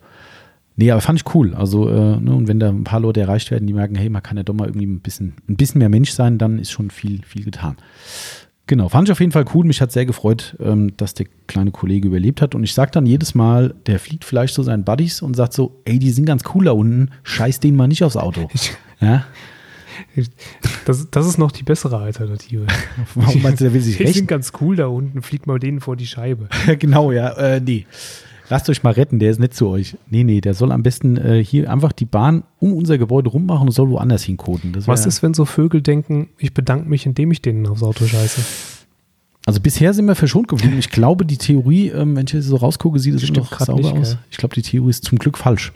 Nee, 0.76 0.91
aber 0.91 1.02
fand 1.02 1.19
ich 1.19 1.34
cool. 1.34 1.56
Also, 1.56 1.90
äh, 1.90 2.19
ne, 2.19 2.31
und 2.36 2.48
wenn 2.48 2.60
da 2.60 2.69
ein 2.69 2.84
paar 2.84 2.99
Leute 2.99 3.19
erreicht 3.19 3.49
werden, 3.49 3.65
die 3.65 3.73
merken, 3.73 3.95
hey, 3.95 4.10
man 4.10 4.22
kann 4.22 4.38
ja 4.38 4.44
doch 4.44 4.53
mal 4.53 4.68
irgendwie 4.68 4.86
ein 4.86 4.99
bisschen, 4.99 5.34
ein 5.49 5.56
bisschen 5.56 5.80
mehr 5.80 5.90
Mensch 5.90 6.11
sein, 6.11 6.38
dann 6.38 6.60
ist 6.60 6.69
schon 6.69 6.91
viel, 6.91 7.23
viel 7.23 7.45
getan. 7.45 7.77
Genau, 8.70 8.88
fand 8.88 9.08
ich 9.08 9.12
auf 9.12 9.20
jeden 9.20 9.32
Fall 9.32 9.46
cool. 9.56 9.66
Mich 9.66 9.82
hat 9.82 9.91
sehr 9.91 10.06
gefreut, 10.06 10.56
ähm, 10.60 10.96
dass 10.96 11.16
der 11.16 11.26
kleine 11.48 11.72
Kollege 11.72 12.08
überlebt 12.08 12.40
hat. 12.40 12.54
Und 12.54 12.64
ich 12.64 12.76
sage 12.76 12.91
dann 12.91 13.08
jedes 13.08 13.34
Mal, 13.34 13.74
der 13.88 13.98
fliegt 13.98 14.24
vielleicht 14.24 14.54
so 14.54 14.62
seinen 14.62 14.84
Buddies 14.84 15.24
und 15.24 15.36
sagt 15.36 15.54
so, 15.54 15.82
ey, 15.86 15.98
die 15.98 16.12
sind 16.12 16.26
ganz 16.26 16.44
cool 16.54 16.66
da 16.66 16.74
unten, 16.74 17.10
scheiß 17.24 17.62
denen 17.62 17.76
mal 17.76 17.88
nicht 17.88 18.04
aufs 18.04 18.16
Auto. 18.16 18.48
Ja? 19.02 19.26
Das, 20.86 21.10
das 21.10 21.26
ist 21.26 21.40
noch 21.40 21.52
die 21.52 21.64
bessere 21.64 21.98
Alternative. 21.98 22.68
Warum 23.16 23.41
meinst 23.41 23.60
du, 23.60 23.64
der 23.64 23.74
will 23.74 23.82
sich 23.82 24.00
recht? 24.00 24.10
Die 24.10 24.18
sind 24.20 24.28
ganz 24.28 24.52
cool 24.62 24.76
da 24.76 24.86
unten, 24.86 25.24
fliegt 25.24 25.48
mal 25.48 25.58
denen 25.58 25.80
vor 25.80 25.96
die 25.96 26.06
Scheibe. 26.06 26.48
genau, 26.78 27.12
ja, 27.12 27.30
äh, 27.38 27.60
nee. 27.60 27.88
Lasst 28.50 28.70
euch 28.70 28.82
mal 28.82 28.94
retten, 28.94 29.20
der 29.20 29.30
ist 29.30 29.40
nett 29.40 29.54
zu 29.54 29.68
euch. 29.68 29.96
Nee, 30.10 30.24
nee, 30.24 30.42
der 30.42 30.56
soll 30.56 30.72
am 30.72 30.82
besten 30.82 31.18
äh, 31.18 31.44
hier 31.44 31.72
einfach 31.72 31.92
die 31.92 32.06
Bahn 32.06 32.44
um 32.58 32.74
unser 32.74 32.98
Gebäude 32.98 33.30
rummachen 33.30 33.68
und 33.68 33.72
soll 33.74 33.90
woanders 33.90 34.24
hinkoden. 34.24 34.76
Was 34.88 35.06
ist, 35.06 35.22
wenn 35.22 35.34
so 35.34 35.46
Vögel 35.46 35.82
denken, 35.82 36.30
ich 36.38 36.54
bedanke 36.54 36.90
mich, 36.90 37.06
indem 37.06 37.32
ich 37.32 37.42
denen 37.42 37.68
aufs 37.68 37.84
Auto 37.84 38.06
scheiße? 38.06 38.42
Also 39.46 39.60
bisher 39.62 39.94
sind 39.94 40.06
wir 40.06 40.16
verschont 40.16 40.48
geblieben. 40.48 40.78
Ich 40.80 40.90
glaube, 40.90 41.26
die 41.26 41.38
Theorie, 41.38 41.90
ähm, 41.90 42.16
wenn 42.16 42.26
ich 42.26 42.44
so 42.44 42.56
rausgucke, 42.56 43.00
sieht 43.00 43.16
es 43.16 43.32
noch 43.32 43.60
sauber 43.60 43.82
nicht, 43.82 43.94
aus. 43.96 44.18
Ich 44.32 44.38
glaube, 44.38 44.56
die 44.56 44.62
Theorie 44.64 44.90
ist 44.90 45.06
zum 45.06 45.20
Glück 45.20 45.38
falsch. 45.38 45.74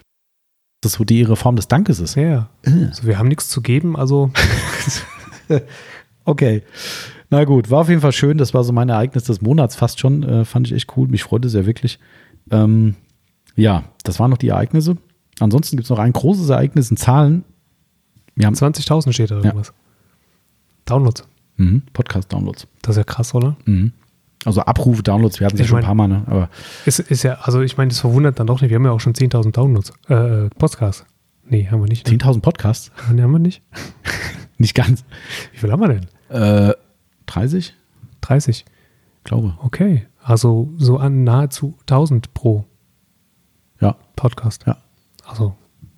das 0.82 0.94
so 0.94 1.04
die 1.04 1.20
ihre 1.20 1.36
Form 1.36 1.56
des 1.56 1.68
Dankes 1.68 2.00
ist. 2.00 2.16
Ja. 2.16 2.50
Äh. 2.64 2.88
Also 2.88 3.06
wir 3.06 3.20
haben 3.20 3.28
nichts 3.28 3.50
zu 3.50 3.62
geben, 3.62 3.96
also 3.96 4.32
Okay. 6.26 6.64
Na 7.30 7.44
gut, 7.44 7.70
war 7.70 7.82
auf 7.82 7.90
jeden 7.90 8.02
Fall 8.02 8.12
schön. 8.12 8.38
Das 8.38 8.54
war 8.54 8.64
so 8.64 8.72
mein 8.74 8.90
Ereignis 8.90 9.26
des 9.26 9.42
Monats 9.42 9.76
fast 9.76 10.00
schon. 10.00 10.24
Äh, 10.24 10.46
fand 10.46 10.68
ich 10.68 10.74
echt 10.74 10.96
cool. 10.96 11.08
Mich 11.08 11.24
freute 11.24 11.50
sehr 11.50 11.66
wirklich. 11.66 12.00
Ähm, 12.52 12.96
ja, 13.56 13.84
das 14.04 14.20
waren 14.20 14.32
noch 14.32 14.38
die 14.38 14.50
Ereignisse. 14.50 14.98
Ansonsten 15.40 15.78
gibt 15.78 15.86
es 15.86 15.90
noch 15.90 16.00
ein 16.00 16.14
großes 16.14 16.50
Ereignis 16.50 16.90
in 16.92 16.98
Zahlen. 16.98 17.44
Wir 18.36 18.46
haben 18.48 18.56
20.000 18.56 19.14
steht 19.14 19.32
da 19.32 19.36
Ja. 19.40 19.44
irgendwas. 19.46 19.74
Downloads. 20.86 21.28
mhm, 21.58 21.84
Podcast-Downloads. 21.94 22.68
Das 22.82 22.92
ist 22.96 22.98
ja 22.98 23.04
krass, 23.04 23.34
oder? 23.36 23.56
Mhm. 23.66 23.94
Also 24.46 24.62
Abrufe, 24.62 25.04
Downloads, 25.04 25.40
wir 25.40 25.48
hatten 25.48 25.56
sie 25.56 25.64
Ich 25.64 25.70
schon 25.70 25.78
ein 25.80 25.86
paar 25.86 25.96
Mal, 25.96 26.08
ne? 26.10 26.24
aber 26.26 26.50
Ist, 26.86 27.00
ist 27.00 27.24
ja, 27.24 27.36
also 27.44 27.62
ich 27.62 27.78
meine, 27.78 27.90
das 27.90 28.00
verwundert 28.00 28.40
dann 28.40 28.48
doch 28.48 28.60
nicht. 28.62 28.70
Wir 28.72 28.76
haben 28.76 28.84
ja 28.86 28.92
auch 28.92 29.00
schon 29.00 29.14
10.000 29.14 29.52
Downloads. 29.54 29.94
Äh, 30.10 30.50
Podcasts. 30.58 31.06
Nee, 31.46 31.68
haben 31.70 31.80
wir 31.82 31.88
nicht. 31.88 32.06
Ne? 32.12 32.18
10.000 32.18 32.42
Podcasts? 32.42 32.92
Nee, 33.14 33.22
haben 33.22 33.32
wir 33.32 33.40
nicht. 33.40 33.62
Nicht 34.58 34.76
ganz. 34.76 35.04
Wie 35.52 35.58
viel 35.60 35.72
haben 35.72 35.82
wir 35.82 35.88
denn? 35.90 36.08
Äh, 36.30 36.74
30? 37.26 37.74
30. 38.22 38.66
Glaube. 39.24 39.58
Okay. 39.62 40.06
Also 40.24 40.72
so 40.78 40.98
an 40.98 41.24
nahezu 41.24 41.76
1000 41.82 42.34
pro 42.34 42.66
Ja, 43.82 43.96
Podcast. 44.16 44.64
ja. 44.66 44.78
Also 45.26 45.56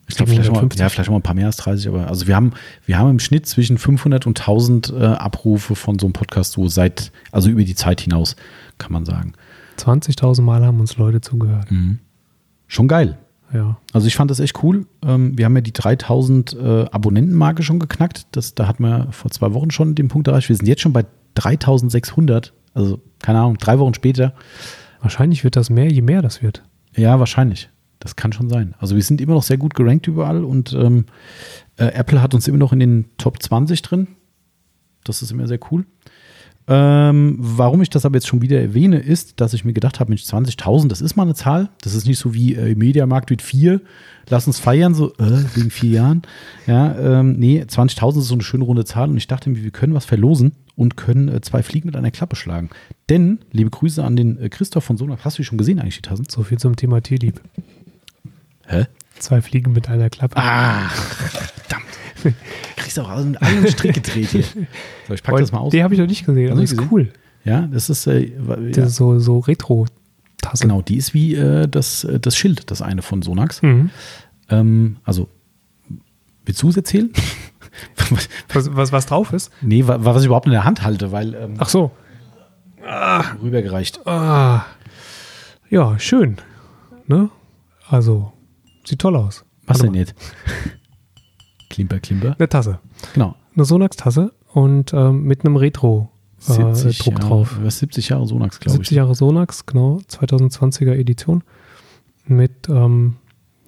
Ich 0.08 0.16
glaube, 0.16 0.32
vielleicht, 0.32 0.50
mal- 0.50 0.56
750. 0.62 0.80
ja, 0.80 0.90
vielleicht 0.90 1.10
mal 1.10 1.16
ein 1.18 1.22
paar 1.22 1.36
mehr 1.36 1.48
als 1.48 1.58
30, 1.58 1.88
aber 1.88 2.08
also 2.08 2.28
wir 2.28 2.36
haben, 2.36 2.54
wir 2.86 2.98
haben 2.98 3.10
im 3.12 3.20
Schnitt 3.20 3.46
zwischen 3.48 3.78
500 3.78 4.26
und 4.28 4.40
1000 4.40 4.92
äh, 4.94 5.04
Abrufe 5.06 5.76
von 5.76 5.98
so 6.00 6.06
einem 6.08 6.14
Podcast 6.14 6.54
so 6.54 6.68
seit, 6.68 7.12
also 7.32 7.50
über 7.50 7.64
die 7.64 7.76
Zeit 7.76 8.02
hinaus, 8.02 8.36
kann 8.78 8.92
man 8.94 9.06
sagen. 9.06 9.34
20.000 9.78 10.42
Mal 10.42 10.66
haben 10.66 10.80
uns 10.80 10.98
Leute 10.98 11.22
zugehört. 11.22 11.68
Schon 12.68 12.88
geil. 12.88 13.18
Ja. 13.54 13.78
Also 13.94 14.08
ich 14.08 14.16
fand 14.16 14.32
das 14.32 14.40
echt 14.40 14.64
cool. 14.64 14.86
Ähm, 15.04 15.38
wir 15.38 15.46
haben 15.46 15.56
ja 15.56 15.62
die 15.62 15.74
3000 15.74 16.54
äh, 16.54 16.86
Abonnentenmarke 16.92 17.62
schon 17.62 17.80
geknackt. 17.80 18.26
Das, 18.32 18.56
da 18.56 18.68
hatten 18.68 18.84
wir 18.84 19.08
vor 19.12 19.32
zwei 19.32 19.54
Wochen 19.54 19.72
schon 19.72 19.94
den 19.96 20.08
Punkt 20.08 20.28
erreicht. 20.28 20.50
Wir 20.50 20.56
sind 20.56 20.66
jetzt 20.68 20.82
schon 20.82 20.94
bei 20.94 21.06
3600. 21.36 22.54
Also 22.74 23.00
keine 23.26 23.40
Ahnung, 23.40 23.58
drei 23.58 23.80
Wochen 23.80 23.96
später. 23.96 24.34
Wahrscheinlich 25.02 25.44
wird 25.44 25.56
das 25.56 25.72
mehr, 25.72 25.92
je 25.92 26.04
mehr 26.04 26.22
das 26.22 26.44
wird. 26.44 26.62
Ja, 26.96 27.20
wahrscheinlich. 27.20 27.70
Das 27.98 28.16
kann 28.16 28.34
schon 28.34 28.50
sein. 28.50 28.76
Also 28.78 28.96
wir 28.96 29.02
sind 29.02 29.20
immer 29.20 29.34
noch 29.34 29.42
sehr 29.42 29.58
gut 29.58 29.74
gerankt 29.74 30.06
überall 30.06 30.44
und 30.44 30.74
ähm, 30.74 31.06
äh, 31.78 31.86
Apple 31.86 32.22
hat 32.22 32.36
uns 32.36 32.48
immer 32.48 32.60
noch 32.60 32.72
in 32.72 32.80
den 32.80 33.06
Top 33.18 33.42
20 33.42 33.82
drin. 33.82 34.08
Das 35.04 35.24
ist 35.24 35.32
immer 35.32 35.48
sehr 35.48 35.58
cool. 35.72 35.86
Ähm, 36.68 37.38
warum 37.40 37.82
ich 37.82 37.90
das 37.90 38.06
aber 38.06 38.16
jetzt 38.16 38.28
schon 38.28 38.44
wieder 38.44 38.62
erwähne, 38.62 39.00
ist, 39.00 39.42
dass 39.42 39.56
ich 39.56 39.66
mir 39.66 39.74
gedacht 39.74 40.00
habe, 40.00 40.10
Mensch, 40.10 40.24
20.000, 40.24 40.88
das 40.90 41.02
ist 41.02 41.16
mal 41.16 41.24
eine 41.24 41.34
Zahl. 41.34 41.70
Das 41.82 41.96
ist 41.96 42.06
nicht 42.06 42.20
so 42.20 42.36
wie 42.36 42.54
äh, 42.54 42.76
Mediamarkt 42.76 43.32
mit 43.32 43.42
vier. 43.42 43.82
Lass 44.30 44.46
uns 44.46 44.60
feiern, 44.60 44.94
so 44.94 45.14
äh, 45.14 45.44
wegen 45.56 45.72
vier 45.72 45.90
Jahren. 45.90 46.22
Ja, 46.68 46.96
ähm, 47.20 47.38
nee, 47.40 47.64
20.000 47.64 48.20
ist 48.20 48.28
so 48.28 48.36
eine 48.36 48.44
schöne 48.44 48.66
runde 48.66 48.86
Zahl 48.86 49.10
und 49.10 49.18
ich 49.18 49.28
dachte 49.28 49.50
mir, 49.50 49.64
wir 49.64 49.72
können 49.72 49.96
was 49.96 50.06
verlosen 50.06 50.54
und 50.76 50.98
können 50.98 51.30
äh, 51.30 51.42
zwei 51.42 51.64
Fliegen 51.64 51.88
mit 51.88 51.96
einer 51.96 52.12
Klappe 52.12 52.36
schlagen. 52.36 52.70
Denn, 53.10 53.40
liebe 53.52 53.70
Grüße 53.70 54.04
an 54.04 54.16
den 54.16 54.40
äh, 54.40 54.50
Christoph 54.50 54.84
von 54.84 54.98
Sonak. 54.98 55.24
Hast 55.24 55.38
du 55.38 55.42
die 55.42 55.46
schon 55.46 55.58
gesehen 55.58 55.80
eigentlich, 55.80 55.96
die 55.98 56.02
Tassen? 56.02 56.26
So 56.30 56.44
viel 56.44 56.58
zum 56.60 56.76
Thema 56.76 57.02
Tierlieb. 57.02 57.42
Hä? 58.68 58.86
Zwei 59.20 59.42
Fliegen 59.42 59.72
mit 59.72 59.88
einer 59.90 60.10
Klappe. 60.10 60.36
Ah, 60.38 60.90
verdammt. 60.90 61.86
Kriegst 62.76 62.98
du 62.98 63.02
auch 63.04 63.10
aus 63.10 63.26
allen 63.40 63.68
Strick 63.68 63.94
gedreht 63.94 64.30
hier. 64.30 64.44
So, 65.08 65.14
ich 65.14 65.24
pack 65.24 65.38
das 65.38 65.52
mal 65.52 65.60
aus. 65.60 65.72
Die 65.72 65.84
habe 65.84 65.94
ich 65.94 66.00
noch 66.00 66.08
nicht 66.08 66.26
gesehen, 66.26 66.52
aber 66.52 66.62
Hast 66.62 66.72
ist 66.72 66.78
gesehen? 66.78 66.90
cool. 66.92 67.14
Ja, 67.46 67.68
das 67.68 67.90
ist, 67.90 68.08
äh, 68.08 68.32
Das 68.70 68.76
ja, 68.78 68.84
ist 68.86 68.96
so, 68.96 69.20
so 69.20 69.40
Retro-Tasse. 69.40 70.64
genau, 70.64 70.82
die 70.82 70.98
ist 70.98 71.14
wie 71.14 71.36
äh, 71.36 71.68
das, 71.68 72.04
äh, 72.04 72.20
das 72.20 72.36
Schild, 72.36 72.72
das 72.72 72.82
eine 72.82 73.02
von 73.04 73.22
Sonax. 73.22 73.62
Mhm. 73.62 73.92
Ähm, 74.50 74.98
also, 75.04 75.30
willst 76.46 76.62
du 76.64 76.70
es 76.70 76.78
erzählen? 76.78 77.12
Was, 78.54 78.76
was, 78.76 78.92
was 78.92 79.06
drauf 79.08 79.34
ist? 79.34 79.52
nee, 79.62 79.86
wa- 79.88 79.98
was 80.00 80.22
ich 80.22 80.28
überhaupt 80.28 80.46
in 80.46 80.52
der 80.54 80.64
Hand 80.64 80.84
halte, 80.84 81.12
weil 81.12 81.34
ähm, 81.34 81.54
Ach 81.58 81.68
so. 81.70 81.92
rübergereicht. 83.42 84.06
Ah. 84.08 84.66
Ja, 85.70 85.98
schön. 86.00 86.38
Ne? 87.08 87.30
Also, 87.90 88.32
sieht 88.84 89.00
toll 89.00 89.16
aus. 89.16 89.44
Was 89.66 89.78
Warte 89.80 89.84
denn 89.84 89.92
mal. 89.94 89.98
jetzt? 90.00 90.16
Klimper, 91.70 92.00
Klimper. 92.00 92.36
Eine 92.38 92.50
Tasse. 92.50 92.80
Genau. 93.14 93.36
Eine 93.56 93.66
Sonax-Tasse 93.66 94.32
und 94.54 94.94
ähm, 94.94 95.24
mit 95.24 95.44
einem 95.46 95.56
Retro-Druck 95.58 96.10
70 96.76 97.06
Jahre, 97.06 97.20
drauf. 97.20 97.58
über 97.60 97.72
70 97.72 98.10
Jahre 98.10 98.28
Sonax, 98.28 98.60
glaube 98.60 98.78
70 98.78 98.92
ich. 98.92 98.96
Jahre 98.98 99.16
Sonax, 99.16 99.66
genau, 99.66 100.00
2020er 100.10 100.94
Edition. 100.94 101.44
Mit 102.28 102.70
ähm, 102.70 103.16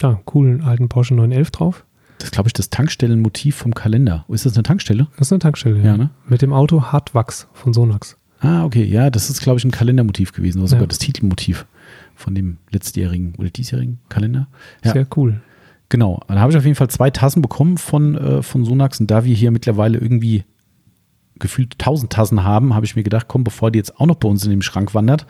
ja, 0.01 0.19
coolen 0.25 0.61
alten 0.61 0.89
Porsche 0.89 1.15
911 1.15 1.51
drauf. 1.51 1.85
Das 2.19 2.25
ist, 2.29 2.31
glaube 2.31 2.49
ich, 2.49 2.53
das 2.53 2.69
Tankstellenmotiv 2.69 3.55
vom 3.55 3.73
Kalender. 3.73 4.25
Ist 4.29 4.45
das 4.45 4.55
eine 4.55 4.63
Tankstelle? 4.63 5.07
Das 5.17 5.27
ist 5.27 5.31
eine 5.33 5.39
Tankstelle. 5.39 5.79
Ja, 5.81 5.97
ne? 5.97 6.09
Mit 6.27 6.41
dem 6.41 6.51
Auto 6.53 6.81
Hartwachs 6.83 7.47
von 7.53 7.73
Sonax. 7.73 8.17
Ah, 8.39 8.63
okay. 8.65 8.83
Ja, 8.83 9.09
das 9.09 9.29
ist, 9.29 9.41
glaube 9.41 9.59
ich, 9.59 9.65
ein 9.65 9.71
Kalendermotiv 9.71 10.31
gewesen. 10.33 10.59
Oder 10.59 10.67
sogar 10.69 10.83
Ja. 10.83 10.87
das 10.87 10.99
Titelmotiv 10.99 11.65
von 12.15 12.33
dem 12.35 12.57
letztjährigen 12.71 13.35
oder 13.37 13.49
diesjährigen 13.49 13.99
Kalender. 14.09 14.47
Ja. 14.83 14.93
Sehr 14.93 15.07
cool. 15.15 15.41
Genau, 15.89 16.19
dann 16.27 16.39
habe 16.39 16.51
ich 16.51 16.57
auf 16.57 16.65
jeden 16.65 16.75
Fall 16.75 16.89
zwei 16.89 17.09
Tassen 17.11 17.41
bekommen 17.41 17.77
von, 17.77 18.15
äh, 18.15 18.41
von 18.43 18.65
Sonax 18.65 18.99
und 18.99 19.09
da 19.09 19.23
wir 19.23 19.33
hier 19.35 19.51
mittlerweile 19.51 19.97
irgendwie 19.99 20.43
gefühlt 21.39 21.75
1000 21.77 22.11
Tassen 22.11 22.43
haben, 22.43 22.73
habe 22.73 22.85
ich 22.85 22.95
mir 22.95 23.03
gedacht, 23.03 23.27
komm, 23.27 23.43
bevor 23.43 23.71
die 23.71 23.77
jetzt 23.77 23.99
auch 23.99 24.05
noch 24.07 24.15
bei 24.15 24.27
uns 24.27 24.43
in 24.43 24.49
den 24.49 24.61
Schrank 24.63 24.93
wandert, 24.95 25.25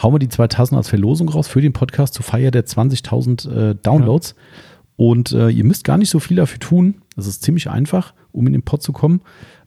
hauen 0.00 0.14
wir 0.14 0.18
die 0.18 0.28
zwei 0.28 0.46
Tassen 0.46 0.76
als 0.76 0.88
Verlosung 0.88 1.28
raus 1.30 1.48
für 1.48 1.60
den 1.60 1.72
Podcast 1.72 2.14
zur 2.14 2.24
Feier 2.24 2.50
der 2.50 2.64
20.000 2.66 3.48
äh, 3.50 3.74
Downloads. 3.82 4.34
Und 5.02 5.32
äh, 5.32 5.48
ihr 5.48 5.64
müsst 5.64 5.82
gar 5.82 5.98
nicht 5.98 6.10
so 6.10 6.20
viel 6.20 6.36
dafür 6.36 6.60
tun. 6.60 6.94
Das 7.16 7.26
ist 7.26 7.42
ziemlich 7.42 7.68
einfach, 7.68 8.14
um 8.30 8.46
in 8.46 8.52
den 8.52 8.62
Pod 8.62 8.84
zu 8.84 8.92
kommen. 8.92 9.20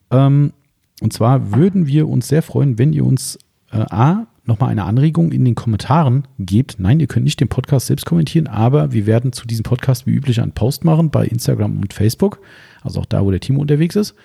Ähm, 0.09 0.53
und 1.01 1.11
zwar 1.11 1.51
würden 1.51 1.87
wir 1.87 2.07
uns 2.07 2.29
sehr 2.29 2.41
freuen, 2.41 2.79
wenn 2.79 2.93
ihr 2.93 3.05
uns 3.05 3.37
äh, 3.69 3.79
A, 3.79 4.27
nochmal 4.45 4.69
eine 4.69 4.85
Anregung 4.85 5.33
in 5.33 5.43
den 5.43 5.53
Kommentaren 5.53 6.25
gebt. 6.39 6.77
Nein, 6.79 7.01
ihr 7.01 7.07
könnt 7.07 7.25
nicht 7.25 7.41
den 7.41 7.49
Podcast 7.49 7.87
selbst 7.87 8.05
kommentieren, 8.05 8.47
aber 8.47 8.93
wir 8.93 9.07
werden 9.07 9.33
zu 9.33 9.45
diesem 9.45 9.63
Podcast 9.63 10.07
wie 10.07 10.11
üblich 10.11 10.39
einen 10.39 10.53
Post 10.53 10.85
machen 10.85 11.09
bei 11.09 11.25
Instagram 11.25 11.81
und 11.81 11.93
Facebook. 11.93 12.39
Also 12.81 13.01
auch 13.01 13.05
da, 13.05 13.25
wo 13.25 13.29
der 13.29 13.41
Timo 13.41 13.59
unterwegs 13.59 13.97
ist. 13.97 14.15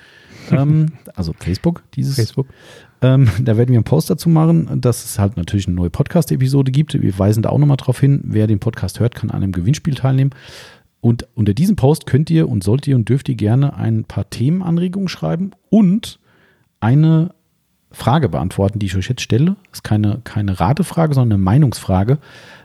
ähm, 0.52 0.92
also 1.16 1.34
Facebook, 1.36 1.82
dieses. 1.96 2.14
Facebook. 2.14 2.46
Ähm, 3.02 3.28
da 3.40 3.56
werden 3.56 3.70
wir 3.70 3.78
einen 3.78 3.84
Post 3.84 4.10
dazu 4.10 4.28
machen, 4.28 4.80
dass 4.80 5.04
es 5.04 5.18
halt 5.18 5.36
natürlich 5.36 5.66
eine 5.66 5.74
neue 5.74 5.90
Podcast-Episode 5.90 6.70
gibt. 6.70 7.02
Wir 7.02 7.18
weisen 7.18 7.42
da 7.42 7.48
auch 7.48 7.58
nochmal 7.58 7.78
drauf 7.78 7.98
hin. 7.98 8.20
Wer 8.22 8.46
den 8.46 8.60
Podcast 8.60 9.00
hört, 9.00 9.16
kann 9.16 9.30
an 9.30 9.42
einem 9.42 9.52
Gewinnspiel 9.52 9.96
teilnehmen. 9.96 10.30
Und 11.00 11.26
unter 11.34 11.54
diesem 11.54 11.76
Post 11.76 12.06
könnt 12.06 12.28
ihr 12.30 12.48
und 12.48 12.62
sollt 12.62 12.86
ihr 12.86 12.94
und 12.96 13.08
dürft 13.08 13.28
ihr 13.28 13.34
gerne 13.34 13.74
ein 13.76 14.04
paar 14.04 14.28
Themenanregungen 14.28 15.08
schreiben 15.08 15.52
und 15.70 16.18
eine 16.80 17.34
Frage 17.92 18.28
beantworten, 18.28 18.78
die 18.78 18.86
ich 18.86 18.96
euch 18.96 19.08
jetzt 19.08 19.22
stelle. 19.22 19.56
Das 19.70 19.78
ist 19.78 19.82
keine, 19.82 20.20
keine 20.24 20.60
Ratefrage, 20.60 21.14
sondern 21.14 21.36
eine 21.38 21.42
Meinungsfrage. 21.44 22.18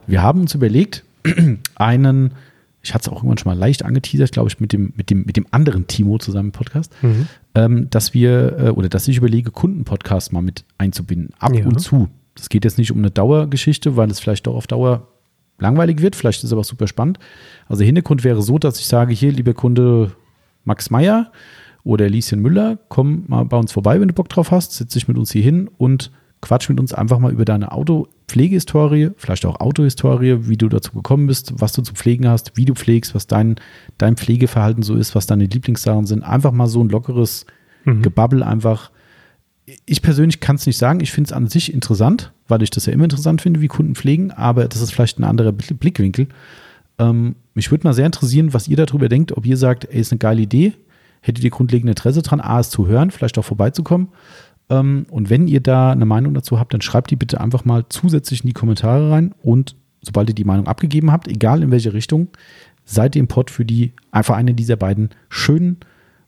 Wir 0.06 0.22
haben 0.22 0.42
uns 0.42 0.54
überlegt, 0.54 1.04
einen, 1.76 2.32
ich 2.84 2.94
hatte 2.94 3.04
es 3.04 3.10
auch 3.10 3.18
irgendwann 3.18 3.38
schon 3.38 3.52
mal 3.52 3.58
leicht 3.58 3.84
angeteasert, 3.84 4.32
glaube 4.34 4.50
ich, 4.50 4.60
mit 4.60 4.74
dem, 4.74 4.94
mit 4.96 5.10
dem, 5.10 5.24
mit 5.26 5.38
dem 5.38 5.48
anderen 5.52 5.88
Timo 5.88 6.18
zusammen 6.20 6.50
im 6.50 6.52
Podcast, 6.52 6.94
Mhm. 7.02 7.28
ähm, 7.56 7.90
dass 7.90 8.14
wir 8.14 8.58
äh, 8.60 8.70
oder 8.70 8.90
dass 8.90 9.08
ich 9.08 9.18
überlege, 9.18 9.50
Kundenpodcast 9.52 10.32
mal 10.34 10.42
mit 10.42 10.66
einzubinden. 10.78 11.30
Ab 11.40 11.56
Ja. 11.56 11.66
und 11.66 11.80
zu. 11.80 12.10
Das 12.36 12.50
geht 12.50 12.66
jetzt 12.66 12.78
nicht 12.78 12.92
um 12.92 12.98
eine 13.00 13.12
Dauergeschichte, 13.12 13.96
weil 13.96 14.12
es 14.12 14.20
vielleicht 14.20 14.46
doch 14.46 14.56
auf 14.56 14.68
Dauer 14.68 15.08
langweilig 15.60 16.02
wird. 16.02 16.16
Vielleicht 16.16 16.40
ist 16.40 16.46
es 16.46 16.54
aber 16.54 16.64
super 16.64 16.88
spannend. 16.88 17.20
Also 17.68 17.80
der 17.80 17.86
Hintergrund 17.86 18.24
wäre 18.24 18.42
so, 18.42 18.58
dass 18.58 18.80
ich 18.80 18.88
sage, 18.88 19.14
hier, 19.14 19.32
lieber 19.32 19.54
Kunde 19.54 20.12
Max 20.64 20.90
Meyer 20.90 21.32
oder 21.84 22.10
Lieschen 22.10 22.42
Müller, 22.42 22.80
komm 22.90 23.26
mal 23.28 23.46
bei 23.46 23.58
uns 23.58 23.72
vorbei, 23.72 24.00
wenn 24.02 24.08
du 24.08 24.14
Bock 24.14 24.30
drauf 24.30 24.52
hast, 24.52 24.74
setz 24.74 24.94
dich 24.94 25.08
mit 25.08 25.18
uns 25.18 25.32
hier 25.32 25.44
hin 25.44 25.70
und 25.78 26.12
quatsch 26.42 26.70
mit 26.70 26.80
uns 26.80 26.94
einfach 26.94 27.20
mal 27.20 27.32
über 27.32 27.46
deine 27.46 27.72
Autopflegehistorie, 27.72 29.12
vielleicht 29.18 29.46
auch 29.46 29.60
Autohistorie, 29.60 30.48
wie 30.48 30.58
du 30.58 30.68
dazu 30.68 30.92
gekommen 30.94 31.28
bist, 31.28 31.54
was 31.60 31.74
du 31.74 31.82
zu 31.82 31.94
pflegen 31.94 32.28
hast, 32.28 32.58
wie 32.58 32.66
du 32.66 32.74
pflegst, 32.74 33.16
was 33.16 33.28
dein, 33.28 33.56
dein 33.98 34.18
Pflegeverhalten 34.18 34.84
so 34.84 34.96
ist, 34.96 35.16
was 35.16 35.28
deine 35.28 35.46
Lieblingssachen 35.46 36.06
sind. 36.06 36.24
Einfach 36.24 36.52
mal 36.52 36.68
so 36.68 36.82
ein 36.84 36.90
lockeres 36.90 37.46
Mhm. 37.86 38.02
Gebabbel 38.02 38.42
einfach. 38.44 38.92
Ich 39.86 40.02
persönlich 40.02 40.40
kann 40.40 40.58
es 40.58 40.66
nicht 40.66 40.78
sagen. 40.78 41.00
Ich 41.00 41.12
finde 41.12 41.30
es 41.30 41.34
an 41.34 41.48
sich 41.48 41.74
interessant, 41.74 42.32
weil 42.48 42.62
ich 42.62 42.70
das 42.70 42.86
ja 42.86 42.94
immer 42.94 43.06
interessant 43.06 43.42
finde, 43.42 43.62
wie 43.62 43.68
Kunden 43.68 43.96
pflegen, 43.96 44.32
aber 44.32 44.68
das 44.68 44.82
ist 44.82 44.92
vielleicht 44.94 45.20
ein 45.20 45.24
anderer 45.24 45.52
Blick- 45.52 45.80
Blickwinkel. 45.80 46.28
Ähm, 47.00 47.36
mich 47.56 47.72
würde 47.72 47.88
mal 47.88 47.94
sehr 47.94 48.06
interessieren, 48.06 48.54
was 48.54 48.68
ihr 48.68 48.78
darüber 48.78 49.10
denkt, 49.10 49.32
ob 49.32 49.46
ihr 49.46 49.58
sagt, 49.58 49.86
ey, 49.86 50.00
ist 50.00 50.12
eine 50.12 50.20
geile 50.20 50.42
Idee, 50.42 50.74
hättet 51.22 51.44
ihr 51.44 51.50
grundlegend 51.50 51.90
Interesse 51.90 52.22
dran, 52.22 52.40
A, 52.42 52.60
es 52.60 52.70
zu 52.70 52.88
hören, 52.88 53.12
vielleicht 53.12 53.38
auch 53.38 53.46
vorbeizukommen. 53.46 54.10
Ähm, 54.70 55.06
und 55.10 55.30
wenn 55.30 55.48
ihr 55.48 55.62
da 55.62 55.92
eine 55.92 56.06
Meinung 56.06 56.34
dazu 56.34 56.60
habt, 56.60 56.74
dann 56.74 56.82
schreibt 56.82 57.12
die 57.12 57.16
bitte 57.16 57.42
einfach 57.42 57.66
mal 57.66 57.86
zusätzlich 57.90 58.42
in 58.42 58.48
die 58.48 58.54
Kommentare 58.54 59.12
rein 59.12 59.34
und 59.42 59.76
sobald 60.02 60.30
ihr 60.30 60.36
die 60.36 60.44
Meinung 60.44 60.68
abgegeben 60.68 61.12
habt, 61.12 61.28
egal 61.28 61.64
in 61.64 61.72
welche 61.72 61.94
Richtung, 61.94 62.28
seid 62.86 63.16
ihr 63.16 63.20
im 63.20 63.28
Pod 63.28 63.50
für 63.50 63.66
die 63.66 63.94
einfach 64.12 64.36
eine 64.36 64.54
dieser 64.54 64.76
beiden 64.76 65.10
schönen, 65.30 65.78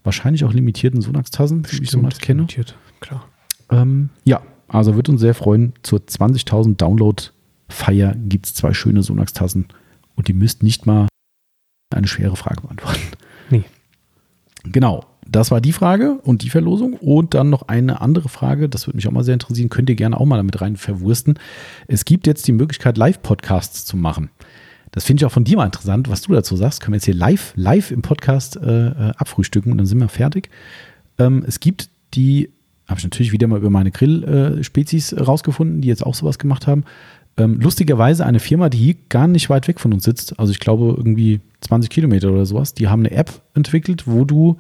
wahrscheinlich 0.03 0.43
auch 0.43 0.53
limitierten 0.53 1.01
Sonax-Tassen, 1.01 1.64
die 1.64 1.84
ich 1.84 1.91
Sonax 1.91 2.18
kenne. 2.19 2.39
limitiert, 2.41 2.76
Klar. 2.99 3.26
Ähm, 3.69 4.10
ja, 4.24 4.41
also 4.68 4.95
wird 4.95 5.10
uns 5.10 5.22
sehr 5.22 5.34
freuen. 5.34 5.74
Zur 5.84 5.99
20.000 5.99 6.78
Download-Feier 6.78 8.15
gibt 8.15 8.45
es 8.48 8.53
zwei 8.53 8.74
schöne 8.74 9.03
Sonax-Tassen 9.03 9.68
und 10.15 10.28
die 10.28 10.34
müsst 10.34 10.64
nicht 10.64 10.86
mal 10.86 11.07
eine 11.94 12.07
schwere 12.07 12.36
Frage 12.36 12.61
beantworten. 12.61 12.99
Nee. 13.49 13.64
Genau, 14.64 15.06
das 15.26 15.52
war 15.52 15.61
die 15.61 15.72
Frage 15.72 16.19
und 16.24 16.44
die 16.44 16.49
Verlosung. 16.49 16.94
Und 16.94 17.34
dann 17.34 17.49
noch 17.49 17.64
eine 17.64 18.02
andere 18.02 18.30
Frage, 18.30 18.69
das 18.69 18.88
würde 18.88 18.98
mich 18.98 19.07
auch 19.07 19.11
mal 19.11 19.24
sehr 19.24 19.34
interessieren, 19.34 19.69
könnt 19.69 19.90
ihr 19.90 19.95
gerne 19.95 20.19
auch 20.19 20.26
mal 20.26 20.38
damit 20.38 20.60
rein 20.61 20.76
verwursten. 20.76 21.40
Es 21.88 22.06
gibt 22.06 22.28
jetzt 22.28 22.48
die 22.48 22.52
Möglichkeit, 22.52 22.98
Live-Podcasts 22.98 23.86
zu 23.86 23.98
machen. 23.98 24.30
Das 24.91 25.03
finde 25.03 25.22
ich 25.22 25.26
auch 25.26 25.32
von 25.32 25.44
dir 25.44 25.57
mal 25.57 25.65
interessant, 25.65 26.10
was 26.10 26.22
du 26.22 26.34
dazu 26.34 26.56
sagst. 26.56 26.82
Können 26.82 26.94
wir 26.94 26.98
jetzt 26.98 27.06
hier 27.06 27.14
live, 27.14 27.53
live 27.56 27.91
im 27.91 28.02
Podcast 28.02 28.57
äh, 28.57 28.88
äh 28.88 29.14
abfrühstücken 29.18 29.72
und 29.72 29.78
dann 29.78 29.88
sind 29.88 29.99
wir 29.99 30.10
fertig. 30.10 30.49
Ähm, 31.19 31.44
es 31.45 31.60
gibt 31.60 31.90
die, 32.14 32.49
habe 32.88 32.99
ich 32.99 33.03
natürlich 33.03 33.31
wieder 33.31 33.47
mal 33.47 33.59
über 33.59 33.69
meine 33.69 33.91
Grill-Spezies 33.91 35.11
äh, 35.11 35.22
rausgefunden, 35.22 35.81
die 35.81 35.88
jetzt 35.88 36.05
auch 36.05 36.15
sowas 36.15 36.39
gemacht 36.39 36.68
haben. 36.68 36.84
Ähm, 37.38 37.59
lustigerweise 37.59 38.26
eine 38.26 38.39
Firma, 38.39 38.69
die 38.69 38.77
hier 38.77 38.95
gar 39.09 39.27
nicht 39.27 39.49
weit 39.49 39.68
weg 39.68 39.80
von 39.80 39.93
uns 39.93 40.03
sitzt, 40.03 40.39
also 40.39 40.51
ich 40.51 40.59
glaube 40.59 40.95
irgendwie 40.97 41.41
20 41.61 41.89
Kilometer 41.89 42.31
oder 42.31 42.45
sowas, 42.45 42.73
die 42.73 42.88
haben 42.88 43.01
eine 43.01 43.11
App 43.11 43.41
entwickelt, 43.53 44.07
wo 44.07 44.26
du 44.26 44.57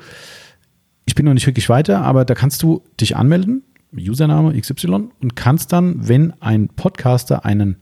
ich 1.07 1.15
bin 1.15 1.25
noch 1.25 1.33
nicht 1.33 1.47
wirklich 1.47 1.69
weiter, 1.69 2.01
aber 2.01 2.25
da 2.25 2.35
kannst 2.35 2.61
du 2.61 2.83
dich 2.99 3.15
anmelden, 3.15 3.63
Username 3.95 4.59
XY, 4.59 5.09
und 5.21 5.35
kannst 5.35 5.71
dann, 5.71 6.07
wenn 6.07 6.33
ein 6.41 6.67
Podcaster 6.67 7.45
einen 7.45 7.77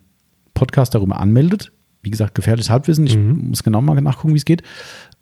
Podcast 0.54 0.94
darüber 0.94 1.20
anmeldet, 1.20 1.72
wie 2.04 2.12
gesagt, 2.12 2.36
gefährliches 2.36 2.70
Halbwissen, 2.70 3.08
ich 3.08 3.18
mhm. 3.18 3.50
muss 3.50 3.64
genau 3.64 3.82
mal 3.82 4.00
nachgucken, 4.00 4.36
wie 4.36 4.38
es 4.38 4.46
geht, 4.46 4.62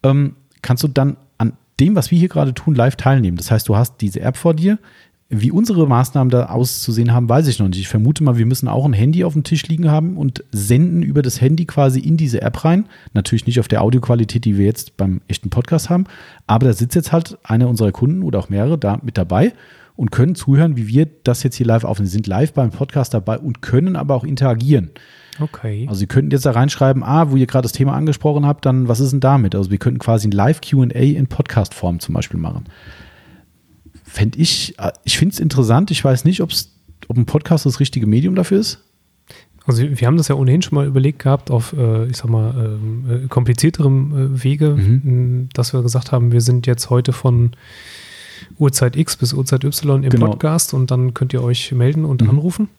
ähm, 0.03 0.35
kannst 0.61 0.83
du 0.83 0.89
dann 0.89 1.15
an 1.37 1.53
dem, 1.79 1.95
was 1.95 2.11
wir 2.11 2.19
hier 2.19 2.27
gerade 2.27 2.53
tun, 2.53 2.75
live 2.75 2.97
teilnehmen. 2.97 3.37
Das 3.37 3.49
heißt, 3.49 3.69
du 3.69 3.77
hast 3.77 4.01
diese 4.01 4.19
App 4.19 4.35
vor 4.35 4.53
dir, 4.53 4.79
wie 5.41 5.51
unsere 5.51 5.87
Maßnahmen 5.87 6.29
da 6.29 6.47
auszusehen 6.47 7.13
haben, 7.13 7.27
weiß 7.27 7.47
ich 7.47 7.59
noch 7.59 7.67
nicht. 7.67 7.79
Ich 7.79 7.87
vermute 7.87 8.23
mal, 8.23 8.37
wir 8.37 8.45
müssen 8.45 8.67
auch 8.67 8.85
ein 8.85 8.93
Handy 8.93 9.23
auf 9.23 9.33
dem 9.33 9.43
Tisch 9.43 9.67
liegen 9.67 9.89
haben 9.89 10.17
und 10.17 10.43
senden 10.51 11.01
über 11.01 11.21
das 11.21 11.41
Handy 11.41 11.65
quasi 11.65 11.99
in 11.99 12.17
diese 12.17 12.41
App 12.41 12.63
rein. 12.63 12.85
Natürlich 13.13 13.47
nicht 13.47 13.59
auf 13.59 13.67
der 13.67 13.81
Audioqualität, 13.81 14.45
die 14.45 14.57
wir 14.57 14.65
jetzt 14.65 14.97
beim 14.97 15.21
echten 15.27 15.49
Podcast 15.49 15.89
haben, 15.89 16.05
aber 16.47 16.67
da 16.67 16.73
sitzt 16.73 16.95
jetzt 16.95 17.11
halt 17.11 17.37
einer 17.43 17.67
unserer 17.67 17.91
Kunden 17.91 18.23
oder 18.23 18.39
auch 18.39 18.49
mehrere 18.49 18.77
da 18.77 18.99
mit 19.01 19.17
dabei 19.17 19.53
und 19.95 20.11
können 20.11 20.35
zuhören, 20.35 20.77
wie 20.77 20.87
wir 20.87 21.07
das 21.23 21.43
jetzt 21.43 21.55
hier 21.55 21.65
live 21.65 21.83
aufnehmen. 21.83 22.07
Sie 22.07 22.13
sind 22.13 22.27
live 22.27 22.53
beim 22.53 22.71
Podcast 22.71 23.13
dabei 23.13 23.39
und 23.39 23.61
können 23.61 23.95
aber 23.95 24.15
auch 24.15 24.23
interagieren. 24.23 24.91
Okay. 25.39 25.85
Also 25.87 25.99
Sie 25.99 26.07
könnten 26.07 26.31
jetzt 26.31 26.45
da 26.45 26.51
reinschreiben, 26.51 27.03
ah, 27.03 27.31
wo 27.31 27.35
ihr 27.35 27.47
gerade 27.47 27.63
das 27.63 27.71
Thema 27.71 27.93
angesprochen 27.93 28.45
habt, 28.45 28.65
dann 28.65 28.87
was 28.87 28.99
ist 28.99 29.11
denn 29.11 29.19
damit? 29.19 29.55
Also 29.55 29.71
wir 29.71 29.79
könnten 29.79 29.99
quasi 29.99 30.27
ein 30.27 30.31
Live-QA 30.31 30.99
in 30.99 31.27
Podcast-Form 31.27 31.99
zum 31.99 32.13
Beispiel 32.13 32.39
machen 32.39 32.65
fände 34.03 34.39
ich, 34.39 34.77
äh, 34.79 34.91
ich 35.03 35.17
finde 35.17 35.33
es 35.33 35.39
interessant. 35.39 35.91
Ich 35.91 36.03
weiß 36.03 36.25
nicht, 36.25 36.41
ob's, 36.41 36.71
ob 37.07 37.17
ein 37.17 37.25
Podcast 37.25 37.65
das 37.65 37.79
richtige 37.79 38.07
Medium 38.07 38.35
dafür 38.35 38.59
ist. 38.59 38.79
Also 39.65 39.83
wir 39.83 40.07
haben 40.07 40.17
das 40.17 40.27
ja 40.27 40.35
ohnehin 40.35 40.61
schon 40.61 40.75
mal 40.75 40.85
überlegt 40.85 41.19
gehabt 41.19 41.49
auf, 41.49 41.73
äh, 41.73 42.05
ich 42.07 42.17
sag 42.17 42.29
mal, 42.29 42.53
ähm, 42.57 43.05
äh, 43.09 43.27
komplizierterem 43.27 44.35
äh, 44.35 44.43
Wege, 44.43 44.71
mhm. 44.71 45.49
dass 45.53 45.73
wir 45.73 45.81
gesagt 45.81 46.11
haben, 46.11 46.33
wir 46.33 46.41
sind 46.41 46.67
jetzt 46.67 46.89
heute 46.89 47.13
von 47.13 47.51
Uhrzeit 48.57 48.97
X 48.97 49.15
bis 49.15 49.33
Uhrzeit 49.33 49.63
Y 49.63 50.03
im 50.03 50.09
genau. 50.09 50.31
Podcast 50.31 50.73
und 50.73 50.91
dann 50.91 51.13
könnt 51.13 51.31
ihr 51.31 51.41
euch 51.41 51.71
melden 51.71 52.03
und 52.03 52.21
mhm. 52.21 52.31
anrufen. 52.31 52.69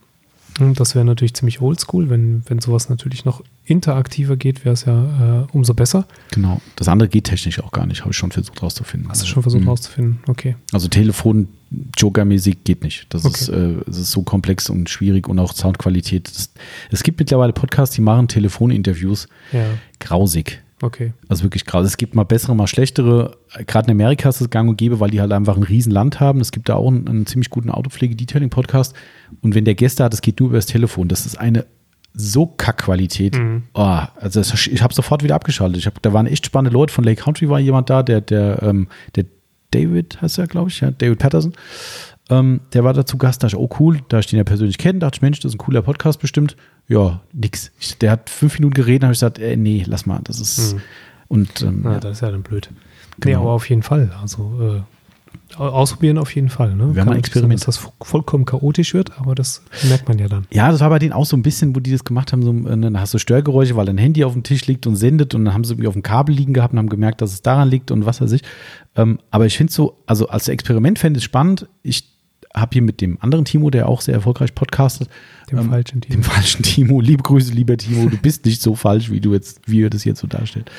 Das 0.76 0.94
wäre 0.94 1.04
natürlich 1.04 1.34
ziemlich 1.34 1.60
oldschool. 1.60 2.10
Wenn, 2.10 2.42
wenn 2.46 2.60
sowas 2.60 2.88
natürlich 2.88 3.24
noch 3.24 3.42
interaktiver 3.64 4.36
geht, 4.36 4.64
wäre 4.64 4.74
es 4.74 4.84
ja 4.84 5.42
äh, 5.42 5.46
umso 5.52 5.74
besser. 5.74 6.06
Genau. 6.32 6.60
Das 6.76 6.88
andere 6.88 7.08
geht 7.08 7.24
technisch 7.24 7.60
auch 7.60 7.72
gar 7.72 7.86
nicht, 7.86 8.02
habe 8.02 8.12
ich 8.12 8.16
schon 8.16 8.30
versucht 8.30 8.62
rauszufinden. 8.62 9.08
Hast 9.08 9.22
du 9.22 9.26
schon 9.26 9.42
versucht 9.42 9.62
mhm. 9.62 9.68
rauszufinden? 9.68 10.18
Okay. 10.28 10.56
Also 10.72 10.88
Telefon 10.88 11.48
Joker-mäßig 11.96 12.58
geht 12.62 12.84
nicht. 12.84 13.06
Das, 13.08 13.24
okay. 13.24 13.40
ist, 13.40 13.48
äh, 13.48 13.74
das 13.86 13.98
ist 13.98 14.10
so 14.12 14.22
komplex 14.22 14.70
und 14.70 14.88
schwierig 14.88 15.28
und 15.28 15.38
auch 15.38 15.54
Soundqualität. 15.54 16.28
Das, 16.28 16.50
es 16.90 17.02
gibt 17.02 17.18
mittlerweile 17.18 17.52
Podcasts, 17.52 17.94
die 17.94 18.02
machen 18.02 18.28
Telefoninterviews. 18.28 19.28
Ja. 19.52 19.64
Grausig. 19.98 20.62
Okay. 20.82 21.12
Also 21.28 21.44
wirklich 21.44 21.64
krass. 21.64 21.86
Es 21.86 21.96
gibt 21.96 22.14
mal 22.14 22.24
bessere, 22.24 22.54
mal 22.54 22.66
schlechtere. 22.66 23.38
Gerade 23.66 23.86
in 23.86 23.92
Amerika 23.92 24.28
ist 24.28 24.40
es 24.40 24.50
gang 24.50 24.68
und 24.68 24.76
gäbe, 24.76 25.00
weil 25.00 25.10
die 25.10 25.20
halt 25.20 25.32
einfach 25.32 25.56
ein 25.56 25.62
Riesenland 25.62 26.20
haben. 26.20 26.40
Es 26.40 26.52
gibt 26.52 26.68
da 26.68 26.74
auch 26.74 26.88
einen, 26.88 27.08
einen 27.08 27.26
ziemlich 27.26 27.50
guten 27.50 27.70
Autopflege-Detailing-Podcast. 27.70 28.94
Und 29.42 29.54
wenn 29.54 29.64
der 29.64 29.74
Gäste 29.74 30.04
hat, 30.04 30.12
das 30.12 30.22
geht 30.22 30.40
nur 30.40 30.48
über 30.50 30.58
das 30.58 30.66
Telefon. 30.66 31.08
Das 31.08 31.26
ist 31.26 31.36
eine 31.36 31.66
so 32.14 32.46
Kackqualität. 32.46 33.38
Mhm. 33.38 33.64
Oh, 33.74 34.00
also 34.16 34.40
das, 34.40 34.66
ich 34.66 34.82
habe 34.82 34.94
sofort 34.94 35.22
wieder 35.22 35.34
abgeschaltet. 35.34 35.78
Ich 35.78 35.86
hab, 35.86 36.00
da 36.02 36.12
waren 36.12 36.26
echt 36.26 36.46
spannende 36.46 36.72
Leute. 36.72 36.92
Von 36.92 37.04
Lake 37.04 37.22
Country 37.22 37.48
war 37.48 37.58
jemand 37.58 37.90
da, 37.90 38.02
der, 38.02 38.20
der, 38.20 38.62
ähm, 38.62 38.88
der 39.16 39.24
David 39.72 40.22
heißt 40.22 40.38
er, 40.38 40.46
glaube 40.46 40.70
ich, 40.70 40.80
ja, 40.80 40.92
David 40.92 41.18
Patterson. 41.18 41.52
Ähm, 42.30 42.60
der 42.72 42.84
war 42.84 42.94
dazu 42.94 43.18
Gast, 43.18 43.42
da 43.42 43.48
ich, 43.48 43.56
oh 43.56 43.68
cool, 43.78 44.00
da 44.08 44.20
ich 44.20 44.26
den 44.26 44.38
ja 44.38 44.44
persönlich 44.44 44.78
kenne, 44.78 45.00
dachte 45.00 45.16
ich, 45.16 45.22
Mensch, 45.22 45.40
das 45.40 45.50
ist 45.50 45.56
ein 45.56 45.58
cooler 45.58 45.82
Podcast 45.82 46.20
bestimmt. 46.20 46.56
Ja, 46.88 47.20
nix. 47.32 47.70
Ich, 47.80 47.98
der 47.98 48.12
hat 48.12 48.30
fünf 48.30 48.58
Minuten 48.58 48.74
geredet, 48.74 49.02
habe 49.02 49.12
ich 49.12 49.18
gesagt, 49.18 49.38
äh, 49.38 49.56
nee, 49.56 49.84
lass 49.86 50.06
mal, 50.06 50.20
das 50.24 50.40
ist. 50.40 50.74
Mhm. 50.74 50.80
Und, 51.28 51.62
ähm, 51.62 51.82
ja, 51.84 52.00
das 52.00 52.12
ist 52.12 52.20
ja 52.20 52.30
dann 52.30 52.42
blöd. 52.42 52.70
Genau. 53.18 53.38
Nee, 53.38 53.42
aber 53.42 53.52
auf 53.52 53.68
jeden 53.68 53.82
Fall. 53.82 54.12
Also 54.20 54.58
äh, 54.60 54.80
ausprobieren 55.56 56.18
auf 56.18 56.34
jeden 56.34 56.48
Fall. 56.48 56.74
Ne? 56.74 56.94
Wir 56.94 57.02
haben 57.02 57.10
ein 57.10 57.18
Experiment. 57.18 57.60
Dass 57.66 57.76
das 57.76 57.90
vollkommen 58.02 58.44
chaotisch 58.44 58.94
wird, 58.94 59.18
aber 59.18 59.34
das 59.34 59.62
merkt 59.88 60.08
man 60.08 60.18
ja 60.18 60.28
dann. 60.28 60.46
Ja, 60.50 60.70
das 60.70 60.80
war 60.80 60.90
bei 60.90 60.98
denen 60.98 61.12
auch 61.12 61.26
so 61.26 61.36
ein 61.36 61.42
bisschen, 61.42 61.74
wo 61.76 61.80
die 61.80 61.92
das 61.92 62.04
gemacht 62.04 62.32
haben, 62.32 62.42
so, 62.42 62.52
äh, 62.52 62.78
dann 62.78 62.98
hast 62.98 63.14
du 63.14 63.18
Störgeräusche, 63.18 63.76
weil 63.76 63.86
dein 63.86 63.98
Handy 63.98 64.24
auf 64.24 64.32
dem 64.32 64.42
Tisch 64.42 64.66
liegt 64.66 64.86
und 64.86 64.96
sendet 64.96 65.34
und 65.34 65.44
dann 65.44 65.54
haben 65.54 65.64
sie 65.64 65.72
irgendwie 65.72 65.88
auf 65.88 65.94
dem 65.94 66.02
Kabel 66.02 66.34
liegen 66.34 66.54
gehabt 66.54 66.72
und 66.72 66.78
haben 66.78 66.88
gemerkt, 66.88 67.20
dass 67.20 67.32
es 67.32 67.42
daran 67.42 67.68
liegt 67.68 67.90
und 67.90 68.06
was 68.06 68.20
weiß 68.20 68.32
ich. 68.32 68.42
Ähm, 68.96 69.18
aber 69.30 69.46
ich 69.46 69.56
finde 69.56 69.72
so, 69.72 69.98
also 70.06 70.28
als 70.28 70.48
Experiment 70.48 70.98
fände 70.98 71.18
ich 71.18 71.22
es 71.22 71.24
spannend. 71.24 71.68
Ich 71.82 72.13
habe 72.54 72.70
hier 72.72 72.82
mit 72.82 73.00
dem 73.00 73.18
anderen 73.20 73.44
Timo, 73.44 73.70
der 73.70 73.88
auch 73.88 74.00
sehr 74.00 74.14
erfolgreich 74.14 74.54
podcastet. 74.54 75.08
Dem 75.50 75.58
ähm, 75.58 75.70
falschen 75.70 76.00
Timo. 76.00 76.14
Dem 76.14 76.22
falschen 76.22 76.62
Timo. 76.62 77.00
Liebe 77.00 77.22
Grüße, 77.22 77.52
lieber 77.52 77.76
Timo. 77.76 78.08
Du 78.08 78.16
bist 78.16 78.44
nicht 78.44 78.62
so 78.62 78.74
falsch, 78.74 79.10
wie 79.10 79.20
du 79.20 79.32
jetzt, 79.32 79.60
wie 79.66 79.80
ihr 79.80 79.90
das 79.90 80.04
jetzt 80.04 80.20
so 80.20 80.26
darstellt. 80.26 80.70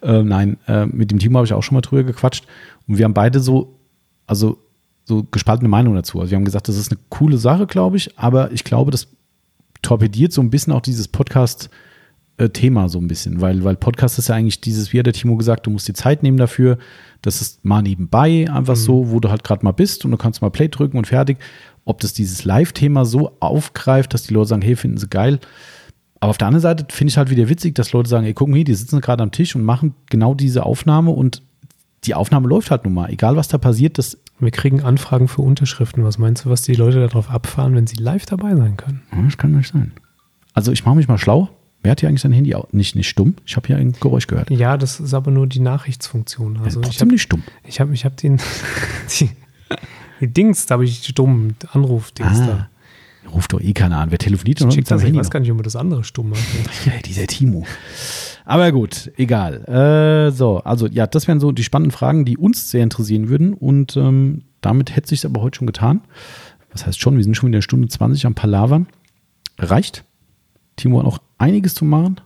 Äh, 0.00 0.22
nein, 0.22 0.58
äh, 0.68 0.86
mit 0.86 1.10
dem 1.10 1.18
Timo 1.18 1.38
habe 1.38 1.46
ich 1.46 1.52
auch 1.52 1.62
schon 1.62 1.74
mal 1.74 1.80
drüber 1.80 2.04
gequatscht. 2.04 2.46
Und 2.86 2.98
wir 2.98 3.04
haben 3.04 3.14
beide 3.14 3.40
so, 3.40 3.80
also 4.26 4.58
so 5.04 5.24
gespaltene 5.24 5.68
Meinungen 5.68 5.96
dazu. 5.96 6.20
Also 6.20 6.30
wir 6.30 6.36
haben 6.36 6.44
gesagt, 6.44 6.68
das 6.68 6.76
ist 6.76 6.92
eine 6.92 7.00
coole 7.08 7.36
Sache, 7.36 7.66
glaube 7.66 7.96
ich, 7.96 8.18
aber 8.18 8.52
ich 8.52 8.64
glaube, 8.64 8.90
das 8.90 9.08
torpediert 9.82 10.32
so 10.32 10.40
ein 10.40 10.50
bisschen 10.50 10.72
auch 10.72 10.80
dieses 10.80 11.08
Podcast- 11.08 11.68
Thema 12.52 12.88
so 12.88 12.98
ein 12.98 13.06
bisschen, 13.06 13.40
weil, 13.40 13.62
weil 13.62 13.76
Podcast 13.76 14.18
ist 14.18 14.28
ja 14.28 14.34
eigentlich 14.34 14.60
dieses, 14.60 14.92
wie 14.92 14.98
hat 14.98 15.06
der 15.06 15.12
Timo 15.12 15.36
gesagt, 15.36 15.66
du 15.66 15.70
musst 15.70 15.86
die 15.86 15.92
Zeit 15.92 16.22
nehmen 16.22 16.36
dafür. 16.36 16.78
Das 17.22 17.40
ist 17.40 17.64
mal 17.64 17.82
nebenbei 17.82 18.46
einfach 18.50 18.74
mhm. 18.74 18.80
so, 18.80 19.10
wo 19.10 19.20
du 19.20 19.30
halt 19.30 19.44
gerade 19.44 19.64
mal 19.64 19.72
bist 19.72 20.04
und 20.04 20.10
du 20.10 20.16
kannst 20.16 20.42
mal 20.42 20.50
Play 20.50 20.68
drücken 20.68 20.98
und 20.98 21.06
fertig. 21.06 21.38
Ob 21.84 22.00
das 22.00 22.12
dieses 22.12 22.44
Live-Thema 22.44 23.04
so 23.04 23.36
aufgreift, 23.40 24.14
dass 24.14 24.24
die 24.24 24.34
Leute 24.34 24.48
sagen, 24.48 24.62
hey, 24.62 24.74
finden 24.74 24.98
sie 24.98 25.08
geil. 25.08 25.38
Aber 26.18 26.30
auf 26.30 26.38
der 26.38 26.48
anderen 26.48 26.62
Seite 26.62 26.86
finde 26.90 27.10
ich 27.10 27.18
halt 27.18 27.30
wieder 27.30 27.48
witzig, 27.48 27.74
dass 27.74 27.92
Leute 27.92 28.08
sagen, 28.08 28.26
ey, 28.26 28.34
guck 28.34 28.48
mal 28.48 28.56
hier, 28.56 28.64
die 28.64 28.74
sitzen 28.74 29.00
gerade 29.00 29.22
am 29.22 29.30
Tisch 29.30 29.54
und 29.54 29.62
machen 29.62 29.94
genau 30.10 30.34
diese 30.34 30.64
Aufnahme 30.64 31.10
und 31.10 31.42
die 32.04 32.14
Aufnahme 32.14 32.48
läuft 32.48 32.70
halt 32.70 32.84
nun 32.84 32.94
mal. 32.94 33.10
Egal, 33.10 33.36
was 33.36 33.48
da 33.48 33.58
passiert, 33.58 33.98
das 33.98 34.18
wir 34.40 34.50
kriegen 34.50 34.82
Anfragen 34.82 35.28
für 35.28 35.42
Unterschriften. 35.42 36.04
Was 36.04 36.18
meinst 36.18 36.44
du, 36.44 36.50
was 36.50 36.62
die 36.62 36.74
Leute 36.74 37.00
darauf 37.00 37.30
abfahren, 37.30 37.74
wenn 37.74 37.86
sie 37.86 37.96
live 37.96 38.26
dabei 38.26 38.56
sein 38.56 38.76
können? 38.76 39.02
Das 39.24 39.38
kann 39.38 39.52
nicht 39.52 39.72
sein. 39.72 39.92
Also 40.52 40.72
ich 40.72 40.84
mache 40.84 40.96
mich 40.96 41.08
mal 41.08 41.18
schlau. 41.18 41.50
Wer 41.84 41.90
hat 41.90 42.00
hier 42.00 42.08
eigentlich 42.08 42.22
sein 42.22 42.32
Handy 42.32 42.56
nicht, 42.72 42.96
nicht 42.96 43.08
stumm? 43.08 43.34
Ich 43.44 43.56
habe 43.56 43.66
hier 43.66 43.76
ein 43.76 43.92
Geräusch 43.92 44.26
gehört. 44.26 44.50
Ja, 44.50 44.78
das 44.78 45.00
ist 45.00 45.12
aber 45.12 45.30
nur 45.30 45.46
die 45.46 45.60
Nachrichtsfunktion. 45.60 46.58
Also 46.64 46.80
ja, 46.80 46.86
trotzdem 46.86 47.08
hab, 47.08 47.12
nicht 47.12 47.22
stumm. 47.22 47.42
Ich 47.62 47.78
habe 47.78 47.92
ich 47.92 48.06
hab 48.06 48.16
den 48.16 48.40
die, 49.20 49.28
die 50.18 50.28
Dings, 50.28 50.64
da 50.64 50.74
habe 50.74 50.86
ich 50.86 51.04
stumm, 51.06 51.54
Anruf-Dings 51.72 52.40
ah, 52.40 52.46
da. 52.46 53.30
Ruft 53.30 53.52
doch 53.52 53.60
eh 53.60 53.74
keiner 53.74 53.98
an. 53.98 54.10
Wer 54.10 54.16
telefoniert 54.16 54.62
ich, 54.62 54.68
check 54.68 54.86
das, 54.86 55.02
ich 55.02 55.14
weiß 55.14 55.30
gar 55.30 55.40
nicht, 55.40 55.50
ob 55.50 55.58
man 55.58 55.64
das 55.64 55.76
andere 55.76 56.04
stumm 56.04 56.30
macht. 56.30 56.42
ja, 56.86 56.92
dieser 57.04 57.26
Timo. 57.26 57.66
Aber 58.46 58.72
gut, 58.72 59.12
egal. 59.18 59.64
Äh, 59.66 60.32
so, 60.32 60.60
also 60.60 60.86
ja, 60.86 61.06
das 61.06 61.28
wären 61.28 61.38
so 61.38 61.52
die 61.52 61.64
spannenden 61.64 61.92
Fragen, 61.92 62.24
die 62.24 62.38
uns 62.38 62.70
sehr 62.70 62.82
interessieren 62.82 63.28
würden. 63.28 63.52
Und 63.52 63.94
ähm, 63.98 64.44
damit 64.62 64.96
hätte 64.96 65.08
sich 65.10 65.26
aber 65.26 65.42
heute 65.42 65.58
schon 65.58 65.66
getan. 65.66 66.00
Was 66.72 66.86
heißt 66.86 66.98
schon? 66.98 67.18
Wir 67.18 67.24
sind 67.24 67.36
schon 67.36 67.48
in 67.48 67.52
der 67.52 67.62
Stunde 67.62 67.88
20 67.88 68.24
am 68.24 68.34
Palavern. 68.34 68.86
Reicht. 69.58 70.02
Timo 70.76 70.98
hat 70.98 71.04
noch 71.04 71.20
einiges 71.38 71.74
zu 71.74 71.84
machen. 71.84 72.20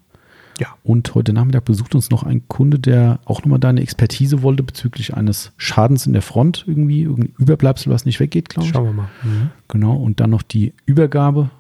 Ja. 0.61 0.69
Und 0.83 1.15
heute 1.15 1.33
Nachmittag 1.33 1.65
besucht 1.65 1.95
uns 1.95 2.11
noch 2.11 2.25
ein 2.25 2.49
Kunde, 2.49 2.79
der 2.79 3.21
auch 3.25 3.41
nochmal 3.41 3.61
deine 3.61 3.81
Expertise 3.81 4.43
wollte 4.43 4.63
bezüglich 4.63 5.15
eines 5.15 5.53
Schadens 5.57 6.07
in 6.07 6.13
der 6.13 6.23
Front 6.23 6.65
irgendwie, 6.67 7.03
irgendein 7.03 7.35
Überbleibsel, 7.39 7.93
was 7.93 8.05
nicht 8.05 8.19
weggeht, 8.19 8.49
glaube 8.49 8.67
ich. 8.67 8.73
Schauen 8.73 8.87
wir 8.87 8.93
mal. 8.93 9.09
Mhm. 9.23 9.51
Genau. 9.69 9.97
Und 9.97 10.21
dann 10.21 10.31
noch 10.31 10.43
die 10.43 10.73
Übergabe. 10.85 11.51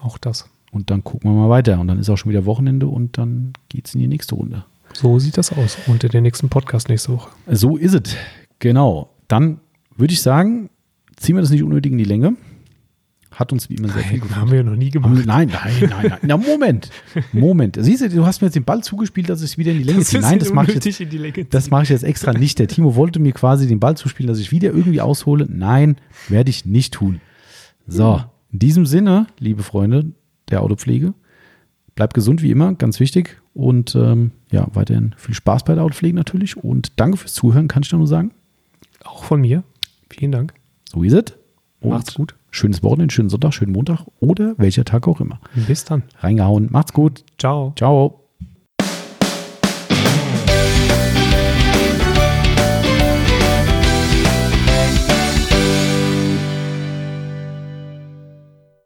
Auch 0.00 0.18
das. 0.18 0.48
Und 0.70 0.90
dann 0.90 1.02
gucken 1.02 1.30
wir 1.30 1.34
mal 1.34 1.48
weiter. 1.48 1.80
Und 1.80 1.88
dann 1.88 1.98
ist 1.98 2.08
auch 2.08 2.16
schon 2.16 2.30
wieder 2.30 2.44
Wochenende 2.46 2.86
und 2.86 3.18
dann 3.18 3.54
geht 3.68 3.88
es 3.88 3.94
in 3.94 4.00
die 4.00 4.08
nächste 4.08 4.34
Runde. 4.34 4.64
So 4.92 5.18
sieht 5.18 5.36
das 5.36 5.52
aus. 5.52 5.76
Und 5.86 6.04
in 6.04 6.10
den 6.10 6.22
nächsten 6.22 6.48
Podcast 6.48 6.88
nächste 6.88 7.12
Woche. 7.12 7.30
So 7.50 7.76
ist 7.76 7.94
es. 7.94 8.16
Genau. 8.60 9.10
Dann 9.26 9.58
würde 9.96 10.12
ich 10.12 10.22
sagen, 10.22 10.70
ziehen 11.16 11.34
wir 11.34 11.42
das 11.42 11.50
nicht 11.50 11.62
unnötig 11.62 11.92
in 11.92 11.98
die 11.98 12.04
Länge. 12.04 12.36
Hat 13.36 13.52
uns 13.52 13.68
wie 13.68 13.74
immer 13.74 13.88
sehr 13.88 13.96
nein, 13.98 14.10
viel 14.12 14.20
gefallen. 14.20 14.40
Haben 14.40 14.50
wir 14.50 14.64
noch 14.64 14.76
nie 14.76 14.88
gemacht. 14.88 15.26
Nein, 15.26 15.50
nein, 15.52 15.72
nein, 15.78 16.06
nein. 16.08 16.18
Na, 16.22 16.38
Moment. 16.38 16.88
Moment. 17.32 17.76
Siehst 17.78 18.00
du, 18.00 18.08
du 18.08 18.24
hast 18.24 18.40
mir 18.40 18.46
jetzt 18.46 18.54
den 18.54 18.64
Ball 18.64 18.82
zugespielt, 18.82 19.28
dass 19.28 19.42
ich 19.42 19.58
wieder 19.58 19.72
in 19.72 19.78
die 19.78 19.84
Länge 19.84 20.00
ziehe. 20.04 20.22
Nein, 20.22 20.38
das 20.38 20.54
mache 20.54 20.68
ich, 20.68 20.74
jetzt, 20.74 20.86
das 21.50 21.68
ich 21.68 21.88
jetzt 21.90 22.02
extra 22.02 22.32
nicht. 22.32 22.58
Der 22.58 22.66
Timo 22.66 22.96
wollte 22.96 23.18
mir 23.20 23.32
quasi 23.32 23.68
den 23.68 23.78
Ball 23.78 23.94
zuspielen, 23.94 24.28
dass 24.28 24.38
ich 24.38 24.52
wieder 24.52 24.72
irgendwie 24.72 25.02
aushole. 25.02 25.46
Nein, 25.50 25.96
werde 26.28 26.48
ich 26.48 26.64
nicht 26.64 26.94
tun. 26.94 27.20
So, 27.86 28.22
in 28.52 28.58
diesem 28.58 28.86
Sinne, 28.86 29.26
liebe 29.38 29.62
Freunde 29.62 30.12
der 30.48 30.62
Autopflege, 30.62 31.12
bleibt 31.94 32.14
gesund 32.14 32.40
wie 32.40 32.50
immer, 32.50 32.72
ganz 32.72 33.00
wichtig. 33.00 33.42
Und 33.52 33.94
ähm, 33.94 34.30
ja, 34.50 34.66
weiterhin 34.72 35.14
viel 35.18 35.34
Spaß 35.34 35.64
bei 35.64 35.74
der 35.74 35.84
Autopflege 35.84 36.16
natürlich. 36.16 36.56
Und 36.56 36.92
danke 36.96 37.18
fürs 37.18 37.34
Zuhören, 37.34 37.68
kann 37.68 37.82
ich 37.82 37.90
da 37.90 37.98
nur 37.98 38.06
sagen. 38.06 38.30
Auch 39.04 39.24
von 39.24 39.42
mir. 39.42 39.62
Vielen 40.08 40.32
Dank. 40.32 40.54
So 40.90 41.02
ist 41.02 41.12
es. 41.12 41.34
Macht's 41.82 42.14
gut. 42.14 42.34
Schönes 42.56 42.82
Wochenende, 42.82 43.12
schönen 43.12 43.28
Sonntag, 43.28 43.52
schönen 43.52 43.72
Montag 43.72 44.06
oder 44.18 44.54
welcher 44.56 44.86
Tag 44.86 45.06
auch 45.08 45.20
immer. 45.20 45.40
Bis 45.68 45.84
dann. 45.84 46.04
Reingehauen. 46.20 46.68
Macht's 46.70 46.94
gut. 46.94 47.22
Ciao. 47.36 47.74
Ciao. 47.76 48.25